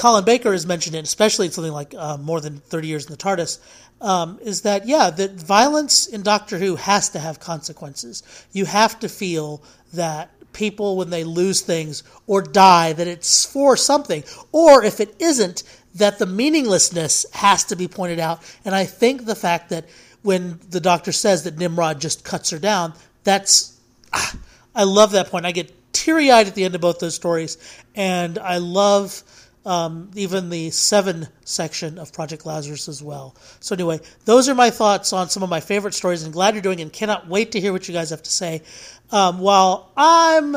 Colin 0.00 0.24
Baker 0.24 0.52
has 0.52 0.66
mentioned 0.66 0.96
it, 0.96 1.04
especially 1.04 1.44
in 1.44 1.52
something 1.52 1.74
like 1.74 1.94
uh, 1.94 2.16
more 2.16 2.40
than 2.40 2.56
30 2.56 2.88
years 2.88 3.04
in 3.04 3.10
the 3.10 3.18
TARDIS, 3.18 3.58
um, 4.00 4.38
is 4.40 4.62
that, 4.62 4.88
yeah, 4.88 5.10
that 5.10 5.32
violence 5.32 6.06
in 6.06 6.22
Doctor 6.22 6.56
Who 6.56 6.76
has 6.76 7.10
to 7.10 7.18
have 7.18 7.38
consequences. 7.38 8.22
You 8.50 8.64
have 8.64 8.98
to 9.00 9.10
feel 9.10 9.62
that 9.92 10.30
people, 10.54 10.96
when 10.96 11.10
they 11.10 11.22
lose 11.22 11.60
things 11.60 12.02
or 12.26 12.40
die, 12.40 12.94
that 12.94 13.06
it's 13.06 13.44
for 13.44 13.76
something. 13.76 14.24
Or 14.52 14.82
if 14.82 15.00
it 15.00 15.14
isn't, 15.18 15.64
that 15.96 16.18
the 16.18 16.24
meaninglessness 16.24 17.26
has 17.34 17.64
to 17.64 17.76
be 17.76 17.86
pointed 17.86 18.20
out. 18.20 18.40
And 18.64 18.74
I 18.74 18.86
think 18.86 19.26
the 19.26 19.34
fact 19.34 19.68
that 19.68 19.84
when 20.22 20.60
the 20.70 20.80
doctor 20.80 21.12
says 21.12 21.44
that 21.44 21.58
Nimrod 21.58 22.00
just 22.00 22.24
cuts 22.24 22.48
her 22.48 22.58
down, 22.58 22.94
that's. 23.22 23.78
ah, 24.14 24.34
I 24.74 24.84
love 24.84 25.12
that 25.12 25.28
point. 25.28 25.44
I 25.44 25.52
get 25.52 25.92
teary 25.92 26.30
eyed 26.30 26.46
at 26.46 26.54
the 26.54 26.64
end 26.64 26.74
of 26.74 26.80
both 26.80 27.00
those 27.00 27.14
stories. 27.14 27.58
And 27.94 28.38
I 28.38 28.56
love 28.56 29.22
um, 29.64 30.10
even 30.14 30.50
the 30.50 30.70
seven 30.70 31.28
section 31.44 31.98
of 31.98 32.12
Project 32.12 32.46
Lazarus 32.46 32.88
as 32.88 33.02
well. 33.02 33.36
So 33.60 33.74
anyway, 33.74 34.00
those 34.24 34.48
are 34.48 34.54
my 34.54 34.70
thoughts 34.70 35.12
on 35.12 35.28
some 35.28 35.42
of 35.42 35.50
my 35.50 35.60
favorite 35.60 35.94
stories, 35.94 36.22
and 36.22 36.32
glad 36.32 36.54
you're 36.54 36.62
doing, 36.62 36.78
it 36.78 36.82
and 36.82 36.92
cannot 36.92 37.28
wait 37.28 37.52
to 37.52 37.60
hear 37.60 37.72
what 37.72 37.88
you 37.88 37.94
guys 37.94 38.10
have 38.10 38.22
to 38.22 38.30
say. 38.30 38.62
Um, 39.10 39.38
while 39.38 39.92
I'm 39.96 40.56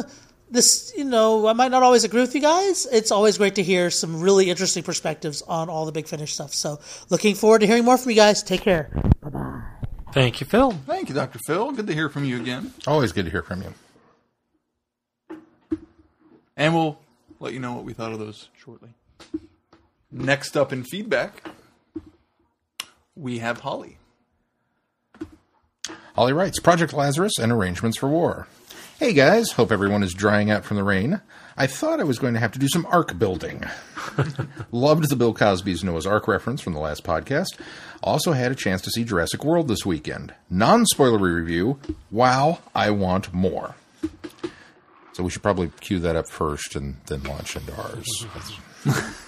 this, 0.50 0.94
you 0.96 1.04
know, 1.04 1.48
I 1.48 1.54
might 1.54 1.72
not 1.72 1.82
always 1.84 2.04
agree 2.04 2.22
with 2.22 2.36
you 2.36 2.42
guys. 2.42 2.88
It's 2.92 3.12
always 3.12 3.38
great 3.38 3.56
to 3.56 3.64
hear 3.64 3.90
some 3.90 4.22
really 4.22 4.50
interesting 4.50 4.84
perspectives 4.84 5.42
on 5.42 5.68
all 5.68 5.86
the 5.86 5.92
Big 5.92 6.08
Finish 6.08 6.34
stuff. 6.34 6.54
So, 6.54 6.80
looking 7.10 7.34
forward 7.34 7.62
to 7.62 7.68
hearing 7.68 7.84
more 7.84 7.98
from 7.98 8.12
you 8.12 8.16
guys. 8.16 8.44
Take 8.44 8.62
care. 8.62 8.90
Bye 9.22 9.30
bye. 9.30 9.62
Thank 10.14 10.40
you, 10.42 10.46
Phil. 10.46 10.72
Thank 10.86 11.10
you, 11.10 11.16
Dr. 11.16 11.40
Phil. 11.40 11.72
Good 11.72 11.88
to 11.88 11.94
hear 11.94 12.08
from 12.08 12.24
you 12.24 12.40
again. 12.40 12.72
Always 12.86 13.12
good 13.12 13.26
to 13.26 13.32
hear 13.32 13.42
from 13.42 13.64
you. 13.64 13.74
And 16.56 16.76
we'll 16.76 17.00
let 17.44 17.54
you 17.54 17.60
know 17.60 17.74
what 17.74 17.84
we 17.84 17.92
thought 17.92 18.14
of 18.14 18.20
those 18.20 18.48
shortly. 18.58 18.94
Next 20.10 20.56
up 20.56 20.72
in 20.72 20.86
feedback, 20.86 21.50
we 23.18 23.40
have 23.40 23.60
Holly. 23.60 23.98
Holly 26.16 26.32
writes 26.32 26.60
Project 26.62 26.94
Lazarus 26.94 27.38
and 27.38 27.52
Arrangements 27.52 27.98
for 27.98 28.08
War. 28.08 28.48
Hey 28.98 29.12
guys, 29.12 29.52
hope 29.52 29.74
everyone 29.74 30.04
is 30.04 30.14
drying 30.14 30.50
out 30.52 30.64
from 30.64 30.78
the 30.78 30.86
rain. 30.86 31.20
I 31.58 31.68
thought 31.68 32.00
I 32.00 32.06
was 32.06 32.18
going 32.18 32.34
to 32.34 32.40
have 32.40 32.54
to 32.54 32.60
do 32.60 32.70
some 32.72 32.86
ark 32.86 33.20
building. 33.20 33.66
Loved 34.72 35.10
the 35.10 35.18
Bill 35.18 35.34
Cosby's 35.34 35.84
Noah's 35.84 36.08
Ark 36.08 36.30
reference 36.30 36.62
from 36.62 36.74
the 36.74 36.80
last 36.80 37.04
podcast. 37.04 37.60
Also 38.02 38.32
had 38.32 38.54
a 38.54 38.56
chance 38.56 38.82
to 38.84 38.90
see 38.90 39.04
Jurassic 39.04 39.44
World 39.44 39.68
this 39.68 39.86
weekend. 39.86 40.34
Non 40.50 40.86
spoilery 40.86 41.36
review. 41.36 41.78
Wow, 42.10 42.60
I 42.74 42.92
want 42.92 43.34
more. 43.34 43.76
So 45.14 45.24
we 45.24 45.30
should 45.30 45.44
probably 45.44 45.72
cue 45.80 46.00
that 46.00 46.16
up 46.16 46.28
first 46.28 46.76
and 46.76 46.98
then 47.06 47.24
launch 47.24 47.56
into 47.56 47.74
ours. 47.76 48.26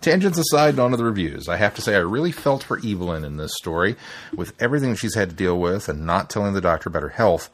Tangents 0.00 0.38
aside, 0.38 0.78
on 0.78 0.90
to 0.90 0.96
the 0.96 1.04
reviews. 1.04 1.48
I 1.48 1.56
have 1.56 1.74
to 1.76 1.82
say, 1.82 1.94
I 1.94 2.00
really 2.00 2.32
felt 2.32 2.62
for 2.62 2.78
Evelyn 2.84 3.24
in 3.24 3.38
this 3.38 3.54
story, 3.56 3.96
with 4.34 4.52
everything 4.60 4.94
she's 4.94 5.14
had 5.14 5.30
to 5.30 5.36
deal 5.36 5.58
with 5.58 5.88
and 5.88 6.04
not 6.04 6.28
telling 6.28 6.52
the 6.52 6.60
doctor 6.60 6.90
about 6.90 7.02
her 7.02 7.08
health, 7.08 7.48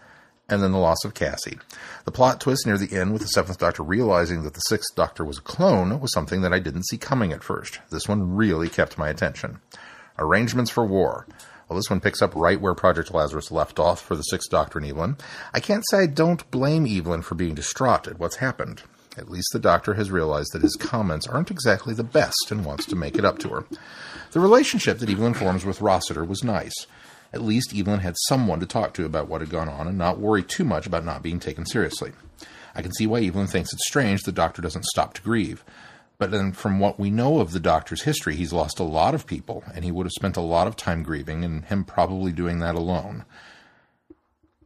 and 0.48 0.62
then 0.62 0.72
the 0.72 0.78
loss 0.78 1.04
of 1.04 1.14
Cassie. 1.14 1.58
The 2.06 2.10
plot 2.10 2.40
twist 2.40 2.66
near 2.66 2.76
the 2.76 2.92
end 2.96 3.12
with 3.12 3.22
the 3.22 3.28
Seventh 3.28 3.58
Doctor 3.58 3.84
realizing 3.84 4.42
that 4.42 4.54
the 4.54 4.60
Sixth 4.60 4.96
Doctor 4.96 5.24
was 5.24 5.38
a 5.38 5.42
clone 5.42 6.00
was 6.00 6.12
something 6.12 6.40
that 6.40 6.52
I 6.52 6.58
didn't 6.58 6.88
see 6.88 6.98
coming 6.98 7.32
at 7.32 7.44
first. 7.44 7.78
This 7.90 8.08
one 8.08 8.34
really 8.34 8.68
kept 8.68 8.98
my 8.98 9.08
attention. 9.08 9.60
Arrangements 10.18 10.72
for 10.72 10.84
War. 10.84 11.26
Well, 11.70 11.76
this 11.76 11.88
one 11.88 12.00
picks 12.00 12.20
up 12.20 12.34
right 12.34 12.60
where 12.60 12.74
Project 12.74 13.14
Lazarus 13.14 13.52
left 13.52 13.78
off 13.78 14.02
for 14.02 14.16
the 14.16 14.22
Sixth 14.22 14.50
Doctor 14.50 14.80
and 14.80 14.88
Evelyn. 14.88 15.16
I 15.54 15.60
can't 15.60 15.84
say 15.88 15.98
I 15.98 16.06
don't 16.06 16.50
blame 16.50 16.84
Evelyn 16.84 17.22
for 17.22 17.36
being 17.36 17.54
distraught 17.54 18.08
at 18.08 18.18
what's 18.18 18.36
happened. 18.36 18.82
At 19.16 19.30
least 19.30 19.50
the 19.52 19.60
Doctor 19.60 19.94
has 19.94 20.10
realized 20.10 20.52
that 20.52 20.62
his 20.62 20.74
comments 20.74 21.28
aren't 21.28 21.52
exactly 21.52 21.94
the 21.94 22.02
best 22.02 22.50
and 22.50 22.64
wants 22.64 22.86
to 22.86 22.96
make 22.96 23.16
it 23.16 23.24
up 23.24 23.38
to 23.38 23.50
her. 23.50 23.64
The 24.32 24.40
relationship 24.40 24.98
that 24.98 25.08
Evelyn 25.08 25.34
forms 25.34 25.64
with 25.64 25.80
Rossiter 25.80 26.24
was 26.24 26.42
nice. 26.42 26.74
At 27.32 27.42
least 27.42 27.72
Evelyn 27.72 28.00
had 28.00 28.16
someone 28.26 28.58
to 28.58 28.66
talk 28.66 28.92
to 28.94 29.04
about 29.04 29.28
what 29.28 29.40
had 29.40 29.50
gone 29.50 29.68
on 29.68 29.86
and 29.86 29.96
not 29.96 30.18
worry 30.18 30.42
too 30.42 30.64
much 30.64 30.88
about 30.88 31.04
not 31.04 31.22
being 31.22 31.38
taken 31.38 31.66
seriously. 31.66 32.10
I 32.74 32.82
can 32.82 32.92
see 32.94 33.06
why 33.06 33.22
Evelyn 33.22 33.46
thinks 33.46 33.72
it's 33.72 33.86
strange 33.86 34.22
the 34.22 34.32
Doctor 34.32 34.60
doesn't 34.60 34.86
stop 34.86 35.14
to 35.14 35.22
grieve. 35.22 35.62
But 36.20 36.32
then, 36.32 36.52
from 36.52 36.78
what 36.78 37.00
we 37.00 37.10
know 37.10 37.40
of 37.40 37.52
the 37.52 37.58
Doctor's 37.58 38.02
history, 38.02 38.36
he's 38.36 38.52
lost 38.52 38.78
a 38.78 38.82
lot 38.84 39.14
of 39.14 39.26
people, 39.26 39.64
and 39.74 39.86
he 39.86 39.90
would 39.90 40.04
have 40.04 40.12
spent 40.12 40.36
a 40.36 40.42
lot 40.42 40.66
of 40.66 40.76
time 40.76 41.02
grieving, 41.02 41.46
and 41.46 41.64
him 41.64 41.82
probably 41.82 42.30
doing 42.30 42.58
that 42.58 42.74
alone. 42.74 43.24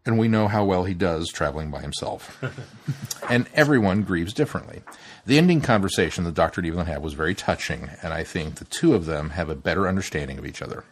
And 0.05 0.19
we 0.19 0.27
know 0.27 0.49
how 0.49 0.65
well 0.65 0.83
he 0.83 0.95
does 0.95 1.29
traveling 1.29 1.71
by 1.71 1.81
himself. 1.81 2.43
and 3.31 3.47
everyone 3.55 4.03
grieves 4.03 4.33
differently. 4.33 4.83
The 5.27 5.39
ending 5.39 5.61
conversation 5.61 6.25
the 6.25 6.33
Doctor 6.33 6.61
and 6.61 6.67
Evelyn 6.67 6.87
had 6.87 7.05
was 7.05 7.15
very 7.15 7.37
touching, 7.37 7.89
and 8.03 8.13
I 8.13 8.25
think 8.25 8.57
the 8.57 8.65
two 8.65 8.97
of 8.97 9.07
them 9.07 9.31
have 9.31 9.49
a 9.49 9.55
better 9.55 9.87
understanding 9.87 10.39
of 10.39 10.47
each 10.47 10.61
other. 10.61 10.83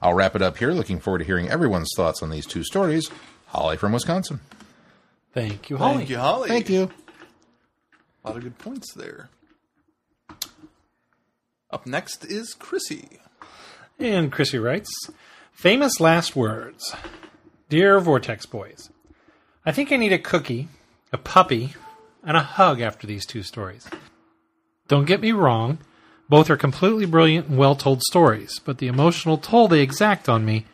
I'll 0.00 0.14
wrap 0.14 0.36
it 0.36 0.42
up 0.42 0.58
here. 0.58 0.70
Looking 0.70 1.00
forward 1.00 1.18
to 1.18 1.24
hearing 1.24 1.50
everyone's 1.50 1.90
thoughts 1.96 2.22
on 2.22 2.30
these 2.30 2.46
two 2.46 2.62
stories. 2.62 3.10
Holly 3.46 3.76
from 3.76 3.90
Wisconsin. 3.90 4.38
Thank 5.32 5.70
you, 5.70 5.76
Holly. 5.76 5.96
Thank 5.96 6.10
you, 6.10 6.18
Holly. 6.18 6.48
Thank 6.48 6.70
you. 6.70 6.88
A 8.24 8.28
lot 8.28 8.36
of 8.36 8.44
good 8.44 8.58
points 8.58 8.94
there. 8.94 9.28
Up 11.70 11.86
next 11.86 12.24
is 12.24 12.54
Chrissy. 12.54 13.18
And 13.98 14.32
Chrissy 14.32 14.58
writes 14.58 14.90
Famous 15.52 16.00
last 16.00 16.34
words. 16.34 16.96
Dear 17.68 18.00
Vortex 18.00 18.46
Boys, 18.46 18.88
I 19.66 19.72
think 19.72 19.92
I 19.92 19.96
need 19.96 20.14
a 20.14 20.18
cookie, 20.18 20.68
a 21.12 21.18
puppy, 21.18 21.74
and 22.24 22.38
a 22.38 22.42
hug 22.42 22.80
after 22.80 23.06
these 23.06 23.26
two 23.26 23.42
stories. 23.42 23.86
Don't 24.86 25.04
get 25.04 25.20
me 25.20 25.32
wrong, 25.32 25.76
both 26.30 26.48
are 26.48 26.56
completely 26.56 27.04
brilliant 27.04 27.48
and 27.48 27.58
well 27.58 27.74
told 27.74 28.00
stories, 28.02 28.58
but 28.64 28.78
the 28.78 28.86
emotional 28.86 29.36
toll 29.36 29.68
they 29.68 29.80
exact 29.80 30.26
on 30.26 30.46
me, 30.46 30.64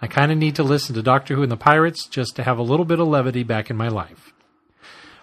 I 0.00 0.06
kind 0.06 0.30
of 0.30 0.38
need 0.38 0.54
to 0.54 0.62
listen 0.62 0.94
to 0.94 1.02
Doctor 1.02 1.34
Who 1.34 1.42
and 1.42 1.50
the 1.50 1.56
Pirates 1.56 2.06
just 2.06 2.36
to 2.36 2.44
have 2.44 2.58
a 2.58 2.62
little 2.62 2.84
bit 2.84 3.00
of 3.00 3.08
levity 3.08 3.42
back 3.42 3.70
in 3.70 3.76
my 3.76 3.88
life. 3.88 4.32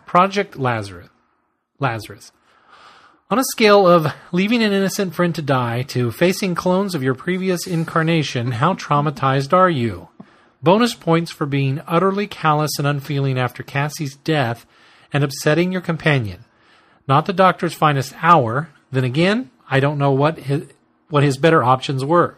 Project 0.06 0.58
Lazarus. 0.58 1.08
Lazarus. 1.80 2.34
On 3.32 3.40
a 3.40 3.46
scale 3.46 3.88
of 3.88 4.14
leaving 4.34 4.62
an 4.62 4.74
innocent 4.74 5.16
friend 5.16 5.34
to 5.36 5.42
die 5.42 5.84
to 5.84 6.12
facing 6.12 6.54
clones 6.54 6.94
of 6.94 7.02
your 7.02 7.14
previous 7.16 7.66
incarnation, 7.66 8.52
how 8.52 8.74
traumatized 8.74 9.54
are 9.54 9.70
you? 9.70 10.10
Bonus 10.62 10.96
points 10.96 11.32
for 11.32 11.46
being 11.46 11.82
utterly 11.88 12.28
callous 12.28 12.78
and 12.78 12.86
unfeeling 12.86 13.40
after 13.40 13.64
Cassie's 13.64 14.18
death 14.18 14.66
and 15.14 15.24
upsetting 15.24 15.72
your 15.72 15.80
companion. 15.80 16.44
Not 17.08 17.26
the 17.26 17.32
doctor's 17.32 17.74
finest 17.74 18.14
hour. 18.22 18.68
Then 18.92 19.06
again, 19.06 19.50
I 19.70 19.80
don't 19.80 19.98
know 19.98 20.12
what 20.12 20.38
his, 20.38 20.66
what 21.10 21.24
his 21.24 21.38
better 21.38 21.64
options 21.64 22.04
were. 22.04 22.36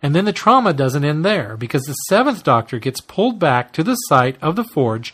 And 0.00 0.14
then 0.14 0.26
the 0.26 0.32
trauma 0.32 0.72
doesn't 0.72 1.04
end 1.04 1.24
there 1.24 1.56
because 1.56 1.82
the 1.82 1.94
seventh 2.08 2.44
doctor 2.44 2.78
gets 2.78 3.00
pulled 3.00 3.40
back 3.40 3.72
to 3.72 3.82
the 3.82 3.96
site 3.96 4.40
of 4.40 4.54
the 4.54 4.62
forge, 4.62 5.12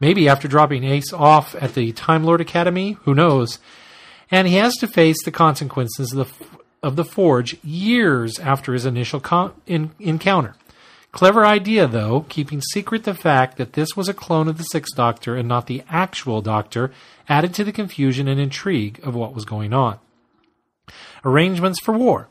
maybe 0.00 0.28
after 0.28 0.46
dropping 0.48 0.84
Ace 0.84 1.14
off 1.14 1.54
at 1.54 1.72
the 1.72 1.92
Time 1.92 2.24
Lord 2.24 2.42
Academy, 2.42 2.98
who 3.04 3.14
knows, 3.14 3.58
and 4.30 4.48
he 4.48 4.54
has 4.56 4.74
to 4.76 4.86
face 4.86 5.22
the 5.24 5.30
consequences 5.30 6.12
of 6.12 6.28
the, 6.38 6.46
of 6.82 6.96
the 6.96 7.04
forge 7.04 7.56
years 7.64 8.38
after 8.38 8.72
his 8.72 8.86
initial 8.86 9.20
con- 9.20 9.52
in, 9.66 9.90
encounter. 9.98 10.54
Clever 11.12 11.44
idea, 11.44 11.88
though, 11.88 12.24
keeping 12.28 12.60
secret 12.60 13.02
the 13.02 13.14
fact 13.14 13.56
that 13.56 13.72
this 13.72 13.96
was 13.96 14.08
a 14.08 14.14
clone 14.14 14.46
of 14.46 14.58
the 14.58 14.64
Sixth 14.64 14.94
Doctor 14.94 15.34
and 15.34 15.48
not 15.48 15.66
the 15.66 15.82
actual 15.90 16.40
Doctor 16.40 16.92
added 17.28 17.52
to 17.54 17.64
the 17.64 17.72
confusion 17.72 18.28
and 18.28 18.40
intrigue 18.40 19.00
of 19.02 19.16
what 19.16 19.34
was 19.34 19.44
going 19.44 19.72
on. 19.72 19.98
Arrangements 21.24 21.80
for 21.80 21.92
war. 21.92 22.28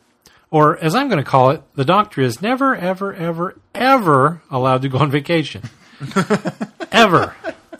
Or, 0.49 0.77
as 0.79 0.95
I'm 0.95 1.09
going 1.09 1.23
to 1.23 1.29
call 1.29 1.51
it, 1.51 1.61
the 1.75 1.85
Doctor 1.85 2.21
is 2.21 2.41
never, 2.41 2.75
ever, 2.75 3.13
ever, 3.13 3.59
ever 3.75 4.41
allowed 4.49 4.81
to 4.83 4.89
go 4.89 4.99
on 4.99 5.11
vacation. 5.11 5.63
ever. 6.91 7.35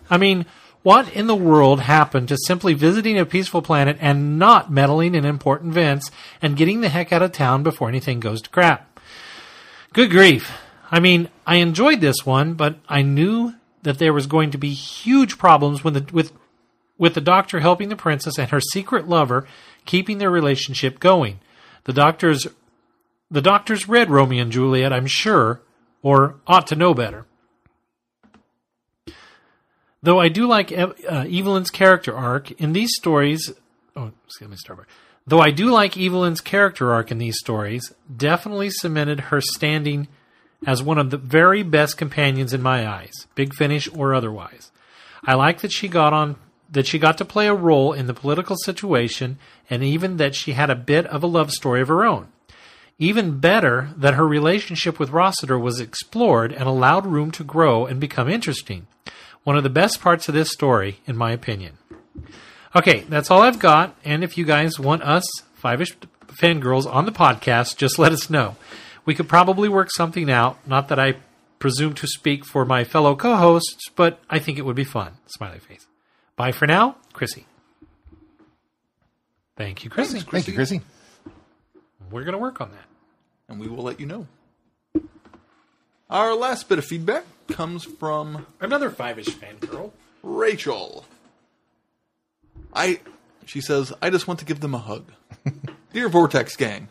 I 0.10 0.18
mean, 0.18 0.46
what 0.84 1.12
in 1.14 1.28
the 1.28 1.36
world 1.36 1.82
happened 1.82 2.30
to 2.30 2.38
simply 2.46 2.74
visiting 2.74 3.18
a 3.18 3.26
peaceful 3.26 3.62
planet 3.62 3.98
and 4.00 4.40
not 4.40 4.72
meddling 4.72 5.16
in 5.16 5.26
important 5.26 5.72
events 5.72 6.10
and 6.42 6.56
getting 6.56 6.82
the 6.82 6.90
heck 6.90 7.12
out 7.12 7.22
of 7.22 7.32
town 7.32 7.64
before 7.64 7.90
anything 7.90 8.20
goes 8.20 8.42
to 8.42 8.50
crap? 8.50 9.00
Good 9.94 10.12
grief. 10.12 10.52
I 10.92 11.00
mean, 11.00 11.30
I 11.46 11.58
enjoyed 11.58 12.02
this 12.02 12.26
one, 12.26 12.54
but 12.54 12.78
I 12.88 13.02
knew 13.02 13.54
that 13.84 13.98
there 13.98 14.14
was 14.14 14.28
going 14.28 14.52
to 14.52 14.58
be 14.58 14.74
huge 14.74 15.38
problems 15.38 15.84
with 15.84 15.94
the, 15.94 16.14
with 16.14 16.32
with 16.98 17.14
the 17.14 17.22
doctor 17.22 17.62
helping 17.62 17.90
the 17.90 17.96
princess 17.96 18.38
and 18.38 18.50
her 18.50 18.60
secret 18.60 19.08
lover 19.08 19.48
keeping 19.86 20.18
their 20.18 20.30
relationship 20.30 21.00
going. 21.00 21.40
The 21.86 21.94
doctor's 21.94 22.48
the 23.32 23.42
doctor's 23.42 23.88
read 23.88 24.10
Romeo 24.10 24.42
and 24.42 24.52
Juliet, 24.52 24.92
I'm 24.92 25.08
sure, 25.08 25.62
or 26.02 26.36
ought 26.46 26.68
to 26.68 26.76
know 26.76 26.94
better. 26.94 27.26
Though 30.02 30.20
I 30.20 30.30
do 30.30 30.48
like 30.48 30.72
uh, 30.72 30.94
Evelyn's 31.08 31.70
character 31.70 32.16
arc 32.16 32.52
in 32.52 32.74
these 32.74 32.92
stories, 32.96 33.52
oh, 33.96 34.12
excuse 34.26 34.50
me, 34.50 34.56
start. 34.56 34.88
Though 35.28 35.42
I 35.42 35.52
do 35.52 35.72
like 35.72 35.98
Evelyn's 35.98 36.42
character 36.42 36.92
arc 36.94 37.12
in 37.12 37.18
these 37.18 37.38
stories, 37.38 37.94
definitely 38.16 38.70
cemented 38.70 39.20
her 39.20 39.42
standing 39.42 40.08
as 40.66 40.82
one 40.82 40.98
of 40.98 41.10
the 41.10 41.18
very 41.18 41.64
best 41.64 41.98
companions 41.98 42.54
in 42.54 42.62
my 42.62 42.88
eyes, 42.88 43.14
Big 43.36 43.54
Finish 43.54 43.90
or 43.94 44.14
otherwise. 44.14 44.72
I 45.24 45.36
like 45.36 45.62
that 45.62 45.72
she 45.72 45.88
got 45.88 46.14
on 46.14 46.38
that 46.72 46.88
she 46.88 47.00
got 47.00 47.18
to 47.18 47.26
play 47.26 47.48
a 47.48 47.54
role 47.54 47.94
in 47.94 48.06
the 48.06 48.14
political 48.14 48.56
situation 48.56 49.40
and 49.70 49.84
even 49.84 50.18
that 50.18 50.36
she 50.36 50.54
had 50.54 50.70
a 50.70 50.76
bit 50.76 51.06
of 51.08 51.24
a 51.24 51.28
love 51.28 51.52
story 51.52 51.82
of 51.82 51.88
her 51.88 52.06
own. 52.06 52.28
Even 53.00 53.40
better 53.40 53.90
that 53.98 54.14
her 54.14 54.28
relationship 54.28 55.00
with 55.00 55.10
Rossiter 55.10 55.58
was 55.58 55.80
explored 55.80 56.52
and 56.52 56.64
allowed 56.64 57.08
room 57.08 57.32
to 57.32 57.44
grow 57.44 57.86
and 57.86 58.00
become 58.00 58.30
interesting. 58.30 58.86
One 59.44 59.58
of 59.58 59.64
the 59.64 59.70
best 59.70 60.02
parts 60.02 60.28
of 60.28 60.34
this 60.36 60.52
story, 60.52 61.00
in 61.08 61.18
my 61.18 61.32
opinion. 61.32 61.78
Okay, 62.76 63.02
that's 63.10 63.32
all 63.32 63.42
I've 63.42 63.60
got, 63.60 63.96
and 64.06 64.24
if 64.24 64.38
you 64.38 64.46
guys 64.46 64.80
want 64.80 65.02
us, 65.04 65.26
Five-ish 65.56 65.96
Fangirls, 66.28 66.86
on 66.86 67.06
the 67.06 67.12
podcast, 67.12 67.76
just 67.78 67.98
let 68.00 68.12
us 68.12 68.30
know. 68.30 68.56
We 69.06 69.16
could 69.16 69.28
probably 69.28 69.68
work 69.68 69.90
something 69.92 70.30
out, 70.30 70.58
not 70.68 70.88
that 70.90 71.00
I 71.00 71.16
presume 71.58 71.94
to 71.96 72.08
speak 72.08 72.46
for 72.46 72.64
my 72.66 72.84
fellow 72.84 73.16
co-hosts, 73.16 73.90
but 73.96 74.20
I 74.30 74.40
think 74.40 74.58
it 74.58 74.66
would 74.66 74.76
be 74.76 74.84
fun. 74.84 75.14
Smiley 75.28 75.60
face. 75.60 75.88
Bye 76.36 76.52
for 76.52 76.68
now, 76.68 76.96
Chrissy. 77.12 77.46
Thank 79.58 79.84
you, 79.84 79.90
Chrissy. 79.90 80.20
Thank 80.22 80.48
you, 80.48 80.54
Chrissy. 80.54 80.82
We're 82.12 82.24
going 82.24 82.34
to 82.34 82.38
work 82.40 82.62
on 82.62 82.72
that. 82.72 82.86
and 83.50 83.60
we 83.60 83.68
will 83.68 83.84
let 83.84 84.00
you 84.00 84.06
know. 84.06 84.28
Our 86.10 86.34
last 86.36 86.70
bit 86.70 86.78
of 86.80 86.86
feedback 86.86 87.26
comes 87.50 87.84
from 87.84 88.46
Another 88.60 88.90
five-ish 88.90 89.30
fangirl. 89.30 89.92
Rachel. 90.24 91.06
I, 92.74 93.00
she 93.46 93.62
says, 93.62 93.94
I 94.02 94.10
just 94.10 94.28
want 94.28 94.40
to 94.40 94.46
give 94.46 94.60
them 94.60 94.76
a 94.76 94.80
hug. 94.80 95.12
Dear 95.94 96.10
Vortex 96.10 96.56
Gang, 96.56 96.90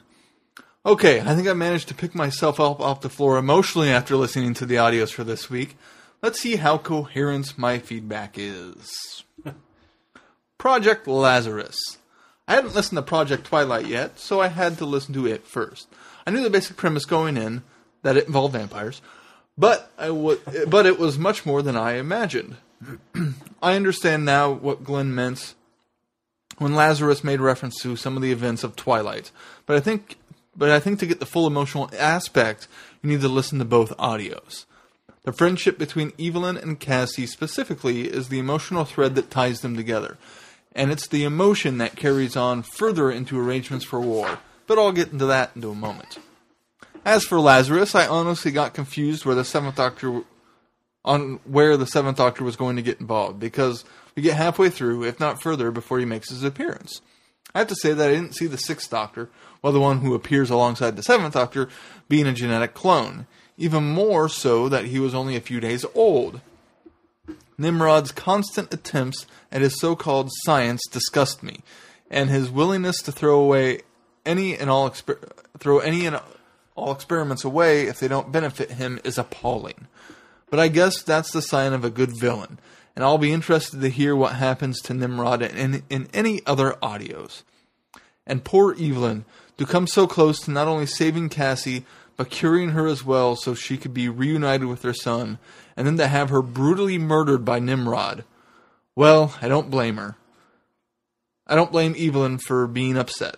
okay, 0.84 1.20
I 1.20 1.34
think 1.34 1.46
I 1.48 1.52
managed 1.52 1.88
to 1.88 1.94
pick 1.94 2.14
myself 2.14 2.59
up 2.59 2.80
off 2.80 3.00
the 3.00 3.09
floor 3.09 3.38
emotionally 3.38 3.90
after 3.90 4.16
listening 4.16 4.54
to 4.54 4.66
the 4.66 4.76
audios 4.76 5.12
for 5.12 5.24
this 5.24 5.48
week. 5.48 5.76
Let's 6.20 6.40
see 6.40 6.56
how 6.56 6.78
coherent 6.78 7.56
my 7.56 7.78
feedback 7.78 8.34
is. 8.36 9.22
Project 10.59 11.06
Lazarus. 11.06 11.98
I 12.48 12.54
hadn't 12.54 12.74
listened 12.74 12.96
to 12.96 13.02
Project 13.02 13.44
Twilight 13.44 13.86
yet, 13.86 14.18
so 14.18 14.40
I 14.40 14.48
had 14.48 14.78
to 14.78 14.86
listen 14.86 15.14
to 15.14 15.26
it 15.26 15.46
first. 15.46 15.86
I 16.26 16.30
knew 16.30 16.42
the 16.42 16.50
basic 16.50 16.76
premise 16.76 17.04
going 17.04 17.36
in 17.36 17.62
that 18.02 18.16
it 18.16 18.26
involved 18.26 18.54
vampires, 18.54 19.00
but 19.59 19.90
I 19.98 20.06
w- 20.06 20.40
but 20.66 20.86
it 20.86 20.98
was 20.98 21.18
much 21.18 21.44
more 21.44 21.61
than 21.61 21.76
I 21.76 21.94
imagined. 21.94 22.56
I 23.62 23.74
understand 23.74 24.24
now 24.24 24.52
what 24.52 24.84
Glenn 24.84 25.14
meant 25.14 25.54
when 26.59 26.74
Lazarus 26.74 27.24
made 27.24 27.40
reference 27.40 27.82
to 27.82 27.96
some 27.96 28.16
of 28.16 28.22
the 28.22 28.32
events 28.32 28.62
of 28.62 28.76
Twilight, 28.76 29.32
but 29.66 29.76
I 29.76 29.80
think 29.80 30.16
but 30.56 30.70
I 30.70 30.80
think 30.80 30.98
to 31.00 31.06
get 31.06 31.20
the 31.20 31.26
full 31.26 31.46
emotional 31.46 31.90
aspect, 31.96 32.68
you 33.02 33.11
need 33.11 33.20
to 33.20 33.28
listen 33.28 33.59
to 33.59 33.64
both 33.64 33.96
audios. 33.96 34.64
The 35.24 35.32
friendship 35.32 35.78
between 35.78 36.12
Evelyn 36.18 36.56
and 36.56 36.80
Cassie 36.80 37.26
specifically 37.26 38.09
is 38.09 38.28
the 38.28 38.38
emotional 38.38 38.84
thread 38.84 39.14
that 39.16 39.30
ties 39.30 39.61
them 39.61 39.76
together, 39.76 40.16
and 40.72 40.90
it's 40.90 41.06
the 41.06 41.24
emotion 41.24 41.78
that 41.78 41.96
carries 41.96 42.36
on 42.36 42.62
further 42.62 43.11
into 43.11 43.38
arrangements 43.38 43.84
for 43.84 44.00
war. 44.00 44.38
But 44.66 44.78
I'll 44.78 44.92
get 44.92 45.12
into 45.12 45.26
that 45.26 45.50
into 45.54 45.70
a 45.70 45.74
moment. 45.74 46.18
As 47.09 47.24
for 47.24 47.40
Lazarus, 47.40 47.94
I 47.94 48.06
honestly 48.06 48.50
got 48.50 48.74
confused 48.74 49.24
where 49.24 49.34
the 49.34 49.42
Seventh 49.42 49.76
Doctor 49.76 50.24
on 51.06 51.40
where 51.44 51.78
the 51.78 51.86
Seventh 51.86 52.18
Doctor 52.18 52.44
was 52.44 52.54
going 52.54 52.76
to 52.76 52.82
get 52.82 53.00
involved 53.00 53.40
because 53.40 53.82
we 54.14 54.20
get 54.20 54.36
halfway 54.36 54.68
through, 54.68 55.04
if 55.04 55.18
not 55.18 55.40
further, 55.40 55.70
before 55.70 55.98
he 55.98 56.04
makes 56.04 56.28
his 56.28 56.44
appearance. 56.44 57.00
I 57.54 57.61
have 57.61 57.68
to 57.68 57.76
say 57.76 57.94
that 57.94 58.11
I 58.11 58.12
didn't 58.12 58.34
see 58.34 58.46
the 58.46 58.59
Sixth 58.59 58.90
Doctor, 58.90 59.30
while 59.62 59.72
the 59.72 59.80
one 59.80 60.02
who 60.02 60.14
appears 60.14 60.50
alongside 60.50 60.96
the 60.96 61.02
Seventh 61.02 61.32
Doctor, 61.32 61.70
being 62.11 62.26
a 62.26 62.34
genetic 62.34 62.74
clone. 62.74 63.26
Even 63.56 63.84
more 63.84 64.28
so 64.28 64.68
that 64.68 64.84
he 64.84 64.98
was 64.98 65.14
only 65.14 65.34
a 65.34 65.40
few 65.40 65.61
days 65.61 65.86
old. 65.94 66.42
Nimrod's 67.56 68.12
constant 68.12 68.74
attempts 68.74 69.24
at 69.50 69.62
his 69.62 69.80
so-called 69.80 70.28
science 70.44 70.82
disgust 70.92 71.42
me, 71.42 71.61
and 72.11 72.28
his 72.28 72.50
willingness 72.50 73.00
to 73.00 73.12
throw 73.12 73.40
away 73.40 73.80
any 74.26 74.59
and 74.59 74.68
all 74.68 74.90
exper- 74.90 75.32
throw 75.59 75.78
any 75.78 76.04
and 76.04 76.20
all 76.79 76.93
experiments 76.93 77.45
away 77.45 77.83
if 77.83 77.99
they 77.99 78.09
don't 78.09 78.31
benefit 78.31 78.70
him 78.70 79.01
is 79.03 79.18
appalling. 79.18 79.89
But 80.49 80.61
I 80.61 80.68
guess 80.68 81.03
that's 81.03 81.33
the 81.33 81.43
sign 81.43 81.72
of 81.72 81.85
a 81.85 81.91
good 81.91 82.18
villain, 82.18 82.59
and 82.95 83.05
I'll 83.05 83.18
be 83.18 83.33
interested 83.33 83.81
to 83.81 83.91
hear 83.91 84.14
what 84.14 84.35
happens 84.35 84.81
to 84.83 84.95
Nimrod 84.95 85.43
in, 85.43 85.83
in 85.91 86.09
any 86.14 86.41
other 86.47 86.76
audios. 86.83 87.43
And 88.26 88.45
poor 88.45 88.72
Evelyn, 88.72 89.24
to 89.59 89.66
come 89.66 89.87
so 89.87 90.07
close 90.07 90.41
to 90.41 90.53
not 90.53 90.68
only 90.68 90.87
saving 90.87 91.29
Cassie, 91.31 91.85
but 92.16 92.31
curing 92.31 92.70
her 92.70 92.87
as 92.87 93.05
well 93.05 93.37
so 93.37 93.55
she 93.55 93.76
could 93.76 93.93
be 93.93 94.09
reunited 94.09 94.68
with 94.68 94.83
her 94.83 94.95
son, 94.95 95.39
and 95.76 95.87
then 95.87 95.97
to 95.99 96.07
have 96.07 96.31
her 96.31 96.43
brutally 96.43 96.99
murdered 96.99 97.45
by 97.45 97.59
Nimrod. 97.59 98.24
Well, 98.95 99.35
I 99.43 99.49
don't 99.49 99.70
blame 99.70 99.97
her. 99.97 100.16
I 101.47 101.55
don't 101.55 101.72
blame 101.72 101.95
Evelyn 101.99 102.39
for 102.39 102.66
being 102.66 102.97
upset. 102.97 103.37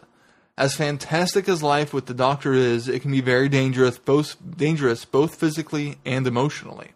As 0.59 0.75
fantastic 0.75 1.49
as 1.49 1.63
life 1.63 1.95
with 1.95 2.07
the 2.07 2.15
Doctor 2.15 2.53
is, 2.53 2.89
it 2.89 3.01
can 3.01 3.11
be 3.11 3.21
very 3.21 3.49
dangerous, 3.49 3.99
both 3.99 4.37
dangerous 4.57 5.05
both 5.05 5.37
physically 5.37 5.99
and 6.05 6.27
emotionally. 6.27 6.91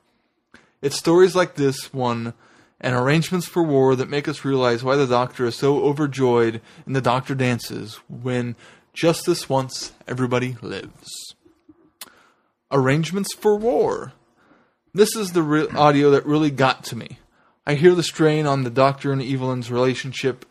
It's 0.82 0.98
stories 0.98 1.34
like 1.34 1.54
this 1.54 1.92
one 1.92 2.34
and 2.80 2.94
arrangements 2.94 3.46
for 3.46 3.62
war 3.62 3.96
that 3.96 4.10
make 4.10 4.28
us 4.28 4.44
realize 4.44 4.84
why 4.84 4.96
the 4.96 5.06
Doctor 5.06 5.46
is 5.46 5.56
so 5.56 5.82
overjoyed 5.84 6.60
in 6.86 6.92
the 6.92 7.00
Doctor 7.00 7.34
dances 7.34 7.94
when 8.08 8.56
just 8.92 9.24
this 9.24 9.48
once 9.48 9.92
everybody 10.06 10.56
lives. 10.60 11.08
Arrangements 12.70 13.34
for 13.34 13.56
war. 13.56 14.12
This 14.92 15.16
is 15.16 15.32
the 15.32 15.42
re- 15.42 15.68
audio 15.68 16.10
that 16.10 16.26
really 16.26 16.50
got 16.50 16.84
to 16.84 16.96
me. 16.96 17.18
I 17.66 17.74
hear 17.74 17.94
the 17.94 18.02
strain 18.02 18.46
on 18.46 18.64
the 18.64 18.70
Doctor 18.70 19.12
and 19.12 19.22
Evelyn's 19.22 19.70
relationship, 19.70 20.44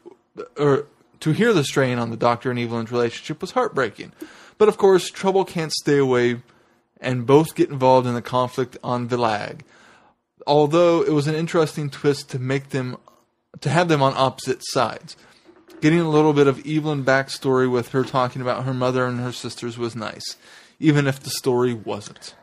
or 0.58 0.88
to 1.24 1.32
hear 1.32 1.54
the 1.54 1.64
strain 1.64 2.00
on 2.00 2.10
the 2.10 2.18
Doctor 2.18 2.52
and 2.52 2.60
Evelyn's 2.60 2.92
relationship 2.92 3.40
was 3.40 3.52
heartbreaking. 3.52 4.12
But 4.58 4.68
of 4.68 4.76
course, 4.76 5.10
trouble 5.10 5.46
can't 5.46 5.72
stay 5.72 5.98
away, 5.98 6.42
and 7.00 7.26
both 7.26 7.56
get 7.56 7.70
involved 7.70 8.06
in 8.06 8.14
the 8.14 8.22
conflict 8.22 8.78
on 8.84 9.08
Vilag. 9.08 9.62
Although 10.46 11.02
it 11.02 11.14
was 11.14 11.28
an 11.28 11.36
interesting 11.36 11.90
twist 11.90 12.30
to 12.32 12.40
make 12.40 12.72
them, 12.72 12.98
to 13.62 13.70
have 13.70 13.88
them 13.88 14.02
on 14.02 14.14
opposite 14.18 14.60
sides. 14.64 15.16
Getting 15.80 16.02
a 16.02 16.10
little 16.10 16.34
bit 16.34 16.48
of 16.48 16.68
Evelyn 16.68 17.06
backstory 17.06 17.72
with 17.72 17.92
her 17.92 18.04
talking 18.04 18.42
about 18.42 18.66
her 18.66 18.74
mother 18.74 19.06
and 19.06 19.22
her 19.22 19.32
sisters 19.32 19.78
was 19.78 19.96
nice, 19.96 20.36
even 20.78 21.08
if 21.08 21.22
the 21.22 21.30
story 21.30 21.74
wasn't. 21.74 22.36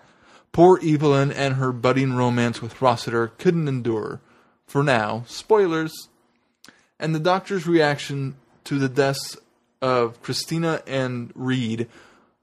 Poor 0.52 0.80
Evelyn 0.82 1.30
and 1.30 1.56
her 1.56 1.70
budding 1.70 2.14
romance 2.14 2.62
with 2.62 2.80
Rossiter 2.80 3.28
couldn't 3.28 3.68
endure. 3.68 4.22
For 4.66 4.82
now, 4.82 5.24
spoilers. 5.26 6.08
And 6.98 7.14
the 7.14 7.20
doctor's 7.20 7.66
reaction 7.66 8.36
to 8.70 8.78
the 8.78 8.88
deaths 8.88 9.36
of 9.82 10.22
Christina 10.22 10.80
and 10.86 11.32
Reed, 11.34 11.88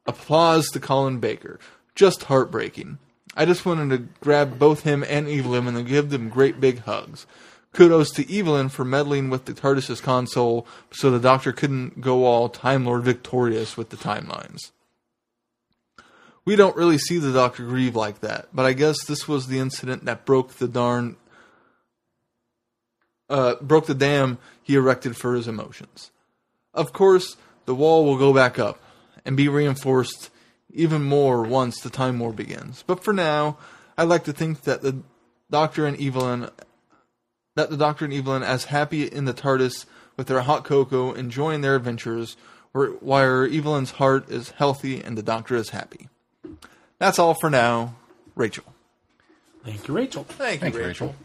applause 0.05 0.69
to 0.71 0.79
Colin 0.81 1.21
Baker. 1.21 1.57
Just 1.95 2.23
heartbreaking. 2.23 2.97
I 3.33 3.45
just 3.45 3.65
wanted 3.65 3.91
to 3.91 4.09
grab 4.19 4.59
both 4.59 4.81
him 4.81 5.05
and 5.07 5.29
Evelyn 5.29 5.73
and 5.73 5.87
give 5.87 6.09
them 6.09 6.27
great 6.27 6.59
big 6.59 6.79
hugs. 6.79 7.25
Kudos 7.71 8.11
to 8.11 8.37
Evelyn 8.37 8.67
for 8.67 8.83
meddling 8.83 9.29
with 9.29 9.45
the 9.45 9.53
TARDIS's 9.53 10.01
console 10.01 10.67
so 10.91 11.09
the 11.09 11.17
Doctor 11.17 11.53
couldn't 11.53 12.01
go 12.01 12.25
all 12.25 12.49
Time 12.49 12.85
Lord 12.85 13.03
victorious 13.03 13.77
with 13.77 13.89
the 13.89 13.95
timelines. 13.95 14.71
We 16.43 16.57
don't 16.57 16.75
really 16.75 16.97
see 16.97 17.19
the 17.19 17.31
Doctor 17.31 17.63
grieve 17.63 17.95
like 17.95 18.19
that, 18.19 18.49
but 18.53 18.65
I 18.65 18.73
guess 18.73 19.05
this 19.05 19.29
was 19.29 19.47
the 19.47 19.59
incident 19.59 20.03
that 20.03 20.25
broke 20.25 20.55
the 20.55 20.67
darn 20.67 21.15
uh, 23.29 23.55
broke 23.61 23.85
the 23.85 23.95
dam 23.95 24.39
he 24.61 24.75
erected 24.75 25.15
for 25.15 25.33
his 25.33 25.47
emotions. 25.47 26.11
Of 26.77 26.93
course, 26.93 27.35
the 27.65 27.75
wall 27.75 28.05
will 28.05 28.17
go 28.17 28.33
back 28.33 28.59
up 28.59 28.79
and 29.25 29.35
be 29.35 29.49
reinforced 29.49 30.29
even 30.71 31.03
more 31.03 31.41
once 31.41 31.81
the 31.81 31.89
time 31.89 32.19
war 32.19 32.31
begins. 32.31 32.83
But 32.85 33.03
for 33.03 33.13
now, 33.13 33.57
I 33.97 34.03
like 34.03 34.23
to 34.25 34.33
think 34.33 34.61
that 34.61 34.83
the 34.83 35.01
Doctor 35.49 35.85
and 35.85 35.99
Evelyn 35.99 36.49
that 37.55 37.71
the 37.71 37.77
Doctor 37.77 38.05
and 38.05 38.13
Evelyn 38.13 38.43
as 38.43 38.65
happy 38.65 39.03
in 39.03 39.25
the 39.25 39.33
TARDIS 39.33 39.85
with 40.15 40.27
their 40.27 40.41
hot 40.41 40.63
cocoa, 40.63 41.13
enjoying 41.13 41.61
their 41.61 41.75
adventures, 41.75 42.37
while 42.71 43.51
Evelyn's 43.51 43.91
heart 43.91 44.29
is 44.29 44.51
healthy 44.51 45.01
and 45.01 45.17
the 45.17 45.23
Doctor 45.23 45.55
is 45.55 45.69
happy. 45.69 46.07
That's 46.99 47.17
all 47.17 47.33
for 47.33 47.49
now. 47.49 47.95
Rachel. 48.35 48.63
Thank 49.65 49.87
you, 49.87 49.95
Rachel. 49.95 50.23
Thank, 50.23 50.61
Thank 50.61 50.75
you, 50.75 50.81
Rachel. 50.81 51.15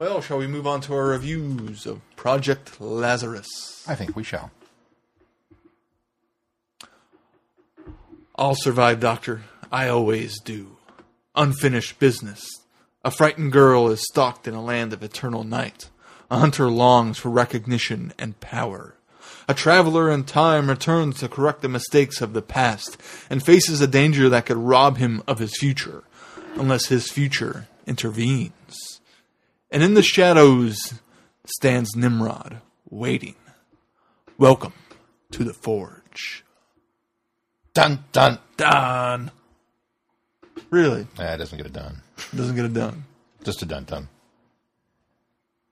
Well, 0.00 0.20
shall 0.20 0.38
we 0.38 0.46
move 0.46 0.64
on 0.64 0.80
to 0.82 0.94
our 0.94 1.06
reviews 1.06 1.84
of 1.84 2.00
Project 2.14 2.80
Lazarus? 2.80 3.84
I 3.88 3.96
think 3.96 4.14
we 4.14 4.22
shall. 4.22 4.52
I'll 8.36 8.54
survive, 8.54 9.00
Doctor. 9.00 9.42
I 9.72 9.88
always 9.88 10.38
do. 10.38 10.76
Unfinished 11.34 11.98
business. 11.98 12.48
A 13.04 13.10
frightened 13.10 13.50
girl 13.50 13.88
is 13.88 14.06
stalked 14.08 14.46
in 14.46 14.54
a 14.54 14.62
land 14.62 14.92
of 14.92 15.02
eternal 15.02 15.42
night. 15.42 15.88
A 16.30 16.38
hunter 16.38 16.70
longs 16.70 17.18
for 17.18 17.30
recognition 17.30 18.12
and 18.20 18.38
power. 18.38 18.94
A 19.48 19.54
traveler 19.54 20.12
in 20.12 20.22
time 20.22 20.70
returns 20.70 21.18
to 21.18 21.28
correct 21.28 21.60
the 21.60 21.68
mistakes 21.68 22.20
of 22.20 22.34
the 22.34 22.42
past 22.42 22.98
and 23.28 23.44
faces 23.44 23.80
a 23.80 23.88
danger 23.88 24.28
that 24.28 24.46
could 24.46 24.58
rob 24.58 24.98
him 24.98 25.24
of 25.26 25.40
his 25.40 25.58
future, 25.58 26.04
unless 26.54 26.86
his 26.86 27.10
future 27.10 27.66
intervenes. 27.84 28.97
And 29.70 29.82
in 29.82 29.94
the 29.94 30.02
shadows 30.02 30.94
stands 31.44 31.94
Nimrod, 31.94 32.60
waiting. 32.88 33.34
Welcome 34.38 34.72
to 35.32 35.44
the 35.44 35.52
Forge. 35.52 36.44
Dun 37.74 38.04
dun. 38.12 38.38
dun. 38.56 39.30
Really? 40.70 41.06
Nah, 41.18 41.34
it 41.34 41.36
doesn't 41.36 41.56
get 41.56 41.66
it 41.66 41.72
done. 41.72 42.02
Doesn't 42.34 42.56
get 42.56 42.64
it 42.64 42.72
done. 42.72 43.04
Just 43.44 43.62
a 43.62 43.66
dun 43.66 43.84
dun. 43.84 44.08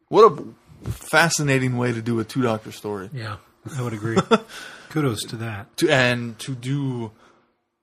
What 0.08 0.30
a 0.30 0.90
fascinating 0.90 1.76
way 1.78 1.92
to 1.92 2.02
do 2.02 2.20
a 2.20 2.24
two 2.24 2.42
doctor 2.42 2.72
story. 2.72 3.08
Yeah, 3.12 3.38
I 3.76 3.82
would 3.82 3.94
agree. 3.94 4.18
Kudos 4.90 5.22
to 5.24 5.36
that. 5.36 5.74
To, 5.78 5.88
and 5.90 6.38
to 6.40 6.54
do 6.54 7.12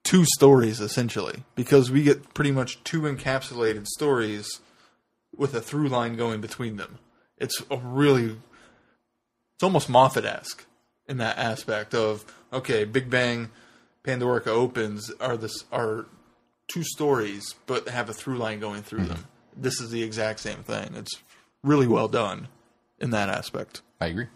two 0.03 0.25
stories 0.25 0.79
essentially. 0.79 1.43
Because 1.55 1.91
we 1.91 2.03
get 2.03 2.33
pretty 2.33 2.51
much 2.51 2.83
two 2.83 3.01
encapsulated 3.01 3.87
stories 3.87 4.59
with 5.35 5.53
a 5.53 5.61
through 5.61 5.87
line 5.87 6.15
going 6.15 6.41
between 6.41 6.77
them. 6.77 6.99
It's 7.37 7.61
a 7.69 7.77
really 7.77 8.37
it's 9.55 9.63
almost 9.63 9.89
Moffat 9.89 10.25
esque 10.25 10.65
in 11.07 11.17
that 11.17 11.37
aspect 11.37 11.93
of 11.93 12.25
okay, 12.51 12.85
Big 12.85 13.09
Bang, 13.09 13.49
Pandorica 14.03 14.47
Opens 14.47 15.11
are 15.19 15.37
this 15.37 15.65
are 15.71 16.05
two 16.67 16.83
stories 16.83 17.55
but 17.65 17.89
have 17.89 18.09
a 18.09 18.13
through 18.13 18.37
line 18.37 18.59
going 18.59 18.83
through 18.83 19.01
hmm. 19.01 19.07
them. 19.07 19.25
This 19.55 19.79
is 19.79 19.91
the 19.91 20.03
exact 20.03 20.39
same 20.39 20.63
thing. 20.63 20.93
It's 20.95 21.21
really 21.63 21.87
well 21.87 22.07
done 22.07 22.47
in 22.99 23.11
that 23.11 23.29
aspect. 23.29 23.81
I 24.01 24.07
agree. 24.07 24.27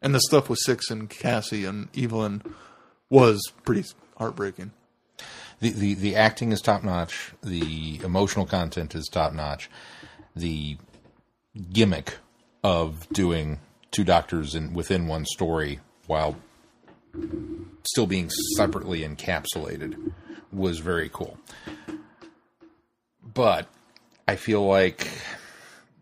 And 0.00 0.14
the 0.14 0.20
stuff 0.20 0.48
with 0.48 0.58
Six 0.62 0.90
and 0.90 1.08
Cassie 1.10 1.64
and 1.64 1.88
Evelyn 1.96 2.42
was 3.10 3.40
pretty 3.64 3.84
heartbreaking. 4.16 4.72
The, 5.60 5.70
the 5.70 5.94
the 5.94 6.16
acting 6.16 6.52
is 6.52 6.60
top 6.60 6.84
notch. 6.84 7.32
The 7.42 8.00
emotional 8.04 8.46
content 8.46 8.94
is 8.94 9.08
top 9.10 9.32
notch. 9.32 9.68
The 10.36 10.78
gimmick 11.72 12.18
of 12.62 13.08
doing 13.10 13.60
two 13.90 14.04
doctors 14.04 14.54
in 14.54 14.74
within 14.74 15.06
one 15.06 15.24
story 15.24 15.80
while 16.06 16.36
still 17.84 18.06
being 18.06 18.30
separately 18.56 19.00
encapsulated 19.00 20.12
was 20.52 20.78
very 20.78 21.08
cool. 21.08 21.38
But 23.22 23.68
I 24.26 24.36
feel 24.36 24.66
like 24.66 25.08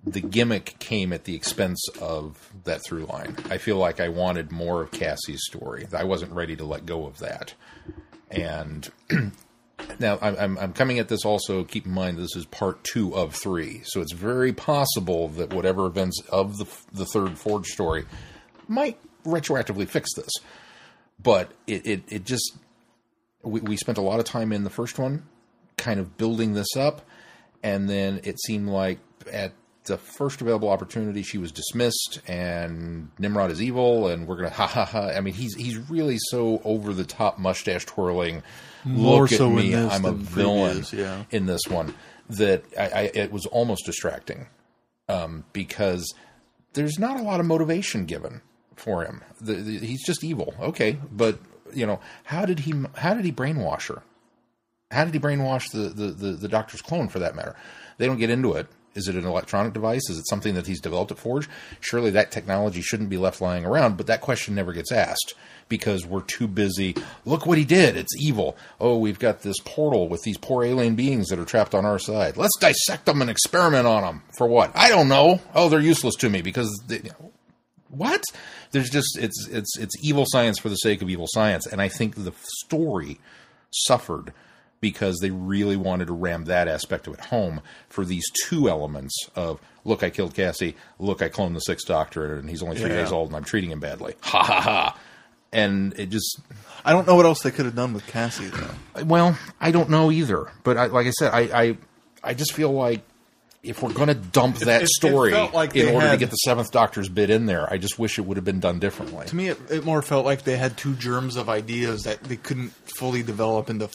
the 0.04 0.20
gimmick 0.20 0.76
came 0.78 1.12
at 1.12 1.24
the 1.24 1.34
expense 1.34 1.84
of 2.00 2.52
that 2.64 2.84
through 2.84 3.06
line. 3.06 3.36
I 3.50 3.58
feel 3.58 3.76
like 3.76 4.00
I 4.00 4.08
wanted 4.08 4.52
more 4.52 4.82
of 4.82 4.92
Cassie's 4.92 5.44
story. 5.44 5.86
I 5.92 6.04
wasn't 6.04 6.32
ready 6.32 6.54
to 6.56 6.64
let 6.64 6.86
go 6.86 7.06
of 7.06 7.18
that. 7.18 7.54
And 8.30 8.88
now 9.98 10.18
I'm, 10.20 10.58
I'm, 10.58 10.72
coming 10.72 10.98
at 10.98 11.08
this 11.08 11.24
also. 11.24 11.64
Keep 11.64 11.86
in 11.86 11.92
mind 11.92 12.18
this 12.18 12.36
is 12.36 12.44
part 12.46 12.82
two 12.84 13.14
of 13.14 13.34
three, 13.34 13.82
so 13.84 14.00
it's 14.00 14.12
very 14.12 14.52
possible 14.52 15.28
that 15.30 15.52
whatever 15.52 15.86
events 15.86 16.20
of 16.30 16.56
the 16.58 16.66
the 16.92 17.06
third 17.06 17.38
Forge 17.38 17.66
story 17.66 18.04
might 18.68 18.98
retroactively 19.24 19.88
fix 19.88 20.14
this. 20.14 20.32
But 21.22 21.52
it 21.66 21.86
it, 21.86 22.02
it 22.08 22.24
just 22.24 22.56
we, 23.42 23.60
we 23.60 23.76
spent 23.76 23.98
a 23.98 24.02
lot 24.02 24.18
of 24.18 24.24
time 24.24 24.52
in 24.52 24.64
the 24.64 24.70
first 24.70 24.98
one, 24.98 25.24
kind 25.76 26.00
of 26.00 26.16
building 26.16 26.54
this 26.54 26.76
up, 26.76 27.06
and 27.62 27.88
then 27.88 28.20
it 28.24 28.40
seemed 28.40 28.68
like 28.68 28.98
at 29.32 29.52
the 29.86 29.96
first 29.96 30.40
available 30.40 30.68
opportunity 30.68 31.22
she 31.22 31.38
was 31.38 31.52
dismissed 31.52 32.20
and 32.26 33.10
Nimrod 33.18 33.50
is 33.50 33.62
evil 33.62 34.08
and 34.08 34.26
we're 34.26 34.36
gonna 34.36 34.50
ha 34.62 34.66
ha 34.66 34.84
ha. 34.84 35.08
I 35.08 35.20
mean 35.20 35.34
he's 35.34 35.54
he's 35.54 35.78
really 35.90 36.18
so 36.30 36.60
over 36.64 36.92
the 36.92 37.04
top 37.04 37.38
mustache 37.38 37.84
twirling. 37.84 38.42
More 38.84 39.22
Look 39.22 39.30
so 39.30 39.46
at 39.46 39.50
in 39.50 39.56
me, 39.56 39.70
this 39.70 39.92
I'm 39.92 40.04
a 40.04 40.12
villain 40.12 40.82
previous, 40.82 40.92
yeah. 40.92 41.24
in 41.30 41.46
this 41.46 41.62
one. 41.68 41.94
That 42.28 42.64
I, 42.78 42.84
I 42.84 43.10
it 43.14 43.32
was 43.32 43.46
almost 43.46 43.86
distracting 43.86 44.48
um, 45.08 45.44
because 45.52 46.12
there's 46.72 46.98
not 46.98 47.18
a 47.18 47.22
lot 47.22 47.40
of 47.40 47.46
motivation 47.46 48.04
given 48.04 48.42
for 48.74 49.04
him. 49.04 49.22
The, 49.40 49.54
the, 49.54 49.78
he's 49.78 50.04
just 50.04 50.24
evil, 50.24 50.54
okay, 50.60 50.98
but 51.12 51.38
you 51.72 51.86
know 51.86 52.00
how 52.24 52.44
did 52.44 52.60
he 52.60 52.74
how 52.96 53.14
did 53.14 53.24
he 53.24 53.32
brainwash 53.32 53.88
her? 53.88 54.02
How 54.90 55.04
did 55.04 55.14
he 55.14 55.20
brainwash 55.20 55.70
the, 55.72 55.88
the, 55.88 56.12
the, 56.12 56.30
the 56.32 56.48
doctor's 56.48 56.80
clone 56.80 57.08
for 57.08 57.18
that 57.18 57.34
matter? 57.34 57.56
They 57.98 58.06
don't 58.06 58.18
get 58.18 58.30
into 58.30 58.52
it. 58.52 58.68
Is 58.96 59.08
it 59.08 59.14
an 59.14 59.26
electronic 59.26 59.72
device? 59.72 60.08
Is 60.10 60.18
it 60.18 60.28
something 60.28 60.54
that 60.54 60.66
he's 60.66 60.80
developed 60.80 61.12
at 61.12 61.18
Forge? 61.18 61.48
Surely 61.80 62.10
that 62.10 62.30
technology 62.30 62.80
shouldn't 62.80 63.10
be 63.10 63.16
left 63.16 63.40
lying 63.40 63.64
around, 63.64 63.96
but 63.96 64.06
that 64.06 64.20
question 64.20 64.54
never 64.54 64.72
gets 64.72 64.90
asked 64.92 65.34
because 65.68 66.06
we're 66.06 66.22
too 66.22 66.46
busy. 66.46 66.94
Look 67.24 67.46
what 67.46 67.58
he 67.58 67.64
did. 67.64 67.96
It's 67.96 68.16
evil. 68.18 68.56
Oh, 68.80 68.96
we've 68.98 69.18
got 69.18 69.42
this 69.42 69.58
portal 69.64 70.08
with 70.08 70.22
these 70.22 70.38
poor 70.38 70.64
alien 70.64 70.94
beings 70.94 71.28
that 71.28 71.38
are 71.38 71.44
trapped 71.44 71.74
on 71.74 71.84
our 71.84 71.98
side. 71.98 72.36
Let's 72.36 72.56
dissect 72.58 73.06
them 73.06 73.20
and 73.20 73.30
experiment 73.30 73.86
on 73.86 74.02
them. 74.02 74.22
For 74.36 74.46
what? 74.46 74.72
I 74.74 74.88
don't 74.88 75.08
know. 75.08 75.40
Oh, 75.54 75.68
they're 75.68 75.80
useless 75.80 76.14
to 76.16 76.30
me 76.30 76.42
because 76.42 76.82
they, 76.86 77.02
what? 77.88 78.22
There's 78.72 78.90
just 78.90 79.18
it's 79.18 79.48
it's 79.48 79.78
it's 79.78 79.94
evil 80.02 80.24
science 80.26 80.58
for 80.58 80.68
the 80.68 80.76
sake 80.76 81.02
of 81.02 81.10
evil 81.10 81.26
science, 81.28 81.66
and 81.66 81.80
I 81.80 81.88
think 81.88 82.16
the 82.16 82.32
story 82.64 83.18
suffered 83.70 84.32
because 84.80 85.18
they 85.20 85.30
really 85.30 85.76
wanted 85.76 86.06
to 86.06 86.12
ram 86.12 86.44
that 86.44 86.68
aspect 86.68 87.06
of 87.06 87.14
it 87.14 87.20
home 87.20 87.60
for 87.88 88.04
these 88.04 88.24
two 88.46 88.68
elements 88.68 89.14
of 89.34 89.60
look, 89.84 90.02
I 90.02 90.10
killed 90.10 90.34
Cassie, 90.34 90.74
look, 90.98 91.22
I 91.22 91.28
cloned 91.28 91.54
the 91.54 91.60
Sixth 91.60 91.86
Doctor, 91.86 92.34
and 92.36 92.50
he's 92.50 92.62
only 92.62 92.76
three 92.76 92.90
Yeah. 92.90 93.02
days 93.02 93.12
old, 93.12 93.28
and 93.28 93.36
I'm 93.36 93.44
treating 93.44 93.70
him 93.70 93.80
badly. 93.80 94.14
Ha 94.22 94.42
ha 94.42 94.60
ha! 94.60 94.98
And 95.52 95.94
it 95.98 96.10
just 96.10 96.40
I 96.84 96.92
don't 96.92 97.06
know 97.06 97.14
what 97.14 97.24
else 97.24 97.42
they 97.42 97.50
could 97.50 97.64
have 97.66 97.74
done 97.76 97.92
with 97.94 98.06
Cassie 98.06 98.48
though. 98.48 99.04
well, 99.04 99.38
I 99.60 99.70
don't 99.70 99.90
know 99.90 100.10
either. 100.10 100.50
But 100.64 100.76
I, 100.76 100.86
like 100.86 101.06
I 101.06 101.10
said, 101.10 101.32
I, 101.32 101.40
I 101.62 101.76
I 102.22 102.34
just 102.34 102.52
feel 102.52 102.72
like 102.72 103.00
if 103.62 103.82
we're 103.82 103.92
going 103.92 104.06
to 104.08 104.14
dump 104.14 104.58
that 104.58 104.82
it- 104.82 104.84
it 104.84 104.88
story 104.90 105.32
felt 105.32 105.52
like 105.54 105.74
in 105.74 105.92
order 105.94 106.10
to 106.10 106.16
get 106.16 106.30
the 106.30 106.36
Seventh 106.36 106.70
Doctor's 106.70 107.08
bit 107.08 107.30
in 107.30 107.46
there, 107.46 107.72
I 107.72 107.78
just 107.78 107.98
wish 107.98 108.16
it 108.18 108.22
would 108.22 108.36
have 108.36 108.44
been 108.44 108.60
done 108.60 108.78
differently. 108.78 109.26
To 109.26 109.34
me, 109.36 109.48
it, 109.48 109.58
it 109.70 109.84
more 109.84 110.02
felt 110.02 110.24
like 110.24 110.42
they 110.42 110.56
had 110.56 110.76
two 110.76 110.94
germs 110.94 111.34
of 111.36 111.48
ideas 111.48 112.02
that 112.02 112.22
they 112.24 112.36
couldn't 112.36 112.70
fully 112.96 113.22
develop 113.24 113.68
into 113.70 113.88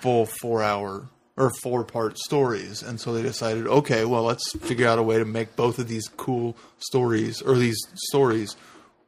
full 0.00 0.26
four 0.26 0.62
hour 0.62 1.08
or 1.36 1.52
four 1.62 1.84
part 1.84 2.18
stories, 2.18 2.82
and 2.82 3.00
so 3.00 3.12
they 3.12 3.22
decided, 3.22 3.66
okay, 3.66 4.04
well, 4.04 4.24
let's 4.24 4.50
figure 4.58 4.88
out 4.88 4.98
a 4.98 5.02
way 5.02 5.18
to 5.18 5.24
make 5.24 5.54
both 5.54 5.78
of 5.78 5.86
these 5.86 6.08
cool 6.16 6.56
stories 6.78 7.40
or 7.40 7.56
these 7.56 7.78
stories 8.10 8.56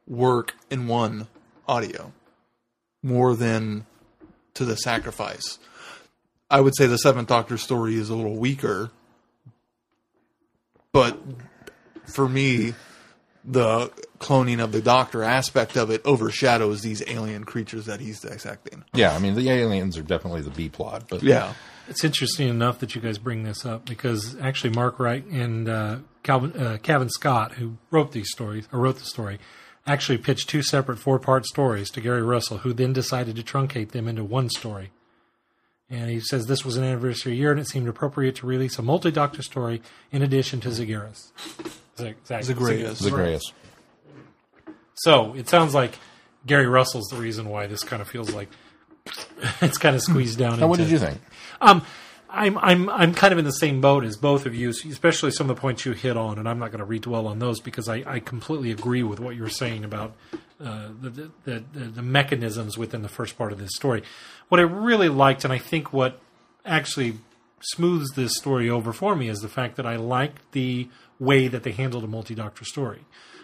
work 0.07 0.55
in 0.69 0.87
one 0.87 1.27
audio, 1.67 2.13
more 3.03 3.35
than 3.35 3.85
to 4.53 4.63
the 4.63 4.75
sacrifice. 4.75 5.59
I 6.49 6.61
would 6.61 6.75
say 6.75 6.87
the 6.87 6.97
Seventh 6.97 7.27
Doctor 7.27 7.57
story 7.57 7.95
is 7.95 8.09
a 8.09 8.15
little 8.15 8.37
weaker, 8.37 8.91
but 10.93 11.19
for 12.05 12.27
me, 12.27 12.73
the 13.43 13.91
cloning 14.21 14.63
of 14.63 14.71
the 14.71 14.81
Doctor 14.81 15.23
aspect 15.23 15.75
of 15.75 15.89
it 15.89 16.01
overshadows 16.05 16.81
these 16.81 17.03
alien 17.07 17.43
creatures 17.43 17.85
that 17.87 17.99
he's 17.99 18.21
dissecting. 18.21 18.83
Yeah, 18.93 19.13
I 19.15 19.19
mean 19.19 19.35
the 19.35 19.49
aliens 19.49 19.97
are 19.97 20.03
definitely 20.03 20.41
the 20.41 20.51
B 20.51 20.69
plot, 20.69 21.05
but 21.09 21.23
Yeah, 21.23 21.53
It's 21.89 22.03
interesting 22.03 22.47
enough 22.47 22.79
that 22.79 22.95
you 22.95 23.01
guys 23.01 23.17
bring 23.17 23.43
this 23.43 23.65
up 23.65 23.85
because 23.85 24.35
actually 24.39 24.69
Mark 24.71 24.99
Wright 24.99 25.25
and 25.25 25.67
uh, 25.67 25.97
Calvin 26.23 26.53
uh, 26.53 26.77
Cavan 26.81 27.09
Scott, 27.09 27.53
who 27.53 27.77
wrote 27.89 28.11
these 28.11 28.29
stories 28.31 28.67
or 28.71 28.79
wrote 28.79 28.97
the 28.99 29.05
story, 29.05 29.39
actually 29.87 30.17
pitched 30.19 30.47
two 30.47 30.61
separate 30.61 30.99
four-part 30.99 31.45
stories 31.45 31.89
to 31.89 31.99
Gary 32.01 32.21
Russell, 32.21 32.59
who 32.59 32.71
then 32.73 32.93
decided 32.93 33.35
to 33.35 33.43
truncate 33.43 33.91
them 33.91 34.07
into 34.07 34.23
one 34.23 34.49
story. 34.49 34.91
And 35.89 36.09
he 36.09 36.21
says 36.21 36.45
this 36.45 36.63
was 36.63 36.77
an 36.77 36.83
anniversary 36.85 37.35
year, 37.35 37.51
and 37.51 37.59
it 37.59 37.67
seemed 37.67 37.87
appropriate 37.89 38.35
to 38.37 38.45
release 38.45 38.77
a 38.79 38.81
multi-doctor 38.81 39.41
story 39.41 39.81
in 40.11 40.21
addition 40.21 40.61
to 40.61 40.71
Zagreus. 40.71 41.33
Zag- 41.97 42.15
Zag- 42.25 42.43
Zagreus. 42.43 42.99
Zagreus. 42.99 43.51
So 44.95 45.33
it 45.35 45.49
sounds 45.49 45.73
like 45.73 45.97
Gary 46.45 46.67
Russell's 46.67 47.07
the 47.07 47.17
reason 47.17 47.49
why 47.49 47.67
this 47.67 47.83
kind 47.83 48.01
of 48.01 48.07
feels 48.07 48.33
like 48.33 48.49
it's 49.61 49.77
kind 49.77 49.95
of 49.95 50.01
squeezed 50.01 50.37
down. 50.37 50.59
Now, 50.59 50.67
what 50.67 50.77
did 50.77 50.89
you 50.89 50.99
think? 50.99 51.19
Um, 51.59 51.83
I'm 52.31 52.57
I'm 52.59 52.89
I'm 52.89 53.13
kind 53.13 53.33
of 53.33 53.39
in 53.39 53.45
the 53.45 53.51
same 53.51 53.81
boat 53.81 54.05
as 54.05 54.15
both 54.15 54.45
of 54.45 54.55
you, 54.55 54.69
especially 54.69 55.31
some 55.31 55.49
of 55.49 55.55
the 55.55 55.59
points 55.59 55.85
you 55.85 55.91
hit 55.91 56.15
on, 56.15 56.39
and 56.39 56.47
I'm 56.47 56.59
not 56.59 56.71
going 56.71 56.79
to 56.79 56.85
redwell 56.85 57.27
on 57.27 57.39
those 57.39 57.59
because 57.59 57.89
I, 57.89 58.03
I 58.07 58.19
completely 58.19 58.71
agree 58.71 59.03
with 59.03 59.19
what 59.19 59.35
you're 59.35 59.49
saying 59.49 59.83
about 59.83 60.15
uh, 60.63 60.89
the, 61.01 61.09
the, 61.09 61.63
the 61.73 61.79
the 61.79 62.01
mechanisms 62.01 62.77
within 62.77 63.01
the 63.01 63.09
first 63.09 63.37
part 63.37 63.51
of 63.51 63.59
this 63.59 63.71
story. 63.75 64.03
What 64.47 64.59
I 64.59 64.63
really 64.63 65.09
liked, 65.09 65.43
and 65.43 65.51
I 65.51 65.57
think 65.57 65.91
what 65.91 66.19
actually 66.65 67.17
smooths 67.59 68.11
this 68.15 68.37
story 68.37 68.69
over 68.69 68.93
for 68.93 69.15
me, 69.15 69.27
is 69.27 69.39
the 69.39 69.49
fact 69.49 69.75
that 69.75 69.85
I 69.85 69.97
like 69.97 70.51
the 70.51 70.87
way 71.19 71.47
that 71.49 71.63
they 71.63 71.71
handled 71.71 72.03
a 72.03 72.07
multi-doctor 72.07 72.63
story. 72.63 73.01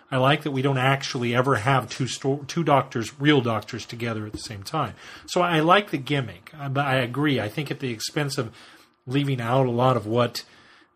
I 0.10 0.18
like 0.18 0.44
that 0.44 0.52
we 0.52 0.62
don't 0.62 0.78
actually 0.78 1.36
ever 1.36 1.56
have 1.56 1.90
two 1.90 2.08
sto- 2.08 2.46
two 2.48 2.64
doctors, 2.64 3.20
real 3.20 3.42
doctors, 3.42 3.86
together 3.86 4.26
at 4.26 4.32
the 4.32 4.38
same 4.38 4.64
time. 4.64 4.94
So 5.28 5.42
I 5.42 5.60
like 5.60 5.92
the 5.92 5.98
gimmick, 5.98 6.52
uh, 6.58 6.70
but 6.70 6.86
I 6.86 6.96
agree. 6.96 7.42
I 7.42 7.50
think 7.50 7.70
at 7.72 7.80
the 7.80 7.92
expense 7.92 8.38
of 8.38 8.54
leaving 9.06 9.42
out 9.42 9.66
a 9.66 9.72
lot 9.72 9.98
of 9.98 10.06
what 10.06 10.44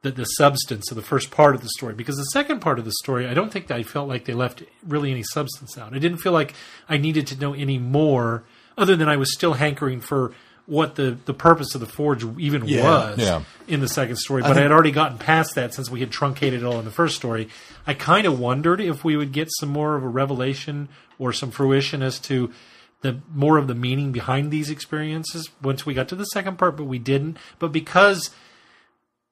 the, 0.02 0.12
the 0.12 0.26
substance 0.26 0.90
of 0.92 0.96
the 0.96 1.02
first 1.02 1.30
part 1.30 1.56
of 1.56 1.62
the 1.62 1.70
story, 1.70 1.94
because 1.94 2.16
the 2.16 2.24
second 2.24 2.60
part 2.60 2.80
of 2.80 2.86
the 2.86 2.94
story, 3.04 3.28
I 3.28 3.34
don't 3.34 3.52
think 3.52 3.70
I 3.70 3.84
felt 3.84 4.08
like 4.08 4.26
they 4.26 4.34
left 4.34 4.64
really 4.88 5.12
any 5.12 5.24
substance 5.24 5.78
out. 5.78 5.94
I 5.94 6.00
didn't 6.00 6.20
feel 6.20 6.32
like 6.32 6.54
I 6.88 6.98
needed 6.98 7.28
to 7.28 7.40
know 7.40 7.54
any 7.54 7.78
more, 7.78 8.44
other 8.78 8.96
than 8.96 9.10
I 9.10 9.18
was 9.18 9.34
still 9.34 9.54
hankering 9.54 10.00
for 10.00 10.34
what 10.72 10.96
the, 10.96 11.18
the 11.26 11.34
purpose 11.34 11.76
of 11.76 11.82
the 11.82 11.86
forge 11.86 12.24
even 12.40 12.66
Yeah. 12.66 12.84
was 12.84 13.20
Yeah. 13.20 13.44
in 13.68 13.82
the 13.82 13.90
second 13.90 14.16
story, 14.16 14.42
but 14.42 14.58
I, 14.58 14.62
had 14.62 14.72
already 14.72 14.92
gotten 14.92 15.18
past 15.18 15.54
that 15.56 15.74
since 15.74 15.90
we 15.90 16.00
had 16.00 16.12
truncated 16.12 16.62
it 16.62 16.66
all 16.66 16.80
in 16.80 16.86
the 16.86 16.92
first 16.92 17.18
story. 17.18 17.50
I 17.86 17.94
kind 17.94 18.26
of 18.26 18.40
wondered 18.40 18.80
if 18.80 19.04
we 19.04 19.18
would 19.18 19.34
get 19.34 19.50
some 19.60 19.68
more 19.68 19.98
of 19.98 20.04
a 20.04 20.08
revelation 20.08 20.88
or 21.20 21.34
some 21.34 21.52
fruition 21.52 22.02
as 22.02 22.20
to 22.20 22.54
the 23.02 23.20
more 23.34 23.58
of 23.58 23.68
the 23.68 23.76
meaning 23.76 24.14
behind 24.14 24.50
these 24.50 24.70
experiences 24.70 25.50
once 25.62 25.86
we 25.86 25.94
got 25.94 26.08
to 26.08 26.16
the 26.16 26.24
second 26.24 26.58
part, 26.58 26.78
but 26.78 26.86
we 26.86 27.00
didn't. 27.00 27.36
But 27.60 27.74
because 27.74 28.30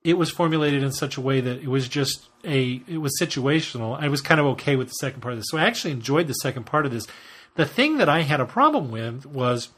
it 0.03 0.17
was 0.17 0.29
formulated 0.29 0.83
in 0.83 0.91
such 0.91 1.15
a 1.15 1.21
way 1.21 1.39
that 1.39 1.61
it 1.61 1.69
was 1.69 1.87
just 1.87 2.27
a 2.43 2.81
it 2.85 2.97
was 2.97 3.17
situational, 3.21 3.97
I 3.97 4.09
was 4.09 4.19
kind 4.19 4.41
of 4.41 4.45
okay 4.47 4.75
with 4.75 4.89
the 4.89 4.93
second 4.99 5.21
part 5.21 5.33
of 5.35 5.39
this. 5.39 5.47
So 5.49 5.57
I 5.57 5.63
actually 5.63 5.91
enjoyed 5.91 6.27
the 6.27 6.33
second 6.33 6.65
part 6.65 6.85
of 6.85 6.91
this. 6.91 7.07
The 7.55 7.65
thing 7.65 7.97
that 7.99 8.09
I 8.09 8.23
had 8.23 8.41
a 8.41 8.45
problem 8.45 8.91
with 8.91 9.25
was 9.25 9.69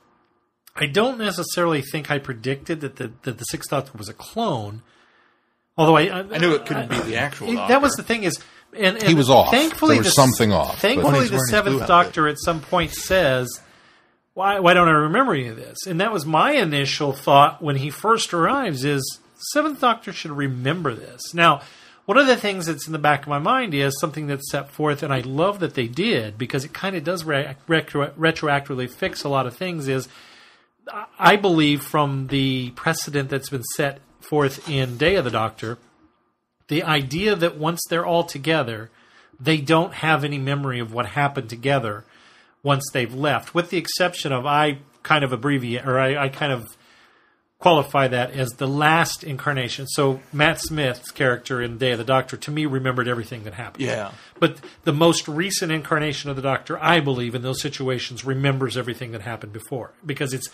I 0.76 0.86
don't 0.86 1.18
necessarily 1.18 1.82
think 1.82 2.10
I 2.10 2.18
predicted 2.20 2.82
that 2.82 2.96
the 2.96 3.12
that 3.24 3.38
the 3.38 3.44
Sixth 3.46 3.70
Doctor 3.70 3.92
was 3.98 4.10
a 4.10 4.14
clone. 4.14 4.82
Although 5.78 5.98
I, 5.98 6.02
I, 6.04 6.20
I 6.20 6.38
knew 6.38 6.54
it 6.54 6.66
couldn't 6.66 6.90
be 6.90 7.00
the 7.00 7.16
actual. 7.18 7.50
it- 7.50 7.56
Doctor. 7.56 7.74
that 7.74 7.82
was 7.82 7.94
the 7.94 8.04
thing 8.04 8.24
is, 8.24 8.40
and, 8.78 8.98
and 8.98 9.08
He 9.08 9.14
was 9.14 9.30
off. 9.30 9.52
Thankfully, 9.52 9.96
There 9.96 10.04
was 10.04 10.08
the- 10.16 10.22
something 10.22 10.52
off, 10.52 10.80
Thankfully, 10.80 11.28
the 11.28 11.40
Seventh 11.40 11.88
Doctor 11.88 12.28
at 12.28 12.38
some 12.40 12.62
point 12.62 12.92
says, 12.92 13.50
"Why? 14.34 14.60
Why 14.60 14.74
don't 14.74 14.88
I 14.88 14.92
remember 14.92 15.34
any 15.34 15.48
of 15.48 15.56
this?" 15.58 15.86
And 15.88 16.00
that 16.02 16.12
was 16.14 16.26
my 16.26 16.52
initial 16.54 17.14
thought 17.14 17.62
when 17.62 17.78
he 17.78 17.90
first 17.90 18.34
arrives: 18.34 18.84
is 18.86 19.20
Seventh 19.54 19.82
Doctor 19.82 20.14
should 20.14 20.32
remember 20.32 20.94
this. 20.94 21.34
Now, 21.34 21.62
one 22.06 22.18
of 22.18 22.28
the 22.28 22.38
things 22.38 22.66
that's 22.68 22.86
in 22.88 22.94
the 22.94 23.00
back 23.00 23.24
of 23.24 23.28
my 23.28 23.40
mind 23.40 23.74
is 23.74 24.00
something 24.00 24.28
that's 24.28 24.50
set 24.52 24.70
forth, 24.72 25.04
and 25.04 25.14
I 25.14 25.20
love 25.22 25.60
that 25.60 25.74
they 25.74 25.88
did 25.88 26.38
because 26.38 26.64
it 26.64 26.74
kind 26.74 26.96
of 26.96 27.04
does 27.04 27.24
re- 27.24 27.56
retro- 27.68 28.12
retroactively 28.12 28.90
fix 28.90 29.24
a 29.24 29.30
lot 29.30 29.48
of 29.48 29.56
things. 29.56 29.88
Is 29.88 30.08
I 31.18 31.36
believe 31.36 31.84
from 31.84 32.28
the 32.28 32.72
precedent 32.72 33.30
that's 33.30 33.50
been 33.50 33.64
set 33.76 34.00
forth 34.20 34.70
in 34.70 34.98
Day 34.98 35.16
of 35.16 35.26
the 35.26 35.32
Doctor, 35.32 35.78
the 36.68 36.84
idea 36.84 37.36
that 37.36 37.58
once 37.58 37.82
they're 37.90 38.06
all 38.06 38.24
together, 38.24 38.90
they 39.40 39.58
don't 39.58 39.94
have 39.96 40.24
any 40.24 40.38
memory 40.38 40.80
of 40.80 40.94
what 40.94 41.08
happened 41.08 41.50
together 41.50 42.06
once 42.64 42.84
they've 42.94 43.14
left, 43.14 43.54
with 43.54 43.70
the 43.70 43.78
exception 43.78 44.32
of 44.32 44.46
I 44.46 44.80
kind 45.04 45.24
of 45.24 45.34
abbreviate 45.34 45.86
or 45.86 46.00
I, 46.00 46.26
I 46.26 46.30
kind 46.30 46.52
of 46.52 46.78
qualify 47.62 48.08
that 48.08 48.32
as 48.32 48.50
the 48.52 48.68
last 48.68 49.24
incarnation. 49.24 49.88
So 49.88 50.20
Matt 50.34 50.60
Smith's 50.60 51.12
character 51.12 51.62
in 51.62 51.78
Day 51.78 51.92
of 51.92 52.00
the 52.00 52.04
Doctor 52.04 52.36
to 52.36 52.52
me 52.52 52.66
remembered 52.66 53.08
everything 53.08 53.44
that 53.44 53.54
happened. 53.54 53.86
Yeah. 53.86 54.12
But 54.40 54.58
the 54.84 54.94
most 54.94 55.28
recent 55.28 55.72
incarnation 55.72 56.30
of 56.30 56.36
the 56.36 56.42
Doctor, 56.42 56.82
I 56.82 57.00
believe, 57.00 57.36
in 57.36 57.44
those 57.44 57.62
situations 57.62 58.26
remembers 58.26 58.78
everything 58.78 59.12
that 59.12 59.22
happened 59.22 59.54
before 59.54 59.92
because 60.04 60.34
it's 60.34 60.50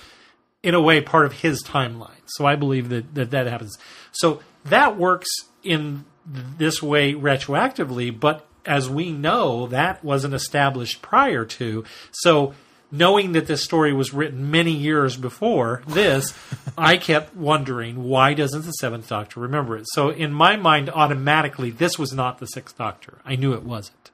in 0.67 0.75
a 0.75 0.81
way 0.81 0.99
part 0.99 1.25
of 1.25 1.31
his 1.31 1.63
timeline. 1.63 2.19
So 2.25 2.45
I 2.45 2.57
believe 2.57 2.89
that 2.89 3.15
that, 3.15 3.31
that 3.31 3.47
happens. 3.47 3.77
So 4.11 4.41
that 4.65 4.97
works 4.97 5.29
in 5.63 6.03
this 6.25 6.83
way 6.83 7.13
retroactively, 7.13 8.17
but 8.17 8.45
as 8.65 8.89
we 8.89 9.13
know, 9.13 9.67
that 9.67 10.03
wasn't 10.03 10.33
established 10.33 11.01
prior 11.01 11.45
to. 11.45 11.85
So 12.11 12.53
knowing 12.91 13.31
that 13.31 13.47
this 13.47 13.63
story 13.63 13.93
was 13.93 14.13
written 14.13 14.51
many 14.51 14.73
years 14.73 15.15
before 15.15 15.83
this, 15.87 16.33
I 16.77 16.97
kept 16.97 17.33
wondering 17.33 18.03
why 18.03 18.33
doesn't 18.33 18.65
the 18.65 18.73
seventh 18.73 19.07
Doctor 19.07 19.39
remember 19.39 19.77
it? 19.77 19.85
So 19.93 20.09
in 20.09 20.33
my 20.33 20.57
mind, 20.57 20.89
automatically, 20.89 21.71
this 21.71 21.97
was 21.97 22.11
not 22.11 22.39
the 22.39 22.45
sixth 22.45 22.77
Doctor. 22.77 23.19
I 23.23 23.37
knew 23.37 23.53
it 23.53 23.63
wasn't. 23.63 24.11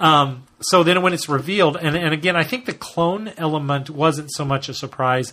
Um, 0.00 0.44
so 0.60 0.82
then 0.82 1.00
when 1.00 1.14
it's 1.14 1.30
revealed, 1.30 1.76
and, 1.76 1.96
and 1.96 2.12
again, 2.12 2.36
I 2.36 2.44
think 2.44 2.66
the 2.66 2.74
clone 2.74 3.32
element 3.38 3.88
wasn't 3.88 4.30
so 4.32 4.44
much 4.44 4.68
a 4.68 4.74
surprise. 4.74 5.32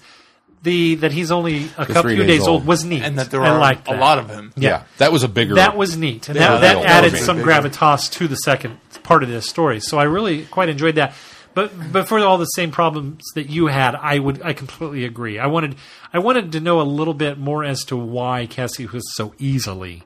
The 0.66 0.96
that 0.96 1.12
he's 1.14 1.32
only 1.32 1.66
a 1.78 1.86
couple 1.86 2.02
three 2.02 2.16
few 2.16 2.24
days 2.26 2.40
days 2.40 2.48
old 2.48 2.62
old. 2.62 2.66
was 2.68 2.84
neat, 2.84 3.04
And 3.04 3.18
that 3.18 3.32
there 3.32 3.42
I 3.42 3.50
are 3.50 3.60
liked 3.60 3.88
a 3.88 3.92
that. 3.92 4.00
lot 4.00 4.18
of 4.20 4.30
him. 4.30 4.52
Yeah. 4.58 4.84
that 4.98 5.12
was 5.14 5.24
a 5.24 5.30
bigger. 5.30 5.56
That 5.56 5.78
was 5.78 5.96
neat, 5.96 6.28
and 6.28 6.38
that, 6.38 6.60
that 6.62 6.74
that 6.82 6.86
added 6.86 7.12
was 7.14 7.24
some 7.26 7.38
bigger. 7.38 7.52
gravitas 7.52 8.12
to 8.14 8.28
the 8.28 8.36
second 8.36 8.78
part 9.04 9.24
of 9.24 9.30
this 9.30 9.48
story. 9.48 9.80
So 9.80 9.98
I 9.98 10.04
really 10.04 10.46
quite 10.46 10.68
enjoyed 10.70 10.96
that. 10.96 11.14
But 11.54 11.72
but 11.94 12.10
for 12.10 12.20
all 12.20 12.38
the 12.38 12.46
same 12.46 12.72
problems 12.72 13.22
that 13.36 13.50
you 13.50 13.68
had, 13.68 13.96
I 13.96 14.20
would 14.20 14.42
I 14.42 14.52
completely 14.52 15.06
agree. 15.06 15.40
I 15.40 15.48
wanted 15.48 15.76
I 16.12 16.20
wanted 16.20 16.52
to 16.52 16.60
know 16.60 16.82
a 16.82 16.84
little 17.00 17.14
bit 17.14 17.38
more 17.38 17.64
as 17.64 17.86
to 17.86 17.96
why 17.96 18.46
Cassie 18.46 18.88
was 18.88 19.04
so 19.16 19.34
easily 19.40 20.04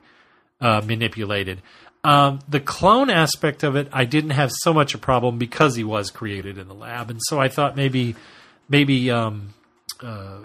uh, 0.60 0.80
manipulated. 0.86 1.60
Um, 2.04 2.38
the 2.48 2.60
clone 2.60 3.10
aspect 3.10 3.62
of 3.64 3.74
it, 3.76 3.88
I 3.92 4.04
didn't 4.04 4.30
have 4.30 4.50
so 4.62 4.72
much 4.72 4.94
a 4.94 4.98
problem 4.98 5.38
because 5.38 5.74
he 5.74 5.84
was 5.84 6.10
created 6.10 6.56
in 6.56 6.68
the 6.68 6.74
lab, 6.74 7.10
and 7.10 7.18
so 7.28 7.40
I 7.40 7.48
thought 7.48 7.74
maybe 7.76 8.14
maybe 8.68 9.10
um, 9.10 9.52
uh, 10.02 10.38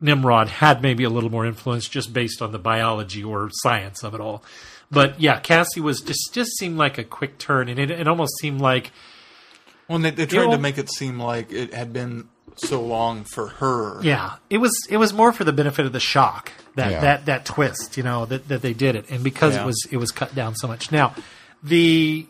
Nimrod 0.00 0.48
had 0.48 0.82
maybe 0.82 1.04
a 1.04 1.10
little 1.10 1.30
more 1.30 1.44
influence 1.46 1.88
just 1.88 2.12
based 2.12 2.40
on 2.40 2.52
the 2.52 2.58
biology 2.58 3.22
or 3.24 3.50
science 3.52 4.02
of 4.04 4.14
it 4.14 4.20
all. 4.20 4.42
But 4.90 5.20
yeah, 5.20 5.38
Cassie 5.40 5.80
was 5.80 6.00
just 6.00 6.32
just 6.32 6.56
seemed 6.58 6.78
like 6.78 6.98
a 6.98 7.04
quick 7.04 7.38
turn, 7.38 7.68
and 7.68 7.78
it, 7.78 7.90
it 7.90 8.08
almost 8.08 8.32
seemed 8.40 8.60
like 8.60 8.90
Well, 9.88 9.98
they, 9.98 10.10
they 10.10 10.26
tried 10.26 10.46
know- 10.46 10.52
to 10.52 10.58
make 10.58 10.78
it 10.78 10.90
seem 10.90 11.20
like 11.20 11.52
it 11.52 11.74
had 11.74 11.92
been 11.92 12.28
so 12.56 12.80
long 12.82 13.24
for 13.24 13.48
her. 13.48 14.00
Yeah, 14.02 14.36
it 14.50 14.58
was 14.58 14.72
it 14.88 14.96
was 14.96 15.12
more 15.12 15.32
for 15.32 15.44
the 15.44 15.52
benefit 15.52 15.84
of 15.86 15.92
the 15.92 16.00
shock 16.00 16.52
that 16.76 16.90
Yeah. 16.90 17.00
that 17.00 17.26
that 17.26 17.44
twist, 17.44 17.96
you 17.96 18.02
know, 18.02 18.24
that, 18.26 18.48
that 18.48 18.62
they 18.62 18.72
did 18.72 18.96
it, 18.96 19.10
and 19.10 19.22
because 19.22 19.54
Yeah. 19.54 19.62
it 19.62 19.66
was 19.66 19.86
it 19.90 19.96
was 19.98 20.10
cut 20.10 20.34
down 20.34 20.54
so 20.56 20.66
much. 20.68 20.90
Now, 20.90 21.14
the 21.62 22.26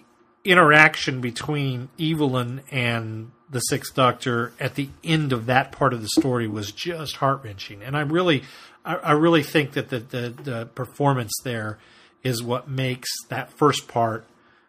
interaction 0.51 1.21
between 1.21 1.89
Evelyn 2.01 2.63
and 2.71 3.31
the 3.51 3.61
Sixth 3.61 3.95
Doctor 3.95 4.53
at 4.61 4.75
the 4.75 4.89
end 5.03 5.33
of 5.33 5.47
that 5.47 5.73
part 5.73 5.93
of 5.95 6.03
the 6.03 6.09
story 6.09 6.47
was 6.49 6.73
just 6.73 7.17
heart 7.17 7.43
wrenching, 7.45 7.83
and 7.83 7.97
I 7.97 8.01
really, 8.01 8.43
I, 8.85 8.97
I 8.97 9.13
really 9.13 9.43
think 9.43 9.73
that 9.73 9.89
the, 9.91 10.01
the 10.01 10.35
the 10.43 10.67
performance 10.67 11.33
there 11.45 11.79
is 12.23 12.43
what 12.43 12.69
makes 12.69 13.09
that 13.29 13.51
first 13.59 13.89
part 13.89 14.25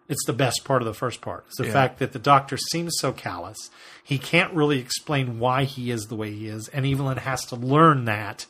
it's 0.07 0.25
the 0.25 0.33
best 0.33 0.65
part 0.65 0.81
of 0.81 0.87
the 0.87 0.93
first 0.95 1.21
part. 1.21 1.43
It's 1.49 1.57
the 1.59 1.67
Yeah. 1.67 1.71
fact 1.73 1.99
that 1.99 2.13
the 2.13 2.19
doctor 2.19 2.57
seems 2.57 2.95
so 2.97 3.11
callous. 3.11 3.69
He 4.03 4.17
can't 4.17 4.51
really 4.55 4.79
explain 4.79 5.37
why 5.37 5.65
he 5.65 5.91
is 5.91 6.05
the 6.07 6.15
way 6.15 6.33
he 6.33 6.47
is, 6.47 6.67
and 6.69 6.83
Evelyn 6.83 7.17
has 7.17 7.45
to 7.45 7.55
learn 7.55 8.05
that 8.05 8.47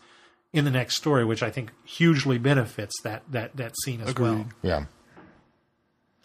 in 0.53 0.63
the 0.63 0.71
next 0.71 0.95
story, 0.95 1.25
which 1.25 1.43
I 1.43 1.49
think 1.49 1.71
hugely 1.83 2.37
benefits 2.37 2.93
that 3.03 3.23
that 3.31 3.57
that 3.57 3.73
scene 3.83 3.99
as 4.01 4.15
well. 4.15 4.45
Yeah. 4.61 4.85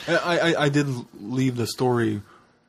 I, 0.08 0.38
I, 0.38 0.64
I 0.64 0.68
did 0.68 0.86
leave 1.20 1.56
the 1.56 1.66
story 1.66 2.22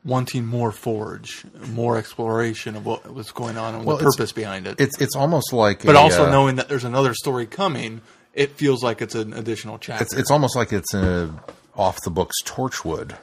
wanting 0.04 0.46
more 0.46 0.70
forge, 0.72 1.44
more 1.68 1.98
exploration 1.98 2.76
of 2.76 2.86
what 2.86 3.12
was 3.12 3.32
going 3.32 3.58
on 3.58 3.74
and 3.74 3.84
Well, 3.84 3.96
the 3.96 4.04
purpose 4.04 4.32
behind 4.32 4.66
it. 4.66 4.80
It's 4.80 5.00
it's 5.00 5.16
almost 5.16 5.52
like 5.52 5.84
but 5.84 5.96
a, 5.96 5.98
also 5.98 6.26
uh, 6.26 6.30
knowing 6.30 6.56
that 6.56 6.68
there's 6.68 6.84
another 6.84 7.12
story 7.12 7.46
coming, 7.46 8.00
it 8.32 8.52
feels 8.52 8.82
like 8.82 9.02
it's 9.02 9.14
an 9.14 9.32
additional 9.32 9.78
chapter. 9.78 10.04
it's 10.04 10.14
it's 10.14 10.30
almost 10.30 10.56
like 10.56 10.72
it's 10.72 10.94
a 10.94 11.34
off 11.74 12.00
the 12.04 12.10
books 12.10 12.36
Torchwood. 12.44 13.16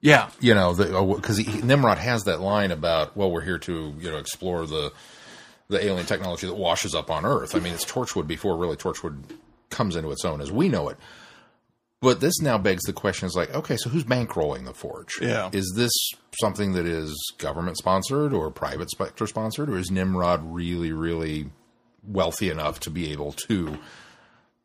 yeah, 0.00 0.30
You 0.40 0.54
know, 0.54 0.74
because 1.16 1.44
Nimrod 1.64 1.98
has 1.98 2.24
that 2.24 2.40
line 2.40 2.70
about, 2.70 3.16
well, 3.16 3.30
we're 3.30 3.40
here 3.40 3.58
to 3.58 3.94
you 3.98 4.10
know 4.10 4.18
explore 4.18 4.66
the 4.66 4.92
the 5.68 5.84
alien 5.84 6.06
technology 6.06 6.46
that 6.46 6.54
washes 6.54 6.94
up 6.94 7.10
on 7.10 7.24
Earth. 7.26 7.54
I 7.54 7.58
mean, 7.58 7.74
it's 7.74 7.84
Torchwood 7.84 8.26
before 8.26 8.56
really 8.56 8.76
Torchwood 8.76 9.22
comes 9.70 9.96
into 9.96 10.10
its 10.10 10.24
own 10.24 10.40
as 10.40 10.50
we 10.50 10.68
know 10.68 10.88
it. 10.88 10.96
But 12.00 12.20
this 12.20 12.40
now 12.40 12.58
begs 12.58 12.84
the 12.84 12.92
question: 12.92 13.26
Is 13.26 13.34
like, 13.34 13.54
okay, 13.54 13.76
so 13.76 13.90
who's 13.90 14.04
bankrolling 14.04 14.64
the 14.64 14.74
Forge? 14.74 15.18
Yeah. 15.20 15.50
is 15.52 15.72
this 15.74 15.92
something 16.40 16.74
that 16.74 16.86
is 16.86 17.12
government 17.38 17.76
sponsored 17.76 18.32
or 18.32 18.50
private 18.50 18.90
sector 18.90 19.26
sponsored, 19.26 19.68
or 19.68 19.78
is 19.78 19.90
Nimrod 19.90 20.40
really, 20.44 20.92
really 20.92 21.50
wealthy 22.06 22.50
enough 22.50 22.80
to 22.80 22.90
be 22.90 23.10
able 23.12 23.32
to 23.32 23.78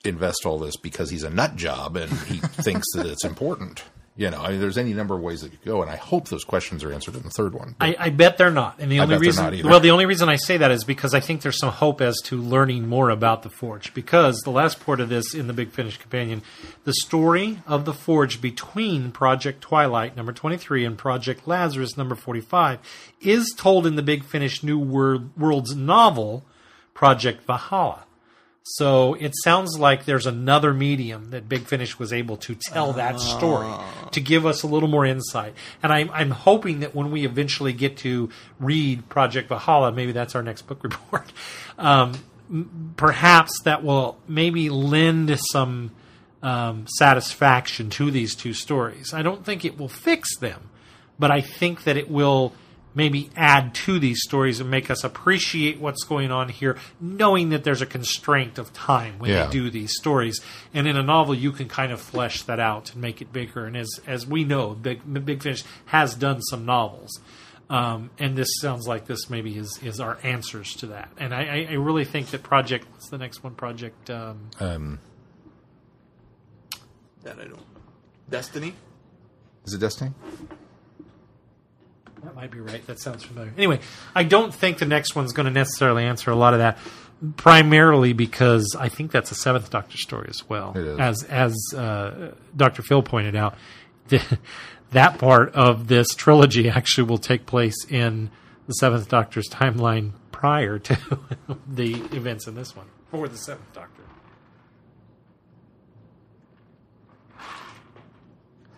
invest 0.05 0.45
all 0.45 0.60
this 0.60 0.76
because 0.77 1.10
he's 1.10 1.23
a 1.23 1.30
nut 1.30 1.55
job 1.55 1.95
and 1.95 2.11
he 2.11 2.38
thinks 2.61 2.85
that 2.93 3.05
it's 3.07 3.26
important? 3.26 3.84
You 4.15 4.30
know, 4.30 4.41
I 4.41 4.52
mean, 4.52 4.60
there's 4.60 4.77
any 4.77 4.94
number 4.94 5.15
of 5.15 5.22
ways 5.22 5.41
that 5.41 5.49
could 5.49 5.64
go, 5.65 5.81
and 5.81 5.90
I 5.90 5.95
hope 5.95 6.27
those 6.27 6.44
questions 6.44 6.84
are 6.84 6.94
answered 6.94 7.15
in 7.15 7.23
the 7.23 7.31
third 7.31 7.56
one. 7.56 7.76
I, 7.81 7.95
I 7.98 8.10
bet 8.11 8.38
they're 8.38 8.52
not, 8.52 8.76
and 8.77 8.91
the 8.91 8.99
only 8.99 9.15
bet 9.15 9.22
they're 9.22 9.27
reason 9.27 9.44
not 9.44 9.53
either. 9.56 9.68
well, 9.68 9.80
the 9.80 9.90
only 9.90 10.06
reason 10.06 10.30
I 10.30 10.35
say 10.35 10.57
that 10.57 10.69
is 10.69 10.84
because 10.84 11.15
I 11.15 11.19
think 11.19 11.41
there's 11.41 11.57
some 11.57 11.72
hope 11.72 11.99
as 11.99 12.22
to 12.26 12.40
learning 12.40 12.88
more 12.88 13.10
about 13.10 13.41
the 13.41 13.49
Forge. 13.49 13.91
Because 13.95 14.38
the 14.41 14.52
last 14.52 14.85
part 14.85 14.99
of 14.99 15.10
this 15.10 15.34
in 15.34 15.48
the 15.48 15.53
Big 15.53 15.72
Finish 15.72 15.98
Companion, 15.98 16.44
the 16.84 16.94
story 16.94 17.64
of 17.65 17.85
the 17.85 17.94
Forge 17.94 18.40
between 18.40 19.11
Project 19.11 19.61
Twilight 19.61 20.15
number 20.15 20.31
23 20.31 20.85
and 20.85 20.95
Project 20.95 21.48
Lazarus 21.48 21.98
number 21.98 22.14
45 22.14 22.80
is 23.19 23.52
told 23.57 23.88
in 23.88 23.95
the 23.95 24.03
Big 24.03 24.23
Finish 24.23 24.61
New 24.61 24.77
Wor- 24.77 25.23
Worlds 25.35 25.76
novel, 25.76 26.45
Project 26.94 27.48
Valhalla. 27.48 28.03
So 28.65 29.15
it 29.15 29.34
sounds 29.44 29.77
like 29.77 30.06
there's 30.06 30.26
another 30.26 30.73
medium 30.73 31.31
that 31.31 31.49
Big 31.49 31.64
Finish 31.64 31.99
was 31.99 32.14
able 32.14 32.38
to 32.38 32.56
tell 32.56 32.94
that 32.94 33.19
story 33.19 33.69
to 34.11 34.22
give 34.22 34.45
us 34.45 34.64
a 34.64 34.68
little 34.68 34.88
more 34.88 35.06
insight. 35.06 35.53
And 35.81 35.91
I'm, 35.91 36.10
I'm 36.11 36.31
hoping 36.31 36.80
that 36.80 36.95
when 36.95 37.11
we 37.11 37.26
eventually 37.26 37.73
get 37.73 37.98
to 37.98 38.30
read 38.61 39.10
Project 39.10 39.49
Valhalla, 39.49 39.91
maybe 39.91 40.14
that's 40.14 40.34
our 40.34 40.44
next 40.44 40.61
book 40.61 40.81
report, 40.84 41.31
um, 41.77 42.14
m- 42.49 42.94
perhaps 42.95 43.61
that 43.64 43.84
will 43.84 44.18
maybe 44.30 44.69
lend 44.69 45.38
some 45.52 45.91
um, 46.41 46.85
satisfaction 46.88 47.90
to 47.91 48.11
these 48.11 48.34
two 48.34 48.53
stories. 48.53 49.14
I 49.14 49.23
don't 49.23 49.45
think 49.45 49.65
it 49.65 49.77
will 49.77 49.90
fix 49.90 50.38
them, 50.38 50.69
but 51.19 51.31
I 51.31 51.41
think 51.41 51.84
that 51.84 51.98
it 51.98 52.10
will 52.10 52.53
maybe 52.95 53.30
add 53.36 53.74
to 53.74 53.99
these 53.99 54.22
stories 54.22 54.60
and 54.60 54.70
make 54.70 54.90
us 54.91 55.03
appreciate 55.03 55.80
what's 55.80 56.03
going 56.03 56.32
on 56.32 56.49
here, 56.49 56.78
knowing 56.99 57.49
that 57.49 57.64
there's 57.64 57.82
a 57.82 57.86
constraint 57.86 58.57
of 58.57 58.72
time 58.74 59.18
when 59.20 59.32
Yeah. 59.32 59.45
they 59.48 59.52
do 59.52 59.70
these 59.70 59.95
stories. 59.95 60.40
And 60.74 60.88
in 60.88 60.95
a 60.95 61.03
novel, 61.03 61.34
you 61.36 61.52
can 61.52 61.68
kind 61.68 61.91
of 61.91 61.99
flesh 61.99 62.44
that 62.44 62.60
out 62.60 62.94
and 62.94 63.02
make 63.02 63.22
it 63.22 63.34
bigger. 63.34 63.65
And 63.65 63.76
as 63.76 63.99
as 64.06 64.26
we 64.28 64.44
know, 64.44 64.72
Big 64.76 65.02
Big 65.26 65.41
Finish 65.41 65.64
has 65.86 66.15
done 66.15 66.41
some 66.41 66.65
novels. 66.65 67.20
Um, 67.70 68.11
and 68.20 68.36
this 68.36 68.49
sounds 68.60 68.88
like 68.88 69.06
this 69.07 69.30
maybe 69.30 69.57
is, 69.57 69.80
is 69.82 69.99
our 69.99 70.20
answers 70.22 70.74
to 70.76 70.88
that. 70.88 71.10
And 71.18 71.34
I, 71.34 71.41
I, 71.44 71.68
I 71.72 71.74
really 71.76 72.06
think 72.06 72.28
that 72.32 72.44
Project, 72.44 72.86
what's 72.91 73.10
the 73.10 73.18
next 73.18 73.41
one? 73.44 73.56
Project, 73.56 74.10
um, 74.11 74.49
Um, 74.60 74.99
that 77.24 77.40
I 77.40 77.45
don't. 77.45 77.60
Destiny. 78.30 78.74
is 79.65 79.74
it 79.74 79.80
Destiny? 79.80 80.11
That 82.23 82.35
might 82.35 82.51
be 82.51 82.59
right. 82.59 82.85
That 82.87 82.99
sounds 82.99 83.23
familiar. 83.23 83.53
Anyway, 83.57 83.79
I 84.15 84.23
don't 84.23 84.53
think 84.53 84.77
the 84.77 84.85
next 84.85 85.15
one's 85.15 85.33
going 85.33 85.45
to 85.45 85.51
necessarily 85.51 86.05
answer 86.05 86.31
a 86.31 86.35
lot 86.35 86.53
of 86.53 86.59
that, 86.59 86.77
primarily 87.35 88.13
because 88.13 88.75
I 88.79 88.89
think 88.89 89.11
that's 89.11 89.31
a 89.31 89.35
Seventh 89.35 89.69
Doctor 89.69 89.97
story 89.97 90.27
as 90.29 90.47
well. 90.47 90.75
As 90.99 91.23
as 91.23 91.55
uh, 91.75 92.33
Doctor 92.55 92.81
Phil 92.81 93.03
pointed 93.03 93.35
out, 93.35 93.55
the, 94.07 94.21
that 94.91 95.17
part 95.17 95.53
of 95.53 95.87
this 95.87 96.15
trilogy 96.15 96.69
actually 96.69 97.09
will 97.09 97.17
take 97.17 97.45
place 97.45 97.85
in 97.89 98.29
the 98.67 98.73
Seventh 98.73 99.09
Doctor's 99.09 99.49
timeline 99.49 100.13
prior 100.31 100.79
to 100.79 100.97
the 101.67 101.93
events 102.15 102.47
in 102.47 102.55
this 102.55 102.75
one 102.75 102.87
for 103.11 103.27
the 103.27 103.37
Seventh 103.37 103.73
Doctor. 103.73 104.03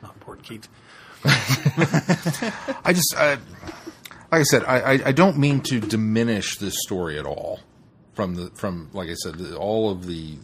Not 0.01 0.15
report, 0.15 0.43
Keith. 0.43 0.67
I 2.85 2.93
just, 2.93 3.15
I, 3.17 3.31
like 4.31 4.41
I 4.41 4.43
said, 4.43 4.63
I, 4.65 4.79
I, 4.79 4.91
I 5.07 5.11
don't 5.11 5.37
mean 5.37 5.61
to 5.61 5.79
diminish 5.79 6.57
this 6.57 6.75
story 6.81 7.17
at 7.19 7.25
all. 7.25 7.59
From 8.13 8.35
the 8.35 8.47
from, 8.55 8.89
like 8.93 9.09
I 9.09 9.13
said, 9.15 9.35
the, 9.35 9.57
all 9.57 9.89
of 9.91 10.05
the 10.07 10.37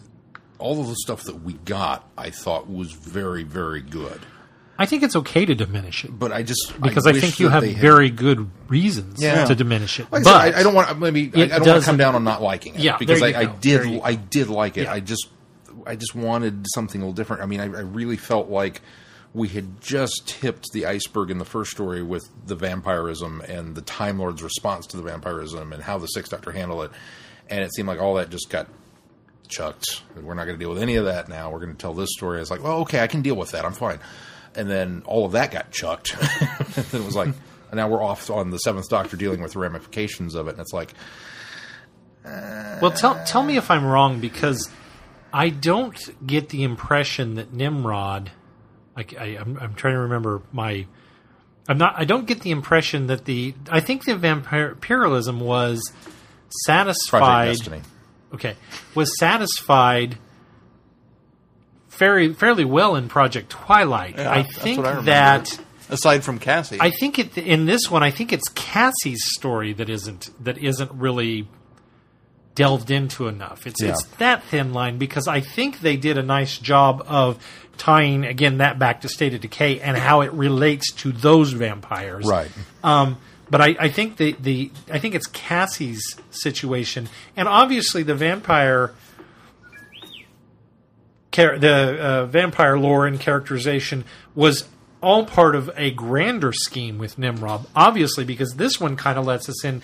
all 0.59 0.81
of 0.81 0.87
the 0.89 0.95
stuff 0.95 1.23
that 1.23 1.41
we 1.43 1.53
got, 1.53 2.05
I 2.17 2.29
thought 2.29 2.69
was 2.69 2.91
very 2.91 3.43
very 3.43 3.81
good. 3.81 4.19
I 4.77 4.85
think 4.85 5.03
it's 5.03 5.15
okay 5.15 5.45
to 5.45 5.53
diminish 5.53 6.03
it 6.03 6.17
But 6.17 6.31
I 6.33 6.41
just 6.43 6.73
because 6.81 7.05
I, 7.07 7.11
wish 7.11 7.21
think 7.21 7.39
you 7.39 7.47
have 7.49 7.61
they 7.61 7.71
had- 7.73 7.81
very 7.81 8.09
good 8.09 8.49
reasons 8.67 9.21
Yeah. 9.21 9.45
to 9.45 9.55
diminish 9.55 9.99
it. 10.01 10.11
Like 10.11 10.21
I, 10.21 10.23
but 10.23 10.41
said, 10.45 10.55
I, 10.55 10.59
I 10.59 10.63
don't 10.63 10.73
want 10.73 10.99
maybe 10.99 11.31
I, 11.33 11.43
I 11.43 11.47
don't 11.59 11.67
want 11.67 11.79
to 11.83 11.85
come 11.85 11.97
down 11.97 12.15
on 12.15 12.23
not 12.25 12.41
liking 12.41 12.75
it. 12.75 12.81
Yeah, 12.81 12.97
because 12.97 13.21
I, 13.21 13.27
I 13.27 13.45
go. 13.45 13.55
There 13.61 13.85
you 13.85 13.91
did. 13.91 14.01
I 14.03 14.15
did 14.15 14.49
like 14.49 14.75
it. 14.77 14.83
Yeah. 14.83 14.93
I 14.93 14.99
just 14.99 15.29
I 15.85 15.95
just 15.95 16.13
wanted 16.13 16.65
something 16.73 16.99
a 16.99 17.05
little 17.05 17.13
different. 17.13 17.41
I 17.41 17.45
mean, 17.45 17.61
I, 17.61 17.65
I 17.65 17.81
really 17.81 18.17
felt 18.17 18.49
like 18.49 18.81
we 19.33 19.47
had 19.47 19.79
just 19.81 20.23
tipped 20.27 20.71
the 20.73 20.85
iceberg 20.85 21.31
in 21.31 21.37
the 21.37 21.45
first 21.45 21.71
story 21.71 22.03
with 22.03 22.27
the 22.45 22.55
vampirism 22.55 23.41
and 23.41 23.75
the 23.75 23.81
Time 23.81 24.19
Lord's 24.19 24.43
response 24.43 24.87
to 24.87 24.97
the 24.97 25.03
vampirism 25.03 25.71
and 25.71 25.81
how 25.81 25.97
the 25.97 26.07
Sixth 26.07 26.31
Doctor 26.31 26.51
handled 26.51 26.85
it, 26.85 26.91
and 27.49 27.63
it 27.63 27.73
seemed 27.73 27.87
like 27.87 27.99
all 27.99 28.15
that 28.15 28.29
just 28.29 28.49
got 28.49 28.67
chucked. 29.47 30.01
We're 30.15 30.33
not 30.33 30.45
going 30.45 30.57
to 30.57 30.63
deal 30.63 30.69
with 30.69 30.81
any 30.81 30.95
of 30.95 31.05
that 31.05 31.29
now. 31.29 31.51
We're 31.51 31.59
going 31.59 31.71
to 31.71 31.77
tell 31.77 31.93
this 31.93 32.09
story. 32.11 32.41
It's 32.41 32.51
like, 32.51 32.63
well, 32.63 32.79
okay, 32.79 33.01
I 33.01 33.07
can 33.07 33.21
deal 33.21 33.35
with 33.35 33.51
that. 33.51 33.65
I'm 33.65 33.73
fine. 33.73 33.99
And 34.55 34.69
then 34.69 35.03
all 35.05 35.25
of 35.25 35.33
that 35.33 35.51
got 35.51 35.71
chucked. 35.71 36.15
and 36.75 36.93
it 36.93 37.05
was 37.05 37.15
like, 37.15 37.29
now 37.73 37.87
we're 37.87 38.03
off 38.03 38.29
on 38.29 38.49
the 38.49 38.57
Seventh 38.57 38.89
Doctor 38.89 39.15
dealing 39.15 39.41
with 39.41 39.53
the 39.53 39.59
ramifications 39.59 40.35
of 40.35 40.47
it. 40.47 40.51
And 40.51 40.59
it's 40.59 40.73
like, 40.73 40.93
Well, 42.25 42.91
tell 42.91 43.23
tell 43.25 43.43
me 43.43 43.57
if 43.57 43.71
I'm 43.71 43.85
wrong 43.85 44.19
because 44.19 44.69
I 45.33 45.49
don't 45.49 45.97
get 46.25 46.49
the 46.49 46.63
impression 46.63 47.35
that 47.35 47.53
Nimrod. 47.53 48.31
I, 48.95 49.38
I'm, 49.39 49.57
I'm 49.59 49.73
trying 49.76 49.93
to 49.95 50.01
remember 50.01 50.41
my. 50.51 50.85
I'm 51.68 51.77
not. 51.77 51.95
I 51.97 52.05
don't 52.05 52.26
get 52.26 52.41
the 52.41 52.51
impression 52.51 53.07
that 53.07 53.26
the. 53.26 53.53
I 53.69 53.80
think 53.80 54.05
the 54.05 54.15
vampirism 54.15 55.39
was 55.39 55.91
satisfied. 56.65 57.57
Okay, 58.34 58.55
was 58.95 59.18
satisfied. 59.19 60.18
Very 61.89 62.34
fairly 62.34 62.65
well 62.65 62.95
in 62.95 63.07
Project 63.07 63.49
Twilight. 63.49 64.15
Yeah, 64.18 64.31
I 64.31 64.43
think 64.43 64.80
I 64.85 65.01
that. 65.01 65.59
Aside 65.89 66.23
from 66.23 66.39
Cassie, 66.39 66.77
I 66.80 66.89
think 66.89 67.19
it, 67.19 67.38
in 67.38 67.65
this 67.65 67.91
one, 67.91 68.01
I 68.01 68.11
think 68.11 68.31
it's 68.31 68.47
Cassie's 68.47 69.26
story 69.35 69.73
that 69.73 69.89
isn't 69.89 70.30
that 70.41 70.57
isn't 70.57 70.89
really 70.93 71.49
delved 72.55 72.91
into 72.91 73.27
enough. 73.27 73.65
It's 73.65 73.81
it's 73.81 74.03
that 74.17 74.43
thin 74.43 74.73
line 74.73 74.97
because 74.97 75.27
I 75.27 75.39
think 75.41 75.79
they 75.79 75.97
did 75.97 76.17
a 76.17 76.23
nice 76.23 76.57
job 76.57 77.03
of 77.07 77.43
tying 77.77 78.25
again 78.25 78.57
that 78.57 78.77
back 78.77 79.01
to 79.01 79.09
State 79.09 79.33
of 79.33 79.41
Decay 79.41 79.79
and 79.79 79.97
how 79.97 80.21
it 80.21 80.31
relates 80.33 80.91
to 80.93 81.11
those 81.11 81.53
vampires. 81.53 82.25
Right. 82.25 82.51
Um, 82.83 83.17
but 83.49 83.61
I, 83.61 83.75
I 83.79 83.89
think 83.89 84.17
the, 84.17 84.35
the 84.39 84.71
I 84.91 84.99
think 84.99 85.15
it's 85.15 85.27
Cassie's 85.27 86.15
situation, 86.29 87.09
and 87.35 87.47
obviously 87.47 88.03
the 88.03 88.15
vampire. 88.15 88.93
The 91.33 91.97
uh, 91.97 92.25
vampire 92.25 92.77
lore 92.77 93.07
and 93.07 93.17
characterization 93.17 94.03
was 94.35 94.67
all 95.01 95.25
part 95.25 95.55
of 95.55 95.71
a 95.77 95.91
grander 95.91 96.51
scheme 96.51 96.97
with 96.97 97.17
Nimrod, 97.17 97.67
obviously, 97.73 98.25
because 98.25 98.55
this 98.55 98.81
one 98.81 98.97
kind 98.97 99.17
of 99.17 99.25
lets 99.25 99.47
us 99.47 99.63
in 99.63 99.81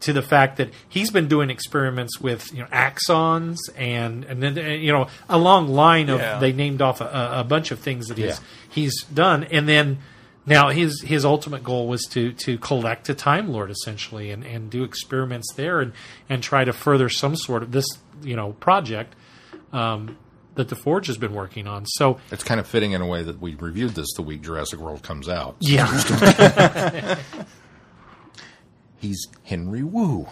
to 0.00 0.12
the 0.12 0.22
fact 0.22 0.58
that 0.58 0.70
he's 0.88 1.10
been 1.10 1.26
doing 1.28 1.50
experiments 1.50 2.20
with 2.20 2.52
you 2.52 2.60
know 2.60 2.68
axons 2.68 3.56
and 3.76 4.24
and 4.24 4.42
then 4.42 4.56
you 4.80 4.92
know 4.92 5.08
a 5.28 5.38
long 5.38 5.68
line 5.68 6.08
of 6.08 6.20
Yeah. 6.20 6.38
they 6.38 6.52
named 6.52 6.80
off 6.82 7.00
a, 7.00 7.30
a 7.38 7.44
bunch 7.44 7.70
of 7.70 7.80
things 7.80 8.06
that 8.08 8.16
he's 8.18 8.26
Yeah. 8.26 8.38
he's 8.70 9.02
done, 9.04 9.44
and 9.44 9.68
then 9.68 9.98
now 10.46 10.68
his 10.68 11.02
his 11.02 11.24
ultimate 11.24 11.64
goal 11.64 11.88
was 11.88 12.02
to 12.10 12.32
to 12.44 12.58
collect 12.58 13.08
a 13.08 13.14
Time 13.14 13.48
Lord 13.52 13.70
essentially 13.70 14.30
and 14.30 14.44
and 14.44 14.70
do 14.70 14.84
experiments 14.84 15.52
there 15.54 15.80
and 15.80 15.92
and 16.28 16.42
try 16.42 16.64
to 16.64 16.72
further 16.72 17.08
some 17.08 17.34
sort 17.36 17.62
of 17.64 17.72
this 17.72 17.86
you 18.22 18.36
know 18.36 18.52
project. 18.54 19.14
Um, 19.72 20.16
that 20.54 20.70
the 20.70 20.74
Forge 20.74 21.06
has 21.06 21.16
been 21.16 21.34
working 21.34 21.68
on. 21.68 21.86
So 21.86 22.18
It's 22.32 22.42
kind 22.42 22.58
of 22.58 22.66
fitting 22.66 22.90
in 22.90 23.00
a 23.00 23.06
way 23.06 23.22
that 23.22 23.40
we 23.40 23.54
reviewed 23.54 23.90
this 23.94 24.08
the 24.16 24.22
week 24.22 24.42
Jurassic 24.42 24.80
World 24.80 25.04
comes 25.04 25.28
out. 25.28 25.54
yeah, 25.60 25.86
He's 28.98 29.26
Henry 29.44 29.82
Wu. 29.82 30.26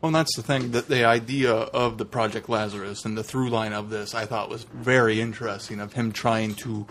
Well, 0.00 0.08
and 0.08 0.14
that's 0.14 0.34
the 0.34 0.42
thing 0.42 0.70
that 0.70 0.88
the 0.88 1.04
idea 1.04 1.52
of 1.52 1.98
the 1.98 2.06
Project 2.06 2.48
Lazarus 2.48 3.04
and 3.04 3.18
the 3.18 3.22
through 3.22 3.50
line 3.50 3.74
of 3.74 3.90
this 3.90 4.14
I 4.14 4.24
thought 4.24 4.48
was 4.48 4.64
very 4.64 5.20
interesting 5.20 5.78
of 5.78 5.92
him 5.92 6.12
trying 6.12 6.54
to 6.56 6.86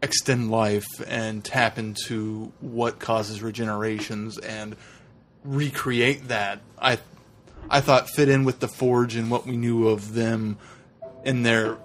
extend 0.00 0.50
life 0.50 0.86
and 1.08 1.44
tap 1.44 1.76
into 1.78 2.52
what 2.60 3.00
causes 3.00 3.40
regenerations 3.40 4.38
and 4.46 4.76
recreate 5.42 6.28
that. 6.28 6.60
I 6.78 6.98
I 7.68 7.80
thought 7.80 8.08
fit 8.08 8.28
in 8.28 8.44
with 8.44 8.60
the 8.60 8.68
Forge 8.68 9.16
and 9.16 9.28
what 9.28 9.44
we 9.44 9.56
knew 9.56 9.88
of 9.88 10.14
them 10.14 10.58
in 11.24 11.42
their 11.42 11.78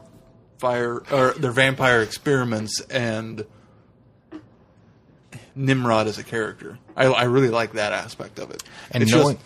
fire 0.60 1.02
or 1.12 1.34
their 1.34 1.52
vampire 1.52 2.04
experiments 2.04 2.80
and 2.82 3.46
Nimrod 5.56 6.08
as 6.08 6.18
a 6.18 6.24
character. 6.24 6.78
I, 6.96 7.06
I 7.06 7.24
really 7.24 7.50
like 7.50 7.74
that 7.74 7.94
aspect 7.94 8.40
of 8.40 8.52
it. 8.52 8.64
And 8.92 9.04
it's 9.04 9.12
knowing- 9.12 9.36
just 9.36 9.46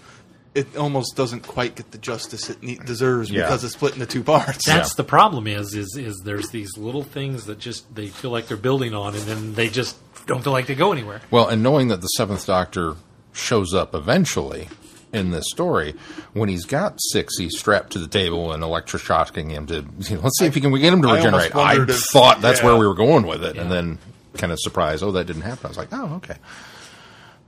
it 0.53 0.77
almost 0.77 1.17
doesn't 1.17 1.41
quite 1.45 1.75
get 1.75 1.91
the 1.91 1.97
justice 1.97 2.49
it 2.49 2.63
ne- 2.63 2.75
deserves 2.77 3.29
Yeah. 3.29 3.41
because 3.41 3.65
it's 3.65 3.73
split 3.73 3.93
into 3.95 4.05
two 4.05 4.23
parts. 4.23 4.65
that's 4.65 4.95
the 4.95 5.03
problem. 5.03 5.47
Is 5.47 5.73
is 5.75 5.97
is 5.97 6.21
there's 6.23 6.49
these 6.49 6.77
little 6.77 7.03
things 7.03 7.45
that 7.47 7.59
just 7.59 7.93
they 7.93 8.07
feel 8.07 8.31
like 8.31 8.47
they're 8.47 8.55
building 8.55 8.93
on, 8.93 9.15
and 9.15 9.23
then 9.23 9.53
they 9.55 9.67
just 9.67 9.97
don't 10.27 10.43
feel 10.43 10.53
like 10.53 10.67
they 10.67 10.75
go 10.75 10.91
anywhere. 10.93 11.19
Well, 11.29 11.47
and 11.49 11.61
knowing 11.61 11.89
that 11.89 11.99
the 12.01 12.07
Seventh 12.07 12.45
Doctor 12.45 12.95
shows 13.33 13.73
up 13.73 13.93
eventually 13.93 14.69
in 15.11 15.31
this 15.31 15.45
story, 15.49 15.93
when 16.33 16.47
he's 16.47 16.63
got 16.65 16.95
six, 17.11 17.37
he's 17.37 17.57
strapped 17.59 17.91
to 17.91 17.99
the 17.99 18.07
table 18.07 18.51
and 18.53 18.63
electroshocking 18.63 19.49
him 19.49 19.65
to, 19.67 19.85
let's 20.21 20.39
see 20.39 20.45
if 20.45 20.55
he 20.55 20.61
can 20.61 20.71
we 20.71 20.79
get 20.79 20.91
him 20.93 21.01
to 21.01 21.07
regenerate. 21.09 21.53
I, 21.53 21.73
wondered 21.77 21.89
if- 21.89 22.01
thought 22.11 22.39
that's 22.41 22.59
yeah. 22.61 22.65
where 22.67 22.77
we 22.77 22.87
were 22.87 22.95
going 22.95 23.27
with 23.27 23.43
it, 23.43 23.57
and 23.57 23.69
then 23.69 23.99
kind 24.37 24.51
of 24.53 24.59
surprised, 24.61 25.03
oh, 25.03 25.11
that 25.13 25.25
didn't 25.27 25.43
happen. 25.43 25.65
I 25.65 25.67
was 25.69 25.77
like, 25.77 25.89
oh, 25.91 26.15
okay. 26.15 26.35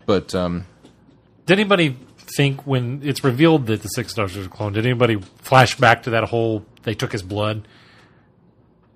But 0.05 0.33
um, 0.35 0.65
Did 1.45 1.59
anybody 1.59 1.97
think 2.37 2.65
when 2.67 3.01
it's 3.03 3.23
revealed 3.23 3.67
that 3.67 3.81
the 3.81 3.87
Six 3.89 4.11
Stars 4.11 4.35
are 4.37 4.43
cloned? 4.45 4.73
Did 4.73 4.85
anybody 4.85 5.15
flash 5.41 5.77
back 5.77 6.03
to 6.03 6.09
that 6.11 6.25
whole 6.25 6.65
they 6.83 6.93
took 6.93 7.11
his 7.11 7.21
blood 7.23 7.67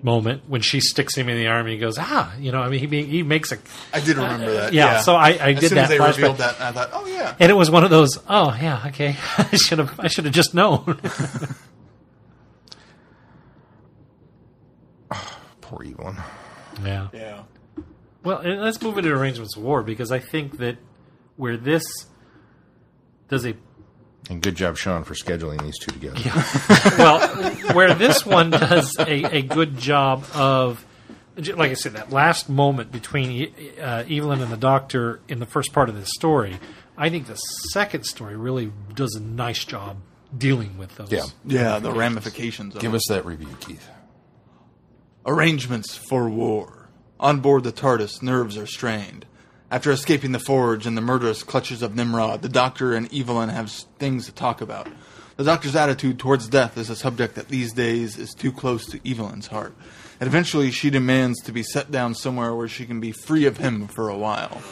moment 0.04 0.44
when 0.48 0.62
she 0.62 0.80
sticks 0.80 1.16
him 1.16 1.30
in 1.30 1.38
the 1.38 1.46
arm 1.46 1.68
and 1.68 1.74
he 1.74 1.78
goes 1.78 1.96
ah 2.00 2.34
you 2.40 2.52
know 2.52 2.60
I 2.60 2.70
mean 2.70 2.90
he 2.90 3.04
he 3.04 3.22
makes 3.22 3.52
a 3.52 3.60
I 3.94 4.00
did 4.00 4.18
remember 4.18 4.52
that. 4.52 4.74
yeah, 4.74 5.00
so 5.02 5.14
I- 5.16 5.34
I 5.40 5.52
as 5.52 5.60
did 5.60 5.70
soon 5.70 5.76
that 5.76 5.84
as 5.84 5.90
they 5.90 5.98
flashback. 6.00 6.08
revealed 6.16 6.38
that, 6.40 6.60
I 6.60 6.72
thought, 6.72 6.90
oh 6.92 7.06
yeah. 7.06 7.36
and 7.40 7.52
it 7.52 7.54
was 7.54 7.70
one 7.70 7.84
of 7.84 7.92
those 7.92 8.18
oh 8.28 8.58
yeah 8.60 8.86
okay 8.88 9.16
I 9.38 9.56
should 9.58 9.78
have 9.78 10.00
I 10.00 10.08
should 10.08 10.26
have 10.26 10.34
just 10.34 10.56
known 10.56 10.84
poor 15.62 15.84
Evelyn. 15.86 16.18
yeah 16.84 17.08
Yeah. 17.14 17.44
Well, 18.24 18.38
and 18.40 18.62
let's 18.62 18.82
move 18.82 18.98
into 18.98 19.12
arrangements 19.12 19.56
of 19.58 19.64
war 19.64 19.82
because 19.84 20.12
I 20.12 20.20
think 20.20 20.58
that 20.60 20.78
where 21.38 21.58
this 21.58 21.84
does 23.30 23.46
a 23.46 23.56
And 24.30 24.42
good 24.42 24.56
job, 24.56 24.78
Sean, 24.78 25.04
for 25.04 25.14
scheduling 25.16 25.62
these 25.64 25.78
two 25.80 25.92
together. 25.92 26.20
well, 26.98 27.52
where 27.74 27.94
this 27.94 28.26
one 28.26 28.52
does 28.52 28.96
a, 29.00 29.38
a 29.38 29.42
good 29.42 29.78
job 29.78 30.24
of, 30.36 30.86
like 31.38 31.72
I 31.72 31.76
said, 31.76 31.94
that 31.94 32.12
last 32.12 32.48
moment 32.50 32.92
between 32.92 33.54
uh, 33.82 34.04
Evelyn 34.10 34.42
and 34.42 34.52
the 34.52 34.58
Doctor 34.58 35.22
in 35.28 35.40
the 35.40 35.46
first 35.48 35.74
part 35.74 35.90
of 35.90 35.96
this 35.96 36.10
story. 36.14 36.60
I 36.98 37.10
think 37.10 37.26
the 37.26 37.36
second 37.36 38.04
story 38.06 38.36
really 38.36 38.72
does 38.94 39.16
a 39.16 39.20
nice 39.22 39.66
job 39.66 39.98
dealing 40.38 40.78
with 40.78 40.96
those. 40.98 41.12
Yeah. 41.12 41.24
Yeah, 41.46 41.80
the 41.80 41.92
ramifications 41.92 42.76
of 42.76 42.82
Give 42.82 42.94
it. 42.94 42.98
us 42.98 43.06
that 43.10 43.26
review, 43.26 43.50
Keith. 43.62 43.90
Arrangements 45.26 45.96
for 46.10 46.30
war. 46.30 46.81
On 47.22 47.40
board 47.40 47.64
the 47.64 47.72
TARDIS, 47.72 48.24
nerves 48.24 48.58
are 48.58 48.66
strained. 48.66 49.28
After 49.70 49.92
escaping 49.92 50.32
the 50.32 50.40
Forge 50.40 50.88
and 50.88 50.98
the 50.98 51.02
murderous 51.02 51.44
clutches 51.44 51.84
of 51.84 51.96
Nimrod, 51.96 52.42
the 52.42 52.50
Doctor 52.50 52.96
and 52.96 53.14
Evelyn 53.14 53.50
have 53.50 53.70
things 54.00 54.26
to 54.26 54.32
talk 54.32 54.60
about. 54.60 54.88
The 55.38 55.44
Doctor's 55.44 55.76
attitude 55.76 56.18
towards 56.18 56.48
death 56.48 56.80
is 56.80 56.90
a 56.90 56.96
subject 56.96 57.36
that 57.36 57.50
these 57.50 57.74
days 57.74 58.18
is 58.18 58.34
too 58.34 58.52
close 58.52 58.88
to 58.88 59.00
Evelyn's 59.08 59.46
heart. 59.46 59.76
And 60.20 60.28
eventually 60.28 60.72
she 60.72 60.90
demands 60.90 61.40
to 61.44 61.52
be 61.52 61.62
set 61.62 61.92
down 61.92 62.16
somewhere 62.16 62.56
where 62.56 62.68
she 62.68 62.88
can 62.88 63.00
be 63.00 63.12
free 63.12 63.46
of 63.46 63.58
him 63.58 63.88
for 63.88 64.10
a 64.10 64.18
while. 64.18 64.64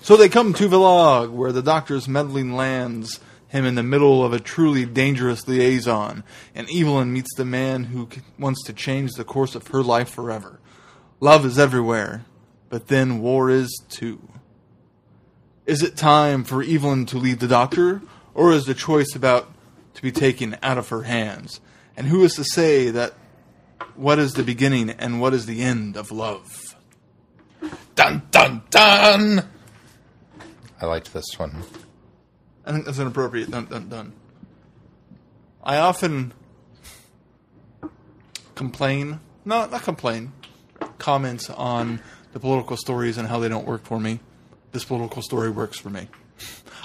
So 0.00 0.16
they 0.16 0.30
come 0.30 0.54
to 0.54 0.70
Vilag, 0.70 1.30
where 1.30 1.52
the 1.52 1.62
Doctor's 1.62 2.08
meddling 2.08 2.56
lands 2.56 3.20
him 3.48 3.66
in 3.66 3.74
the 3.74 3.82
middle 3.82 4.24
of 4.24 4.32
a 4.32 4.40
truly 4.40 4.86
dangerous 4.86 5.46
liaison, 5.46 6.24
and 6.54 6.66
Evelyn 6.70 7.12
meets 7.12 7.34
the 7.36 7.44
man 7.44 7.84
who 7.84 8.08
wants 8.38 8.64
to 8.64 8.72
change 8.72 9.10
the 9.12 9.24
course 9.24 9.54
of 9.54 9.66
her 9.68 9.82
life 9.82 10.08
forever. 10.08 10.59
Love 11.20 11.44
is 11.44 11.58
everywhere, 11.58 12.24
but 12.70 12.88
then 12.88 13.20
war 13.20 13.50
is 13.50 13.70
too. 13.88 14.26
Is 15.66 15.82
it 15.82 15.96
time 15.96 16.44
for 16.44 16.62
Evelyn 16.62 17.06
to 17.06 17.18
leave 17.18 17.38
the 17.38 17.46
Doctor, 17.46 18.02
or 18.34 18.52
is 18.52 18.64
the 18.64 18.74
choice 18.74 19.14
about 19.14 19.52
to 19.94 20.02
be 20.02 20.10
taken 20.10 20.56
out 20.62 20.78
of 20.78 20.88
her 20.88 21.02
hands? 21.02 21.60
And 21.96 22.06
who 22.06 22.24
is 22.24 22.34
to 22.36 22.44
say 22.44 22.90
that 22.90 23.14
What 23.96 24.18
is 24.18 24.32
the 24.32 24.42
beginning 24.42 24.90
and 24.90 25.20
what 25.20 25.34
is 25.34 25.46
the 25.46 25.60
end 25.60 25.96
of 25.96 26.10
love? 26.10 26.74
Dun 27.94 28.22
dun 28.30 28.62
dun. 28.70 29.46
I 30.80 30.86
liked 30.86 31.12
this 31.12 31.38
one. 31.38 31.54
I 32.64 32.72
think 32.72 32.86
that's 32.86 32.98
an 32.98 33.06
appropriate 33.06 33.50
dun 33.50 33.66
dun 33.66 33.88
dun. 33.88 34.12
I 35.62 35.76
often 35.76 36.32
complain, 38.54 39.20
no, 39.44 39.66
not 39.66 39.82
complain, 39.82 40.32
comment 41.00 41.50
on 41.56 42.00
the 42.32 42.38
political 42.38 42.76
stories 42.76 43.18
and 43.18 43.26
how 43.26 43.40
they 43.40 43.48
don't 43.48 43.66
work 43.66 43.84
for 43.84 43.98
me. 43.98 44.20
This 44.70 44.84
political 44.84 45.22
story 45.22 45.50
works 45.50 45.78
for 45.78 45.90
me. 45.90 46.06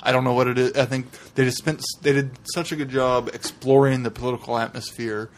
I 0.02 0.12
don't 0.12 0.24
know 0.24 0.34
what 0.34 0.48
it 0.48 0.58
is. 0.58 0.74
I 0.74 0.86
think 0.86 1.08
they 1.36 1.46
just 1.46 1.58
spent 1.58 1.84
they 2.02 2.14
did 2.14 2.32
such 2.54 2.72
a 2.72 2.76
good 2.76 2.90
job 2.90 3.30
exploring 3.34 4.04
the 4.04 4.12
political 4.12 4.58
atmosphere 4.58 5.30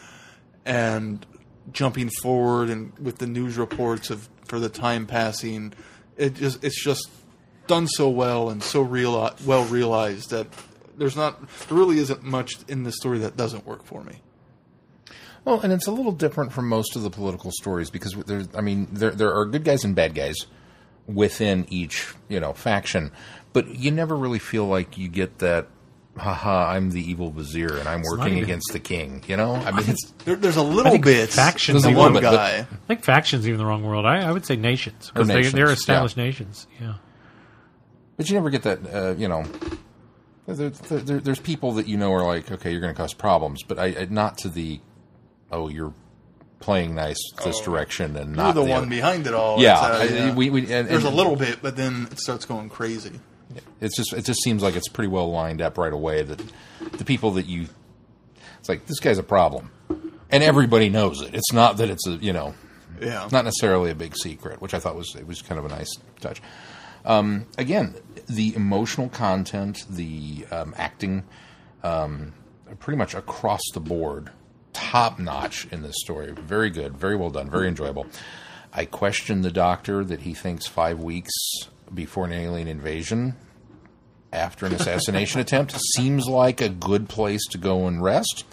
and 0.65 1.25
jumping 1.71 2.09
forward 2.09 2.69
and 2.69 2.97
with 2.99 3.17
the 3.17 3.27
news 3.27 3.57
reports 3.57 4.09
of 4.09 4.29
for 4.45 4.59
the 4.59 4.69
time 4.69 5.05
passing. 5.05 5.73
It 6.15 6.35
just 6.35 6.63
it's 6.63 6.81
just 6.81 7.09
done 7.67 7.87
so 7.87 8.09
well 8.09 8.49
and 8.49 8.63
so 8.63 8.81
real 8.81 9.33
well 9.45 9.65
realized 9.65 10.29
that 10.31 10.47
there's 10.97 11.15
not 11.15 11.39
there 11.67 11.77
really 11.77 11.99
isn't 11.99 12.23
much 12.23 12.57
in 12.67 12.83
the 12.83 12.91
story 12.91 13.19
that 13.19 13.37
doesn't 13.37 13.65
work 13.65 13.83
for 13.83 14.03
me. 14.03 14.21
Well, 15.47 15.61
and 15.61 15.71
it's 15.71 15.87
a 15.87 15.91
little 15.91 16.11
different 16.11 16.51
from 16.51 16.67
most 16.67 16.97
of 16.97 17.03
the 17.03 17.09
political 17.09 17.51
stories 17.51 17.89
because 17.89 18.11
there's, 18.25 18.49
I 18.53 18.59
mean, 18.59 18.89
there 18.91 19.11
there 19.11 19.33
are 19.33 19.45
good 19.45 19.63
guys 19.63 19.85
and 19.85 19.95
bad 19.95 20.13
guys 20.13 20.35
within 21.07 21.65
each 21.69 22.13
you 22.27 22.41
know 22.41 22.51
faction, 22.51 23.11
but 23.53 23.73
you 23.75 23.89
never 23.91 24.13
really 24.13 24.39
feel 24.39 24.65
like 24.65 24.97
you 24.97 25.07
get 25.07 25.37
that. 25.39 25.67
Haha! 26.17 26.71
I'm 26.71 26.89
the 26.91 26.99
evil 26.99 27.29
vizier, 27.31 27.77
and 27.77 27.87
I'm 27.87 28.01
not 28.01 28.17
working 28.17 28.33
even- 28.37 28.43
against 28.43 28.73
the 28.73 28.79
king. 28.79 29.23
You 29.27 29.37
know, 29.37 29.53
I 29.55 29.71
mean, 29.71 29.87
it's 29.87 30.11
There, 30.25 30.35
there's 30.35 30.57
a 30.57 30.63
little 30.63 30.97
bit 30.97 31.29
factions 31.29 31.83
the 31.83 31.89
are 31.91 31.95
one 31.95 32.13
one, 32.13 32.23
but- 32.23 32.35
guy. 32.35 32.57
I 32.59 32.63
think 32.87 33.05
factions 33.05 33.47
even 33.47 33.57
the 33.59 33.65
wrong 33.65 33.83
world. 33.83 34.05
I, 34.05 34.27
I 34.27 34.31
would 34.33 34.45
say 34.45 34.57
nations 34.57 35.09
Or 35.11 35.13
because 35.13 35.27
they, 35.29 35.33
nations, 35.35 35.53
they're 35.53 35.67
yeah. 35.67 35.73
established 35.73 36.17
nations. 36.17 36.67
Yeah. 36.81 36.95
But 38.17 38.29
you 38.29 38.35
never 38.35 38.49
get 38.49 38.63
that, 38.63 38.79
uh, 38.93 39.13
you 39.17 39.27
know. 39.29 39.45
There, 40.47 40.69
there, 40.71 40.99
there- 40.99 41.19
there's 41.19 41.39
people 41.39 41.73
that 41.73 41.87
you 41.87 41.95
know 41.97 42.11
are 42.11 42.25
like, 42.25 42.51
okay, 42.51 42.71
you're 42.71 42.81
going 42.81 42.93
to 42.93 42.99
cause 42.99 43.13
problems, 43.13 43.61
but 43.63 43.77
I, 43.79 43.85
I 43.85 44.07
not 44.09 44.39
to 44.39 44.49
the, 44.49 44.79
oh, 45.51 45.69
you're 45.69 45.93
playing 46.59 46.95
nice 46.95 47.17
this 47.43 47.59
direction 47.61 48.15
and 48.17 48.35
You're 48.35 48.45
not 48.45 48.55
the 48.55 48.63
the 48.63 48.69
one 48.69 48.77
other. 48.79 48.87
behind 48.87 49.27
it 49.27 49.33
all. 49.33 49.61
Yeah, 49.61 50.01
It's, 50.01 50.11
uh, 50.31 50.33
we- 50.35 50.49
we- 50.49 50.61
and- 50.73 50.87
there's 50.89 51.05
and- 51.05 51.13
a 51.13 51.15
little 51.15 51.35
bit, 51.35 51.59
but 51.61 51.75
then 51.75 52.07
it 52.11 52.19
starts 52.19 52.45
going 52.45 52.69
crazy. 52.69 53.19
It's 53.79 53.95
just 53.95 54.11
it 54.13 54.25
just 54.25 54.41
seems 54.43 54.61
like 54.63 54.75
it's 54.75 54.87
pretty 54.89 55.07
well 55.07 55.29
lined 55.31 55.61
up 55.61 55.77
right 55.77 55.93
away 55.93 56.21
that 56.23 56.41
the 56.93 57.05
people 57.05 57.31
that 57.31 57.45
you, 57.45 57.67
it's 58.59 58.67
like 58.69 58.85
this 58.87 58.99
guy's 58.99 59.17
a 59.19 59.23
problem, 59.23 59.71
and 60.29 60.43
everybody 60.43 60.89
knows 60.89 61.21
it. 61.21 61.33
It's 61.33 61.53
not 61.53 61.77
that 61.77 61.89
it's 61.89 62.05
a 62.07 62.11
you 62.13 62.33
know, 62.33 62.55
Yeah, 63.01 63.29
not 63.31 63.45
necessarily 63.45 63.89
a 63.91 63.95
big 63.95 64.15
secret, 64.17 64.61
which 64.61 64.73
I 64.73 64.79
thought 64.79 64.95
was 64.95 65.15
it 65.15 65.25
was 65.27 65.41
kind 65.41 65.59
of 65.59 65.65
a 65.65 65.69
nice 65.69 65.89
touch. 66.19 66.41
Um, 67.05 67.45
again, 67.57 67.95
the 68.27 68.53
emotional 68.55 69.07
content, 69.09 69.85
the 69.89 70.45
um, 70.51 70.73
acting, 70.77 71.23
um, 71.83 72.33
pretty 72.79 72.97
much 72.97 73.15
across 73.15 73.61
the 73.73 73.79
board, 73.79 74.29
top 74.77 75.17
notch 75.17 75.67
in 75.71 75.81
this 75.81 75.95
story. 75.97 76.31
Very 76.31 76.69
good, 76.69 76.95
very 76.95 77.15
well 77.15 77.31
done, 77.31 77.49
very 77.49 77.67
enjoyable. 77.67 78.05
I 78.71 78.85
question 78.85 79.41
the 79.41 79.51
doctor 79.51 80.03
that 80.03 80.21
he 80.21 80.35
thinks 80.35 80.67
five 80.67 80.99
weeks 80.99 81.33
before 81.91 82.25
an 82.25 82.33
alien 82.33 82.67
invasion 82.67 83.35
after 84.31 84.67
an 84.67 84.73
assassination 84.75 85.39
attempt 85.39 85.75
seems 85.95 86.27
like 86.27 86.61
a 86.61 86.69
good 86.69 87.09
place 87.09 87.43
to 87.47 87.57
go 87.57 87.87
and 87.87 88.03
rest. 88.03 88.45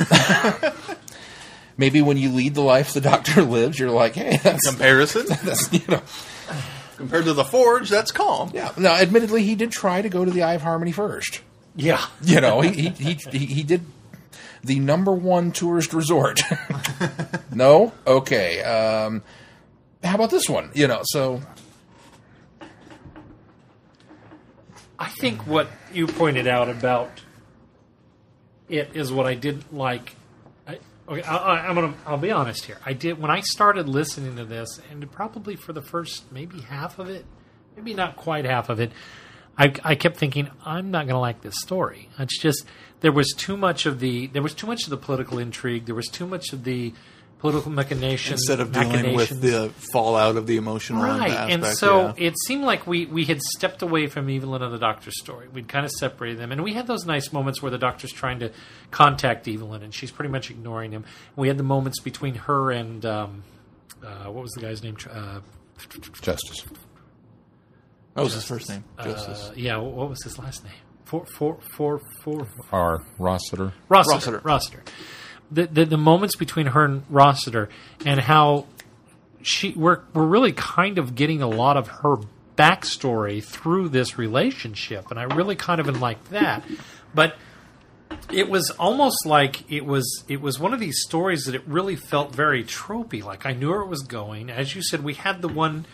Maybe 1.76 2.02
when 2.02 2.16
you 2.16 2.30
lead 2.30 2.54
the 2.54 2.62
life 2.62 2.92
the 2.92 3.00
doctor 3.00 3.44
lives, 3.44 3.78
you're 3.78 3.90
like, 3.90 4.14
hey, 4.14 4.38
that's, 4.42 4.68
comparison 4.68 5.26
that's 5.44 5.72
you 5.72 5.86
know. 5.86 6.02
compared 6.96 7.26
to 7.26 7.34
the 7.34 7.44
Forge, 7.44 7.88
that's 7.88 8.10
calm. 8.10 8.50
Yeah. 8.52 8.72
Now, 8.76 8.94
admittedly, 8.94 9.44
he 9.44 9.54
did 9.54 9.70
try 9.70 10.02
to 10.02 10.08
go 10.08 10.24
to 10.24 10.30
the 10.30 10.42
Eye 10.42 10.54
of 10.54 10.62
Harmony 10.62 10.90
first. 10.90 11.40
Yeah. 11.76 12.04
You 12.20 12.40
know, 12.40 12.62
he 12.62 12.88
he 12.90 13.14
he, 13.14 13.14
he, 13.30 13.46
he 13.46 13.62
did 13.62 13.82
the 14.62 14.78
number 14.78 15.12
one 15.12 15.52
tourist 15.52 15.92
resort. 15.92 16.40
no, 17.54 17.92
okay. 18.06 18.62
Um, 18.62 19.22
how 20.02 20.14
about 20.14 20.30
this 20.30 20.48
one? 20.48 20.70
You 20.74 20.88
know, 20.88 21.00
so 21.04 21.40
I 24.98 25.08
think 25.08 25.46
what 25.46 25.68
you 25.92 26.06
pointed 26.06 26.46
out 26.46 26.68
about 26.68 27.22
it 28.68 28.90
is 28.94 29.12
what 29.12 29.26
I 29.26 29.34
didn't 29.34 29.72
like. 29.72 30.16
I, 30.66 30.78
okay, 31.08 31.22
I, 31.22 31.68
I'm 31.68 31.74
gonna. 31.74 31.94
I'll 32.04 32.18
be 32.18 32.32
honest 32.32 32.64
here. 32.64 32.78
I 32.84 32.92
did 32.92 33.18
when 33.20 33.30
I 33.30 33.40
started 33.40 33.88
listening 33.88 34.36
to 34.36 34.44
this, 34.44 34.80
and 34.90 35.10
probably 35.10 35.56
for 35.56 35.72
the 35.72 35.82
first 35.82 36.30
maybe 36.32 36.60
half 36.60 36.98
of 36.98 37.08
it, 37.08 37.24
maybe 37.76 37.94
not 37.94 38.16
quite 38.16 38.44
half 38.44 38.68
of 38.68 38.80
it. 38.80 38.92
I, 39.58 39.72
I 39.84 39.94
kept 39.96 40.16
thinking 40.16 40.48
I'm 40.64 40.90
not 40.90 41.06
going 41.06 41.14
to 41.14 41.20
like 41.20 41.40
this 41.42 41.56
story. 41.60 42.08
It's 42.18 42.38
just 42.40 42.64
there 43.00 43.12
was 43.12 43.32
too 43.36 43.56
much 43.56 43.86
of 43.86 43.98
the 44.00 44.28
there 44.28 44.42
was 44.42 44.54
too 44.54 44.66
much 44.66 44.84
of 44.84 44.90
the 44.90 44.96
political 44.96 45.38
intrigue. 45.38 45.86
There 45.86 45.94
was 45.94 46.06
too 46.08 46.26
much 46.26 46.52
of 46.52 46.64
the 46.64 46.94
political 47.38 47.70
machinations 47.70 48.40
Instead 48.40 48.58
of 48.58 48.72
dealing 48.72 49.14
with 49.14 49.40
the 49.40 49.70
fallout 49.92 50.36
of 50.36 50.48
the 50.48 50.56
emotional 50.56 51.04
Right, 51.04 51.30
aspect. 51.30 51.52
and 51.52 51.64
so 51.66 52.06
yeah. 52.18 52.26
it 52.28 52.34
seemed 52.40 52.64
like 52.64 52.84
we, 52.86 53.06
we 53.06 53.26
had 53.26 53.40
stepped 53.40 53.80
away 53.80 54.08
from 54.08 54.28
Evelyn 54.28 54.60
and 54.60 54.74
the 54.74 54.78
Doctor's 54.78 55.16
story. 55.20 55.46
We'd 55.46 55.68
kind 55.68 55.84
of 55.84 55.92
separated 55.92 56.40
them, 56.40 56.50
and 56.50 56.64
we 56.64 56.74
had 56.74 56.88
those 56.88 57.04
nice 57.06 57.32
moments 57.32 57.62
where 57.62 57.70
the 57.70 57.78
Doctor's 57.78 58.10
trying 58.10 58.40
to 58.40 58.50
contact 58.90 59.46
Evelyn, 59.46 59.84
and 59.84 59.94
she's 59.94 60.10
pretty 60.10 60.30
much 60.30 60.50
ignoring 60.50 60.90
him. 60.90 61.04
We 61.36 61.46
had 61.46 61.58
the 61.58 61.62
moments 61.62 62.00
between 62.00 62.34
her 62.34 62.72
and 62.72 63.06
um, 63.06 63.44
uh, 64.04 64.24
what 64.24 64.42
was 64.42 64.50
the 64.52 64.60
guy's 64.60 64.82
name? 64.82 64.96
Uh, 65.08 65.38
justice. 66.20 66.64
What 68.18 68.24
was 68.24 68.34
his 68.34 68.44
first 68.44 68.68
name? 68.68 68.84
Justice. 69.02 69.48
uh, 69.50 69.54
yeah, 69.56 69.76
what 69.78 70.08
was 70.08 70.22
his 70.22 70.38
last 70.38 70.64
name? 70.64 70.74
Four, 71.04 71.24
four, 71.26 71.58
four, 71.74 72.00
four, 72.22 72.46
Our 72.70 73.02
Rossiter. 73.18 73.72
Rossiter. 73.88 74.12
Rossiter. 74.14 74.40
Rossiter. 74.44 74.82
The, 75.50 75.66
the 75.66 75.84
the 75.86 75.96
moments 75.96 76.36
between 76.36 76.66
her 76.66 76.84
and 76.84 77.04
Rossiter 77.08 77.70
and 78.04 78.20
how 78.20 78.66
she 79.42 79.72
we're 79.72 80.00
we're 80.12 80.26
really 80.26 80.52
kind 80.52 80.98
of 80.98 81.14
getting 81.14 81.40
a 81.40 81.48
lot 81.48 81.76
of 81.78 81.88
her 81.88 82.16
backstory 82.56 83.42
through 83.42 83.88
this 83.88 84.18
relationship, 84.18 85.10
and 85.10 85.18
I 85.18 85.22
really 85.22 85.56
kind 85.56 85.80
of 85.80 86.00
like 86.00 86.22
that. 86.30 86.64
But 87.14 87.36
it 88.30 88.50
was 88.50 88.70
almost 88.72 89.24
like 89.24 89.70
it 89.70 89.86
was 89.86 90.24
it 90.28 90.40
was 90.42 90.58
one 90.58 90.74
of 90.74 90.80
these 90.80 91.00
stories 91.06 91.44
that 91.44 91.54
it 91.54 91.62
really 91.66 91.96
felt 91.96 92.34
very 92.34 92.64
tropey. 92.64 93.22
Like 93.24 93.46
I 93.46 93.52
knew 93.52 93.70
where 93.70 93.80
it 93.80 93.88
was 93.88 94.02
going. 94.02 94.50
As 94.50 94.74
you 94.74 94.82
said, 94.82 95.02
we 95.02 95.14
had 95.14 95.40
the 95.40 95.48
one, 95.48 95.86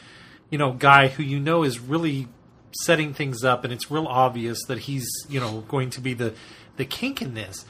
you 0.55 0.59
know, 0.59 0.73
guy 0.73 1.09
who 1.09 1.25
you 1.25 1.41
know 1.41 1.65
is 1.65 1.81
really 1.81 2.29
setting 2.71 3.13
things 3.13 3.43
up, 3.43 3.65
and 3.65 3.73
it's 3.73 3.91
real 3.91 4.07
obvious 4.07 4.63
that 4.69 4.79
he's 4.79 5.05
you 5.29 5.41
know 5.41 5.65
going 5.67 5.91
to 5.91 6.01
be 6.01 6.15
the 6.15 6.33
the 6.77 6.85
kink 6.85 7.21
in 7.21 7.35
this 7.35 7.65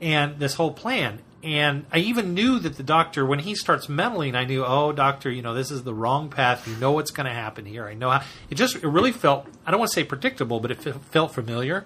and 0.00 0.38
this 0.38 0.54
whole 0.54 0.72
plan. 0.72 1.18
And 1.44 1.84
I 1.92 1.98
even 1.98 2.32
knew 2.32 2.58
that 2.60 2.78
the 2.78 2.82
doctor, 2.82 3.26
when 3.26 3.40
he 3.40 3.54
starts 3.54 3.90
meddling, 3.90 4.34
I 4.34 4.44
knew, 4.44 4.64
oh, 4.64 4.92
doctor, 4.92 5.30
you 5.30 5.42
know, 5.42 5.52
this 5.52 5.70
is 5.70 5.82
the 5.82 5.92
wrong 5.92 6.30
path. 6.30 6.66
You 6.66 6.76
know 6.76 6.92
what's 6.92 7.10
going 7.10 7.26
to 7.26 7.32
happen 7.32 7.66
here. 7.66 7.84
I 7.84 7.92
know 7.92 8.08
how. 8.08 8.22
It 8.48 8.54
just, 8.54 8.76
it 8.76 8.88
really 8.88 9.12
felt, 9.12 9.46
I 9.66 9.70
don't 9.70 9.78
want 9.78 9.90
to 9.90 9.94
say 9.94 10.04
predictable, 10.04 10.60
but 10.60 10.70
it 10.70 10.82
fe- 10.82 10.94
felt 11.10 11.34
familiar. 11.34 11.84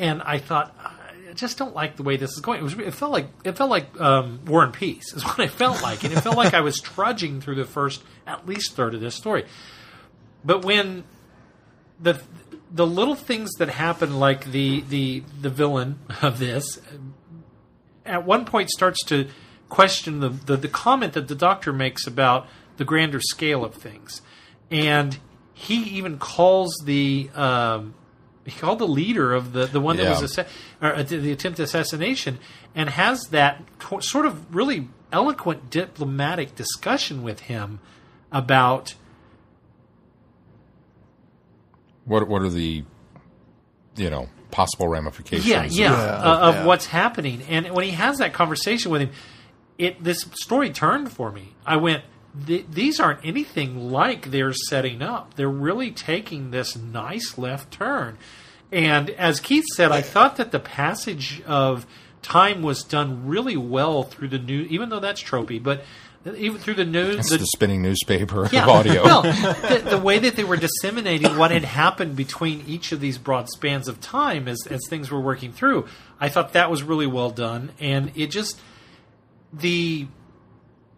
And 0.00 0.22
I 0.22 0.38
thought, 0.38 0.76
I 0.76 1.32
just 1.34 1.56
don't 1.56 1.74
like 1.74 1.94
the 1.96 2.02
way 2.02 2.16
this 2.16 2.32
is 2.32 2.40
going. 2.40 2.58
It 2.58 2.64
was, 2.64 2.74
it 2.74 2.94
felt 2.94 3.12
like, 3.12 3.28
it 3.44 3.56
felt 3.56 3.70
like 3.70 4.00
um, 4.00 4.40
War 4.44 4.64
and 4.64 4.72
Peace 4.72 5.12
is 5.16 5.24
what 5.24 5.38
it 5.38 5.50
felt 5.50 5.80
like, 5.82 6.02
and 6.02 6.12
it 6.12 6.20
felt 6.20 6.36
like 6.36 6.52
I 6.52 6.62
was 6.62 6.80
trudging 6.80 7.40
through 7.40 7.56
the 7.56 7.64
first 7.64 8.02
at 8.26 8.44
least 8.46 8.74
third 8.74 8.94
of 8.94 9.00
this 9.00 9.14
story. 9.14 9.44
But 10.44 10.64
when 10.64 11.04
the 12.00 12.20
the 12.70 12.86
little 12.86 13.14
things 13.14 13.52
that 13.58 13.68
happen, 13.68 14.18
like 14.18 14.50
the 14.50 14.82
the 14.82 15.22
the 15.40 15.50
villain 15.50 15.98
of 16.22 16.38
this, 16.38 16.80
at 18.04 18.24
one 18.24 18.44
point 18.44 18.70
starts 18.70 19.02
to 19.06 19.28
question 19.68 20.20
the, 20.20 20.28
the 20.28 20.56
the 20.56 20.68
comment 20.68 21.12
that 21.14 21.28
the 21.28 21.34
doctor 21.34 21.72
makes 21.72 22.06
about 22.06 22.46
the 22.76 22.84
grander 22.84 23.20
scale 23.20 23.64
of 23.64 23.74
things, 23.74 24.22
and 24.70 25.18
he 25.54 25.82
even 25.84 26.18
calls 26.18 26.74
the 26.84 27.30
um, 27.34 27.94
he 28.44 28.58
called 28.58 28.80
the 28.80 28.88
leader 28.88 29.32
of 29.32 29.52
the 29.52 29.66
the 29.66 29.80
one 29.80 29.96
that 29.96 30.10
was 30.10 30.22
assa- 30.22 30.46
or, 30.82 30.94
uh, 30.96 31.02
the 31.02 31.32
attempted 31.32 31.62
assassination, 31.62 32.38
and 32.74 32.90
has 32.90 33.28
that 33.28 33.62
co- 33.78 34.00
sort 34.00 34.26
of 34.26 34.54
really 34.54 34.88
eloquent 35.12 35.70
diplomatic 35.70 36.56
discussion 36.56 37.22
with 37.22 37.40
him 37.40 37.78
about 38.32 38.94
What 42.04 42.28
what 42.28 42.42
are 42.42 42.48
the 42.50 42.84
you 43.96 44.10
know 44.10 44.28
possible 44.50 44.88
ramifications? 44.88 45.46
yeah, 45.46 45.64
yeah, 45.64 45.90
Yeah, 45.92 45.92
uh, 46.16 46.38
of 46.48 46.54
yeah. 46.56 46.64
what's 46.66 46.86
happening. 46.86 47.42
And 47.48 47.70
when 47.72 47.84
he 47.84 47.90
has 47.92 48.18
that 48.18 48.32
conversation 48.32 48.90
with 48.90 49.02
him, 49.02 49.10
it 49.78 50.02
this 50.02 50.20
story 50.34 50.70
turned 50.70 51.10
for 51.10 51.32
me. 51.32 51.54
I 51.66 51.76
went, 51.76 52.04
these 52.34 53.00
aren't 53.00 53.24
anything 53.24 53.90
like 53.90 54.30
they're 54.30 54.52
setting 54.52 55.02
up. 55.02 55.34
They're 55.34 55.48
really 55.48 55.90
taking 55.90 56.50
this 56.50 56.76
nice 56.76 57.38
left 57.38 57.72
turn. 57.72 58.18
And 58.72 59.10
as 59.10 59.40
Keith 59.40 59.64
said, 59.74 59.92
I 59.92 60.02
thought 60.02 60.36
that 60.36 60.50
the 60.50 60.58
passage 60.58 61.42
of 61.46 61.86
time 62.22 62.62
was 62.62 62.82
done 62.82 63.26
really 63.26 63.56
well 63.56 64.02
through 64.02 64.28
the 64.28 64.38
new, 64.38 64.62
even 64.62 64.88
though 64.88 64.98
that's 65.00 65.22
tropey, 65.22 65.62
but 65.62 65.84
even 66.26 66.58
through 66.58 66.74
the 66.74 66.84
news, 66.84 67.16
It's 67.16 67.30
the, 67.30 67.38
the 67.38 67.46
spinning 67.46 67.82
newspaper 67.82 68.48
yeah, 68.50 68.62
of 68.62 68.68
audio. 68.68 69.04
Well, 69.04 69.22
the, 69.22 69.86
the 69.90 69.98
way 69.98 70.18
that 70.18 70.36
they 70.36 70.44
were 70.44 70.56
disseminating 70.56 71.36
what 71.36 71.50
had 71.50 71.64
happened 71.64 72.16
between 72.16 72.64
each 72.66 72.92
of 72.92 73.00
these 73.00 73.18
broad 73.18 73.48
spans 73.50 73.88
of 73.88 74.00
time 74.00 74.48
as, 74.48 74.66
as 74.70 74.80
things 74.88 75.10
were 75.10 75.20
working 75.20 75.52
through, 75.52 75.86
I 76.18 76.30
thought 76.30 76.54
that 76.54 76.70
was 76.70 76.82
really 76.82 77.06
well 77.06 77.30
done. 77.30 77.72
And 77.78 78.12
it 78.14 78.28
just, 78.28 78.58
the, 79.52 80.06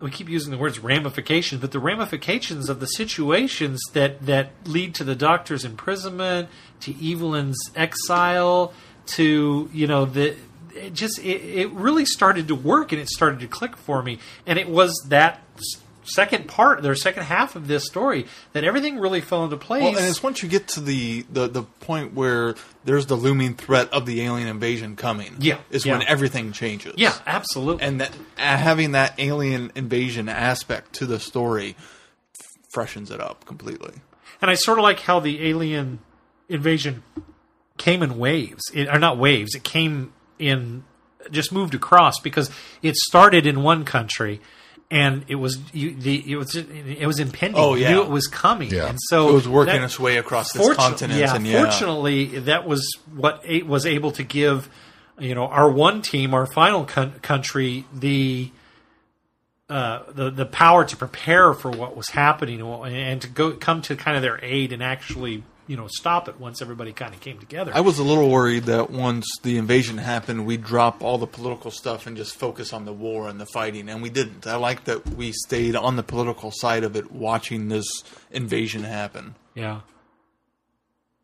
we 0.01 0.11
keep 0.11 0.28
using 0.28 0.53
the 0.53 0.59
words 0.59 0.78
ramifications, 0.78 1.61
but 1.61 1.73
the 1.73 1.81
ramifications 1.81 2.69
of 2.69 2.78
the 2.78 2.86
situations 2.86 3.81
that, 3.94 4.24
that 4.27 4.53
lead 4.65 4.94
to 4.97 5.05
the 5.05 5.16
doctor's 5.16 5.65
imprisonment, 5.65 6.48
to 6.81 6.93
Evelyn's 6.93 7.59
exile, 7.74 8.73
to, 9.07 9.69
you 9.73 9.86
know, 9.89 10.05
the, 10.05 10.36
it 10.77 10.93
just 10.93 11.19
it, 11.19 11.43
it 11.43 11.70
really 11.73 12.05
started 12.05 12.48
to 12.48 12.55
work 12.55 12.93
and 12.93 13.01
it 13.01 13.09
started 13.09 13.40
to 13.40 13.47
click 13.47 13.77
for 13.77 14.03
me 14.03 14.19
and 14.47 14.59
it 14.59 14.69
was 14.69 14.93
that 15.09 15.43
second 16.05 16.47
part 16.47 16.82
their 16.82 16.94
second 16.94 17.24
half 17.24 17.57
of 17.57 17.66
this 17.66 17.85
story 17.85 18.27
that 18.53 18.65
everything 18.65 18.98
really 18.98 19.20
fell 19.20 19.44
into 19.44 19.57
place 19.57 19.82
Well, 19.82 19.97
and 19.97 20.07
it's 20.07 20.23
once 20.23 20.43
you 20.43 20.48
get 20.48 20.69
to 20.69 20.81
the, 20.81 21.27
the, 21.31 21.48
the 21.48 21.62
point 21.62 22.15
where 22.15 22.55
there's 22.85 23.07
the 23.07 23.16
looming 23.16 23.55
threat 23.55 23.93
of 23.93 24.07
the 24.07 24.23
alien 24.23 24.47
invasion 24.48 24.94
coming. 24.94 25.35
Yeah, 25.40 25.59
is 25.70 25.85
yeah. 25.85 25.98
when 25.98 26.07
everything 26.07 26.53
changes. 26.53 26.94
yeah 26.97 27.15
absolutely 27.27 27.85
and 27.85 28.01
that 28.01 28.12
having 28.36 28.93
that 28.93 29.15
alien 29.19 29.73
invasion 29.74 30.28
aspect 30.28 30.93
to 30.94 31.07
the 31.07 31.19
story 31.19 31.77
freshens 32.70 33.11
it 33.11 33.20
up 33.20 33.44
completely. 33.44 33.94
and 34.40 34.51
i 34.51 34.55
sort 34.55 34.78
of 34.78 34.82
like 34.85 35.01
how 35.01 35.19
the 35.19 35.48
alien 35.48 35.98
invasion 36.48 37.03
came 37.78 38.03
in 38.03 38.16
waves 38.16 38.62
it, 38.73 38.89
or 38.89 38.98
not 38.98 39.19
waves 39.19 39.55
it 39.55 39.65
came 39.65 40.12
in 40.38 40.84
just 41.30 41.50
moved 41.52 41.74
across 41.74 42.20
because 42.20 42.50
it 42.82 42.94
started 42.96 43.46
in 43.46 43.62
one 43.62 43.84
country 43.84 44.40
and 44.90 45.24
it 45.26 45.34
was 45.34 45.58
you, 45.72 45.92
the 45.94 46.30
it 46.32 46.36
was 46.36 46.54
it 46.54 47.06
was 47.06 47.18
impending. 47.18 47.60
Oh, 47.60 47.74
You 47.74 47.82
yeah. 47.82 47.90
knew 47.94 48.02
it 48.02 48.08
was 48.10 48.28
coming, 48.28 48.70
Yeah. 48.70 48.86
and 48.86 48.98
so 49.08 49.30
It 49.30 49.32
was 49.32 49.48
working 49.48 49.74
that- 49.74 49.84
its 49.84 49.98
way 49.98 50.16
across 50.18 50.52
this 50.52 50.62
Fortu- 50.64 50.76
continent, 50.76 51.18
Yeah, 51.18 51.34
and 51.34 51.44
yeah. 51.44 51.60
fortunately, 51.62 52.38
that 52.40 52.66
was 52.68 52.88
what 53.12 53.42
a- 53.44 53.62
was 53.62 53.84
able 53.84 54.12
to 54.12 54.22
give 54.22 54.68
you 55.18 55.34
know 55.34 55.46
our 55.48 55.68
one 55.68 56.02
team, 56.02 56.32
our 56.34 56.46
final 56.46 56.84
coun- 56.84 57.18
country, 57.22 57.84
the 57.92 58.50
uh, 59.68 60.00
the 60.12 60.30
the 60.30 60.46
power 60.46 60.84
to 60.84 60.96
prepare 60.96 61.52
for 61.52 61.70
what 61.72 61.96
was 61.96 62.10
happening 62.10 62.60
and 62.62 63.20
to 63.22 63.26
go 63.28 63.50
come 63.52 63.82
to 63.82 63.96
kind 63.96 64.16
of 64.16 64.22
their 64.22 64.38
aid 64.44 64.72
and 64.72 64.82
actually 64.82 65.42
you 65.66 65.76
know 65.76 65.86
stop 65.88 66.28
it 66.28 66.38
once 66.38 66.62
everybody 66.62 66.93
kind 66.93 67.14
of 67.14 67.20
came 67.20 67.38
together. 67.38 67.72
I 67.74 67.80
was 67.80 67.98
a 67.98 68.05
little 68.05 68.28
worried 68.30 68.64
that 68.64 68.90
once 68.90 69.26
the 69.43 69.59
invasion 69.59 69.98
happened, 69.98 70.47
we'd 70.47 70.64
drop 70.64 71.02
all 71.02 71.18
the 71.18 71.26
political 71.26 71.70
stuff 71.70 72.06
and 72.06 72.16
just 72.16 72.36
focus 72.36 72.72
on 72.72 72.84
the 72.84 72.93
war 72.93 73.28
and 73.28 73.40
the 73.40 73.47
fighting, 73.47 73.88
and 73.88 74.02
we 74.02 74.10
didn't. 74.10 74.47
I 74.47 74.56
like 74.56 74.84
that 74.84 75.06
we 75.09 75.32
stayed 75.32 75.76
on 75.76 75.97
the 75.97 76.02
political 76.02 76.51
side 76.52 76.84
of 76.84 76.97
it, 76.97 77.10
watching 77.10 77.68
this 77.68 77.86
invasion 78.30 78.84
happen. 78.84 79.34
Yeah. 79.55 79.80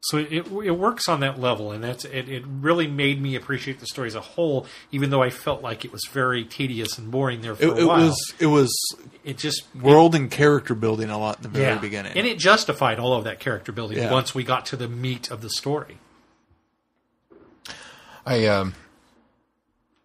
So 0.04 0.18
it, 0.18 0.32
it 0.32 0.46
it 0.64 0.70
works 0.72 1.08
on 1.08 1.20
that 1.20 1.38
level, 1.38 1.70
and 1.70 1.82
that's 1.84 2.04
it. 2.04 2.28
It 2.28 2.42
really 2.46 2.88
made 2.88 3.22
me 3.22 3.36
appreciate 3.36 3.78
the 3.78 3.86
story 3.86 4.08
as 4.08 4.16
a 4.16 4.20
whole, 4.20 4.66
even 4.90 5.10
though 5.10 5.22
I 5.22 5.30
felt 5.30 5.62
like 5.62 5.84
it 5.84 5.92
was 5.92 6.02
very 6.10 6.44
tedious 6.44 6.98
and 6.98 7.08
boring 7.10 7.40
there 7.40 7.54
for 7.54 7.62
It, 7.62 7.70
a 7.70 7.76
it 7.82 7.84
was 7.84 8.34
it 8.40 8.46
was 8.46 8.96
it 9.22 9.38
just 9.38 9.62
world 9.80 10.16
and 10.16 10.28
character 10.28 10.74
building 10.74 11.08
a 11.08 11.18
lot 11.18 11.36
in 11.36 11.42
the 11.44 11.48
very 11.50 11.74
yeah. 11.74 11.78
beginning. 11.78 12.12
and 12.16 12.26
it 12.26 12.38
justified 12.38 12.98
all 12.98 13.14
of 13.14 13.22
that 13.24 13.38
character 13.38 13.70
building 13.70 13.98
Yeah. 13.98 14.10
once 14.10 14.34
we 14.34 14.42
got 14.42 14.66
to 14.66 14.76
the 14.76 14.88
meat 14.88 15.30
of 15.30 15.40
the 15.40 15.50
story. 15.50 15.98
I 18.26 18.46
um, 18.46 18.74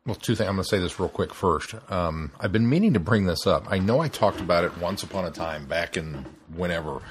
well, 0.05 0.15
two 0.15 0.35
things. 0.35 0.47
I'm 0.47 0.55
going 0.55 0.63
to 0.63 0.69
say 0.69 0.79
this 0.79 0.99
real 0.99 1.09
quick 1.09 1.33
first. 1.33 1.73
Um, 1.91 2.31
I've 2.39 2.51
been 2.51 2.69
meaning 2.69 2.93
to 2.93 2.99
bring 2.99 3.25
this 3.25 3.45
up. 3.47 3.65
I 3.69 3.79
know 3.79 3.99
I 3.99 4.07
talked 4.07 4.39
about 4.39 4.63
it 4.63 4.77
once 4.77 5.03
upon 5.03 5.25
a 5.25 5.31
time 5.31 5.65
back 5.65 5.97
in 5.97 6.25
whenever 6.55 7.01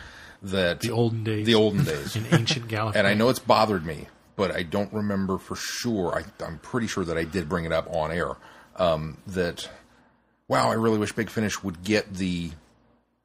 that 0.43 0.81
The 0.81 0.91
olden 0.91 1.25
days, 1.25 1.47
the 1.47 1.55
olden 1.55 1.85
days, 1.85 2.17
in 2.17 2.27
ancient 2.33 2.69
Gallifrey, 2.69 2.97
and 2.97 3.07
I 3.07 3.15
know 3.15 3.29
it's 3.29 3.39
bothered 3.39 3.85
me, 3.85 4.07
but 4.37 4.55
I 4.55 4.63
don't 4.63 4.93
remember 4.93 5.39
for 5.39 5.57
sure. 5.57 6.15
I, 6.15 6.45
I'm 6.45 6.59
pretty 6.59 6.87
sure 6.87 7.05
that 7.05 7.17
I 7.17 7.25
did 7.25 7.49
bring 7.49 7.65
it 7.65 7.73
up 7.73 7.89
on 7.91 8.13
air. 8.13 8.37
Um, 8.77 9.19
that 9.29 9.69
wow, 10.49 10.71
I 10.71 10.75
really 10.75 10.99
wish 10.99 11.13
Big 11.13 11.31
Finish 11.31 11.63
would 11.63 11.83
get 11.83 12.15
the 12.15 12.51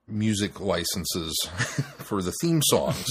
music 0.08 0.60
licenses 0.60 1.38
for 1.98 2.22
the 2.22 2.34
theme 2.42 2.62
songs 2.64 3.06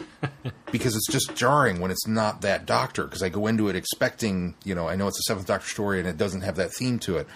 because 0.72 0.94
it's 0.94 1.10
just 1.10 1.34
jarring 1.34 1.80
when 1.80 1.90
it's 1.90 2.06
not 2.06 2.42
that 2.42 2.66
Doctor. 2.66 3.04
Because 3.04 3.22
I 3.22 3.28
go 3.28 3.46
into 3.46 3.68
it 3.68 3.76
expecting, 3.76 4.54
you 4.64 4.74
know, 4.74 4.88
I 4.88 4.96
know 4.96 5.08
it's 5.08 5.18
a 5.18 5.22
Seventh 5.22 5.46
Doctor 5.46 5.68
story 5.68 5.98
and 5.98 6.08
it 6.08 6.16
doesn't 6.16 6.42
have 6.42 6.56
that 6.56 6.72
theme 6.72 6.98
to 7.00 7.18
it. 7.18 7.26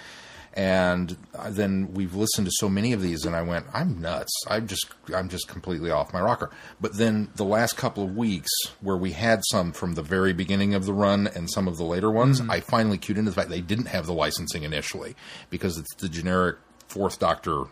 And 0.55 1.16
then 1.49 1.95
we've 1.95 2.15
listened 2.15 2.47
to 2.47 2.53
so 2.57 2.69
many 2.69 2.93
of 2.93 3.01
these, 3.01 3.24
and 3.24 3.35
I 3.35 3.41
went, 3.41 3.65
"I'm 3.73 4.01
nuts! 4.03 4.31
I'm 4.49 4.66
just, 4.66 4.87
I'm 5.15 5.31
just 5.31 5.49
completely 5.49 5.91
off 5.91 6.12
my 6.12 6.20
rocker." 6.20 6.51
But 6.79 6.99
then 6.99 7.31
the 7.37 7.45
last 7.45 7.79
couple 7.79 8.05
of 8.05 8.15
weeks, 8.15 8.51
where 8.83 8.97
we 8.97 9.12
had 9.12 9.41
some 9.51 9.73
from 9.73 9.95
the 9.95 10.03
very 10.03 10.35
beginning 10.35 10.74
of 10.74 10.85
the 10.85 10.93
run 10.93 11.27
and 11.27 11.51
some 11.51 11.66
of 11.69 11.79
the 11.79 11.85
later 11.85 12.11
ones, 12.11 12.41
mm-hmm. 12.41 12.51
I 12.51 12.61
finally 12.61 12.99
cued 12.99 13.16
into 13.16 13.31
the 13.31 13.35
fact 13.35 13.49
they 13.49 13.62
didn't 13.62 13.87
have 13.87 14.05
the 14.05 14.12
licensing 14.12 14.62
initially 14.62 15.16
because 15.49 15.79
it's 15.79 15.95
the 15.95 16.09
generic 16.09 16.57
Fourth 16.87 17.19
Doctor 17.19 17.65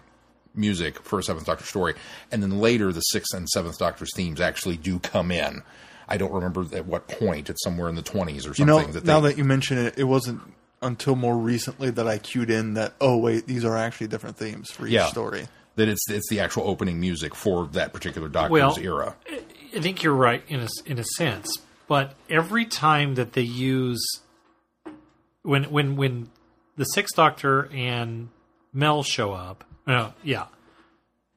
music 0.54 1.02
for 1.02 1.18
a 1.18 1.22
Seventh 1.22 1.44
Doctor 1.44 1.66
story, 1.66 1.94
and 2.32 2.42
then 2.42 2.60
later 2.60 2.92
the 2.92 3.00
Sixth 3.00 3.34
and 3.34 3.46
Seventh 3.50 3.78
Doctor's 3.78 4.14
themes 4.14 4.40
actually 4.40 4.78
do 4.78 4.98
come 4.98 5.30
in. 5.30 5.62
I 6.08 6.16
don't 6.16 6.32
remember 6.32 6.64
at 6.74 6.86
what 6.86 7.08
point. 7.08 7.50
It's 7.50 7.62
somewhere 7.62 7.88
in 7.90 7.94
the 7.94 8.02
twenties 8.02 8.46
or 8.46 8.50
you 8.50 8.54
something. 8.54 8.86
know, 8.86 8.92
that 8.92 9.04
now 9.04 9.20
that 9.20 9.36
you 9.36 9.44
mention 9.44 9.78
it, 9.78 9.98
it 9.98 10.04
wasn't 10.04 10.40
until 10.82 11.14
more 11.16 11.36
recently 11.36 11.90
that 11.90 12.06
I 12.08 12.18
cued 12.18 12.50
in 12.50 12.74
that 12.74 12.94
oh 13.00 13.16
wait, 13.18 13.46
these 13.46 13.64
are 13.64 13.76
actually 13.76 14.06
different 14.08 14.36
themes 14.36 14.70
for 14.70 14.86
each 14.86 14.92
Yeah. 14.92 15.06
story. 15.08 15.46
that 15.76 15.88
it's 15.88 16.10
it's 16.10 16.28
the 16.28 16.40
actual 16.40 16.64
opening 16.68 17.00
music 17.00 17.34
for 17.34 17.66
that 17.68 17.92
particular 17.92 18.28
Doctor's 18.28 18.50
Well, 18.50 18.78
era. 18.78 19.14
I 19.74 19.80
think 19.80 20.02
you're 20.02 20.14
right 20.14 20.42
in 20.48 20.60
a 20.60 20.68
in 20.86 20.98
a 20.98 21.04
sense, 21.16 21.48
but 21.86 22.14
every 22.28 22.66
time 22.66 23.14
that 23.14 23.32
they 23.34 23.42
use 23.42 24.04
when 25.42 25.64
when 25.64 25.96
when 25.96 26.30
the 26.76 26.84
Sixth 26.84 27.14
Doctor 27.16 27.68
and 27.72 28.28
Mel 28.72 29.02
show 29.02 29.32
up, 29.32 29.64
no, 29.86 30.12
yeah, 30.22 30.46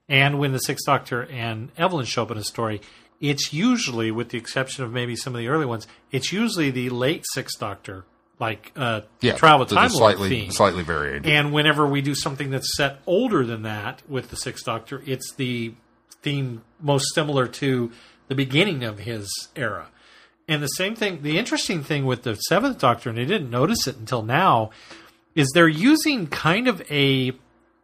and 0.10 0.40
when 0.40 0.52
the 0.52 0.60
Sixth 0.60 0.86
Doctor 0.86 1.24
and 1.26 1.72
Evelyn 1.78 2.06
show 2.06 2.24
up 2.24 2.32
in 2.32 2.38
a 2.38 2.44
story, 2.44 2.82
it's 3.22 3.54
usually, 3.54 4.12
with 4.12 4.30
the 4.30 4.38
exception 4.38 4.84
of 4.84 4.92
maybe 4.92 5.16
some 5.16 5.34
of 5.36 5.40
the 5.40 5.48
early 5.48 5.66
ones, 5.66 5.88
it's 6.12 6.32
usually 6.34 6.70
the 6.72 6.90
late 6.90 7.24
Sixth 7.34 7.60
Doctor, 7.60 8.06
like 8.40 8.72
uh, 8.76 9.02
Yeah, 9.22 9.36
Travel 9.36 9.66
the- 9.66 9.76
Time 9.76 9.90
slightly 9.90 10.30
theme. 10.30 10.52
slightly 10.52 10.84
varied. 10.84 11.26
And 11.26 11.54
whenever 11.54 11.86
we 11.88 12.02
do 12.02 12.16
something 12.16 12.50
that's 12.50 12.76
set 12.76 13.00
older 13.06 13.46
than 13.46 13.62
that 13.64 14.02
with 14.10 14.30
the 14.30 14.36
Sixth 14.36 14.66
Doctor, 14.66 15.02
it's 15.06 15.34
the 15.36 15.74
theme 16.22 16.62
most 16.82 17.14
similar 17.14 17.48
to 17.48 17.92
the 18.28 18.36
beginning 18.36 18.84
of 18.84 19.00
his 19.00 19.30
era. 19.56 19.88
And 20.48 20.62
the 20.62 20.68
same 20.68 20.96
thing, 20.96 21.22
the 21.22 21.38
interesting 21.38 21.84
thing 21.84 22.06
with 22.06 22.24
the 22.24 22.36
Seventh 22.36 22.80
Doctor, 22.80 23.10
and 23.10 23.18
I 23.20 23.24
didn't 23.24 23.50
notice 23.50 23.88
it 23.88 23.98
until 23.98 24.24
now, 24.24 24.72
is 25.36 25.50
they're 25.54 25.68
using 25.68 26.28
kind 26.28 26.68
of 26.68 26.82
a 26.92 27.32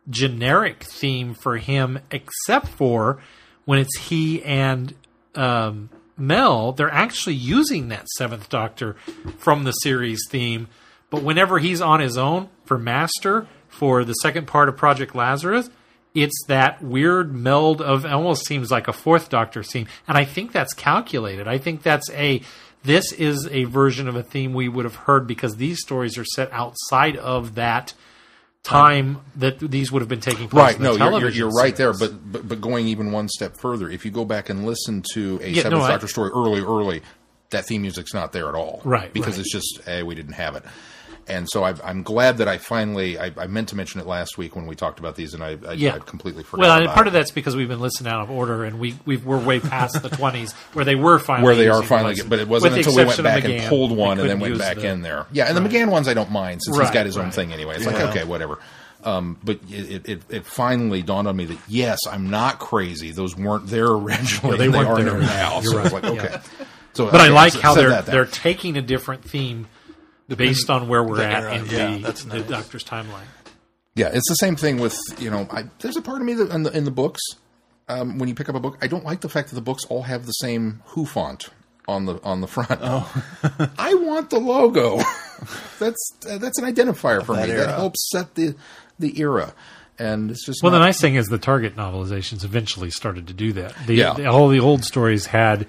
generic 0.09 0.83
theme 0.83 1.33
for 1.35 1.57
him, 1.57 1.99
except 2.11 2.67
for 2.67 3.21
when 3.65 3.79
it's 3.79 3.97
he 3.99 4.41
and 4.43 4.93
um, 5.35 5.89
Mel. 6.19 6.71
They're 6.71 6.91
actually 6.91 7.35
using 7.35 7.87
that 7.89 8.07
Seventh 8.09 8.49
Doctor 8.49 8.93
from 9.37 9.63
the 9.63 9.71
series 9.71 10.21
theme, 10.29 10.67
but 11.09 11.23
whenever 11.23 11.59
he's 11.59 11.81
on 11.81 11.99
his 11.99 12.17
own 12.17 12.49
for 12.65 12.77
Master 12.77 13.47
for 13.67 14.03
the 14.03 14.13
second 14.13 14.47
part 14.47 14.69
of 14.69 14.77
Project 14.77 15.15
Lazarus, 15.15 15.69
it's 16.13 16.43
that 16.47 16.81
weird 16.81 17.33
meld 17.33 17.81
of 17.81 18.05
almost 18.05 18.45
seems 18.45 18.71
like 18.71 18.87
a 18.87 18.93
Fourth 18.93 19.29
Doctor 19.29 19.63
theme, 19.63 19.87
and 20.07 20.17
I 20.17 20.25
think 20.25 20.51
that's 20.51 20.73
calculated. 20.73 21.47
I 21.47 21.57
think 21.57 21.83
that's 21.83 22.09
a 22.11 22.41
this 22.83 23.11
is 23.11 23.47
a 23.47 23.65
version 23.65 24.07
of 24.07 24.15
a 24.15 24.23
theme 24.23 24.53
we 24.53 24.69
would 24.69 24.85
have 24.85 24.95
heard 24.95 25.27
because 25.27 25.57
these 25.57 25.81
stories 25.81 26.17
are 26.17 26.25
set 26.25 26.51
outside 26.51 27.17
of 27.17 27.55
that 27.55 27.93
time 28.63 29.19
that 29.37 29.59
these 29.59 29.91
would 29.91 30.01
have 30.01 30.09
been 30.09 30.19
taking 30.19 30.47
place. 30.49 30.63
Right, 30.63 30.75
in 30.75 30.83
the 30.83 30.97
no, 30.97 31.09
you're, 31.11 31.19
you're, 31.21 31.29
you're 31.29 31.49
right 31.51 31.75
there, 31.75 31.93
but, 31.93 32.31
but 32.31 32.47
but 32.47 32.61
going 32.61 32.87
even 32.87 33.11
one 33.11 33.29
step 33.29 33.57
further, 33.57 33.89
if 33.89 34.05
you 34.05 34.11
go 34.11 34.25
back 34.25 34.49
and 34.49 34.65
listen 34.65 35.03
to 35.13 35.39
a 35.41 35.47
Yeah, 35.49 35.63
Seventh 35.63 35.79
no, 35.81 35.85
I- 35.85 35.89
Doctor 35.91 36.07
story 36.07 36.31
early, 36.33 36.61
early, 36.61 37.01
that 37.51 37.65
theme 37.65 37.81
music's 37.81 38.13
not 38.13 38.31
there 38.31 38.47
at 38.49 38.55
all, 38.55 38.81
Right, 38.83 39.11
Because 39.13 39.37
right. 39.37 39.39
it's 39.39 39.51
just, 39.51 39.81
hey, 39.85 40.03
we 40.03 40.13
didn't 40.13 40.33
have 40.33 40.55
it, 40.55 40.63
and 41.29 41.47
so 41.49 41.63
I, 41.63 41.73
I'm 41.83 42.03
glad 42.03 42.37
that 42.39 42.47
I 42.47 42.57
finally, 42.57 43.17
I, 43.19 43.31
I 43.37 43.47
meant 43.47 43.69
to 43.69 43.75
mention 43.75 44.01
it 44.01 44.07
last 44.07 44.37
week 44.37 44.55
when 44.55 44.65
we 44.65 44.75
talked 44.75 44.99
about 44.99 45.15
these, 45.15 45.33
and 45.33 45.43
I, 45.43 45.57
I, 45.67 45.73
Yeah. 45.73 45.95
I 45.95 45.99
completely 45.99 46.43
forgot. 46.43 46.61
Well, 46.63 46.77
and 46.81 46.89
part 46.89 47.05
it. 47.05 47.09
of 47.09 47.13
that's 47.13 47.31
because 47.31 47.55
we've 47.55 47.67
been 47.67 47.79
listening 47.79 48.11
out 48.11 48.21
of 48.21 48.31
order, 48.31 48.63
and 48.65 48.79
we 48.79 48.95
we 49.05 49.17
we're 49.17 49.37
way 49.37 49.59
past 49.59 50.01
the 50.01 50.09
twenties 50.09 50.53
where 50.73 50.83
they 50.83 50.95
were 50.95 51.19
finally 51.19 51.45
where 51.45 51.55
they 51.55 51.69
are 51.69 51.83
finally, 51.83 52.11
license. 52.13 52.27
but 52.29 52.39
it 52.39 52.47
wasn't 52.47 52.75
until 52.75 52.95
we 52.95 53.05
went 53.05 53.23
back 53.23 53.43
and 53.45 53.69
pulled 53.69 53.91
one 53.95 54.19
and 54.19 54.29
then 54.29 54.39
went 54.39 54.57
back 54.57 54.77
the- 54.77 54.87
in 54.87 55.01
there. 55.01 55.25
Yeah, 55.31 55.45
and 55.45 55.55
the 55.55 55.61
McGann 55.61 55.89
ones 55.91 56.07
I 56.07 56.13
don't 56.13 56.31
mind 56.31 56.61
since 56.63 56.77
he's 56.77 56.91
got 56.91 57.05
his 57.05 57.15
own 57.17 57.25
right. 57.25 57.33
thing 57.33 57.53
anyway. 57.53 57.75
It's 57.77 57.85
like 57.85 57.95
okay, 58.09 58.23
whatever. 58.23 58.59
Um, 59.01 59.37
but 59.43 59.59
it, 59.69 60.09
it, 60.09 60.21
it 60.29 60.45
finally 60.45 61.01
dawned 61.03 61.27
on 61.27 61.35
me 61.37 61.45
that 61.45 61.57
yes, 61.69 61.99
I'm 62.05 62.29
not 62.29 62.59
crazy. 62.59 63.11
Those 63.11 63.33
weren't 63.35 63.67
there 63.67 63.87
originally. 63.91 64.57
they 64.57 64.65
and 64.65 64.73
weren't 64.73 64.89
are 64.89 65.01
there. 65.03 65.19
now. 65.19 65.61
So 65.61 65.77
I 65.79 65.83
was 65.83 65.93
like, 65.93 66.03
okay. 66.03 66.29
Yeah. 66.31 66.41
So, 66.93 67.09
But 67.09 67.21
I 67.21 67.29
like 67.29 67.53
how 67.53 67.75
they're 67.75 68.01
they're 68.01 68.25
taking 68.25 68.75
a 68.75 68.81
different 68.81 69.23
theme 69.23 69.67
based 70.35 70.69
on 70.69 70.87
where 70.87 71.03
we're 71.03 71.21
at 71.21 71.43
era. 71.43 71.55
in 71.55 71.65
Yeah, 71.65 71.91
the, 71.95 71.97
that's 72.01 72.23
the 72.23 72.41
doctor's 72.41 72.83
timeline. 72.83 73.25
Yeah, 73.95 74.07
it's 74.13 74.29
the 74.29 74.35
same 74.35 74.55
thing 74.55 74.79
with 74.79 74.97
you 75.19 75.29
know. 75.29 75.47
I, 75.51 75.65
there's 75.79 75.97
a 75.97 76.01
part 76.01 76.19
of 76.21 76.25
me 76.25 76.33
that 76.35 76.51
in 76.51 76.63
the, 76.63 76.71
in 76.77 76.83
the 76.85 76.91
books, 76.91 77.21
um, 77.87 78.17
when 78.19 78.29
you 78.29 78.35
pick 78.35 78.47
up 78.49 78.55
a 78.55 78.59
book, 78.59 78.77
I 78.81 78.87
don't 78.87 79.03
like 79.03 79.21
the 79.21 79.29
fact 79.29 79.49
that 79.49 79.55
the 79.55 79.61
books 79.61 79.83
all 79.85 80.03
have 80.03 80.25
the 80.25 80.31
same 80.33 80.81
Who 80.87 81.05
font 81.05 81.49
on 81.87 82.05
the 82.05 82.21
on 82.23 82.39
the 82.41 82.47
front. 82.47 82.79
Oh, 82.81 83.23
I 83.77 83.93
want 83.95 84.29
the 84.29 84.39
logo. 84.39 84.97
that's 85.79 86.11
uh, 86.29 86.37
that's 86.37 86.59
an 86.59 86.71
identifier 86.71 87.25
for 87.25 87.33
me. 87.35 87.47
That 87.47 87.57
That 87.57 87.75
helps 87.79 88.09
set 88.11 88.35
the 88.35 88.55
the 88.99 89.19
era, 89.19 89.53
and 89.97 90.29
it's 90.31 90.45
just 90.45 90.61
Well, 90.63 90.71
the 90.71 90.79
nice 90.79 91.01
thing 91.01 91.15
is 91.15 91.27
the 91.27 91.37
Target 91.39 91.75
novelizations 91.75 92.45
eventually 92.45 92.91
started 92.91 93.27
to 93.27 93.33
do 93.33 93.53
that. 93.53 93.73
The, 93.87 93.95
Yeah. 93.95 94.13
the- 94.13 94.27
all 94.27 94.47
the 94.49 94.59
old 94.59 94.83
stories 94.85 95.25
had 95.25 95.67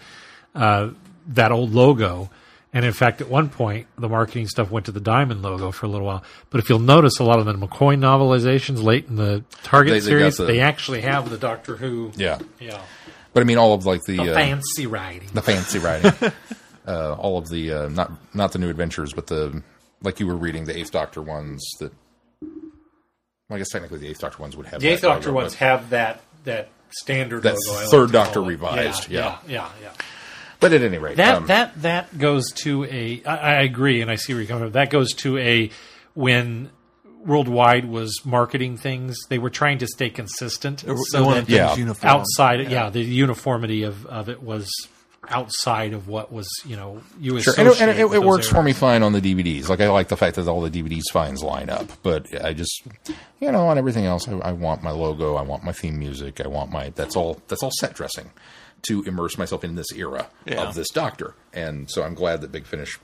uh, 0.55 0.91
that 1.29 1.51
old 1.53 1.73
logo. 1.73 2.31
And 2.73 2.85
in 2.85 2.93
fact, 2.93 3.21
at 3.21 3.29
one 3.29 3.49
point, 3.49 3.89
the 3.99 4.09
marketing 4.09 4.47
stuff 4.47 4.71
went 4.71 4.87
to 4.87 4.93
the 4.93 5.01
diamond 5.01 5.43
logo 5.43 5.73
for 5.73 5.87
a 5.87 5.89
little 5.89 6.07
while. 6.07 6.23
But 6.51 6.61
if 6.61 6.69
you'll 6.69 6.79
notice, 6.79 7.19
a 7.19 7.25
lot 7.25 7.41
of 7.41 7.47
the 7.47 7.55
McCoy 7.55 7.99
novelizations 7.99 8.81
late 8.83 9.07
in 9.09 9.17
the 9.17 9.43
Target 9.65 9.93
They- 9.95 9.99
they 10.01 10.07
series, 10.07 10.37
the- 10.37 10.45
they 10.45 10.61
actually 10.61 11.01
have 11.01 11.31
the 11.31 11.37
Doctor 11.39 11.77
Who. 11.77 12.13
yeah. 12.17 12.39
Yeah. 12.61 12.81
But 13.33 13.41
I 13.41 13.45
mean, 13.45 13.59
all 13.59 13.75
of 13.75 13.87
like 13.87 14.03
the 14.05 14.17
The 14.19 14.31
uh, 14.33 14.35
fancy 14.35 14.87
writing. 14.87 15.29
the 15.33 15.43
fancy 15.43 15.79
writing, 15.79 16.13
uh, 16.87 17.15
all 17.15 17.39
of 17.39 17.49
the 17.49 17.73
uh, 17.73 17.89
not 17.89 18.11
not 18.35 18.53
the 18.53 18.59
new 18.59 18.69
adventures, 18.71 19.13
but 19.13 19.27
the 19.29 19.63
like 20.03 20.19
you 20.21 20.27
were 20.27 20.37
reading 20.37 20.65
the 20.65 20.77
Eighth 20.77 20.91
Doctor 20.93 21.23
ones 21.23 21.65
that. 21.79 21.93
Well, 22.43 23.57
I 23.57 23.59
guess 23.59 23.69
technically 23.71 23.99
the 23.99 24.09
Eighth 24.09 24.21
Doctor 24.21 24.43
ones 24.43 24.57
would 24.57 24.67
have 24.67 24.81
The 24.81 24.89
Eighth 24.89 25.03
Doctor 25.03 25.29
logo, 25.31 25.43
ones 25.43 25.55
have 25.57 25.91
that 25.91 26.21
that 26.45 26.69
standard 26.91 27.43
That 27.45 27.55
logo. 27.67 27.79
I 27.79 27.83
like 27.83 27.91
third 27.91 28.13
Doctor 28.13 28.41
it. 28.41 28.47
revised, 28.47 29.09
yeah. 29.11 29.39
yeah, 29.47 29.49
yeah, 29.49 29.69
yeah. 29.83 29.93
But 30.61 30.73
at 30.75 30.83
any 30.83 30.99
rate, 30.99 31.17
That 31.17 31.35
um, 31.37 31.47
that 31.47 31.83
that 31.83 32.17
goes 32.19 32.53
to 32.65 32.85
a. 32.85 33.23
I, 33.25 33.37
I 33.37 33.61
agree, 33.63 34.03
and 34.03 34.11
I 34.11 34.15
see 34.17 34.35
where 34.35 34.43
you're 34.43 34.49
coming 34.49 34.65
from. 34.65 34.73
That 34.73 34.91
goes 34.91 35.13
to 35.15 35.39
a 35.39 35.71
when 36.15 36.71
Worldwide 37.25 37.85
was 37.87 38.21
marketing 38.25 38.77
things, 38.77 39.17
they 39.29 39.39
were 39.39 39.51
trying 39.51 39.79
to 39.79 39.87
stay 39.87 40.11
consistent, 40.11 40.81
They 40.87 40.95
so 41.11 41.25
wanted 41.25 41.47
that 41.47 41.51
Yeah. 41.53 41.75
uniform. 41.77 42.11
outside, 42.11 42.71
yeah. 42.71 42.89
the 42.91 43.01
uniformity 43.03 43.83
of, 43.83 44.07
of 44.07 44.29
it 44.31 44.43
was 44.43 44.71
outside 45.29 45.93
of 45.93 46.09
what 46.09 46.33
was 46.33 46.49
you 46.65 46.77
know 46.77 47.01
you 47.21 47.39
Sure, 47.41 47.53
and, 47.59 47.69
it, 47.69 47.81
and 47.81 47.91
it, 47.91 48.05
with 48.09 48.17
it 48.17 48.21
those 48.21 48.27
works 48.27 48.49
for 48.49 48.63
me 48.63 48.73
fine 48.73 49.03
on 49.03 49.13
the 49.13 49.21
DVDs. 49.21 49.69
Like 49.69 49.81
I 49.81 49.89
like 49.91 50.09
the 50.09 50.17
fact 50.17 50.37
that 50.37 50.49
all 50.49 50.63
the 50.63 50.71
DVDs 50.71 51.03
spines 51.03 51.43
line 51.43 51.69
up, 51.69 51.91
but 52.03 52.27
I 52.43 52.55
just, 52.55 52.83
you 53.39 53.53
know, 53.53 53.69
on 53.69 53.77
everything 53.79 54.07
else, 54.07 54.27
I, 54.27 54.33
I 54.39 54.53
want 54.53 54.83
my 54.83 54.91
logo, 54.91 55.37
I 55.37 55.43
want 55.43 55.63
my 55.63 55.73
theme 55.73 55.99
music, 55.99 56.41
I 56.41 56.49
want 56.49 56.71
my 56.71 56.91
that's 56.97 57.17
all 57.17 57.39
that's 57.49 57.63
all 57.63 57.71
set 57.79 57.95
dressing 57.95 58.31
to 58.89 59.03
immerse 59.05 59.37
myself 59.39 59.65
in 59.65 59.75
this 59.75 59.93
era 59.95 60.29
Yeah. 60.47 60.63
of 60.67 60.75
this 60.75 60.89
Doctor, 60.91 61.35
and 61.53 61.91
so 61.91 62.03
I'm 62.03 62.15
glad 62.15 62.41
that 62.41 62.53
Big 62.53 62.67
Finish 62.67 62.99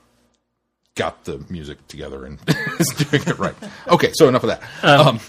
got 0.95 1.25
the 1.25 1.45
music 1.51 1.87
together 1.89 2.25
and 2.25 2.39
is 2.79 2.89
doing 2.89 3.23
it 3.27 3.39
right. 3.39 3.55
Okay, 3.89 4.13
so 4.15 4.29
enough 4.29 4.45
of 4.45 4.49
that. 4.49 4.63
Um, 4.85 5.21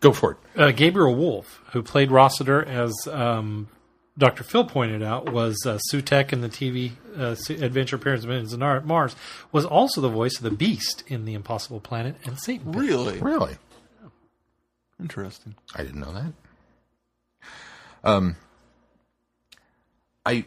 go 0.00 0.12
for 0.12 0.32
it. 0.32 0.60
uh, 0.60 0.70
Gabriel 0.72 1.14
Woolf, 1.14 1.60
who 1.72 1.82
played 1.82 2.10
Rossiter, 2.10 2.64
as 2.64 2.92
um, 3.12 3.68
Dr. 4.18 4.42
Phil 4.42 4.64
pointed 4.64 5.02
out, 5.04 5.30
was 5.32 5.56
uh, 5.64 5.78
Sutekh 5.92 6.32
in 6.32 6.40
the 6.40 6.48
TV 6.48 6.92
uh, 7.16 7.36
Adventure 7.62 7.94
Appearance 7.96 8.24
of 8.24 8.30
Millions 8.30 8.52
on 8.52 8.86
Mars, 8.86 9.14
was 9.52 9.64
also 9.64 10.00
the 10.00 10.08
voice 10.08 10.36
of 10.38 10.42
the 10.42 10.50
Beast 10.50 11.04
in 11.06 11.24
The 11.24 11.34
Impossible 11.34 11.78
Planet 11.80 12.16
and 12.24 12.36
Satan. 12.40 12.72
Pit. 12.72 12.80
Really 12.82 13.20
Really, 13.20 13.58
interesting. 15.00 15.54
I 15.74 15.84
didn't 15.84 16.00
know 16.00 16.12
that. 16.12 16.32
Um, 18.02 18.36
I 20.26 20.44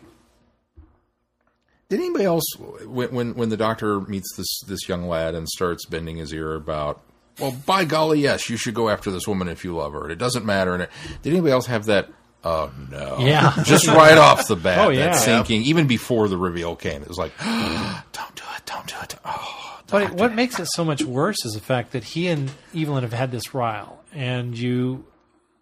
did 1.89 1.99
anybody 1.99 2.25
else 2.25 2.43
when 2.85 3.11
when 3.13 3.35
when 3.35 3.49
the 3.49 3.57
doctor 3.57 3.99
meets 4.01 4.35
this 4.35 4.59
this 4.67 4.87
young 4.87 5.07
lad 5.07 5.33
and 5.35 5.47
starts 5.49 5.85
bending 5.85 6.17
his 6.17 6.33
ear 6.33 6.53
about. 6.55 7.01
Well, 7.39 7.55
by 7.65 7.85
golly, 7.85 8.19
yes, 8.19 8.49
you 8.49 8.57
should 8.57 8.73
go 8.73 8.89
after 8.89 9.09
this 9.11 9.25
woman 9.25 9.47
if 9.47 9.63
you 9.63 9.73
love 9.73 9.93
her. 9.93 10.09
It 10.09 10.17
doesn't 10.17 10.45
matter. 10.45 10.73
And 10.73 10.83
it, 10.83 10.89
did 11.21 11.31
anybody 11.31 11.53
else 11.53 11.67
have 11.67 11.85
that? 11.85 12.09
Oh 12.43 12.71
no! 12.91 13.17
Yeah. 13.19 13.53
just 13.63 13.87
right 13.87 14.17
off 14.17 14.47
the 14.47 14.55
bat, 14.57 14.85
Oh, 14.85 14.89
yeah. 14.89 15.07
that 15.07 15.15
sinking. 15.15 15.63
Even 15.63 15.87
before 15.87 16.27
the 16.27 16.37
reveal 16.37 16.75
came, 16.75 17.01
it 17.01 17.07
was 17.07 17.17
like, 17.17 17.31
"Don't 17.43 18.35
do 18.35 18.43
it! 18.55 18.65
Don't 18.65 18.87
do 18.87 18.95
it!" 19.01 19.15
Oh, 19.25 19.79
But 19.87 20.11
what 20.13 20.33
makes 20.35 20.59
it 20.59 20.67
so 20.67 20.83
much 20.85 21.01
worse 21.03 21.43
is 21.45 21.53
the 21.53 21.59
fact 21.61 21.91
that 21.93 22.03
he 22.03 22.27
and 22.27 22.51
Evelyn 22.75 23.03
have 23.03 23.13
had 23.13 23.31
this 23.31 23.53
rile, 23.53 24.01
and 24.13 24.57
you 24.57 25.05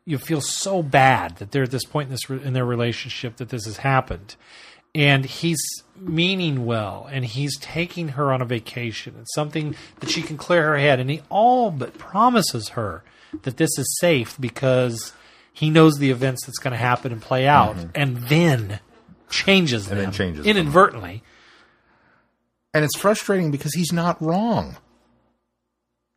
you 0.07 0.17
feel 0.17 0.39
so 0.39 0.81
bad 0.81 1.35
that 1.35 1.51
they're 1.51 1.63
at 1.63 1.71
this 1.71 1.84
point 1.84 2.07
in 2.07 2.11
this 2.11 2.29
in 2.29 2.53
their 2.53 2.65
relationship 2.65 3.35
that 3.35 3.49
this 3.49 3.65
has 3.65 3.77
happened, 3.77 4.38
and 4.95 5.25
he's 5.25 5.59
meaning 5.97 6.65
well, 6.65 7.09
and 7.11 7.25
he's 7.25 7.57
taking 7.59 8.09
her 8.09 8.31
on 8.31 8.41
a 8.41 8.45
vacation. 8.45 9.15
and 9.17 9.27
something 9.35 9.75
that 9.99 10.09
she 10.09 10.21
can 10.21 10.38
clear 10.38 10.63
her 10.63 10.77
head, 10.77 11.01
and 11.01 11.09
he 11.09 11.21
all 11.29 11.71
but 11.71 11.97
promises 11.97 12.69
her 12.69 13.03
that 13.43 13.57
this 13.57 13.77
is 13.77 13.97
safe 13.99 14.39
because 14.39 15.11
he 15.51 15.69
knows 15.69 15.97
the 15.97 16.09
events 16.09 16.45
that's 16.45 16.57
going 16.57 16.71
to 16.71 16.77
happen 16.77 17.11
and 17.11 17.21
play 17.21 17.45
out, 17.45 17.75
mm-hmm. 17.75 17.89
and 17.93 18.17
then 18.29 18.79
changes 19.29 19.88
them 19.89 19.97
then 19.97 20.11
changes 20.13 20.45
them. 20.45 20.55
inadvertently. 20.55 21.21
and 22.73 22.85
it's 22.85 22.97
frustrating 22.97 23.51
because 23.51 23.73
he's 23.73 23.91
not 23.91 24.21
wrong. 24.21 24.77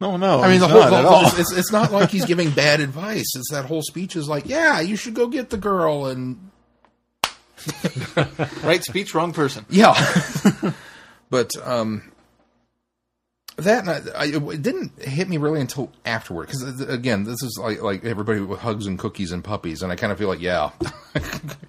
No, 0.01 0.17
no. 0.17 0.41
I 0.41 0.49
mean, 0.49 0.61
the 0.61 0.69
whole, 0.69 0.81
not 0.81 0.91
the- 0.91 0.97
at 0.97 1.03
the- 1.03 1.09
all. 1.09 1.27
It's, 1.27 1.39
it's, 1.39 1.53
it's 1.53 1.73
not 1.73 1.93
like 1.93 2.11
he's 2.11 2.25
giving 2.25 2.51
bad 2.51 2.81
advice. 2.81 3.27
It's 3.37 3.51
that 3.51 3.67
whole 3.67 3.83
speech 3.83 4.17
is 4.17 4.29
like, 4.29 4.47
yeah, 4.49 4.81
you 4.81 4.97
should 4.97 5.15
go 5.15 5.27
get 5.29 5.51
the 5.51 5.59
girl, 5.59 6.07
and 6.07 6.51
right 8.63 8.83
speech, 8.83 9.15
wrong 9.15 9.33
person. 9.33 9.67
yeah. 9.69 9.95
but 11.31 11.51
um, 11.63 12.11
that 13.57 13.87
I, 14.17 14.23
I- 14.25 14.53
it 14.55 14.63
didn't 14.63 15.03
hit 15.03 15.29
me 15.29 15.37
really 15.37 15.61
until 15.61 15.93
afterward. 16.07 16.47
Because 16.49 16.81
again, 16.81 17.25
this 17.25 17.43
is 17.43 17.59
like 17.63 17.83
like 17.83 18.05
everybody 18.05 18.41
with 18.41 18.61
hugs 18.61 18.87
and 18.87 18.99
cookies 18.99 19.33
and 19.33 19.45
puppies, 19.45 19.83
and 19.83 19.93
I 19.93 19.97
kind 19.97 20.13
of 20.13 20.19
feel 20.19 20.29
like, 20.29 20.41
yeah, 20.41 20.71
I 21.15 21.19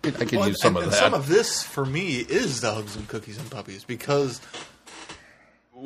could, 0.02 0.16
I 0.16 0.26
could 0.26 0.32
Well, 0.40 0.48
use 0.48 0.62
some 0.62 0.78
and, 0.78 0.78
of 0.78 0.84
and 0.84 0.92
that. 0.94 1.00
Some 1.00 1.14
of 1.14 1.28
this 1.28 1.64
for 1.64 1.86
me 1.86 2.18
is 2.20 2.62
the 2.62 2.74
hugs 2.74 2.96
and 2.96 3.08
cookies 3.10 3.38
and 3.38 3.50
puppies 3.52 3.84
because, 3.84 4.40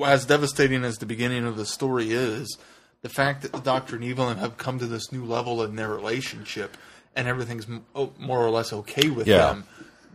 as 0.05 0.25
devastating 0.25 0.83
as 0.83 0.97
the 0.97 1.05
beginning 1.05 1.45
of 1.45 1.57
the 1.57 1.65
story 1.65 2.11
is, 2.11 2.57
the 3.01 3.09
fact 3.09 3.43
that 3.43 3.51
the 3.51 3.59
Doctor 3.59 3.95
and 3.95 4.03
Evelyn 4.05 4.37
have 4.37 4.57
come 4.57 4.79
to 4.79 4.85
this 4.87 5.11
new 5.11 5.23
level 5.25 5.61
in 5.63 5.75
their 5.75 5.89
relationship 5.89 6.75
and 7.15 7.27
everything's 7.27 7.67
more 7.67 8.09
or 8.45 8.49
less 8.49 8.73
okay 8.73 9.09
with 9.09 9.27
Yeah. 9.27 9.61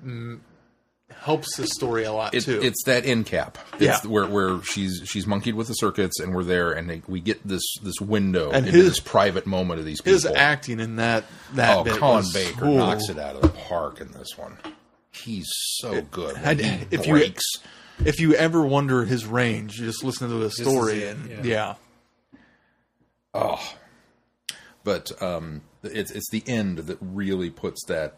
them 0.03 0.43
helps 1.23 1.57
the 1.57 1.67
story 1.67 2.05
a 2.05 2.13
lot 2.13 2.35
It, 2.35 2.43
too. 2.45 2.61
it's 2.63 2.83
that 2.85 3.05
end 3.05 3.27
cap. 3.27 3.59
It's 3.75 4.05
Yeah. 4.05 4.11
where 4.11 4.27
where 4.27 4.63
she's 4.63 5.03
she's 5.07 5.27
monkeyed 5.27 5.55
with 5.55 5.67
the 5.67 5.75
circuits, 5.75 6.21
and 6.21 6.35
we're 6.35 6.45
there, 6.45 6.71
and 6.73 6.89
they, 6.89 7.03
we 7.09 7.21
get 7.21 7.47
this 7.47 7.63
this 7.83 8.01
window 8.01 8.51
And 8.51 8.67
into 8.67 8.79
his- 8.79 8.89
this 8.91 9.01
private 9.01 9.47
moment 9.47 9.81
of 9.81 9.87
these 9.87 10.01
people. 10.01 10.13
His 10.13 10.27
acting 10.27 10.79
in 10.81 10.97
that 10.97 11.25
that 11.55 11.79
oh, 11.79 11.85
bit 11.85 11.97
Colin 11.99 12.25
Baker 12.33 12.65
knocks 12.67 13.09
it 13.09 13.19
out 13.19 13.35
of 13.37 13.43
the 13.43 13.49
park 13.49 14.01
in 14.01 14.13
this 14.13 14.37
one. 14.39 14.57
He's 15.11 15.49
so 15.81 16.01
good. 16.03 16.37
I- 16.37 16.55
When 16.55 16.59
he 16.59 16.87
if 16.93 17.07
you- 17.07 17.13
breaks. 17.15 17.45
If 18.05 18.19
you 18.19 18.35
ever 18.35 18.65
wonder 18.65 19.05
his 19.05 19.27
range, 19.27 19.79
you 19.79 19.87
just 19.87 20.03
listen 20.03 20.29
to 20.31 20.37
the 20.37 20.51
story 20.51 21.03
it, 21.03 21.17
and 21.17 21.45
yeah. 21.45 21.75
yeah. 23.35 23.59
but 24.85 25.11
um, 25.23 25.63
it's 25.83 26.11
it's 26.11 26.31
the 26.31 26.43
end 26.47 26.79
that 26.79 26.99
really 27.01 27.51
puts 27.51 27.85
that 27.87 28.17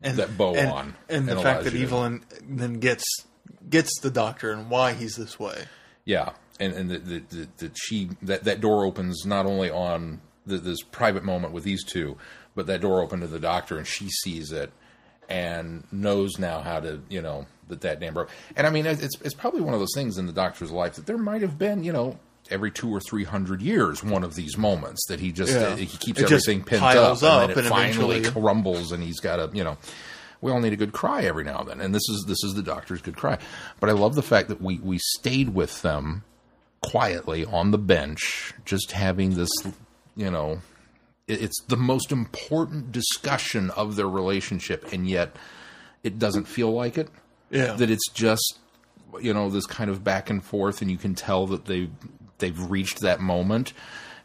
and 0.00 0.16
that 0.18 0.36
bow 0.38 0.54
and, 0.54 0.70
on 0.70 0.94
and 1.08 1.26
the 1.28 1.32
and 1.32 1.42
fact 1.42 1.64
that 1.64 1.74
Evelyn 1.74 2.24
then 2.48 2.74
gets 2.74 3.04
gets 3.68 3.98
the 4.00 4.10
doctor 4.10 4.52
and 4.52 4.70
why 4.70 4.92
he's 4.92 5.16
this 5.16 5.38
way. 5.38 5.64
yeah, 6.04 6.30
and 6.60 6.72
and 6.72 6.90
that 6.90 7.04
that 7.06 7.30
that- 7.30 7.58
that 7.58 7.76
she 7.76 8.10
that 8.22 8.44
that 8.44 8.60
door 8.60 8.84
opens 8.84 9.24
not 9.26 9.46
only 9.46 9.70
on 9.70 10.20
the, 10.46 10.58
this 10.58 10.82
private 10.82 11.24
moment 11.24 11.52
with 11.52 11.64
these 11.64 11.82
two, 11.84 12.16
but 12.54 12.66
that 12.66 12.80
door 12.80 13.02
opened 13.02 13.22
to 13.22 13.28
the 13.28 13.40
doctor, 13.40 13.76
and 13.76 13.86
she 13.86 14.08
sees 14.08 14.52
it 14.52 14.72
and 15.28 15.84
knows 15.92 16.38
now 16.38 16.60
how 16.60 16.80
to 16.80 17.00
you 17.08 17.22
know 17.22 17.46
that 17.68 17.80
that 17.82 18.00
damn 18.00 18.14
broke. 18.14 18.30
And 18.56 18.66
I 18.66 18.70
mean, 18.70 18.86
it's 18.86 19.02
it's 19.20 19.34
probably 19.34 19.60
one 19.62 19.74
of 19.74 19.80
those 19.80 19.94
things 19.94 20.18
in 20.18 20.26
the 20.26 20.32
doctor's 20.32 20.70
life 20.70 20.94
that 20.94 21.06
there 21.06 21.18
might 21.18 21.42
have 21.42 21.58
been 21.58 21.84
you 21.84 21.92
know. 21.92 22.18
Every 22.50 22.70
two 22.70 22.90
or 22.94 23.00
three 23.00 23.24
hundred 23.24 23.62
years, 23.62 24.04
one 24.04 24.22
of 24.22 24.34
these 24.34 24.58
moments 24.58 25.06
that 25.08 25.18
he 25.18 25.32
just 25.32 25.54
Yeah. 25.54 25.60
uh, 25.68 25.76
he 25.76 25.86
keeps 25.86 26.20
It 26.20 26.24
everything 26.24 26.62
pent 26.62 26.82
piles 26.82 27.22
up, 27.22 27.32
up 27.32 27.42
and 27.44 27.50
it 27.52 27.56
and 27.60 27.66
finally 27.68 28.18
eventually- 28.18 28.42
crumbles, 28.42 28.92
and 28.92 29.02
he's 29.02 29.18
got 29.18 29.36
to 29.36 29.56
you 29.56 29.64
know 29.64 29.78
we 30.42 30.52
all 30.52 30.60
need 30.60 30.74
a 30.74 30.76
good 30.76 30.92
cry 30.92 31.22
every 31.22 31.42
now 31.42 31.60
and 31.60 31.68
then, 31.70 31.80
and 31.80 31.94
this 31.94 32.06
is 32.10 32.26
this 32.28 32.44
is 32.44 32.52
the 32.52 32.62
doctor's 32.62 33.00
good 33.00 33.16
cry. 33.16 33.38
But 33.80 33.88
I 33.88 33.94
love 33.94 34.14
the 34.14 34.22
fact 34.22 34.48
that 34.48 34.60
we 34.60 34.78
we 34.78 34.98
stayed 34.98 35.54
with 35.54 35.80
them 35.80 36.22
quietly 36.82 37.46
on 37.46 37.70
the 37.70 37.78
bench, 37.78 38.52
just 38.66 38.92
having 38.92 39.36
this, 39.36 39.48
you 40.14 40.30
know, 40.30 40.60
it's 41.26 41.62
the 41.68 41.76
most 41.76 42.12
important 42.12 42.92
discussion 42.92 43.70
of 43.70 43.96
their 43.96 44.08
relationship, 44.08 44.92
and 44.92 45.08
yet 45.08 45.36
it 46.02 46.18
doesn't 46.18 46.44
feel 46.44 46.72
like 46.72 46.98
it. 46.98 47.08
Yeah. 47.50 47.74
That 47.74 47.90
it's 47.90 48.10
just 48.12 48.58
you 49.20 49.32
know 49.32 49.50
this 49.50 49.66
kind 49.66 49.90
of 49.90 50.02
back 50.04 50.30
and 50.30 50.42
forth, 50.44 50.82
and 50.82 50.90
you 50.90 50.98
can 50.98 51.14
tell 51.14 51.46
that 51.48 51.64
they 51.66 51.90
they've 52.38 52.70
reached 52.70 53.00
that 53.00 53.20
moment. 53.20 53.72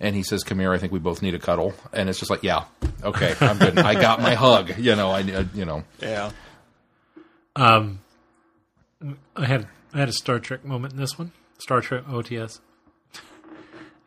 And 0.02 0.16
he 0.16 0.24
says, 0.24 0.44
"Come 0.44 0.60
here. 0.60 0.72
I 0.72 0.78
think 0.78 0.94
we 0.94 1.00
both 1.00 1.22
need 1.22 1.36
a 1.36 1.40
cuddle." 1.40 1.74
And 1.92 2.10
it's 2.10 2.20
just 2.20 2.32
like, 2.32 2.44
"Yeah, 2.44 2.66
okay, 3.04 3.36
I'm 3.42 3.58
good. 3.58 3.78
I 3.78 3.96
got 3.96 4.22
my 4.22 4.34
hug." 4.34 4.78
You 4.78 4.96
know, 4.96 5.10
I, 5.10 5.20
I 5.20 5.46
you 5.54 5.66
know, 5.66 5.84
Yeah. 6.02 6.32
Um, 7.56 8.00
I 9.36 9.46
had 9.46 9.68
I 9.94 10.00
had 10.00 10.10
a 10.10 10.14
Star 10.14 10.40
Trek 10.40 10.64
moment 10.64 10.94
in 10.94 11.00
this 11.00 11.20
one. 11.20 11.32
Star 11.58 11.82
Trek 11.82 12.06
OTS. 12.08 12.60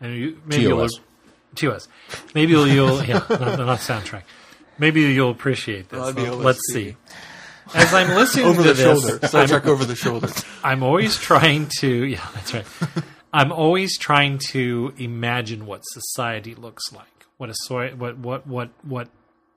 And 0.00 0.16
you, 0.16 0.40
maybe 0.46 0.62
you'll 0.62 0.88
TOS. 1.54 1.88
us. 2.10 2.22
Maybe 2.34 2.52
you'll, 2.52 2.68
you'll 2.68 3.02
yeah, 3.04 3.14
not, 3.30 3.58
not 3.58 3.78
soundtrack. 3.78 4.22
Maybe 4.78 5.02
you'll 5.02 5.30
appreciate 5.30 5.88
this. 5.88 6.00
That'd 6.00 6.16
be 6.16 6.28
Let's 6.30 6.60
see. 6.72 6.96
As 7.74 7.94
I'm 7.94 8.08
listening 8.08 8.46
Over 8.46 8.62
to 8.62 8.68
the 8.68 8.74
this, 8.74 9.30
shoulder. 9.32 9.52
I'm- 9.54 9.68
over 9.68 9.84
the 9.84 9.96
shoulder. 9.96 10.28
I'm 10.64 10.82
always 10.82 11.16
trying 11.16 11.68
to, 11.80 11.88
yeah, 11.88 12.26
that's 12.34 12.52
right. 12.54 12.66
I'm 13.32 13.50
always 13.50 13.96
trying 13.96 14.38
to 14.50 14.92
imagine 14.98 15.64
what 15.64 15.80
society 15.84 16.54
looks 16.54 16.92
like. 16.92 17.06
What 17.38 17.48
a 17.48 17.54
soy, 17.64 17.90
what 17.94 18.18
what 18.18 18.46
what 18.46 18.70
what 18.82 19.08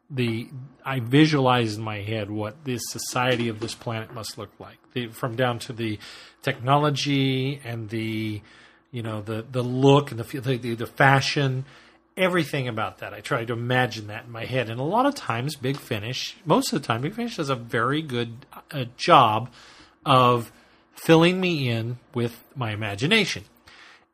the 0.09 0.47
I 0.85 0.99
visualize 1.01 1.75
in 1.75 1.83
my 1.83 1.99
head 2.01 2.31
what 2.31 2.63
the 2.63 2.77
society 2.77 3.49
of 3.49 3.59
this 3.59 3.75
planet 3.75 4.13
must 4.13 4.37
look 4.37 4.51
like. 4.59 4.77
The, 4.93 5.07
from 5.07 5.35
down 5.35 5.59
to 5.59 5.73
the 5.73 5.99
technology 6.41 7.59
and 7.65 7.89
the 7.89 8.41
you 8.91 9.03
know 9.03 9.21
the 9.21 9.45
the 9.51 9.61
look 9.61 10.09
and 10.11 10.19
the 10.19 10.39
the, 10.39 10.57
the, 10.57 10.75
the 10.75 10.87
fashion 10.87 11.65
everything 12.17 12.67
about 12.67 12.99
that. 12.99 13.13
I 13.13 13.21
try 13.21 13.45
to 13.45 13.53
imagine 13.53 14.07
that 14.07 14.25
in 14.25 14.31
my 14.31 14.45
head, 14.45 14.69
and 14.69 14.79
a 14.79 14.83
lot 14.83 15.05
of 15.05 15.15
times, 15.15 15.55
Big 15.55 15.77
Finish, 15.77 16.35
most 16.45 16.71
of 16.71 16.81
the 16.81 16.87
time, 16.87 17.01
Big 17.01 17.13
Finish 17.13 17.37
does 17.37 17.49
a 17.49 17.55
very 17.55 18.01
good 18.01 18.45
uh, 18.71 18.85
job 18.97 19.49
of 20.05 20.51
filling 20.93 21.41
me 21.41 21.69
in 21.69 21.97
with 22.13 22.43
my 22.55 22.71
imagination. 22.71 23.43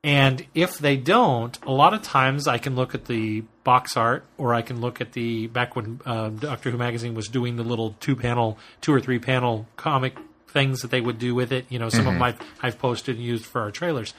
And 0.04 0.48
if 0.56 0.80
they 0.80 0.98
don't, 0.98 1.60
a 1.64 1.72
lot 1.72 1.94
of 1.94 2.02
times 2.02 2.48
I 2.48 2.58
can 2.58 2.76
look 2.76 2.96
at 2.96 3.06
the 3.06 3.42
box 3.64 3.96
art, 3.96 4.26
or 4.38 4.54
I 4.56 4.64
can 4.64 4.82
look 4.82 5.00
at 5.00 5.14
the 5.14 5.46
back 5.48 5.76
when 5.76 6.02
uh, 6.06 6.30
Doctor 6.30 6.72
Who 6.72 6.78
magazine 6.78 7.14
was 7.14 7.28
doing 7.28 7.56
the 7.56 7.64
little 7.64 7.96
two 8.00 8.16
panel, 8.16 8.58
two 8.82 8.94
or 8.94 9.00
three 9.00 9.20
panel 9.20 9.68
comic 9.76 10.18
things 10.48 10.82
that 10.82 10.90
they 10.90 11.02
would 11.02 11.20
do 11.20 11.36
with 11.36 11.52
it. 11.52 11.66
You 11.70 11.78
know, 11.78 11.90
some 11.90 12.08
of 12.08 12.14
them 12.14 12.24
I've, 12.24 12.40
I've 12.64 12.80
posted 12.80 13.18
and 13.18 13.24
used 13.24 13.46
for 13.46 13.62
our 13.62 13.70
trailers 13.70 14.16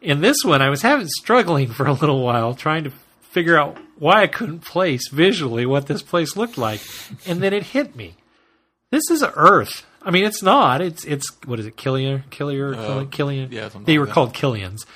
in 0.00 0.20
this 0.20 0.44
one, 0.44 0.62
I 0.62 0.68
was 0.70 0.82
having 0.82 1.06
struggling 1.08 1.68
for 1.68 1.86
a 1.86 1.92
little 1.92 2.22
while 2.22 2.54
trying 2.54 2.84
to 2.84 2.92
figure 3.30 3.58
out 3.58 3.76
why 3.98 4.22
I 4.22 4.26
couldn't 4.26 4.60
place 4.60 5.08
visually 5.08 5.66
what 5.66 5.86
this 5.86 6.02
place 6.02 6.36
looked 6.36 6.58
like, 6.58 6.80
and 7.26 7.42
then 7.42 7.52
it 7.52 7.62
hit 7.64 7.96
me. 7.96 8.14
This 8.90 9.10
is 9.10 9.24
Earth. 9.34 9.84
I 10.02 10.10
mean, 10.10 10.24
it's 10.24 10.42
not. 10.42 10.80
It's 10.80 11.04
it's 11.04 11.30
what 11.44 11.58
is 11.58 11.66
it? 11.66 11.76
Killian, 11.76 12.24
Killier, 12.30 12.74
uh, 12.76 13.04
Killian. 13.10 13.50
yeah, 13.50 13.68
They 13.68 13.98
like 13.98 14.06
were 14.08 14.12
called 14.12 14.32
Killians, 14.34 14.86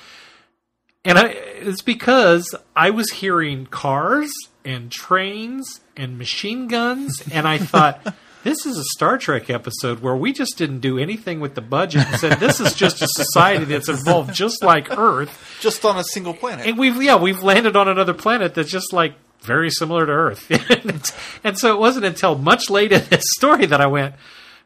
and 1.03 1.17
I, 1.17 1.27
it's 1.27 1.81
because 1.81 2.55
I 2.75 2.91
was 2.91 3.09
hearing 3.11 3.65
cars 3.65 4.31
and 4.63 4.91
trains 4.91 5.81
and 5.97 6.17
machine 6.17 6.67
guns, 6.67 7.21
and 7.31 7.47
I 7.47 7.57
thought. 7.57 8.15
This 8.43 8.65
is 8.65 8.75
a 8.75 8.83
Star 8.95 9.19
Trek 9.19 9.51
episode 9.51 9.99
where 9.99 10.15
we 10.15 10.33
just 10.33 10.57
didn't 10.57 10.79
do 10.79 10.97
anything 10.97 11.41
with 11.41 11.53
the 11.53 11.61
budget 11.61 12.07
and 12.07 12.19
said 12.19 12.39
this 12.39 12.59
is 12.59 12.73
just 12.73 12.99
a 13.03 13.07
society 13.07 13.65
that's 13.65 13.87
evolved 13.87 14.33
just 14.33 14.63
like 14.63 14.97
Earth. 14.97 15.57
Just 15.59 15.85
on 15.85 15.97
a 15.97 16.03
single 16.03 16.33
planet. 16.33 16.65
And 16.65 16.75
we've 16.75 17.01
yeah, 17.03 17.17
we've 17.17 17.43
landed 17.43 17.75
on 17.75 17.87
another 17.87 18.15
planet 18.15 18.55
that's 18.55 18.71
just 18.71 18.93
like 18.93 19.13
very 19.41 19.69
similar 19.69 20.07
to 20.07 20.11
Earth. 20.11 20.49
and, 20.71 21.13
and 21.43 21.59
so 21.59 21.71
it 21.71 21.79
wasn't 21.79 22.05
until 22.05 22.35
much 22.35 22.67
later 22.71 22.95
in 22.95 23.05
this 23.09 23.25
story 23.35 23.67
that 23.67 23.79
I 23.79 23.85
went, 23.85 24.15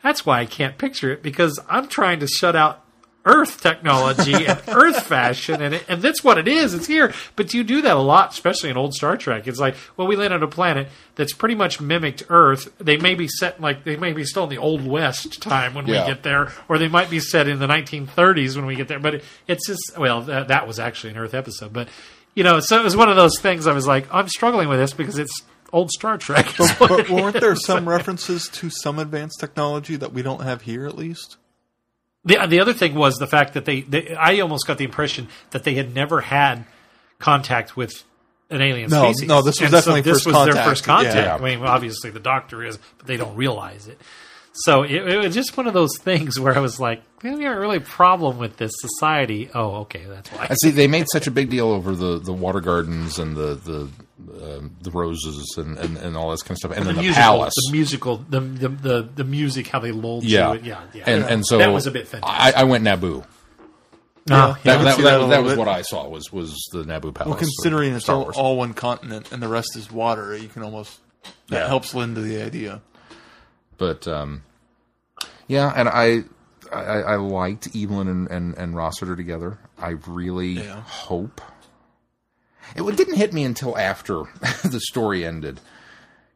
that's 0.02 0.26
why 0.26 0.39
I 0.39 0.45
can't 0.45 0.77
picture 0.77 1.11
it 1.11 1.22
because 1.22 1.60
I'm 1.68 1.89
trying 1.89 2.22
to 2.22 2.27
shut 2.27 2.56
out 2.56 2.85
Earth 3.26 3.61
technology 3.61 4.45
and 4.45 4.61
Earth 4.68 5.03
fashion, 5.03 5.61
and 5.61 5.76
it, 5.76 5.84
and 5.89 6.02
that's 6.02 6.23
what 6.23 6.38
it 6.38 6.47
is. 6.47 6.73
It's 6.73 6.88
here, 6.88 7.14
but 7.35 7.53
you 7.53 7.64
do 7.64 7.81
that 7.81 7.95
a 7.95 7.99
lot, 7.99 8.31
especially 8.34 8.69
in 8.69 8.77
old 8.77 8.93
Star 8.93 9.18
Trek. 9.18 9.47
It's 9.47 9.60
like, 9.60 9.76
well, 9.97 10.07
we 10.07 10.15
landed 10.15 10.35
on 10.38 10.43
a 10.43 10.47
planet 10.47 10.88
that's 11.15 11.34
pretty 11.34 11.56
much 11.56 11.81
mimicked 11.81 12.23
Earth. 12.30 12.72
They 12.77 12.97
may 12.97 13.15
be 13.15 13.27
set 13.27 13.60
like 13.60 13.84
they 13.84 13.95
may 13.97 14.14
be 14.14 14.23
still 14.26 14.43
in 14.43 14.49
the 14.49 14.57
Old 14.57 14.85
West 14.85 15.41
time 15.41 15.73
when 15.73 15.88
Yeah. 15.88 16.06
we 16.06 16.14
get 16.14 16.23
there, 16.23 16.52
or 16.69 16.77
they 16.77 16.88
might 16.88 17.10
be 17.10 17.19
set 17.19 17.47
in 17.47 17.60
the 17.60 17.68
1930s 17.68 18.56
when 18.56 18.65
we 18.65 18.76
get 18.76 18.88
there. 18.88 18.99
But 18.99 19.15
it, 19.15 19.23
it's 19.47 19.68
just 19.68 19.97
well, 19.97 20.22
that, 20.22 20.47
that 20.49 20.68
was 20.68 20.80
actually 20.80 21.11
an 21.11 21.18
Earth 21.18 21.34
episode, 21.34 21.73
but 21.73 21.88
you 22.35 22.43
know, 22.43 22.60
so 22.60 22.77
it 22.80 22.84
was 22.84 22.95
one 22.97 23.10
of 23.10 23.15
those 23.15 23.39
things. 23.39 23.65
I 23.65 23.73
was 23.73 23.88
like, 23.88 24.07
I'm 24.14 24.27
struggling 24.27 24.68
with 24.68 24.77
this 24.77 24.93
because 24.93 25.18
it's 25.18 25.41
old 25.73 25.89
Star 25.89 26.18
Trek. 26.18 26.47
is 26.60 26.69
what 26.73 26.89
but 26.89 27.10
weren't 27.10 27.35
is. 27.38 27.41
there 27.41 27.56
some 27.56 27.88
references 27.89 28.49
to 28.49 28.69
some 28.69 28.99
advanced 28.99 29.39
technology 29.39 29.95
that 29.95 30.14
we 30.14 30.22
don't 30.22 30.41
have 30.43 30.61
here, 30.64 30.85
at 30.85 30.95
least? 30.97 31.38
The 32.26 32.45
the 32.47 32.60
other 32.60 32.73
thing 32.73 32.95
was 32.95 33.15
the 33.15 33.27
fact 33.27 33.53
that 33.53 33.65
they, 33.65 33.81
they 33.81 34.15
I 34.15 34.39
almost 34.39 34.65
got 34.68 34.77
the 34.77 34.84
impression 34.85 35.27
that 35.52 35.64
they 35.64 35.76
had 35.76 35.93
never 35.93 36.22
had 36.22 36.65
contact 37.19 37.77
with 37.77 38.03
an 38.49 38.61
alien 38.61 38.89
No, 38.89 39.11
species. 39.11 39.27
no, 39.27 39.41
this 39.41 39.60
was 39.60 39.68
And 39.68 39.72
definitely 39.72 40.02
this 40.02 40.23
first 40.23 40.35
was 40.35 40.53
their 40.53 40.64
first 40.64 40.84
contact. 40.84 41.15
Yeah. 41.15 41.35
I 41.35 41.39
mean, 41.39 41.64
obviously 41.64 42.11
the 42.11 42.19
doctor 42.19 42.64
is, 42.64 42.77
but 42.97 43.07
they 43.07 43.18
don't 43.18 43.35
realize 43.35 43.88
it. 43.88 43.99
So 44.60 44.84
it, 44.84 44.91
it 44.91 45.18
was 45.18 45.34
just 45.36 45.57
one 45.57 45.68
of 45.68 45.73
those 45.73 45.98
things 45.99 46.40
where 46.40 46.56
I 46.56 46.60
was 46.60 46.80
like, 46.80 47.02
"Man, 47.22 47.38
we 47.38 47.44
have 47.44 47.57
a 47.57 47.60
really 47.60 47.80
problem 47.80 48.38
with 48.38 48.56
this 48.56 48.72
society. 48.76 49.49
Oh, 49.53 49.76
okay, 49.82 50.06
that's 50.07 50.32
why. 50.32 50.48
I 50.49 50.53
see 50.56 50.69
they 50.72 50.88
made 50.88 51.07
such 51.11 51.27
a 51.27 51.32
big 51.32 51.49
deal 51.49 51.68
over 51.68 51.94
the, 51.94 52.19
the 52.19 52.32
water 52.32 52.61
gardens 52.61 53.19
and 53.19 53.36
the 53.36 53.56
the 53.56 53.90
um, 54.57 54.76
the 54.82 54.91
roses 54.91 55.56
and, 55.57 55.77
and, 55.77 55.98
and 55.98 56.15
all 56.15 56.32
this 56.32 56.41
kind 56.41 56.52
of 56.52 56.57
stuff, 56.60 56.72
and 56.72 56.84
the 56.84 56.86
then 56.88 56.95
the, 56.95 57.02
musical, 57.02 57.22
palace. 57.22 57.53
the 57.65 57.72
musical, 57.73 58.18
the, 58.30 58.40
the 58.40 58.69
the 58.69 59.10
the 59.15 59.23
music, 59.26 59.68
how 59.68 59.80
they 59.80 59.91
lulled 59.91 60.23
yeah, 60.23 60.53
you. 60.53 60.61
Yeah, 60.64 60.82
yeah. 60.94 61.03
and 61.06 61.23
and 61.26 61.45
so 61.45 61.57
that 61.57 61.73
was 61.73 61.86
a 61.86 61.91
bit 61.91 62.03
I, 62.06 62.07
fantastic. 62.07 62.56
I 62.57 62.64
went 62.64 62.84
Naboo. 62.86 63.26
No, 64.27 64.36
That, 64.38 64.40
I 64.49 64.53
can 64.53 64.64
that, 64.64 64.98
that, 64.98 65.03
that 65.03 65.27
that 65.27 65.44
was 65.44 65.52
bit. 65.52 65.60
what 65.60 65.68
I 65.68 65.82
saw 65.82 66.07
was 66.07 66.32
was 66.32 66.56
the 66.72 66.84
Naboo 66.84 67.14
palace. 67.14 67.30
Well, 67.30 67.38
considering 67.38 67.91
of 67.91 67.98
it's 67.98 68.06
Star 68.06 68.15
all, 68.15 68.22
Wars. 68.23 68.38
all 68.38 68.57
one 68.57 68.73
continent 68.73 69.32
and 69.32 69.44
the 69.44 69.48
rest 69.49 69.76
is 69.76 69.91
water, 69.91 70.36
you 70.36 70.48
can 70.48 70.64
almost 70.64 70.98
that 71.49 71.57
Yeah. 71.64 71.68
helps 71.68 71.94
lend 71.94 72.15
to 72.15 72.22
the 72.22 72.41
idea. 72.41 72.82
But 73.77 74.07
um, 74.07 74.43
yeah, 75.47 75.72
and 75.76 75.89
I. 75.89 76.23
I, 76.73 77.02
I 77.02 77.15
liked 77.18 77.68
Evelyn 77.76 78.07
and, 78.07 78.27
and, 78.27 78.57
and 78.57 78.76
Rossiter 78.76 79.15
together. 79.15 79.60
I 79.77 79.97
really 80.07 80.53
Yeah. 80.53 80.81
hope. 80.81 81.39
It 82.76 82.95
didn't 82.97 83.15
hit 83.15 83.34
me 83.34 83.43
until 83.43 83.77
after 83.77 84.23
the 84.64 84.80
story 84.81 85.23
ended, 85.23 85.61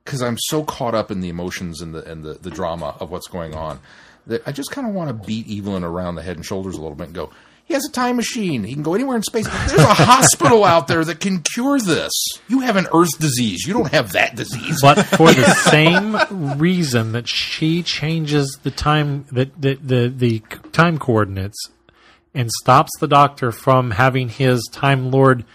because 0.06 0.22
I'm 0.22 0.38
so 0.38 0.64
caught 0.64 0.94
up 0.94 1.10
in 1.10 1.22
the 1.22 1.30
emotions 1.30 1.82
and 1.82 1.96
the 1.96 2.04
and 2.10 2.24
the, 2.24 2.36
the 2.36 2.52
drama 2.52 2.96
of 3.00 3.10
what's 3.10 3.28
going 3.28 3.56
on 3.56 3.80
that 4.28 4.48
I 4.48 4.52
just 4.52 4.70
kind 4.70 4.88
of 4.88 4.94
want 4.94 5.08
to 5.10 5.26
beat 5.28 5.50
Evelyn 5.50 5.84
around 5.84 6.14
the 6.16 6.22
head 6.22 6.36
and 6.38 6.46
shoulders 6.46 6.76
a 6.76 6.80
little 6.82 6.96
bit 6.96 7.08
and 7.08 7.16
go, 7.16 7.32
he 7.70 7.76
has 7.76 7.86
a 7.86 7.92
time 7.92 8.16
machine. 8.18 8.64
He 8.66 8.74
can 8.74 8.82
go 8.84 8.96
anywhere 8.96 9.16
in 9.16 9.22
space. 9.24 9.48
There's 9.48 9.80
a 9.80 9.94
hospital 9.94 10.66
out 10.66 10.88
there 10.88 11.06
that 11.06 11.20
can 11.22 11.42
cure 11.44 11.80
this. 11.80 12.12
You 12.48 12.62
have 12.62 12.76
an 12.76 12.88
Earth 12.92 13.18
disease. 13.20 13.64
You 13.66 13.74
don't 13.74 13.92
have 13.92 14.12
that 14.14 14.36
disease. 14.36 14.80
but 14.82 15.04
for 15.04 15.32
the 15.32 15.46
same 15.70 16.58
reason 16.60 17.12
that 17.14 17.30
she 17.30 17.84
changes 17.84 18.58
the 18.64 18.72
time 18.72 19.26
that 19.32 19.62
the, 19.62 19.76
the 19.76 20.10
the 20.10 20.40
time 20.72 20.98
coordinates 20.98 21.58
and 22.34 22.50
stops 22.52 22.90
the 23.00 23.08
doctor 23.08 23.52
from 23.52 23.92
having 23.92 24.30
his 24.30 24.68
time 24.72 25.12
lord 25.12 25.46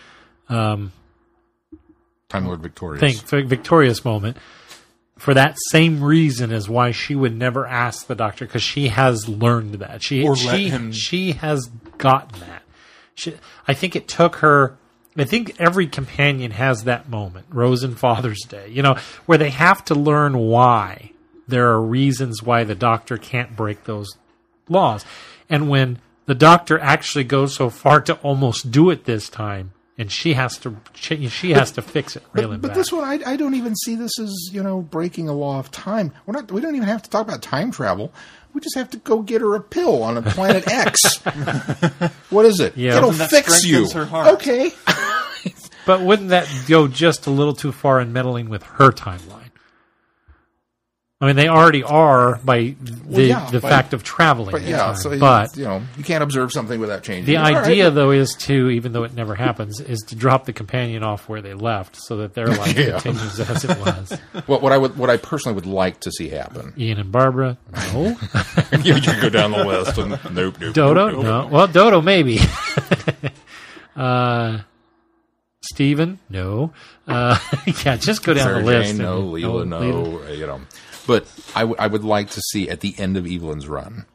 um, 0.49 0.93
Time 2.29 2.47
Lord 2.47 2.61
Victorious. 2.61 3.01
thing 3.01 3.17
vi- 3.43 3.47
victorious 3.49 4.05
moment 4.05 4.37
for 5.17 5.35
that 5.35 5.57
same 5.71 6.03
reason 6.03 6.51
is 6.51 6.69
why 6.69 6.91
she 6.91 7.15
would 7.15 7.37
never 7.37 7.67
ask 7.67 8.07
the 8.07 8.15
doctor 8.15 8.47
because 8.47 8.63
she 8.63 8.89
has 8.89 9.29
learned 9.29 9.75
that. 9.75 10.03
She 10.03 10.27
Or 10.27 10.37
she 10.37 10.69
him- 10.69 10.93
she 10.93 11.33
has 11.33 11.67
gotten 11.99 12.41
that. 12.41 12.63
She, 13.15 13.35
I 13.69 13.75
think 13.75 13.95
it 13.95 14.09
took 14.09 14.37
her 14.37 14.77
I 15.17 15.23
think 15.23 15.55
every 15.61 15.87
companion 15.87 16.51
has 16.51 16.83
that 16.85 17.09
moment 17.09 17.47
Rose 17.51 17.85
and 17.85 17.97
Father's 17.97 18.43
Day 18.43 18.69
you 18.71 18.83
know 18.83 18.97
where 19.27 19.39
they 19.39 19.51
have 19.51 19.85
to 19.85 19.95
learn 19.95 20.37
why 20.37 21.13
there 21.47 21.71
are 21.71 21.81
reasons 21.81 22.43
why 22.43 22.65
the 22.65 22.75
doctor 22.75 23.17
can't 23.17 23.55
break 23.55 23.85
those 23.85 24.17
laws. 24.69 25.05
And 25.49 25.69
when 25.69 25.99
the 26.27 26.35
doctor 26.35 26.79
actually 26.79 27.25
goes 27.25 27.55
so 27.55 27.69
far 27.71 28.01
to 28.01 28.15
almost 28.17 28.71
do 28.71 28.91
it 28.91 29.05
this 29.05 29.29
time 29.29 29.73
and 29.99 30.11
she 30.11 30.33
has 30.35 30.59
to 30.59 30.77
she, 30.95 31.29
she 31.29 31.53
has 31.53 31.71
to 31.73 31.83
fix 31.83 32.17
it 32.17 32.23
really 32.33 32.57
But, 32.57 32.63
but 32.63 32.69
bad. 32.69 32.77
this 32.77 32.93
one, 32.93 33.05
I, 33.05 33.33
I 33.33 33.37
don't 33.37 33.55
even 33.55 33.75
see 33.77 33.95
this 33.95 34.19
as 34.19 34.33
you 34.53 34.63
know 34.63 34.81
breaking 34.83 35.29
a 35.29 35.33
law 35.35 35.59
of 35.59 35.71
time. 35.71 36.13
We're 36.27 36.35
not. 36.35 36.51
We 36.51 36.61
don't 36.61 36.75
even 36.77 36.89
have 36.89 37.03
to 37.03 37.11
talk 37.11 37.27
about 37.27 37.43
time 37.43 37.71
travel. 37.71 38.13
We 38.53 38.61
just 38.61 38.77
have 38.77 38.91
to 38.91 38.99
go 38.99 39.21
get 39.23 39.41
her 39.41 39.55
a 39.57 39.61
pill 39.61 40.03
on 40.05 40.17
a 40.17 40.23
planet 40.23 40.69
X. 40.69 41.17
what 42.31 42.47
is 42.47 42.61
it? 42.61 42.77
Yeah. 42.77 42.99
It'll 42.99 43.13
fix 43.13 43.65
you. 43.65 43.89
her 43.91 44.05
heart. 44.05 44.35
Okay. 44.35 44.73
But 45.87 46.01
wouldn't 46.01 46.31
that 46.31 46.49
go 46.67 46.89
just 46.89 47.27
a 47.27 47.31
little 47.31 47.53
too 47.53 47.71
far 47.71 48.01
in 48.01 48.11
meddling 48.11 48.49
with 48.49 48.63
her 48.63 48.91
timeline? 48.91 49.44
I 51.25 51.27
mean, 51.29 51.37
they 51.37 51.49
already 51.49 51.83
are 51.83 52.37
by 52.45 52.75
the 52.81 53.25
yeah, 53.25 53.49
the 53.51 53.61
by- 53.61 53.71
fact 53.71 53.95
of 53.95 54.03
traveling. 54.03 54.53
But 54.53 54.61
yeah, 54.63 54.77
time. 54.79 54.97
so 54.97 55.19
but 55.19 55.57
you 55.57 55.65
know 55.65 55.83
you 55.97 56.05
can't 56.05 56.23
observe 56.23 56.53
something 56.53 56.79
without 56.79 57.03
changing. 57.03 57.25
the 57.25 57.37
right, 57.37 57.57
idea, 57.57 57.85
but- 57.87 57.95
though, 57.95 58.11
is 58.11 58.35
to 58.41 58.69
even 58.69 58.93
though 58.93 59.05
it 59.05 59.15
never 59.15 59.35
happens, 59.35 59.81
is 59.81 60.01
to 60.09 60.17
drop 60.17 60.45
the 60.45 60.53
companion 60.53 61.03
off 61.03 61.27
where 61.27 61.41
they 61.41 61.55
left, 61.55 61.97
so 61.97 62.19
that 62.19 62.35
their 62.35 62.47
life 62.59 62.77
Yeah. 62.77 63.01
continues 63.01 63.41
as 63.41 63.65
it 63.65 63.79
was. 63.79 64.13
what, 64.47 64.61
what 64.61 64.73
I 64.73 64.77
would, 64.77 64.99
what 64.99 65.09
I 65.09 65.17
personally 65.17 65.55
would 65.55 65.65
like 65.67 66.01
to 66.01 66.11
see 66.13 66.29
happen. 66.29 66.75
Ian 66.77 66.99
and 66.99 67.11
Barbara, 67.11 67.57
no. 67.73 68.17
you, 68.83 68.97
you 68.97 69.21
go 69.23 69.31
down 69.31 69.53
the 69.53 69.65
list 69.65 69.97
and 69.97 70.11
nope, 70.35 70.61
nope. 70.61 70.75
Dodo, 70.75 71.09
nope, 71.09 71.15
nope. 71.15 71.25
no. 71.25 71.47
Well, 71.47 71.67
Dodo, 71.69 72.03
maybe. 72.03 72.39
uh, 73.97 74.59
Steven, 75.63 76.19
no. 76.29 76.73
Uh, 77.09 77.39
yeah, 77.85 77.97
just 77.97 78.23
go 78.23 78.35
down 78.35 78.45
Sarah 78.45 78.59
the 78.61 78.65
list. 78.67 78.89
Jane, 78.91 78.99
no. 78.99 79.23
Leela, 79.23 79.67
no. 79.67 79.83
You 80.29 80.47
know, 80.47 80.61
but 81.07 81.27
I, 81.55 81.61
w- 81.61 81.77
I 81.79 81.87
would 81.87 82.05
like 82.05 82.31
to 82.31 82.41
see 82.53 82.69
at 82.69 82.81
the 82.81 82.95
end 82.99 83.17
of 83.17 83.27
Evelyn's 83.27 83.67
run, 83.69 84.07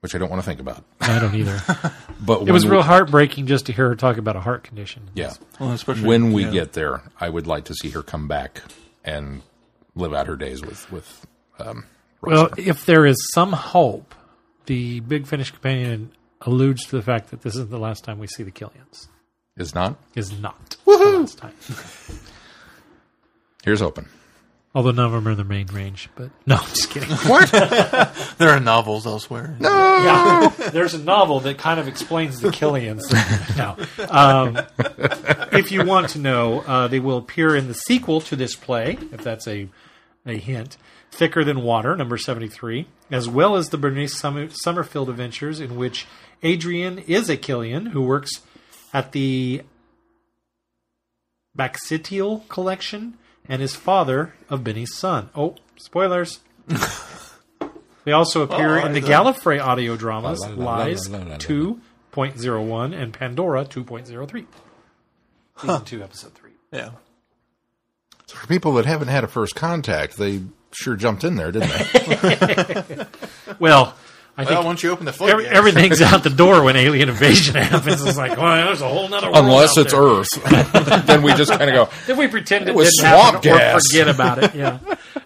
which 0.00 0.14
I 0.14 0.18
don't 0.18 0.30
want 0.30 0.42
to 0.42 0.46
think 0.46 0.60
about. 0.60 0.84
I 1.00 1.18
don't 1.18 1.34
either. 1.34 1.60
But 2.18 2.48
it 2.48 2.52
was 2.52 2.66
real 2.66 2.80
we- 2.80 2.86
heartbreaking 2.86 3.46
just 3.46 3.66
to 3.66 3.72
hear 3.72 3.88
her 3.88 3.94
talk 3.94 4.16
about 4.16 4.36
a 4.36 4.40
heart 4.40 4.64
condition. 4.64 5.10
Yeah. 5.14 5.34
Well, 5.60 5.72
especially 5.72 6.08
when 6.08 6.32
we 6.32 6.44
yeah. 6.44 6.50
get 6.50 6.72
there, 6.72 7.02
I 7.20 7.28
would 7.28 7.46
like 7.46 7.64
to 7.66 7.74
see 7.74 7.90
her 7.90 8.02
come 8.02 8.26
back 8.26 8.62
and 9.04 9.42
live 9.94 10.14
out 10.14 10.26
her 10.26 10.36
days 10.36 10.62
with 10.62 10.90
with. 10.90 11.26
Um, 11.58 11.84
Well, 12.22 12.48
if 12.56 12.86
there 12.86 13.04
is 13.04 13.16
some 13.34 13.52
hope, 13.52 14.14
the 14.64 15.00
Big 15.00 15.26
Finish 15.26 15.50
Companion 15.50 16.10
alludes 16.40 16.86
to 16.86 16.96
the 16.96 17.02
fact 17.02 17.30
that 17.30 17.42
this 17.42 17.54
isn't 17.54 17.70
the 17.70 17.78
last 17.78 18.02
time 18.02 18.18
we 18.18 18.26
see 18.28 18.42
the 18.42 18.50
Killians. 18.50 19.08
is 19.58 19.74
not. 19.74 19.96
Is 20.14 20.32
not 20.40 20.76
the 20.86 20.92
last 21.20 21.36
time. 21.38 21.54
Here's 23.62 23.82
open. 23.82 24.08
Although 24.76 24.90
none 24.90 25.06
of 25.06 25.12
them 25.12 25.26
are 25.26 25.30
in 25.30 25.38
the 25.38 25.44
main 25.44 25.68
range, 25.68 26.10
but 26.16 26.30
no, 26.46 26.56
I'm 26.56 26.68
just 26.68 26.90
kidding. 26.90 27.08
there 28.36 28.50
are 28.50 28.60
novels 28.60 29.06
elsewhere. 29.06 29.56
yeah, 29.58 30.52
there's 30.70 30.92
a 30.92 30.98
novel 30.98 31.40
that 31.40 31.56
kind 31.56 31.80
of 31.80 31.88
explains 31.88 32.40
the 32.40 32.50
Killians. 32.50 33.00
now, 33.56 33.78
um, 34.10 34.58
if 35.50 35.72
you 35.72 35.82
want 35.82 36.10
to 36.10 36.18
know, 36.18 36.60
uh, 36.60 36.88
they 36.88 37.00
will 37.00 37.16
appear 37.16 37.56
in 37.56 37.68
the 37.68 37.74
sequel 37.74 38.20
to 38.20 38.36
this 38.36 38.54
play, 38.54 38.98
if 39.12 39.22
that's 39.22 39.48
a 39.48 39.66
a 40.26 40.36
hint. 40.36 40.76
Thicker 41.10 41.42
Than 41.42 41.62
Water, 41.62 41.96
number 41.96 42.18
73, 42.18 42.86
as 43.10 43.28
well 43.28 43.56
as 43.56 43.70
the 43.70 43.78
Bernice 43.78 44.18
Summer, 44.18 44.50
Summerfield 44.50 45.08
Adventures, 45.08 45.58
in 45.58 45.76
which 45.76 46.06
Adrian 46.42 46.98
is 46.98 47.30
a 47.30 47.38
Killian 47.38 47.86
who 47.86 48.02
works 48.02 48.42
at 48.92 49.12
the 49.12 49.62
Braxiatel 51.56 52.46
Collection 52.48 53.16
and 53.48 53.62
is 53.62 53.74
father 53.74 54.34
of 54.48 54.64
Benny's 54.64 54.94
son. 54.94 55.30
Oh, 55.34 55.56
spoilers. 55.76 56.40
they 58.04 58.12
also 58.12 58.42
appear 58.42 58.80
oh, 58.80 58.86
in 58.86 58.92
the 58.92 59.00
Gallifrey 59.00 59.62
audio 59.62 59.96
dramas 59.96 60.40
La, 60.40 60.48
la, 60.48 60.54
la, 60.54 60.64
la, 60.64 60.76
Lies 60.84 61.08
la, 61.08 61.18
la, 61.18 61.24
la, 61.24 61.30
la. 61.32 61.36
2.01 61.38 63.00
and 63.00 63.12
Pandora 63.12 63.64
2.03. 63.64 64.46
Season 65.58 65.84
2, 65.84 66.02
Episode 66.02 66.34
3. 66.34 66.50
Yeah. 66.72 66.90
So 68.26 68.36
for 68.36 68.46
people 68.46 68.74
that 68.74 68.86
haven't 68.86 69.08
had 69.08 69.24
a 69.24 69.28
first 69.28 69.54
contact, 69.54 70.16
they 70.16 70.42
sure 70.72 70.96
jumped 70.96 71.24
in 71.24 71.36
there, 71.36 71.52
didn't 71.52 71.70
they? 71.70 73.06
Well, 73.58 73.94
I 74.38 74.44
think 74.44 74.64
once 74.64 74.82
you 74.82 74.90
open 74.90 75.06
the 75.06 75.12
every, 75.12 75.44
floodgates, 75.46 75.52
everything 75.56 75.92
out 76.06 76.22
the 76.22 76.28
door 76.28 76.62
when 76.62 76.76
alien 76.76 77.08
invasion 77.08 77.54
happens. 77.62 78.04
It's 78.04 78.18
like, 78.18 78.36
well, 78.36 78.66
there's 78.66 78.82
a 78.82 78.88
whole 78.88 79.12
other 79.12 79.28
world 79.30 79.36
Unless 79.44 79.78
out 79.78 79.82
it's 79.86 79.92
there. 79.94 80.02
Earth, 80.02 81.06
then 81.06 81.22
we 81.22 81.32
just 81.34 81.50
kind 81.52 81.70
of 81.70 81.74
go. 81.74 81.96
Then 82.06 82.18
we 82.18 82.28
pretend 82.28 82.68
it, 82.68 82.74
was 82.74 82.94
didn't 82.96 83.10
swamp 83.12 83.44
happen 83.44 83.76
or 83.76 83.80
forget 83.80 84.08
about 84.08 84.44
it. 84.44 84.54
Yeah, 84.54 84.78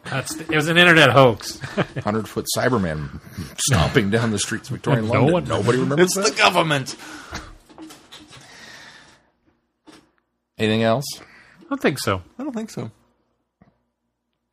That's 0.04 0.36
it 0.36 0.50
was 0.50 0.68
an 0.68 0.78
internet 0.78 1.10
hoax. 1.10 1.58
Hundred 2.04 2.28
foot 2.28 2.46
Cyberman 2.56 3.20
stomping 3.58 4.10
down 4.10 4.30
the 4.30 4.38
streets 4.38 4.68
of 4.70 4.74
Victorian 4.74 5.06
No 5.06 5.12
London. 5.14 5.32
one- 5.32 5.44
Nobody 5.44 5.78
remembers 5.78 6.04
it's 6.06 6.14
that. 6.16 6.26
the 6.30 6.36
government. 6.36 6.94
Anything 10.58 10.82
else? 10.82 11.04
I 11.18 11.64
don't 11.70 11.80
think 11.82 11.98
so. 11.98 12.22
I 12.38 12.42
don't 12.44 12.52
think 12.54 12.70
so. 12.70 12.90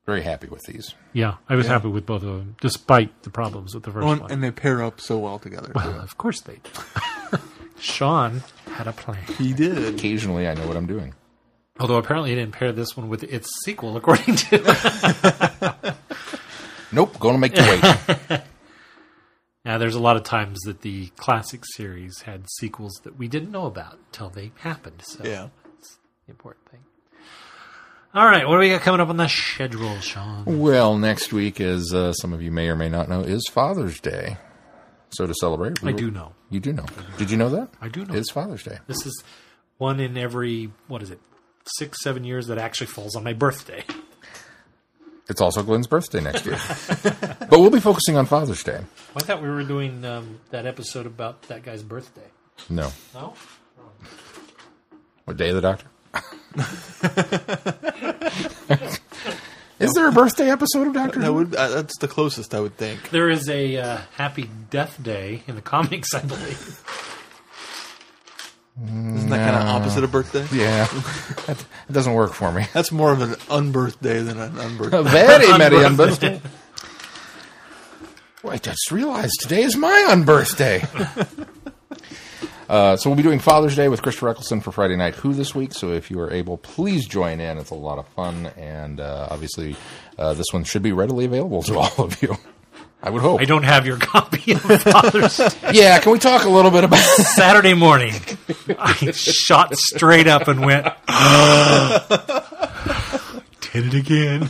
Very 0.07 0.21
happy 0.23 0.47
with 0.47 0.63
these. 0.63 0.95
Yeah, 1.13 1.35
I 1.49 1.55
was 1.55 1.67
happy 1.67 1.89
with 1.89 2.05
both 2.05 2.23
of 2.23 2.29
them, 2.29 2.55
despite 2.61 3.21
the 3.23 3.29
problems 3.29 3.75
with 3.75 3.83
the 3.83 3.91
first 3.91 4.07
and, 4.07 4.21
one. 4.21 4.31
and 4.31 4.41
they 4.43 4.49
pair 4.51 4.81
up 4.81 4.99
so 5.01 5.19
well 5.19 5.37
together. 5.37 5.71
well, 5.75 5.99
of 5.99 6.17
course 6.17 6.39
they 6.41 6.59
did. 6.63 7.39
Sean 7.79 8.41
had 8.71 8.87
a 8.87 8.93
plan. 8.93 9.21
he 9.37 9.53
did. 9.53 9.93
Occasionally, 9.93 10.47
I 10.47 10.53
know 10.55 10.65
what 10.65 10.77
I'm 10.77 10.87
doing. 10.87 11.13
Although 11.79 11.97
apparently 11.97 12.29
he 12.31 12.35
didn't 12.37 12.53
pair 12.53 12.71
this 12.71 12.95
one 12.97 13.09
with 13.09 13.21
its 13.23 13.49
sequel, 13.63 13.95
according 13.97 14.35
to. 14.37 15.95
Nope, 16.93 17.19
going 17.19 17.35
to 17.35 17.39
make 17.39 17.55
you 17.57 17.63
wait. 17.63 18.41
Now, 19.65 19.77
there's 19.77 19.95
a 19.95 19.99
lot 19.99 20.15
of 20.15 20.23
times 20.23 20.59
that 20.61 20.79
the 20.83 21.07
classic 21.17 21.63
series 21.75 22.21
had 22.21 22.45
sequels 22.57 23.01
that 23.03 23.17
we 23.17 23.27
didn't 23.27 23.51
know 23.51 23.65
about 23.65 23.97
until 24.07 24.29
they 24.29 24.53
happened. 24.59 25.01
So 25.05 25.25
Yeah. 25.25 25.49
that's 25.65 25.97
the 26.25 26.31
important 26.31 26.69
thing. 26.71 26.79
All 28.13 28.25
right, 28.25 28.47
what 28.47 28.55
do 28.55 28.59
we 28.59 28.69
got 28.69 28.81
coming 28.81 28.99
up 29.01 29.09
on 29.09 29.17
the 29.17 29.27
schedule, 29.27 29.99
Sean? 29.99 30.43
well, 30.59 30.97
next 30.97 31.31
week, 31.33 31.61
as 31.61 31.93
uh, 31.93 32.13
some 32.13 32.33
of 32.33 32.41
you 32.41 32.51
may 32.51 32.67
or 32.69 32.75
may 32.75 32.89
not 32.89 33.09
know, 33.09 33.21
is 33.21 33.43
Father's 33.51 33.99
Day. 33.99 34.37
So 35.09 35.27
to 35.27 35.33
celebrate, 35.35 35.83
I 35.83 35.87
will- 35.87 35.93
do 35.97 36.11
know. 36.11 36.33
You 36.49 36.59
do 36.61 36.71
know. 36.73 36.85
Did 37.17 37.29
you 37.29 37.35
know 37.37 37.49
that? 37.49 37.69
I 37.81 37.89
do 37.89 38.05
know. 38.05 38.13
It's 38.15 38.31
Father's 38.31 38.63
Day. 38.63 38.77
This 38.87 39.05
is 39.05 39.23
one 39.77 39.99
in 39.99 40.17
every 40.17 40.71
what 40.87 41.03
is 41.03 41.11
it, 41.11 41.19
six, 41.77 42.01
seven 42.01 42.23
years 42.23 42.47
that 42.47 42.57
actually 42.57 42.87
falls 42.87 43.15
on 43.17 43.23
my 43.23 43.33
birthday. 43.33 43.83
It's 45.29 45.41
also 45.41 45.61
Glenn's 45.61 45.87
birthday 45.87 46.21
next 46.21 46.45
year. 46.45 46.57
but 47.49 47.51
we'll 47.59 47.69
be 47.69 47.81
focusing 47.81 48.15
on 48.15 48.25
Father's 48.27 48.63
Day. 48.63 48.79
I 49.13 49.19
thought 49.19 49.41
we 49.41 49.49
were 49.49 49.63
doing 49.63 50.05
um, 50.05 50.39
that 50.51 50.65
episode 50.65 51.05
about 51.05 51.41
that 51.43 51.63
guy's 51.63 51.83
birthday. 51.83 52.23
No. 52.69 52.89
No, 53.13 53.33
What 55.25 55.35
day 55.35 55.49
of 55.49 55.55
the 55.55 55.61
doctor? 55.61 55.87
Is 59.79 59.93
there 59.93 60.07
a 60.07 60.11
birthday 60.11 60.49
episode 60.49 60.87
of 60.87 60.93
Doctor 60.93 61.19
That 61.19 61.25
Who? 61.27 61.33
would 61.33 61.55
uh, 61.55 61.67
that's 61.69 61.97
the 61.99 62.07
closest 62.07 62.55
I 62.55 62.59
would 62.59 62.77
think. 62.77 63.11
there 63.11 63.29
is 63.29 63.47
a 63.47 63.77
uh, 63.77 63.97
Happy 64.15 64.49
Death 64.71 65.01
Day 65.01 65.43
in 65.47 65.55
the 65.55 65.61
comics, 65.61 66.13
I 66.15 66.21
believe. 66.21 66.83
Isn't 68.83 69.29
that 69.29 69.51
kind 69.51 69.55
of 69.55 69.67
opposite 69.75 70.03
of 70.03 70.11
birthday? 70.11 70.45
Yeah, 70.51 70.85
that, 71.47 71.57
that 71.57 71.91
doesn't 71.93 72.13
work 72.13 72.33
for 72.33 72.51
me. 72.51 72.65
That's 72.73 72.91
more 72.91 73.11
of 73.11 73.21
an 73.21 73.31
unbirthday 73.31 74.25
than 74.25 74.39
an 74.39 74.53
unbirthday. 74.53 75.03
Very 75.11 75.57
merry 75.57 75.77
unbirthday. 75.77 76.41
Wait, 78.43 78.53
I 78.53 78.57
just 78.71 78.91
realized 78.91 79.41
today 79.41 79.63
is 79.63 79.75
my 79.75 80.07
unbirthday. 80.09 81.47
uh, 82.69 82.97
so 82.97 83.09
we'll 83.09 83.17
be 83.17 83.23
doing 83.23 83.39
Father's 83.39 83.75
Day 83.75 83.87
with 83.87 84.01
Christopher 84.01 84.29
Eccleston 84.29 84.61
for 84.61 84.71
Friday 84.71 84.95
Night 84.95 85.15
Who 85.15 85.33
this 85.33 85.55
week. 85.55 85.73
So 85.73 85.91
if 85.91 86.11
you 86.11 86.19
are 86.19 86.31
able, 86.31 86.57
please 86.57 87.07
join 87.07 87.39
in. 87.39 87.57
It's 87.57 87.69
a 87.71 87.75
lot 87.75 87.97
of 87.97 88.07
fun, 88.09 88.47
and 88.57 88.99
uh, 88.99 89.27
obviously 89.31 89.75
uh, 90.17 90.33
this 90.33 90.47
one 90.51 90.63
should 90.63 90.81
be 90.81 90.91
readily 90.91 91.25
available 91.25 91.63
to 91.63 91.77
all 91.79 92.05
of 92.05 92.21
you. 92.21 92.37
I 93.01 93.09
would 93.09 93.21
hope. 93.21 93.39
I 93.39 93.45
don't 93.45 93.63
have 93.63 93.85
your 93.85 93.97
copy 93.99 94.53
of 94.53 94.61
Father's 94.61 95.37
Day. 95.37 95.71
Yeah, 95.73 95.99
can 95.99 96.11
we 96.11 96.19
talk 96.19 96.45
a 96.45 96.49
little 96.49 96.71
bit 96.71 96.83
about? 96.83 96.97
Saturday 97.35 97.73
morning. 97.73 98.13
I 98.77 99.11
shot 99.11 99.75
straight 99.75 100.27
up 100.27 100.47
and 100.47 100.65
went. 100.65 100.85
Did 103.71 103.85
it 103.85 103.93
again. 103.93 104.49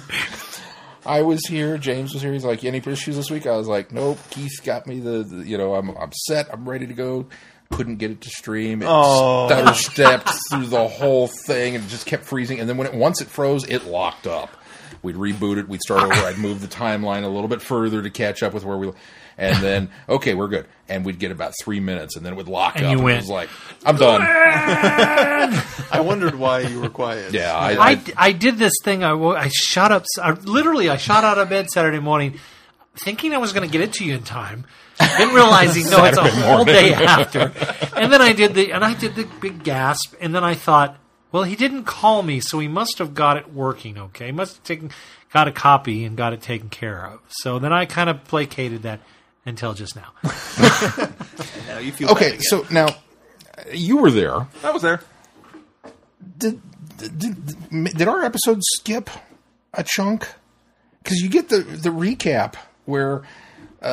I 1.05 1.21
was 1.21 1.45
here. 1.47 1.77
James 1.77 2.13
was 2.13 2.21
here. 2.21 2.33
He's 2.33 2.45
like, 2.45 2.63
"Any 2.63 2.79
issues 2.79 3.15
this 3.15 3.31
week?" 3.31 3.45
I 3.45 3.55
was 3.55 3.67
like, 3.67 3.91
"Nope." 3.91 4.17
Keith 4.29 4.61
got 4.63 4.87
me 4.87 4.99
the, 4.99 5.23
the 5.23 5.47
you 5.47 5.57
know, 5.57 5.75
I'm 5.75 5.89
I'm 5.91 6.11
set. 6.11 6.47
I'm 6.51 6.67
ready 6.67 6.87
to 6.87 6.93
go. 6.93 7.27
Couldn't 7.71 7.97
get 7.97 8.11
it 8.11 8.21
to 8.21 8.29
stream. 8.29 8.81
It 8.81 8.87
Oh. 8.89 9.47
stutter 9.47 9.73
stepped 9.73 10.31
through 10.49 10.67
the 10.67 10.87
whole 10.87 11.27
thing 11.27 11.75
and 11.75 11.83
it 11.83 11.87
just 11.89 12.05
kept 12.05 12.23
freezing. 12.25 12.59
And 12.59 12.67
then 12.69 12.77
when 12.77 12.87
it 12.87 12.93
once 12.93 13.21
it 13.21 13.27
froze, 13.27 13.65
it 13.67 13.85
locked 13.85 14.25
up. 14.27 14.49
We'd 15.03 15.15
reboot 15.15 15.57
it. 15.57 15.67
We'd 15.69 15.81
start 15.81 16.03
over. 16.03 16.13
I'd 16.13 16.37
move 16.39 16.61
the 16.61 16.67
timeline 16.67 17.23
a 17.23 17.27
little 17.27 17.47
bit 17.47 17.61
further 17.61 18.01
to 18.01 18.09
catch 18.09 18.41
up 18.41 18.53
with 18.53 18.63
where 18.63 18.77
we. 18.77 18.91
And 19.37 19.57
then 19.63 19.89
okay, 20.09 20.33
we're 20.33 20.47
good. 20.47 20.65
And 20.89 21.05
we'd 21.05 21.19
get 21.19 21.31
about 21.31 21.53
three 21.61 21.79
minutes, 21.79 22.15
and 22.15 22.25
then 22.25 22.33
it 22.33 22.37
would 22.37 22.47
lock 22.47 22.77
And 22.77 22.85
up. 22.85 22.91
you 22.91 22.97
and 22.97 23.03
went, 23.03 23.17
it 23.17 23.21
was 23.21 23.29
like, 23.29 23.49
"I'm 23.85 23.97
done." 23.97 24.21
I 25.91 25.99
wondered 26.03 26.35
why 26.35 26.61
you 26.61 26.79
were 26.81 26.89
quiet. 26.89 27.33
Yeah, 27.33 27.55
I, 27.55 27.91
I, 27.91 28.01
I 28.17 28.31
did 28.31 28.57
this 28.57 28.73
thing. 28.83 29.03
I, 29.03 29.13
I 29.13 29.49
shot 29.49 29.91
up. 29.91 30.05
I, 30.21 30.31
literally, 30.31 30.89
I 30.89 30.97
shot 30.97 31.23
out 31.23 31.37
of 31.37 31.49
bed 31.49 31.69
Saturday 31.69 31.99
morning, 31.99 32.39
thinking 33.03 33.33
I 33.33 33.37
was 33.37 33.53
going 33.53 33.67
to 33.67 33.71
get 33.71 33.81
it 33.81 33.93
to 33.93 34.05
you 34.05 34.15
in 34.15 34.23
time. 34.23 34.65
Then 34.99 35.33
realizing 35.33 35.89
no, 35.89 36.03
it's 36.05 36.17
a 36.17 36.23
whole 36.23 36.57
morning. 36.57 36.73
day 36.73 36.93
after. 36.93 37.51
And 37.95 38.11
then 38.11 38.21
I 38.21 38.33
did 38.33 38.53
the 38.53 38.71
and 38.71 38.83
I 38.83 38.93
did 38.93 39.15
the 39.15 39.27
big 39.41 39.63
gasp. 39.63 40.15
And 40.19 40.33
then 40.33 40.43
I 40.43 40.53
thought, 40.53 40.97
well, 41.31 41.43
he 41.43 41.55
didn't 41.55 41.83
call 41.83 42.23
me, 42.23 42.39
so 42.39 42.59
he 42.59 42.67
must 42.67 42.97
have 42.99 43.13
got 43.13 43.37
it 43.37 43.53
working. 43.53 43.97
Okay, 43.97 44.27
he 44.27 44.31
must 44.31 44.55
have 44.55 44.63
taken 44.63 44.91
got 45.31 45.47
a 45.47 45.51
copy 45.51 46.05
and 46.05 46.15
got 46.17 46.33
it 46.33 46.41
taken 46.41 46.69
care 46.69 47.05
of. 47.05 47.19
So 47.29 47.59
then 47.59 47.73
I 47.73 47.85
kind 47.85 48.09
of 48.09 48.23
placated 48.25 48.83
that 48.83 48.99
until 49.45 49.73
just 49.73 49.95
now. 49.95 50.13
Now 51.67 51.79
you 51.79 51.91
feel 51.91 52.09
okay, 52.11 52.39
so 52.39 52.65
now 52.71 52.87
you 53.71 53.97
were 53.97 54.09
there. 54.09 54.47
I 54.63 54.71
was 54.71 54.81
there. 54.81 55.01
did, 56.37 56.59
did, 56.97 57.19
did, 57.19 57.97
did 57.97 58.07
our 58.07 58.23
episode 58.23 58.63
skip 58.63 59.09
a 59.73 59.83
chunk? 59.83 60.27
Because 61.03 61.19
you 61.19 61.29
get 61.29 61.49
the, 61.49 61.59
the 61.59 61.89
recap 61.89 62.55
where 62.85 63.21
uh, 63.81 63.85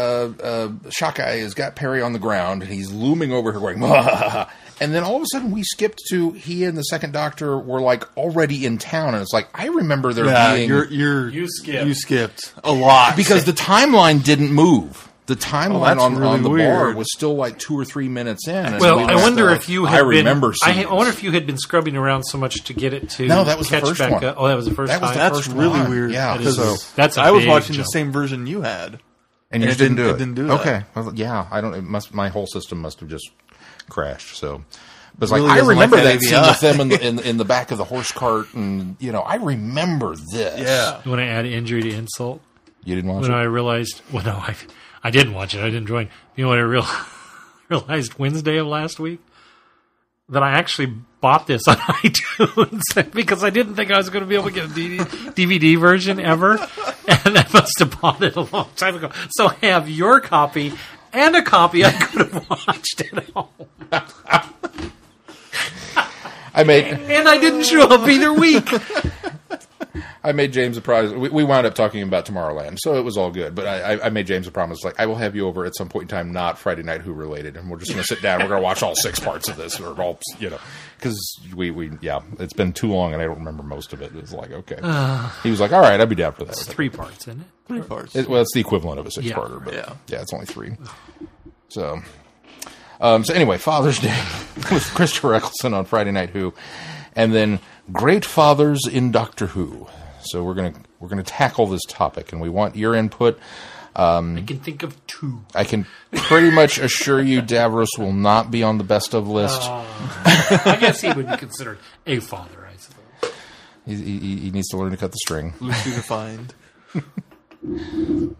uh, 0.42 0.68
Shockeye 0.90 1.40
has 1.40 1.54
got 1.54 1.76
Peri 1.76 2.00
on 2.02 2.12
the 2.12 2.18
ground 2.18 2.62
and 2.62 2.72
he's 2.72 2.90
looming 2.92 3.32
over 3.32 3.52
her 3.52 3.60
going, 3.60 3.82
and 4.80 4.92
then 4.94 5.02
all 5.04 5.16
of 5.16 5.22
a 5.22 5.26
sudden 5.30 5.50
we 5.50 5.62
skipped 5.62 6.00
to 6.10 6.30
he 6.32 6.64
and 6.64 6.76
the 6.76 6.82
second 6.82 7.12
doctor 7.12 7.58
were 7.58 7.80
like 7.80 8.04
already 8.16 8.64
in 8.66 8.78
town, 8.78 9.14
and 9.14 9.22
it's 9.22 9.32
like 9.32 9.48
I 9.54 9.66
remember 9.66 10.12
there 10.12 10.26
Yeah, 10.26 10.54
being 10.54 10.68
you're 10.68 10.86
you're 10.86 11.28
You 11.28 11.46
skipped. 11.48 11.86
You 11.86 11.94
skipped 11.94 12.54
a 12.64 12.72
lot 12.72 13.16
because 13.16 13.44
the 13.44 13.52
timeline 13.52 14.24
didn't 14.24 14.52
move. 14.52 15.08
The 15.26 15.36
timeline 15.36 15.84
that's 15.94 16.02
on, 16.02 16.16
really 16.16 16.32
on 16.34 16.42
the 16.42 16.50
bar 16.50 16.92
was 16.94 17.06
still 17.10 17.34
like 17.34 17.58
two 17.58 17.78
or 17.78 17.86
three 17.86 18.10
minutes 18.10 18.46
in. 18.46 18.76
Well, 18.78 18.98
we 18.98 19.04
I 19.04 19.14
wonder 19.16 19.48
uh, 19.48 19.54
if 19.54 19.70
you 19.70 19.86
I 19.86 19.90
had 19.92 19.98
been. 20.00 20.08
remember. 20.08 20.52
I, 20.62 20.74
scenes. 20.74 20.86
I 20.86 20.92
wonder 20.92 21.10
if 21.10 21.22
you 21.22 21.32
had 21.32 21.46
been 21.46 21.56
scrubbing 21.56 21.96
around 21.96 22.24
so 22.24 22.36
much 22.36 22.62
to 22.64 22.74
get 22.74 22.92
it 22.92 23.08
to. 23.10 23.26
No, 23.26 23.42
that 23.44 23.56
was 23.56 23.70
the 23.70 23.80
first 23.80 23.98
back 23.98 24.12
one. 24.12 24.22
Up. 24.24 24.36
Oh, 24.38 24.48
that 24.48 24.54
was 24.54 24.66
the 24.66 24.74
first 24.74 24.92
That 24.92 25.00
was 25.00 25.12
time. 25.12 25.18
the 25.18 25.24
that's 25.24 25.46
first 25.46 25.56
really 25.56 25.80
one. 25.80 25.88
weird. 25.88 26.10
Yeah, 26.10 26.36
That 26.36 26.46
is- 26.46 26.56
so 26.56 26.76
that's 26.94 27.16
a 27.16 27.22
I 27.22 27.30
was 27.30 27.40
big 27.44 27.48
watching 27.48 27.74
jump. 27.74 27.86
the 27.86 27.90
same 27.90 28.12
version 28.12 28.46
you 28.46 28.60
had. 28.60 29.00
And 29.54 29.62
you 29.62 29.68
And 29.68 29.78
just 29.78 29.78
didn't, 29.78 29.96
do 29.96 30.02
didn't- 30.02 30.10
it. 30.10 30.14
it 30.14 30.18
didn't 30.18 30.34
do 30.34 30.46
that. 30.48 30.60
Okay. 30.60 30.82
Well, 30.94 31.12
yeah. 31.14 31.46
I 31.50 31.60
don't. 31.60 31.74
It 31.74 31.82
must. 31.82 32.12
My 32.12 32.28
whole 32.28 32.46
system 32.46 32.80
must 32.80 33.00
have 33.00 33.08
just 33.08 33.30
crashed. 33.88 34.36
So. 34.36 34.64
But 35.16 35.24
it's 35.26 35.32
like 35.32 35.42
I 35.42 35.58
doesn't 35.58 35.66
like 35.66 35.74
remember 35.76 35.96
that 35.96 36.20
that, 36.20 36.20
scene 36.22 36.40
with 36.40 36.60
them 36.60 36.80
in 36.80 36.88
the, 36.90 37.06
in, 37.06 37.18
in 37.20 37.36
the 37.36 37.44
back 37.44 37.70
of 37.70 37.78
the 37.78 37.84
horse 37.84 38.10
cart, 38.10 38.52
and 38.54 38.96
you 38.98 39.12
know 39.12 39.20
I 39.20 39.36
remember 39.36 40.16
this. 40.16 40.58
Yeah. 40.60 41.00
You 41.04 41.10
want 41.12 41.20
to 41.20 41.24
add 41.26 41.46
injury 41.46 41.82
to 41.82 41.90
insult? 41.94 42.40
you 42.82 42.96
didn't 42.96 43.10
watch 43.10 43.22
When 43.22 43.30
it. 43.30 43.34
When 43.34 43.40
I 43.40 43.44
realized, 43.44 44.02
well, 44.12 44.24
no, 44.24 44.32
I, 44.32 44.56
I 45.04 45.10
didn't 45.10 45.32
watch 45.34 45.54
it. 45.54 45.60
I 45.60 45.66
didn't 45.70 45.86
join. 45.86 46.08
You 46.36 46.44
know 46.44 46.48
what 46.50 46.58
I 46.58 46.62
real, 46.62 46.86
realized 47.68 48.18
Wednesday 48.18 48.56
of 48.56 48.66
last 48.66 48.98
week? 48.98 49.20
That 50.30 50.42
I 50.42 50.52
actually 50.52 50.94
bought 51.20 51.46
this 51.46 51.68
on 51.68 51.76
iTunes 52.02 53.12
because 53.14 53.44
I 53.44 53.50
didn't 53.50 53.76
think 53.76 53.90
I 53.90 53.96
was 53.98 54.10
going 54.10 54.22
to 54.22 54.28
be 54.28 54.34
able 54.34 54.48
to 54.48 54.52
get 54.52 54.64
a 54.64 54.68
DVD, 54.68 55.78
version 55.78 56.20
ever. 56.20 56.58
And 57.06 57.36
I 57.36 57.46
must 57.52 57.78
have 57.80 58.00
bought 58.00 58.22
it 58.22 58.34
a 58.34 58.40
long 58.40 58.70
time 58.76 58.96
ago. 58.96 59.10
So 59.30 59.48
I 59.48 59.66
have 59.66 59.90
your 59.90 60.20
copy 60.20 60.72
and 61.12 61.36
a 61.36 61.42
copy 61.42 61.84
I 61.84 61.92
could 61.92 62.32
have 62.32 62.48
watched 62.48 63.02
at 63.02 63.28
home. 63.30 63.48
I 66.54 66.64
made 66.64 66.84
And 66.84 67.28
I 67.28 67.38
didn't 67.38 67.64
show 67.64 67.82
up 67.82 68.08
either 68.08 68.32
week. 68.32 68.66
I 70.22 70.32
made 70.32 70.52
James 70.52 70.76
a 70.76 70.80
promise. 70.80 71.12
We, 71.12 71.28
we 71.28 71.44
wound 71.44 71.66
up 71.66 71.74
talking 71.74 72.02
about 72.02 72.26
Tomorrowland, 72.26 72.78
so 72.80 72.94
it 72.96 73.02
was 73.02 73.16
all 73.16 73.30
good. 73.30 73.54
But 73.54 73.66
I, 73.66 73.94
I, 73.94 74.06
I 74.06 74.08
made 74.10 74.26
James 74.26 74.46
a 74.46 74.50
promise, 74.50 74.82
like 74.84 74.98
I 74.98 75.06
will 75.06 75.16
have 75.16 75.34
you 75.36 75.46
over 75.46 75.64
at 75.64 75.76
some 75.76 75.88
point 75.88 76.04
in 76.04 76.08
time, 76.08 76.32
not 76.32 76.58
Friday 76.58 76.82
Night 76.82 77.00
Who 77.02 77.12
related, 77.12 77.56
and 77.56 77.70
we're 77.70 77.78
just 77.78 77.90
going 77.92 78.02
to 78.02 78.06
sit 78.06 78.22
down. 78.22 78.40
We're 78.40 78.48
going 78.48 78.60
to 78.60 78.64
watch 78.64 78.82
all 78.82 78.94
six 78.96 79.18
parts 79.20 79.48
of 79.48 79.56
this, 79.56 79.78
or 79.80 80.00
all 80.00 80.18
you 80.38 80.50
know, 80.50 80.58
because 80.98 81.40
we 81.54 81.70
we 81.70 81.90
yeah, 82.00 82.20
it's 82.38 82.52
been 82.52 82.72
too 82.72 82.92
long, 82.92 83.12
and 83.12 83.22
I 83.22 83.26
don't 83.26 83.38
remember 83.38 83.62
most 83.62 83.92
of 83.92 84.02
it. 84.02 84.12
It's 84.16 84.32
like 84.32 84.50
okay, 84.50 84.76
he 85.42 85.50
was 85.50 85.60
like, 85.60 85.72
all 85.72 85.80
right, 85.80 86.00
I'd 86.00 86.08
be 86.08 86.14
down 86.14 86.32
for 86.32 86.44
that. 86.44 86.56
Three 86.56 86.88
parts, 86.90 87.28
isn't 87.28 87.40
it? 87.40 87.46
Three 87.66 87.82
parts. 87.82 88.14
It, 88.14 88.28
well, 88.28 88.42
it's 88.42 88.52
the 88.54 88.60
equivalent 88.60 89.00
of 89.00 89.06
a 89.06 89.10
six 89.10 89.26
Yeah. 89.26 89.34
parter, 89.36 89.64
but 89.64 89.74
yeah. 89.74 89.94
Yeah. 90.08 90.20
it's 90.20 90.32
only 90.34 90.46
three. 90.46 90.72
So, 91.68 92.00
um, 93.00 93.24
so 93.24 93.34
anyway, 93.34 93.58
Father's 93.58 93.98
Day 93.98 94.16
with 94.70 94.84
Christopher 94.94 95.34
Eccleston 95.34 95.74
on 95.74 95.84
Friday 95.84 96.10
Night 96.12 96.30
Who, 96.30 96.54
and 97.16 97.34
then 97.34 97.58
Great 97.92 98.24
Fathers 98.24 98.80
in 98.90 99.10
Doctor 99.10 99.46
Who. 99.46 99.86
So 100.22 100.42
we're 100.42 100.54
gonna 100.54 100.74
we're 101.00 101.08
gonna 101.08 101.22
tackle 101.22 101.66
this 101.66 101.82
topic, 101.86 102.32
and 102.32 102.40
we 102.40 102.48
want 102.48 102.76
your 102.76 102.94
input. 102.94 103.38
Um, 103.96 104.36
I 104.36 104.42
can 104.42 104.58
think 104.58 104.82
of 104.82 105.06
two. 105.06 105.44
I 105.54 105.64
can 105.64 105.86
pretty 106.12 106.50
much 106.50 106.78
assure 106.78 107.20
you, 107.22 107.40
Davros 107.42 107.96
will 107.98 108.12
not 108.12 108.50
be 108.50 108.62
on 108.62 108.78
the 108.78 108.84
best 108.84 109.14
of 109.14 109.28
list. 109.28 109.60
I 109.62 110.76
guess 110.80 111.00
he 111.00 111.12
would 111.12 111.28
be 111.28 111.36
considered 111.36 111.78
a 112.06 112.18
father, 112.18 112.66
I 112.66 112.76
suppose. 112.76 113.32
he, 113.86 113.94
he, 113.94 114.36
he 114.36 114.50
needs 114.50 114.68
to 114.70 114.78
learn 114.78 114.90
to 114.90 114.96
cut 114.96 115.12
the 115.12 115.18
string. 115.18 115.54
Loosely 115.60 115.92
defined. 115.92 116.54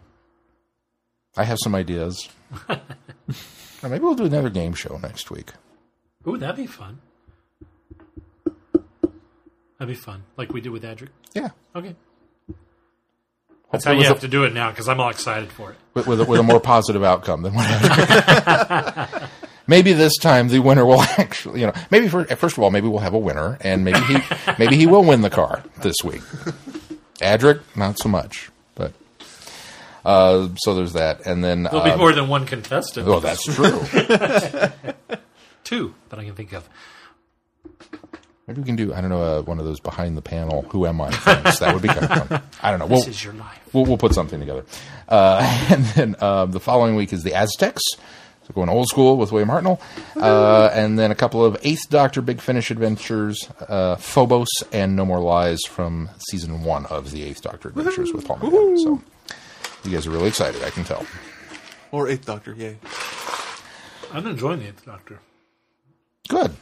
I 1.37 1.45
have 1.45 1.59
some 1.63 1.75
ideas. 1.75 2.29
Or 3.83 3.91
maybe 3.91 4.03
we'll 4.03 4.15
do 4.15 4.25
another 4.25 4.49
game 4.49 4.73
show 4.73 4.97
next 5.03 5.31
week. 5.31 5.53
Ooh, 6.27 6.39
that'd 6.39 6.57
be 6.57 6.67
fun. 6.67 7.03
That'd 9.85 9.99
be 9.99 10.03
fun, 10.03 10.23
like 10.39 10.51
we 10.51 10.63
did 10.63 10.71
with 10.73 10.83
Adric. 10.83 11.11
Yeah, 11.35 11.51
Okay. 11.77 11.95
That's 13.71 13.85
how 13.85 13.93
you 13.93 14.05
have 14.05 14.17
a- 14.17 14.21
to 14.21 14.29
do 14.29 14.45
it 14.45 14.55
now 14.55 14.71
because 14.71 14.89
I'm 14.89 14.99
all 14.99 15.11
excited 15.11 15.53
for 15.53 15.73
it. 15.73 15.77
with, 15.93 16.07
with, 16.07 16.23
a, 16.23 16.25
with 16.25 16.41
a 16.41 16.43
more 16.43 16.59
positive 16.59 17.05
outcome 17.05 17.43
than 17.43 17.53
whatever. 17.53 19.29
maybe 19.67 19.93
this 19.93 20.17
time 20.17 20.49
the 20.49 20.61
winner 20.61 20.87
will 20.87 21.03
actually, 21.19 21.61
you 21.61 21.67
know, 21.67 21.75
maybe 21.91 22.09
for, 22.09 22.25
first 22.25 22.57
of 22.57 22.63
all, 22.65 22.71
maybe 22.71 22.89
we'll 22.89 23.01
have 23.01 23.13
a 23.13 23.19
winner, 23.19 23.59
and 23.61 23.85
maybe 23.85 24.01
he 24.05 24.17
maybe 24.59 24.77
he 24.77 24.87
will 24.87 25.05
win 25.05 25.21
the 25.21 25.29
car 25.29 25.63
this 25.83 25.97
week. 26.03 26.23
Adric, 27.21 27.61
not 27.77 27.99
so 27.99 28.09
much, 28.09 28.51
but 28.75 28.95
uh, 30.07 30.49
so 30.57 30.75
there's 30.75 30.95
that, 30.95 31.27
and 31.27 31.45
then 31.45 31.65
There'll 31.65 31.81
uh, 31.81 31.93
be 31.93 31.99
more 31.99 32.13
than 32.15 32.29
one 32.29 32.47
contestant. 32.47 33.07
oh, 33.07 33.21
that's 33.21 33.45
true. 33.45 33.81
Two 35.63 35.95
that 36.09 36.19
I 36.19 36.25
can 36.25 36.35
think 36.35 36.55
of. 36.55 36.67
Maybe 38.47 38.61
we 38.61 38.67
can 38.67 38.77
do 38.77 38.93
I 38.93 39.01
don't 39.01 39.11
know 39.11 39.23
uh, 39.39 39.43
one 39.43 39.59
of 39.59 39.65
those 39.65 39.81
behind 39.81 40.17
the 40.17 40.23
panel 40.23 40.63
who 40.71 40.87
am 40.87 41.01
I 41.01 41.11
things. 41.11 41.59
That 41.61 41.73
would 41.73 41.83
be 41.83 41.89
kind 41.89 42.05
of 42.05 42.29
fun. 42.29 42.43
I 42.63 42.71
don't 42.71 42.79
know. 42.81 42.87
We'll, 42.95 42.99
This 42.99 43.09
is 43.09 43.25
your 43.25 43.33
life. 43.35 43.61
we'll, 43.73 43.85
we'll 43.87 43.97
put 43.99 44.13
something 44.15 44.39
together. 44.39 44.65
Uh, 45.09 45.41
and 45.71 45.85
then 45.87 46.17
um, 46.23 46.51
the 46.53 46.61
following 46.61 46.95
week 46.97 47.13
is 47.13 47.23
the 47.23 47.35
Aztecs. 47.35 47.83
So 48.47 48.53
going 48.53 48.69
old 48.69 48.89
school 48.89 49.17
with 49.17 49.33
William 49.33 49.49
Hartnell. 49.49 49.81
Uh, 50.15 50.69
and 50.75 50.99
then 50.99 51.11
a 51.11 51.15
couple 51.15 51.43
of 51.43 51.57
Eighth 51.63 51.89
Doctor 51.89 52.21
Big 52.21 52.43
Finish 52.43 52.71
adventures, 52.71 53.49
uh, 53.67 53.97
Phobos 53.97 54.49
and 54.71 54.95
No 54.95 55.07
More 55.07 55.21
Lies 55.21 55.61
from 55.67 56.11
season 56.31 56.63
one 56.63 56.85
of 56.87 57.11
the 57.11 57.23
Eighth 57.23 57.41
Doctor 57.41 57.71
adventures 57.71 58.13
with 58.13 58.27
Paul 58.27 58.37
McGann. 58.41 58.79
So 58.83 59.03
you 59.85 59.91
guys 59.93 60.07
are 60.07 60.11
really 60.11 60.29
excited, 60.29 60.63
I 60.63 60.69
can 60.69 60.85
tell. 60.85 61.07
Or 61.91 62.07
Eighth 62.07 62.27
Doctor, 62.27 62.53
yay. 62.53 62.77
I'm 64.13 64.27
enjoying 64.27 64.59
the 64.61 64.67
Eighth 64.69 64.85
Doctor 64.85 65.21
Good, 66.29 66.55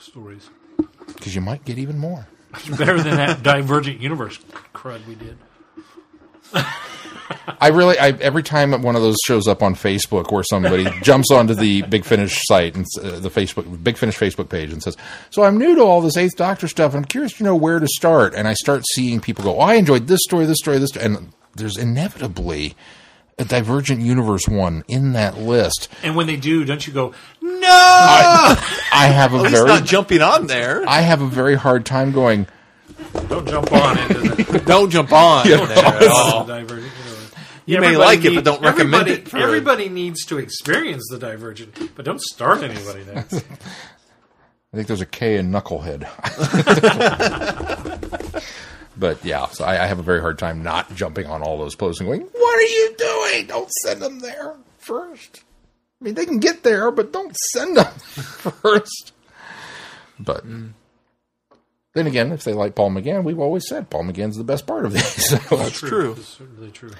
stories. 0.00 0.48
Because 1.06 1.34
you 1.34 1.40
might 1.40 1.64
get 1.64 1.78
even 1.78 1.98
more. 1.98 2.26
Better 2.78 3.00
than 3.02 3.16
that 3.16 3.42
Divergent 3.42 4.00
Universe 4.00 4.38
crud 4.72 5.06
we 5.06 5.14
did. 5.14 5.36
I 7.60 7.68
really, 7.68 7.98
I, 7.98 8.08
every 8.08 8.42
time 8.42 8.70
one 8.82 8.96
of 8.96 9.02
those 9.02 9.16
shows 9.26 9.48
up 9.48 9.62
on 9.62 9.74
Facebook 9.74 10.30
where 10.32 10.44
somebody 10.44 10.86
jumps 11.02 11.30
onto 11.30 11.54
the 11.54 11.82
Big 11.82 12.04
Finish 12.04 12.40
site 12.44 12.76
and 12.76 12.84
uh, 13.02 13.18
the 13.18 13.30
Facebook 13.30 13.82
Big 13.82 13.96
Finish 13.96 14.16
Facebook 14.16 14.48
page 14.48 14.72
and 14.72 14.82
says, 14.82 14.96
"So 15.30 15.42
I'm 15.42 15.58
new 15.58 15.74
to 15.74 15.82
all 15.82 16.00
this 16.00 16.16
Eighth 16.16 16.36
Doctor 16.36 16.68
stuff, 16.68 16.92
and 16.92 16.98
I'm 16.98 17.04
curious 17.04 17.32
to 17.34 17.44
know 17.44 17.56
where 17.56 17.78
to 17.78 17.86
start." 17.88 18.34
And 18.34 18.46
I 18.46 18.54
start 18.54 18.84
seeing 18.94 19.20
people 19.20 19.44
go, 19.44 19.56
oh, 19.56 19.60
"I 19.60 19.74
enjoyed 19.74 20.06
this 20.06 20.20
story, 20.22 20.46
this 20.46 20.58
story, 20.58 20.78
this," 20.78 20.90
story. 20.90 21.06
and 21.06 21.32
there's 21.54 21.76
inevitably 21.76 22.76
a 23.38 23.44
Divergent 23.44 24.00
Universe 24.00 24.48
one 24.48 24.82
in 24.88 25.12
that 25.12 25.36
list. 25.38 25.88
And 26.02 26.16
when 26.16 26.26
they 26.26 26.36
do, 26.36 26.64
don't 26.64 26.86
you 26.86 26.92
go, 26.92 27.12
no? 27.42 27.60
I, 27.68 28.56
I 28.92 29.06
have 29.08 29.32
a 29.34 29.36
At 29.36 29.42
least 29.42 29.54
very, 29.56 29.68
not 29.68 29.84
jumping 29.84 30.22
on 30.22 30.46
there. 30.46 30.84
I 30.88 31.00
have 31.02 31.20
a 31.20 31.26
very 31.26 31.54
hard 31.54 31.84
time 31.84 32.12
going. 32.12 32.46
Don't 33.28 33.46
jump 33.46 33.72
on 33.72 33.98
it. 33.98 34.08
does 34.08 34.24
it? 34.54 34.64
Don't 34.66 34.88
jump 34.90 35.12
on 35.12 35.46
there 35.46 35.58
at 35.60 36.08
all. 36.08 36.44
Divergent 36.46 36.90
Universe. 36.92 37.32
You 37.66 37.80
may 37.80 37.86
Everybody 37.88 38.06
like 38.16 38.24
it, 38.24 38.34
but 38.36 38.44
don't 38.44 38.62
recommend 38.62 38.94
everybody- 39.08 39.12
it 39.22 39.28
for- 39.28 39.38
everybody 39.38 39.88
needs 39.88 40.24
to 40.26 40.38
experience 40.38 41.04
the 41.10 41.18
Divergent, 41.18 41.94
but 41.96 42.04
don't 42.04 42.20
start 42.22 42.62
anybody 42.62 43.02
there. 43.02 43.26
I 44.72 44.76
think 44.76 44.86
there's 44.88 45.00
a 45.00 45.06
K 45.06 45.36
in 45.36 45.50
Knucklehead. 45.50 46.06
but 48.96 49.24
yeah, 49.24 49.46
so 49.46 49.64
I, 49.64 49.84
I 49.84 49.86
have 49.86 49.98
a 49.98 50.02
very 50.02 50.20
hard 50.20 50.38
time 50.38 50.62
not 50.62 50.94
jumping 50.94 51.26
on 51.26 51.42
all 51.42 51.58
those 51.58 51.74
posts 51.74 52.00
and 52.00 52.08
going, 52.08 52.22
"What 52.22 52.58
are 52.58 52.62
you 52.62 52.94
doing? 52.96 53.46
Don't 53.46 53.70
send 53.82 54.02
them 54.02 54.20
there 54.20 54.54
first. 54.78 55.42
I 56.00 56.04
mean, 56.04 56.14
they 56.14 56.26
can 56.26 56.38
get 56.38 56.62
there, 56.62 56.90
but 56.90 57.12
don't 57.12 57.34
send 57.52 57.76
them 57.76 57.92
first. 57.94 59.12
But 60.18 60.44
then 61.94 62.06
again, 62.06 62.32
if 62.32 62.44
they 62.44 62.52
like 62.52 62.74
Paul 62.74 62.90
McGann, 62.90 63.24
we've 63.24 63.38
always 63.38 63.66
said 63.66 63.88
Paul 63.90 64.04
McGann's 64.04 64.36
the 64.36 64.44
best 64.44 64.66
part 64.66 64.84
of 64.84 64.92
these. 64.92 65.04
So 65.48 65.56
That's 65.56 65.80
true. 65.80 66.12
It's 66.12 66.40
really 66.40 66.70
true. 66.70 66.92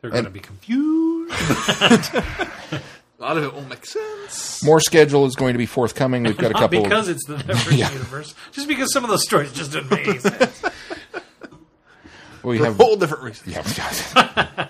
They're 0.00 0.10
going 0.10 0.24
to 0.24 0.30
be 0.30 0.40
confused. 0.40 1.34
A 3.20 3.22
lot 3.22 3.36
of 3.36 3.44
it 3.44 3.52
won't 3.52 3.68
make 3.68 3.84
sense. 3.84 4.64
more 4.64 4.80
schedule 4.80 5.26
is 5.26 5.36
going 5.36 5.52
to 5.52 5.58
be 5.58 5.66
forthcoming. 5.66 6.22
We've 6.22 6.38
got 6.38 6.52
a 6.52 6.54
Not 6.54 6.60
couple. 6.70 6.82
because 6.82 7.08
of, 7.08 7.16
it's 7.16 7.26
the 7.26 7.36
Divergent 7.46 7.76
Yeah. 7.76 7.92
Universe. 7.92 8.34
Just 8.52 8.66
because 8.66 8.90
some 8.94 9.04
of 9.04 9.10
those 9.10 9.24
stories 9.24 9.52
just 9.52 9.72
didn't 9.72 9.90
make 9.90 10.20
sense. 10.20 10.62
we 12.42 12.56
For 12.56 12.62
a 12.64 12.66
have 12.68 12.76
whole 12.78 12.96
different 12.96 13.24
reason. 13.24 13.52
Yeah, 13.52 14.68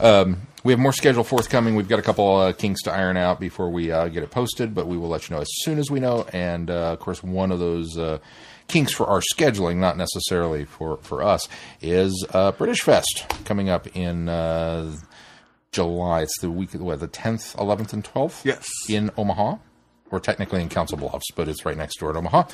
um, 0.00 0.40
we 0.64 0.72
have 0.72 0.80
more 0.80 0.92
schedule 0.92 1.22
forthcoming. 1.24 1.76
We've 1.76 1.88
got 1.88 1.98
a 1.98 2.02
couple 2.02 2.36
uh, 2.36 2.52
kinks 2.52 2.82
to 2.82 2.92
iron 2.92 3.16
out 3.16 3.38
before 3.40 3.70
we 3.70 3.90
uh, 3.92 4.08
get 4.08 4.22
it 4.24 4.30
posted, 4.30 4.74
but 4.74 4.86
we 4.88 4.96
will 4.96 5.08
let 5.08 5.28
you 5.30 5.36
know 5.36 5.42
as 5.42 5.48
soon 5.60 5.78
as 5.78 5.90
we 5.90 6.00
know. 6.00 6.26
And 6.32 6.68
uh, 6.70 6.92
of 6.92 6.98
course, 7.00 7.22
one 7.22 7.52
of 7.52 7.58
those 7.60 7.96
uh, 7.96 8.18
kinks 8.66 8.92
for 8.92 9.06
our 9.06 9.20
scheduling, 9.34 9.76
not 9.76 9.96
necessarily 9.96 10.64
for 10.64 10.98
for 10.98 11.22
us, 11.22 11.48
is 11.80 12.26
uh, 12.32 12.52
British 12.52 12.82
Fest 12.82 13.26
coming 13.44 13.68
up 13.68 13.86
in 13.96 14.28
uh, 14.28 14.96
July. 15.72 16.22
It's 16.22 16.38
the 16.40 16.50
week, 16.50 16.72
what, 16.74 17.00
the 17.00 17.06
tenth, 17.06 17.54
eleventh, 17.58 17.92
and 17.92 18.04
twelfth. 18.04 18.44
Yes. 18.44 18.68
in 18.88 19.10
Omaha. 19.16 19.56
We're 20.10 20.20
technically 20.20 20.62
in 20.62 20.70
Council 20.70 20.96
Bluffs, 20.96 21.26
but 21.36 21.48
it's 21.48 21.66
right 21.66 21.76
next 21.76 21.98
door 22.00 22.08
at 22.08 22.16
Omaha 22.16 22.44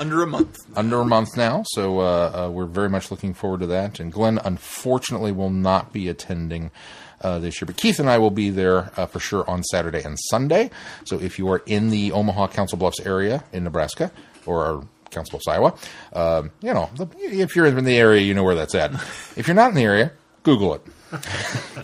Under 0.00 0.24
a 0.24 0.26
month. 0.26 0.58
under 0.74 1.00
a 1.00 1.04
month 1.04 1.36
now, 1.36 1.62
so 1.68 2.00
uh, 2.00 2.46
uh, 2.48 2.50
we're 2.50 2.66
very 2.66 2.88
much 2.88 3.12
looking 3.12 3.34
forward 3.34 3.60
to 3.60 3.68
that. 3.68 4.00
And 4.00 4.10
Glenn, 4.12 4.38
unfortunately, 4.44 5.30
will 5.30 5.50
not 5.50 5.92
be 5.92 6.08
attending 6.08 6.72
uh, 7.20 7.38
this 7.38 7.60
year, 7.60 7.66
but 7.66 7.76
Keith 7.76 8.00
and 8.00 8.10
I 8.10 8.18
will 8.18 8.32
be 8.32 8.50
there 8.50 8.90
uh, 8.96 9.06
for 9.06 9.20
sure 9.20 9.48
on 9.48 9.62
Saturday 9.62 10.02
and 10.02 10.18
Sunday. 10.28 10.70
So 11.04 11.20
if 11.20 11.38
you 11.38 11.48
are 11.50 11.62
in 11.66 11.90
the 11.90 12.10
Omaha 12.10 12.48
Council 12.48 12.78
Bluffs 12.78 12.98
area 13.06 13.44
in 13.52 13.62
Nebraska 13.62 14.10
or 14.44 14.84
Council 15.10 15.38
Bluffs, 15.38 15.46
Iowa, 15.46 15.74
um, 16.14 16.50
you 16.62 16.74
know, 16.74 16.90
the- 16.96 17.06
if 17.20 17.54
you're 17.54 17.66
in 17.66 17.84
the 17.84 17.96
area, 17.96 18.22
you 18.22 18.34
know 18.34 18.42
where 18.42 18.56
that's 18.56 18.74
at. 18.74 18.92
If 19.36 19.46
you're 19.46 19.54
not 19.54 19.68
in 19.68 19.76
the 19.76 19.84
area, 19.84 20.10
Google 20.42 20.74
it 20.74 20.82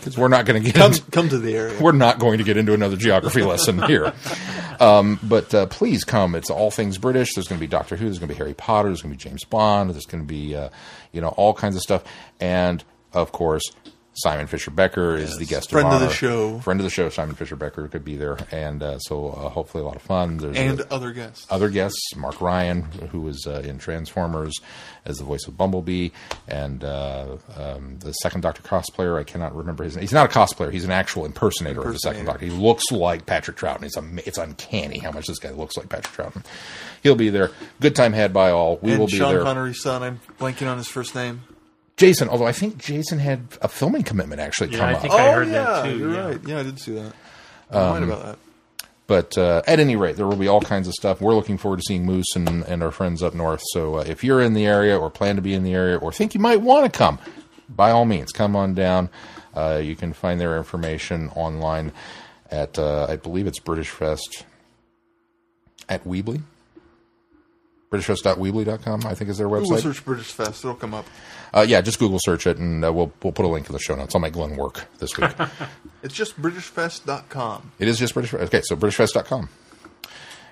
because 0.01 0.17
we're 0.17 0.27
not 0.27 0.45
going 0.45 0.61
to 0.61 0.65
get 0.65 0.75
Come, 0.75 0.91
into- 0.91 1.11
come 1.11 1.29
to 1.29 1.37
the 1.37 1.55
area. 1.55 1.77
we're 1.81 1.91
not 1.91 2.19
going 2.19 2.39
to 2.39 2.43
get 2.43 2.57
into 2.57 2.73
another 2.73 2.97
geography 2.97 3.41
lesson 3.43 3.81
here. 3.83 4.13
Um, 4.79 5.19
but 5.23 5.53
uh, 5.53 5.67
please 5.67 6.03
come. 6.03 6.35
It's 6.35 6.49
all 6.49 6.71
things 6.71 6.97
British. 6.97 7.35
There's 7.35 7.47
going 7.47 7.59
to 7.59 7.63
be 7.63 7.67
Doctor 7.69 7.95
Who. 7.95 8.05
There's 8.05 8.19
going 8.19 8.29
to 8.29 8.33
be 8.33 8.37
Harry 8.37 8.53
Potter. 8.53 8.89
There's 8.89 9.01
going 9.01 9.15
to 9.15 9.17
be 9.23 9.29
James 9.29 9.43
Bond. 9.43 9.91
There's 9.91 10.05
going 10.05 10.23
to 10.23 10.27
be, 10.27 10.55
uh, 10.55 10.69
you 11.11 11.21
know, 11.21 11.29
all 11.29 11.53
kinds 11.53 11.75
of 11.75 11.81
stuff. 11.81 12.03
And 12.39 12.83
of 13.13 13.31
course, 13.31 13.63
Simon 14.13 14.45
Fisher 14.45 14.71
Becker 14.71 15.15
is 15.15 15.37
the 15.37 15.45
guest 15.45 15.71
Friend 15.71 15.87
of 15.87 15.93
of 15.93 16.01
the 16.01 16.09
show. 16.13 16.59
Friend 16.59 16.77
of 16.79 16.83
the 16.83 16.89
show, 16.89 17.07
Simon 17.07 17.33
Fisher 17.33 17.55
Becker 17.55 17.87
could 17.87 18.03
be 18.03 18.17
there, 18.17 18.37
and 18.51 18.83
uh, 18.83 18.99
so 18.99 19.29
uh, 19.29 19.47
hopefully 19.47 19.83
a 19.83 19.87
lot 19.87 19.95
of 19.95 20.01
fun. 20.01 20.35
There's 20.35 20.57
and 20.57 20.81
a- 20.81 20.93
other 20.93 21.13
guests. 21.13 21.47
other 21.49 21.69
guests, 21.69 22.13
Mark 22.17 22.41
Ryan, 22.41 22.81
who 23.11 23.21
was 23.21 23.47
uh, 23.47 23.61
in 23.63 23.77
Transformers 23.77 24.53
as 25.05 25.17
the 25.17 25.23
voice 25.23 25.47
of 25.47 25.55
Bumblebee, 25.55 26.09
and 26.47 26.83
uh, 26.83 27.37
um, 27.55 27.99
the 27.99 28.11
second 28.11 28.41
Doctor 28.41 28.61
cosplayer. 28.63 29.17
I 29.17 29.23
cannot 29.23 29.55
remember 29.55 29.85
his 29.85 29.95
name. 29.95 30.01
He's 30.01 30.11
not 30.11 30.25
a 30.29 30.39
cosplayer. 30.39 30.73
He's 30.73 30.83
an 30.85 30.91
actual 30.91 31.23
impersonator, 31.25 31.81
of 31.81 31.93
the 31.93 31.99
second 31.99 32.25
Doctor. 32.25 32.45
He 32.45 32.51
looks 32.51 32.91
like 32.91 33.25
Patrick 33.25 33.55
Troughton. 33.55 33.83
It's 33.83 33.97
am- 33.97 34.19
it's 34.25 34.37
uncanny 34.37 34.99
how 34.99 35.11
much 35.11 35.27
this 35.27 35.39
guy 35.39 35.51
looks 35.51 35.77
like 35.77 35.87
Patrick 35.87 36.13
Troughton. 36.13 36.43
He'll 37.01 37.15
be 37.15 37.29
there. 37.29 37.51
Good 37.79 37.95
time 37.95 38.11
had 38.11 38.33
by 38.33 38.51
all. 38.51 38.77
We 38.81 38.91
and 38.91 38.99
will 38.99 39.07
be 39.07 39.13
Sean 39.17 39.33
there. 39.35 39.43
Connery's 39.43 39.81
son. 39.81 40.03
I'm 40.03 40.19
blanking 40.37 40.69
on 40.69 40.77
his 40.77 40.87
first 40.89 41.15
name. 41.15 41.43
Jason, 41.97 42.29
although 42.29 42.47
I 42.47 42.51
think 42.51 42.77
Jason 42.77 43.19
had 43.19 43.41
a 43.61 43.67
filming 43.67 44.03
commitment 44.03 44.41
actually 44.41 44.71
Yeah, 44.71 44.77
come 44.79 44.89
I 44.89 44.93
up. 44.93 45.01
think 45.01 45.13
I 45.13 45.27
oh 45.27 45.33
heard 45.33 45.47
yeah, 45.47 45.53
that 45.63 45.83
too. 45.85 45.97
you're 45.97 46.13
yeah. 46.13 46.25
right. 46.27 46.39
Yeah, 46.47 46.59
I 46.59 46.63
did 46.63 46.79
see 46.79 46.93
that. 46.93 47.13
I'm 47.71 48.03
about 48.03 48.23
that. 48.25 48.37
But 49.07 49.37
uh, 49.37 49.61
at 49.67 49.79
any 49.79 49.95
rate, 49.97 50.15
there 50.15 50.25
will 50.25 50.37
be 50.37 50.47
all 50.47 50.61
kinds 50.61 50.87
of 50.87 50.93
stuff. 50.93 51.19
We're 51.19 51.35
looking 51.35 51.57
forward 51.57 51.77
to 51.77 51.83
seeing 51.85 52.05
Moose 52.05 52.33
and, 52.35 52.63
and 52.63 52.81
our 52.81 52.91
friends 52.91 53.21
up 53.21 53.33
north. 53.33 53.61
So 53.73 53.95
uh, 53.97 54.03
if 54.07 54.23
you're 54.23 54.41
in 54.41 54.53
the 54.53 54.65
area 54.65 54.97
or 54.97 55.09
plan 55.09 55.35
to 55.35 55.41
be 55.41 55.53
in 55.53 55.63
the 55.63 55.73
area 55.73 55.97
or 55.97 56.11
think 56.13 56.33
you 56.33 56.39
might 56.39 56.61
want 56.61 56.91
to 56.91 56.97
come, 56.97 57.19
by 57.67 57.91
all 57.91 58.05
means, 58.05 58.31
come 58.31 58.55
on 58.55 58.73
down. 58.73 59.09
Uh, 59.53 59.81
you 59.83 59.95
can 59.97 60.13
find 60.13 60.39
their 60.39 60.55
information 60.57 61.27
online 61.35 61.91
at, 62.49 62.79
uh, 62.79 63.05
I 63.09 63.17
believe 63.17 63.47
it's 63.47 63.59
British 63.59 63.89
Fest 63.89 64.45
at 65.89 66.05
Weebly. 66.05 66.41
BritishFest.weebly.com, 67.91 69.05
I 69.05 69.13
think 69.15 69.29
is 69.29 69.37
their 69.37 69.49
website. 69.49 69.63
Google 69.63 69.77
search 69.79 70.05
British 70.05 70.27
Fest. 70.31 70.63
It'll 70.63 70.75
come 70.75 70.93
up. 70.93 71.05
Uh, 71.53 71.65
yeah, 71.67 71.81
just 71.81 71.99
Google 71.99 72.19
search 72.21 72.47
it, 72.47 72.57
and 72.57 72.85
uh, 72.85 72.93
we'll 72.93 73.11
we'll 73.21 73.33
put 73.33 73.43
a 73.43 73.49
link 73.49 73.67
in 73.67 73.73
the 73.73 73.79
show 73.79 73.95
notes. 73.95 74.15
I'll 74.15 74.21
make 74.21 74.33
Glenn 74.33 74.55
work 74.55 74.85
this 74.99 75.17
week. 75.17 75.31
It's 76.03 76.15
just 76.15 76.41
BritishFest.com. 76.41 77.73
It 77.77 77.87
is 77.87 77.99
just 77.99 78.15
British. 78.15 78.33
Okay, 78.33 78.61
so 78.63 78.75
BritishFest.com. 78.75 79.49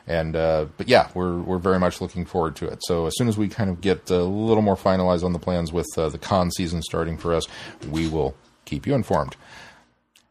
And 0.05 0.35
uh, 0.35 0.65
but 0.77 0.87
yeah, 0.87 1.09
we're 1.15 1.39
we're 1.39 1.57
very 1.57 1.79
much 1.79 2.01
looking 2.01 2.25
forward 2.25 2.55
to 2.57 2.67
it. 2.67 2.79
So 2.85 3.07
as 3.07 3.13
soon 3.15 3.27
as 3.27 3.37
we 3.37 3.47
kind 3.47 3.69
of 3.69 3.81
get 3.81 4.11
a 4.11 4.23
little 4.23 4.61
more 4.61 4.75
finalized 4.75 5.23
on 5.23 5.33
the 5.33 5.39
plans 5.39 5.71
with 5.73 5.87
uh, 5.97 6.09
the 6.09 6.19
con 6.19 6.51
season 6.51 6.81
starting 6.83 7.17
for 7.17 7.33
us, 7.33 7.47
we 7.89 8.07
will 8.07 8.35
keep 8.65 8.85
you 8.85 8.93
informed. 8.93 9.35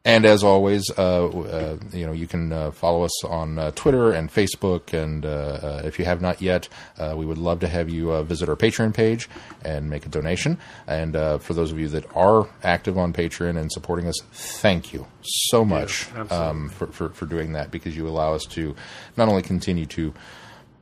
And 0.05 0.25
as 0.25 0.43
always, 0.45 0.91
uh, 0.97 1.27
uh, 1.27 1.77
you 1.93 2.07
know, 2.07 2.13
you 2.13 2.27
can 2.27 2.53
uh, 2.53 2.71
follow 2.71 3.03
us 3.03 3.25
on 3.25 3.59
uh, 3.59 3.73
Twitter 3.73 4.13
and 4.13 4.33
Facebook. 4.33 4.93
And 4.93 5.27
uh, 5.27 5.29
uh, 5.29 5.83
if 5.85 5.99
you 5.99 6.05
have 6.05 6.23
not 6.23 6.41
yet, 6.41 6.69
uh, 6.99 7.15
we 7.17 7.27
would 7.27 7.37
love 7.37 7.61
to 7.61 7.69
have 7.69 7.91
you 7.91 8.13
uh, 8.13 8.23
visit 8.23 8.49
our 8.49 8.57
Patreon 8.57 8.95
page 8.95 9.29
and 9.65 9.91
make 9.91 10.07
a 10.07 10.09
donation. 10.09 10.57
And 10.87 11.17
uh, 11.17 11.39
for 11.39 11.53
those 11.53 11.73
of 11.73 11.79
you 11.79 11.89
that 11.89 12.05
are 12.17 12.49
active 12.63 12.97
on 12.97 13.13
Patreon 13.13 13.59
and 13.59 13.71
supporting 13.71 14.07
us, 14.07 14.19
thank 14.33 14.93
you 14.93 15.07
so 15.23 15.65
much 15.65 16.09
absolutely. 16.15 16.37
um, 16.37 16.69
for, 16.71 16.87
for, 16.87 17.09
for 17.11 17.27
doing 17.27 17.53
that 17.53 17.71
because 17.71 17.97
you 17.97 18.09
allow 18.09 18.35
us 18.35 18.45
to 18.51 18.75
not 19.17 19.29
only 19.29 19.43
continue 19.43 19.87
to 19.87 20.15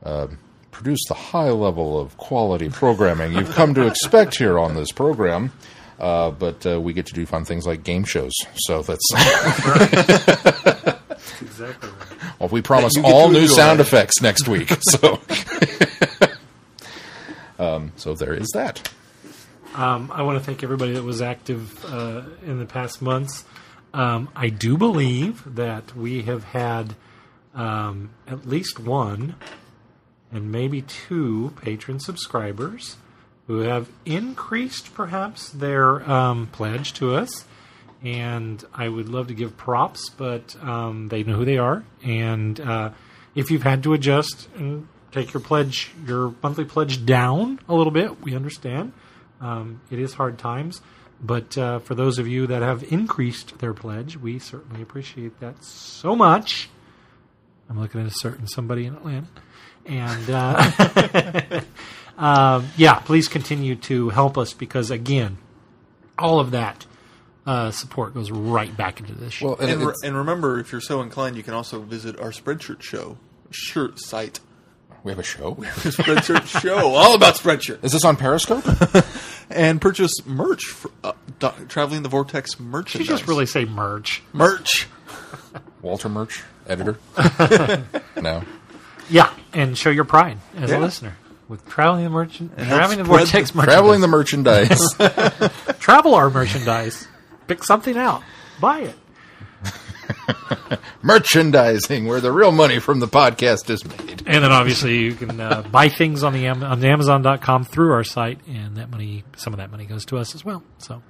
uh, 0.03 0.27
produce 0.71 1.03
the 1.07 1.15
high 1.15 1.49
level 1.49 1.99
of 1.99 2.15
quality 2.17 2.69
programming 2.69 3.33
you've 3.33 3.51
come 3.51 3.73
to 3.73 3.87
expect 3.87 4.37
here 4.37 4.59
on 4.59 4.75
this 4.75 4.91
program. 4.91 5.51
Uh, 5.99 6.29
but 6.31 6.65
uh, 6.65 6.79
we 6.79 6.93
get 6.93 7.07
to 7.07 7.13
do 7.13 7.25
fun 7.25 7.43
things 7.45 7.65
like 7.65 7.83
game 7.83 8.03
shows. 8.03 8.33
So 8.55 8.83
that's 8.83 9.03
Exactly. 11.41 11.89
Right. 11.89 12.39
well, 12.39 12.49
we 12.49 12.61
promise 12.61 12.93
all 13.03 13.29
new 13.29 13.39
enjoy. 13.41 13.53
sound 13.53 13.79
effects 13.79 14.21
next 14.21 14.47
week. 14.47 14.71
So, 14.89 15.19
um, 17.59 17.91
so 17.95 18.13
there 18.13 18.33
is 18.33 18.47
that. 18.53 18.89
Um, 19.75 20.11
I 20.13 20.21
want 20.23 20.37
to 20.39 20.43
thank 20.43 20.63
everybody 20.63 20.93
that 20.93 21.03
was 21.03 21.21
active 21.21 21.83
uh, 21.85 22.23
in 22.45 22.59
the 22.59 22.65
past 22.65 23.01
months. 23.01 23.43
Um, 23.93 24.29
I 24.35 24.49
do 24.49 24.77
believe 24.77 25.43
that 25.55 25.95
we 25.95 26.23
have 26.23 26.43
had 26.45 26.95
um, 27.53 28.11
at 28.27 28.47
least 28.47 28.79
one 28.79 29.35
and 30.31 30.51
maybe 30.51 30.81
two 30.83 31.53
patron 31.61 31.99
subscribers 31.99 32.97
who 33.47 33.59
have 33.59 33.89
increased 34.05 34.93
perhaps 34.93 35.49
their 35.49 36.09
um, 36.09 36.47
pledge 36.47 36.93
to 36.93 37.15
us. 37.15 37.45
And 38.03 38.63
I 38.73 38.87
would 38.87 39.09
love 39.09 39.27
to 39.27 39.33
give 39.33 39.57
props, 39.57 40.09
but 40.09 40.55
um, 40.61 41.07
they 41.07 41.23
know 41.23 41.37
who 41.37 41.45
they 41.45 41.57
are. 41.57 41.83
And 42.03 42.59
uh, 42.59 42.91
if 43.33 43.49
you've 43.49 43.63
had 43.63 43.83
to 43.83 43.93
adjust 43.93 44.47
and 44.55 44.87
take 45.11 45.33
your 45.33 45.41
pledge, 45.41 45.91
your 46.05 46.35
monthly 46.43 46.65
pledge 46.65 47.05
down 47.05 47.59
a 47.67 47.73
little 47.73 47.91
bit, 47.91 48.21
we 48.21 48.35
understand. 48.35 48.93
Um, 49.41 49.81
it 49.89 49.99
is 49.99 50.13
hard 50.13 50.37
times. 50.37 50.81
But 51.21 51.57
uh, 51.57 51.79
for 51.79 51.95
those 51.95 52.19
of 52.19 52.27
you 52.27 52.47
that 52.47 52.61
have 52.61 52.83
increased 52.91 53.57
their 53.59 53.73
pledge, 53.73 54.17
we 54.17 54.37
certainly 54.37 54.81
appreciate 54.81 55.39
that 55.39 55.63
so 55.63 56.15
much. 56.15 56.69
I'm 57.69 57.79
looking 57.79 58.01
at 58.01 58.07
a 58.07 58.11
certain 58.11 58.47
somebody 58.47 58.85
in 58.85 58.95
Atlanta. 58.95 59.27
And 59.85 60.29
uh, 60.29 61.61
um, 62.17 62.67
yeah, 62.77 62.95
please 62.99 63.27
continue 63.27 63.75
to 63.75 64.09
help 64.09 64.37
us 64.37 64.53
because, 64.53 64.89
again, 64.91 65.37
all 66.17 66.39
of 66.39 66.51
that 66.51 66.85
uh, 67.45 67.71
support 67.71 68.13
goes 68.13 68.31
right 68.31 68.75
back 68.75 68.99
into 68.99 69.13
this 69.13 69.33
show. 69.33 69.47
Well, 69.47 69.57
and, 69.59 69.71
And, 69.71 69.85
re- 69.87 69.93
and 70.03 70.15
remember, 70.17 70.59
if 70.59 70.71
you're 70.71 70.81
so 70.81 71.01
inclined, 71.01 71.37
you 71.37 71.43
can 71.43 71.53
also 71.53 71.79
visit 71.79 72.19
our 72.19 72.31
Spreadshirt 72.31 72.81
show 72.81 73.17
shirt 73.51 73.99
site. 73.99 74.39
we 75.03 75.11
have 75.11 75.19
a 75.19 75.23
show. 75.23 75.51
We 75.51 75.67
have 75.67 75.85
a 75.85 75.89
Spreadshirt 75.89 76.45
show, 76.61 76.93
all 76.95 77.15
about 77.15 77.35
Spreadshirt, 77.35 77.83
Is 77.83 77.91
this 77.93 78.03
on 78.03 78.17
Periscope? 78.17 78.65
and 79.49 79.79
purchase 79.79 80.11
merch. 80.25 80.65
For, 80.65 80.91
uh, 81.03 81.13
Do- 81.39 81.51
Traveling 81.69 82.03
the 82.03 82.09
Vortex 82.09 82.59
merch. 82.59 82.95
you 82.95 83.05
just 83.05 83.27
really 83.27 83.45
say 83.45 83.63
merch. 83.65 84.21
merch. 84.33 84.87
Walter 85.81 86.09
Murch, 86.09 86.43
editor. 86.67 86.97
no. 88.21 88.43
Yeah, 89.09 89.31
and 89.53 89.77
show 89.77 89.89
your 89.91 90.03
pride 90.03 90.39
as 90.57 90.71
Yeah. 90.71 90.77
a 90.77 90.81
listener 90.81 91.15
with 91.47 91.65
traveling 91.67 92.03
the 92.03 92.09
merchant, 92.09 92.57
traveling 92.57 92.97
the 92.97 93.03
vortex. 93.03 93.51
Traveling 93.51 94.01
the 94.01 94.07
merchandise. 94.07 94.81
travel 95.79 96.15
our 96.15 96.29
merchandise. 96.29 97.07
Pick 97.47 97.63
something 97.63 97.97
out, 97.97 98.23
buy 98.59 98.79
it. 98.81 98.95
merchandising, 101.01 102.05
where 102.05 102.19
the 102.21 102.31
real 102.31 102.51
money 102.51 102.79
from 102.79 102.99
the 102.99 103.07
podcast 103.07 103.69
is 103.69 103.85
made. 103.85 104.23
And 104.25 104.43
then 104.43 104.51
obviously 104.51 104.97
you 104.99 105.13
can 105.15 105.39
uh, 105.39 105.61
buy 105.71 105.89
things 105.89 106.23
on 106.23 106.33
the 106.33 106.47
on 106.47 106.79
the 106.79 106.87
Amazon.com 106.87 107.63
through 107.65 107.93
our 107.93 108.03
site, 108.03 108.39
and 108.47 108.77
that 108.77 108.89
money, 108.89 109.23
some 109.35 109.53
of 109.53 109.57
that 109.57 109.71
money 109.71 109.85
goes 109.85 110.05
to 110.05 110.17
us 110.17 110.35
as 110.35 110.43
well. 110.43 110.63
So 110.79 111.01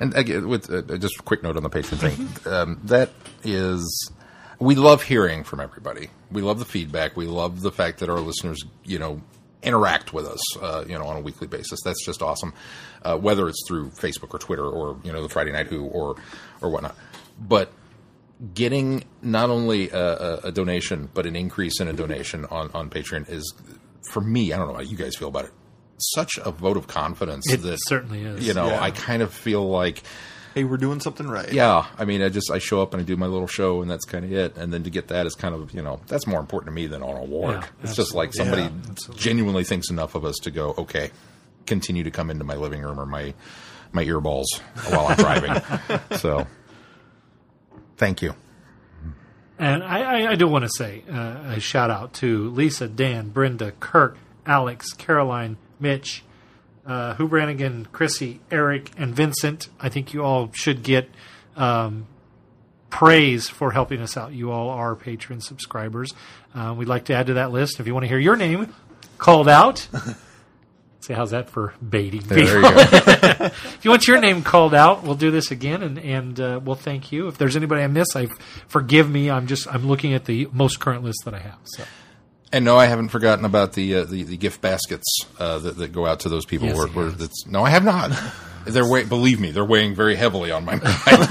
And 0.00 0.14
again, 0.14 0.48
with 0.48 0.70
uh, 0.70 0.96
just 0.98 1.18
a 1.18 1.22
quick 1.22 1.42
note 1.42 1.56
on 1.56 1.62
the 1.62 1.70
Patreon 1.70 1.98
thing, 1.98 2.52
um, 2.52 2.80
that 2.84 3.10
is, 3.42 4.10
we 4.58 4.74
love 4.74 5.02
hearing 5.02 5.44
from 5.44 5.60
everybody. 5.60 6.10
We 6.30 6.42
love 6.42 6.58
the 6.58 6.64
feedback. 6.64 7.16
We 7.16 7.26
love 7.26 7.62
the 7.62 7.72
fact 7.72 8.00
that 8.00 8.08
our 8.10 8.20
listeners, 8.20 8.62
you 8.84 8.98
know, 8.98 9.22
interact 9.62 10.12
with 10.12 10.26
us, 10.26 10.56
uh, 10.58 10.84
you 10.86 10.98
know, 10.98 11.04
on 11.06 11.16
a 11.16 11.20
weekly 11.20 11.46
basis. 11.46 11.80
That's 11.84 12.04
just 12.04 12.22
awesome. 12.22 12.52
Uh, 13.02 13.16
whether 13.16 13.48
it's 13.48 13.62
through 13.66 13.90
Facebook 13.90 14.34
or 14.34 14.38
Twitter 14.38 14.66
or 14.66 14.98
you 15.02 15.12
know 15.12 15.22
the 15.22 15.28
Friday 15.28 15.52
Night 15.52 15.66
Who 15.68 15.84
or 15.86 16.16
or 16.60 16.70
whatnot, 16.70 16.96
but 17.40 17.72
getting 18.54 19.02
not 19.22 19.48
only 19.48 19.88
a, 19.90 19.98
a, 19.98 20.36
a 20.44 20.52
donation 20.52 21.08
but 21.14 21.24
an 21.24 21.34
increase 21.34 21.80
in 21.80 21.88
a 21.88 21.92
donation 21.92 22.44
on 22.46 22.70
on 22.74 22.90
Patreon 22.90 23.28
is 23.30 23.54
for 24.12 24.20
me. 24.20 24.52
I 24.52 24.56
don't 24.58 24.68
know 24.68 24.74
how 24.74 24.80
you 24.80 24.96
guys 24.96 25.16
feel 25.16 25.28
about 25.28 25.46
it. 25.46 25.52
Such 25.98 26.38
a 26.44 26.50
vote 26.50 26.76
of 26.76 26.86
confidence 26.86 27.50
It 27.50 27.62
that 27.62 27.78
certainly 27.86 28.22
is. 28.22 28.46
You 28.46 28.52
know, 28.52 28.66
Yeah. 28.66 28.82
I 28.82 28.90
kind 28.90 29.22
of 29.22 29.32
feel 29.32 29.66
like 29.66 30.02
Hey, 30.56 30.64
we're 30.64 30.78
doing 30.78 31.00
something 31.00 31.28
right. 31.28 31.52
yeah, 31.52 31.86
I 31.98 32.06
mean, 32.06 32.22
I 32.22 32.30
just 32.30 32.50
I 32.50 32.56
show 32.58 32.80
up 32.80 32.94
and 32.94 33.02
I 33.02 33.04
do 33.04 33.14
my 33.18 33.26
little 33.26 33.46
show, 33.46 33.82
and 33.82 33.90
that's 33.90 34.06
kind 34.06 34.24
of 34.24 34.32
it. 34.32 34.56
And 34.56 34.72
then 34.72 34.84
to 34.84 34.90
get 34.90 35.08
that 35.08 35.26
is 35.26 35.34
kind 35.34 35.54
of 35.54 35.74
you 35.74 35.82
know 35.82 36.00
that's 36.06 36.26
more 36.26 36.40
important 36.40 36.68
to 36.68 36.74
me 36.74 36.86
than 36.86 37.02
on 37.02 37.14
a 37.14 37.20
award. 37.20 37.56
Yeah, 37.56 37.66
it's 37.82 37.94
just 37.94 38.14
like 38.14 38.32
somebody 38.32 38.62
Yeah, 38.62 39.14
genuinely 39.16 39.64
thinks 39.64 39.90
enough 39.90 40.14
of 40.14 40.24
us 40.24 40.36
to 40.44 40.50
go, 40.50 40.74
okay, 40.78 41.10
continue 41.66 42.04
to 42.04 42.10
come 42.10 42.30
into 42.30 42.42
my 42.42 42.56
living 42.56 42.80
room 42.80 42.98
or 42.98 43.04
my 43.04 43.34
my 43.92 44.02
earballs 44.06 44.46
while 44.88 45.08
I'm 45.08 45.16
driving. 45.18 45.62
so, 46.16 46.46
thank 47.98 48.22
you. 48.22 48.34
And 49.58 49.84
I, 49.84 50.22
I, 50.22 50.30
I 50.30 50.34
do 50.36 50.48
want 50.48 50.64
to 50.64 50.70
say 50.74 51.02
uh, 51.10 51.52
a 51.54 51.60
shout 51.60 51.90
out 51.90 52.14
to 52.14 52.48
Lisa, 52.48 52.88
Dan, 52.88 53.28
Brenda, 53.28 53.72
Kirk, 53.72 54.16
Alex, 54.46 54.94
Caroline, 54.94 55.58
Mitch, 55.78 56.24
uh, 56.86 57.14
Hugh 57.14 57.28
Brannigan, 57.28 57.88
Chrissy, 57.92 58.40
Eric, 58.50 58.90
and 58.96 59.14
Vincent. 59.14 59.68
I 59.80 59.88
think 59.88 60.14
you 60.14 60.22
all 60.22 60.50
should 60.52 60.82
get 60.82 61.10
um, 61.56 62.06
praise 62.90 63.48
for 63.48 63.72
helping 63.72 64.00
us 64.00 64.16
out. 64.16 64.32
You 64.32 64.50
all 64.52 64.70
are 64.70 64.94
patron 64.94 65.40
subscribers. 65.40 66.14
Uh, 66.54 66.74
we'd 66.76 66.88
like 66.88 67.06
to 67.06 67.14
add 67.14 67.26
to 67.26 67.34
that 67.34 67.50
list. 67.50 67.80
If 67.80 67.86
you 67.86 67.94
want 67.94 68.04
to 68.04 68.08
hear 68.08 68.18
your 68.18 68.36
name 68.36 68.72
called 69.18 69.48
out, 69.48 69.88
say 71.00 71.14
how's 71.14 71.32
that 71.32 71.50
for 71.50 71.74
baiting? 71.86 72.20
There 72.22 72.56
you 72.56 72.62
go. 72.62 72.70
if 72.76 73.80
you 73.82 73.90
want 73.90 74.06
your 74.06 74.20
name 74.20 74.42
called 74.42 74.74
out, 74.74 75.02
we'll 75.02 75.14
do 75.14 75.30
this 75.30 75.50
again, 75.50 75.82
and 75.82 75.98
and 75.98 76.40
uh, 76.40 76.60
we'll 76.62 76.76
thank 76.76 77.12
you. 77.12 77.28
If 77.28 77.36
there's 77.36 77.56
anybody 77.56 77.82
I 77.82 77.88
miss, 77.88 78.14
I 78.14 78.28
forgive 78.68 79.10
me. 79.10 79.30
I'm 79.30 79.46
just 79.46 79.66
I'm 79.68 79.86
looking 79.86 80.14
at 80.14 80.24
the 80.24 80.48
most 80.52 80.80
current 80.80 81.02
list 81.02 81.24
that 81.24 81.34
I 81.34 81.40
have. 81.40 81.58
So 81.64 81.84
And 82.52 82.64
no, 82.64 82.76
I 82.76 82.86
haven't 82.86 83.08
forgotten 83.08 83.44
about 83.44 83.72
the 83.72 83.96
uh, 83.96 84.04
the, 84.04 84.22
the 84.22 84.36
gift 84.36 84.60
baskets 84.60 85.04
uh, 85.38 85.58
that, 85.58 85.76
that 85.78 85.92
go 85.92 86.06
out 86.06 86.20
to 86.20 86.28
those 86.28 86.46
people. 86.46 86.68
Yes, 86.68 86.76
where, 86.76 86.88
where 86.88 87.10
that's, 87.10 87.46
no, 87.46 87.62
I 87.64 87.70
have 87.70 87.84
not. 87.84 88.12
They're 88.66 88.88
weigh, 88.88 89.04
believe 89.04 89.38
me, 89.38 89.52
they're 89.52 89.64
weighing 89.64 89.94
very 89.94 90.16
heavily 90.16 90.50
on 90.50 90.64
my 90.64 90.74
mind. 91.06 91.22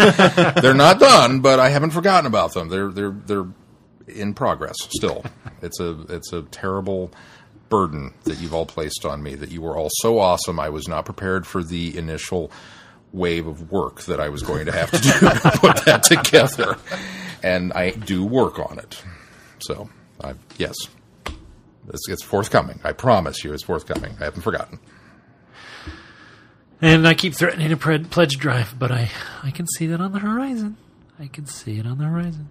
they're 0.62 0.74
not 0.74 1.02
done, 1.02 1.42
but 1.42 1.60
I 1.60 1.68
haven't 1.68 1.92
forgotten 1.92 2.26
about 2.26 2.54
them. 2.54 2.70
They're 2.70 2.90
they're 2.90 3.12
they're 3.12 3.48
in 4.08 4.34
progress 4.34 4.78
still. 4.80 5.26
It's 5.62 5.80
a 5.82 6.00
it's 6.08 6.32
a 6.32 6.44
terrible 6.44 7.12
burden 7.68 8.14
that 8.24 8.40
you've 8.40 8.54
all 8.54 8.66
placed 8.66 9.06
on 9.06 9.22
me. 9.22 9.36
That 9.36 9.52
you 9.52 9.62
were 9.62 9.76
all 9.76 9.90
so 9.96 10.18
awesome. 10.18 10.62
I 10.62 10.70
was 10.70 10.88
not 10.88 11.04
prepared 11.04 11.46
for 11.46 11.62
the 11.62 11.98
initial 11.98 12.52
wave 13.12 13.48
of 13.48 13.70
work 13.70 14.04
that 14.04 14.22
I 14.22 14.30
was 14.30 14.42
going 14.42 14.66
to 14.68 14.72
have 14.72 14.92
to 14.92 14.98
do 14.98 15.12
to 15.12 15.58
put 15.60 15.84
that 15.86 16.04
together, 16.04 16.78
and 17.44 17.74
I 17.74 17.92
do 17.92 18.26
work 18.26 18.60
on 18.60 18.80
it. 18.80 19.02
So, 19.60 19.90
I, 20.24 20.36
yes, 20.58 20.76
it's, 21.90 22.08
it's 22.10 22.24
forthcoming. 22.24 22.80
I 22.84 22.92
promise 22.94 23.44
you, 23.44 23.54
it's 23.54 23.64
forthcoming. 23.64 24.16
I 24.20 24.26
haven't 24.26 24.42
forgotten. 24.42 24.80
And 26.82 27.08
I 27.08 27.14
keep 27.14 27.34
threatening 27.34 27.72
a 27.72 27.78
pre- 27.78 28.00
pledge 28.00 28.38
drive, 28.38 28.78
but 28.78 28.92
I, 28.92 29.10
I 29.44 29.52
can 29.52 29.66
see 29.68 29.88
that 29.88 30.02
on 30.02 30.12
the 30.12 30.20
horizon. 30.20 30.78
I 31.20 31.28
can 31.28 31.46
see 31.46 31.80
it 31.80 31.88
on 31.88 31.98
the 31.98 32.04
horizon. 32.04 32.50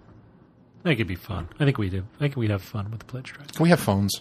That 0.82 0.96
could 0.96 1.06
be 1.06 1.14
fun. 1.14 1.48
I 1.60 1.64
think 1.64 1.78
we 1.78 1.88
do. 1.90 2.04
I 2.16 2.18
think 2.20 2.36
we'd 2.36 2.50
have 2.50 2.62
fun 2.62 2.90
with 2.90 3.00
the 3.00 3.06
pledge 3.06 3.32
drive. 3.32 3.52
Can 3.52 3.62
we 3.62 3.68
have 3.68 3.80
phones? 3.80 4.20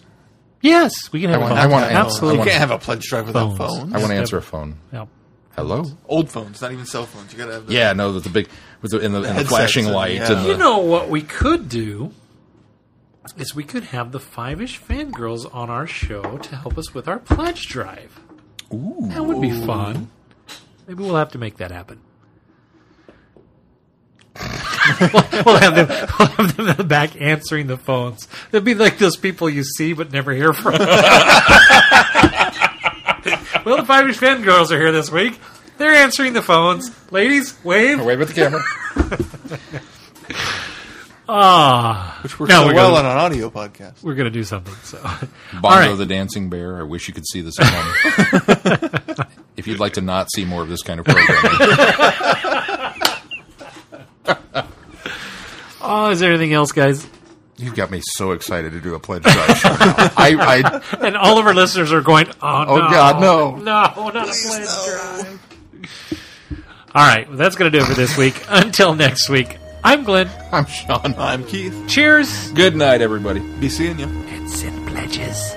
Yes, 0.60 0.92
we 1.12 1.20
can 1.20 1.30
have 1.30 1.40
want- 1.40 1.52
I 1.54 1.66
want- 1.66 1.84
I 1.86 1.90
absolutely. 1.92 2.38
You 2.40 2.44
can't 2.46 2.58
have 2.58 2.70
a 2.70 2.78
pledge 2.78 3.02
drive 3.08 3.26
without 3.26 3.56
Phones. 3.56 3.78
phones. 3.78 3.94
I 3.94 3.98
want 3.98 4.10
to 4.10 4.16
answer 4.16 4.38
a 4.38 4.42
phone. 4.42 4.76
Yep. 4.92 5.08
Hello. 5.56 5.84
Old 6.06 6.30
phones, 6.30 6.60
not 6.62 6.72
even 6.72 6.84
cell 6.86 7.04
phones. 7.06 7.32
You 7.32 7.38
gotta 7.38 7.52
have. 7.54 7.66
The, 7.66 7.72
Yeah, 7.74 7.92
no, 7.92 8.12
the, 8.12 8.20
the 8.20 8.28
big 8.30 8.48
with 8.82 8.90
the, 8.90 8.98
in 8.98 9.12
the, 9.12 9.18
and 9.18 9.24
the 9.26 9.32
headsets 9.32 9.48
flashing 9.50 9.86
and- 9.86 9.94
light 9.94 10.14
yeah. 10.16 10.32
and 10.32 10.44
the, 10.46 10.50
You 10.50 10.56
know 10.56 10.78
what 10.78 11.08
we 11.08 11.22
could 11.22 11.68
do 11.68 12.12
is 13.36 13.54
we 13.54 13.64
could 13.64 13.84
have 13.84 14.12
the 14.12 14.20
Five 14.20 14.60
Ish 14.60 14.80
Fangirls 14.80 15.52
on 15.54 15.70
our 15.70 15.86
show 15.86 16.38
to 16.38 16.56
help 16.56 16.78
us 16.78 16.94
with 16.94 17.08
our 17.08 17.18
pledge 17.18 17.68
drive. 17.68 18.20
Ooh, 18.72 19.08
that 19.08 19.24
would 19.24 19.40
be 19.40 19.50
fun. 19.50 20.10
Maybe 20.86 21.02
we'll 21.02 21.16
have 21.16 21.32
to 21.32 21.38
make 21.38 21.56
that 21.58 21.70
happen. 21.70 22.00
we'll, 24.40 25.24
we'll 25.46 25.58
have 25.58 25.74
them. 25.74 25.88
We'll 26.18 26.28
have 26.28 26.56
them 26.56 26.68
in 26.68 26.76
the 26.76 26.84
back 26.84 27.20
answering 27.20 27.66
the 27.66 27.76
phones. 27.76 28.28
They'll 28.50 28.60
be 28.60 28.74
like 28.74 28.98
those 28.98 29.16
people 29.16 29.48
you 29.48 29.64
see 29.64 29.92
but 29.92 30.12
never 30.12 30.32
hear 30.32 30.52
from. 30.52 30.72
well, 30.78 30.88
the 33.78 33.84
Five 33.86 34.08
Ish 34.08 34.18
Fangirls 34.18 34.70
are 34.70 34.78
here 34.78 34.92
this 34.92 35.10
week. 35.10 35.38
They're 35.78 35.94
answering 35.94 36.34
the 36.34 36.42
phones. 36.42 36.90
Ladies, 37.10 37.58
wave. 37.64 38.04
wave 38.04 38.20
at 38.20 38.28
the 38.28 38.34
camera. 38.34 38.62
Ah, 41.28 42.18
which 42.22 42.38
works 42.38 42.52
so 42.52 42.66
we're 42.66 42.74
well 42.74 42.94
gonna- 42.94 43.08
on 43.08 43.12
an 43.16 43.18
audio 43.18 43.48
podcast. 43.50 44.02
we're 44.02 44.14
gonna 44.14 44.30
do 44.30 44.44
something. 44.44 44.74
So, 44.82 44.98
Bongo 45.54 45.68
All 45.68 45.78
right. 45.78 45.94
the 45.96 46.04
dancing 46.06 46.50
bear. 46.50 46.78
I 46.78 46.82
wish 46.82 47.08
you 47.08 47.14
could 47.14 47.26
see 47.26 47.40
this 47.40 47.58
at 47.58 47.66
home. 47.66 49.26
if 49.56 49.66
you'd 49.66 49.80
like 49.80 49.94
to 49.94 50.02
not 50.02 50.30
see 50.32 50.44
more 50.44 50.62
of 50.62 50.68
this 50.68 50.82
kind 50.82 51.00
of 51.00 51.06
programming, 51.06 51.40
oh, 55.80 56.10
is 56.10 56.20
there 56.20 56.30
anything 56.30 56.52
else, 56.52 56.72
guys? 56.72 57.06
you've 57.56 57.76
got 57.76 57.88
me 57.88 58.00
so 58.02 58.32
excited 58.32 58.72
to 58.72 58.80
do 58.80 58.96
a 58.96 59.00
pledge 59.00 59.22
drive. 59.22 59.36
I, 59.36 60.34
I 60.40 60.82
And 61.06 61.16
all 61.16 61.38
of 61.38 61.46
our 61.46 61.54
listeners 61.54 61.92
are 61.92 62.00
going, 62.00 62.26
"Oh, 62.42 62.64
Oh, 62.66 62.76
no, 62.78 62.90
God, 62.90 63.20
no. 63.20 63.52
no, 63.56 63.62
not 63.62 63.96
a 63.96 64.32
pledge 64.32 64.66
drive." 64.66 65.40
All 66.96 67.06
right, 67.06 67.28
well, 67.28 67.36
that's 67.38 67.54
going 67.56 67.70
to 67.70 67.78
do 67.78 67.84
it 67.84 67.88
for 67.88 67.94
this 67.94 68.16
week. 68.16 68.40
Until 68.48 68.94
next 68.94 69.28
week, 69.28 69.58
I'm 69.86 70.02
Glenn. 70.02 70.30
I'm 70.50 70.64
Sean. 70.64 71.14
I'm 71.18 71.44
Keith. 71.44 71.78
Cheers. 71.86 72.50
Good 72.52 72.74
night, 72.74 73.02
everybody. 73.02 73.40
Be 73.60 73.68
seeing 73.68 73.98
you. 73.98 74.06
And 74.06 74.50
send 74.50 74.88
pledges. 74.88 75.52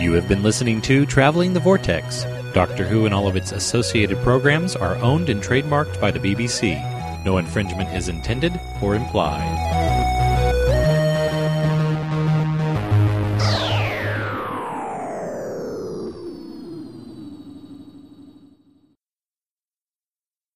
You 0.00 0.12
have 0.12 0.28
been 0.28 0.44
listening 0.44 0.80
to 0.82 1.04
Traveling 1.04 1.52
the 1.52 1.58
Vortex. 1.58 2.24
Doctor 2.52 2.86
Who 2.86 3.06
and 3.06 3.12
all 3.12 3.26
of 3.26 3.34
its 3.34 3.50
associated 3.50 4.16
programs 4.18 4.76
are 4.76 4.94
owned 4.96 5.30
and 5.30 5.42
trademarked 5.42 6.00
by 6.00 6.12
the 6.12 6.20
BBC. 6.20 6.78
No 7.24 7.38
infringement 7.38 7.88
is 7.90 8.08
intended 8.08 8.60
or 8.80 8.94
implied. 8.94 10.13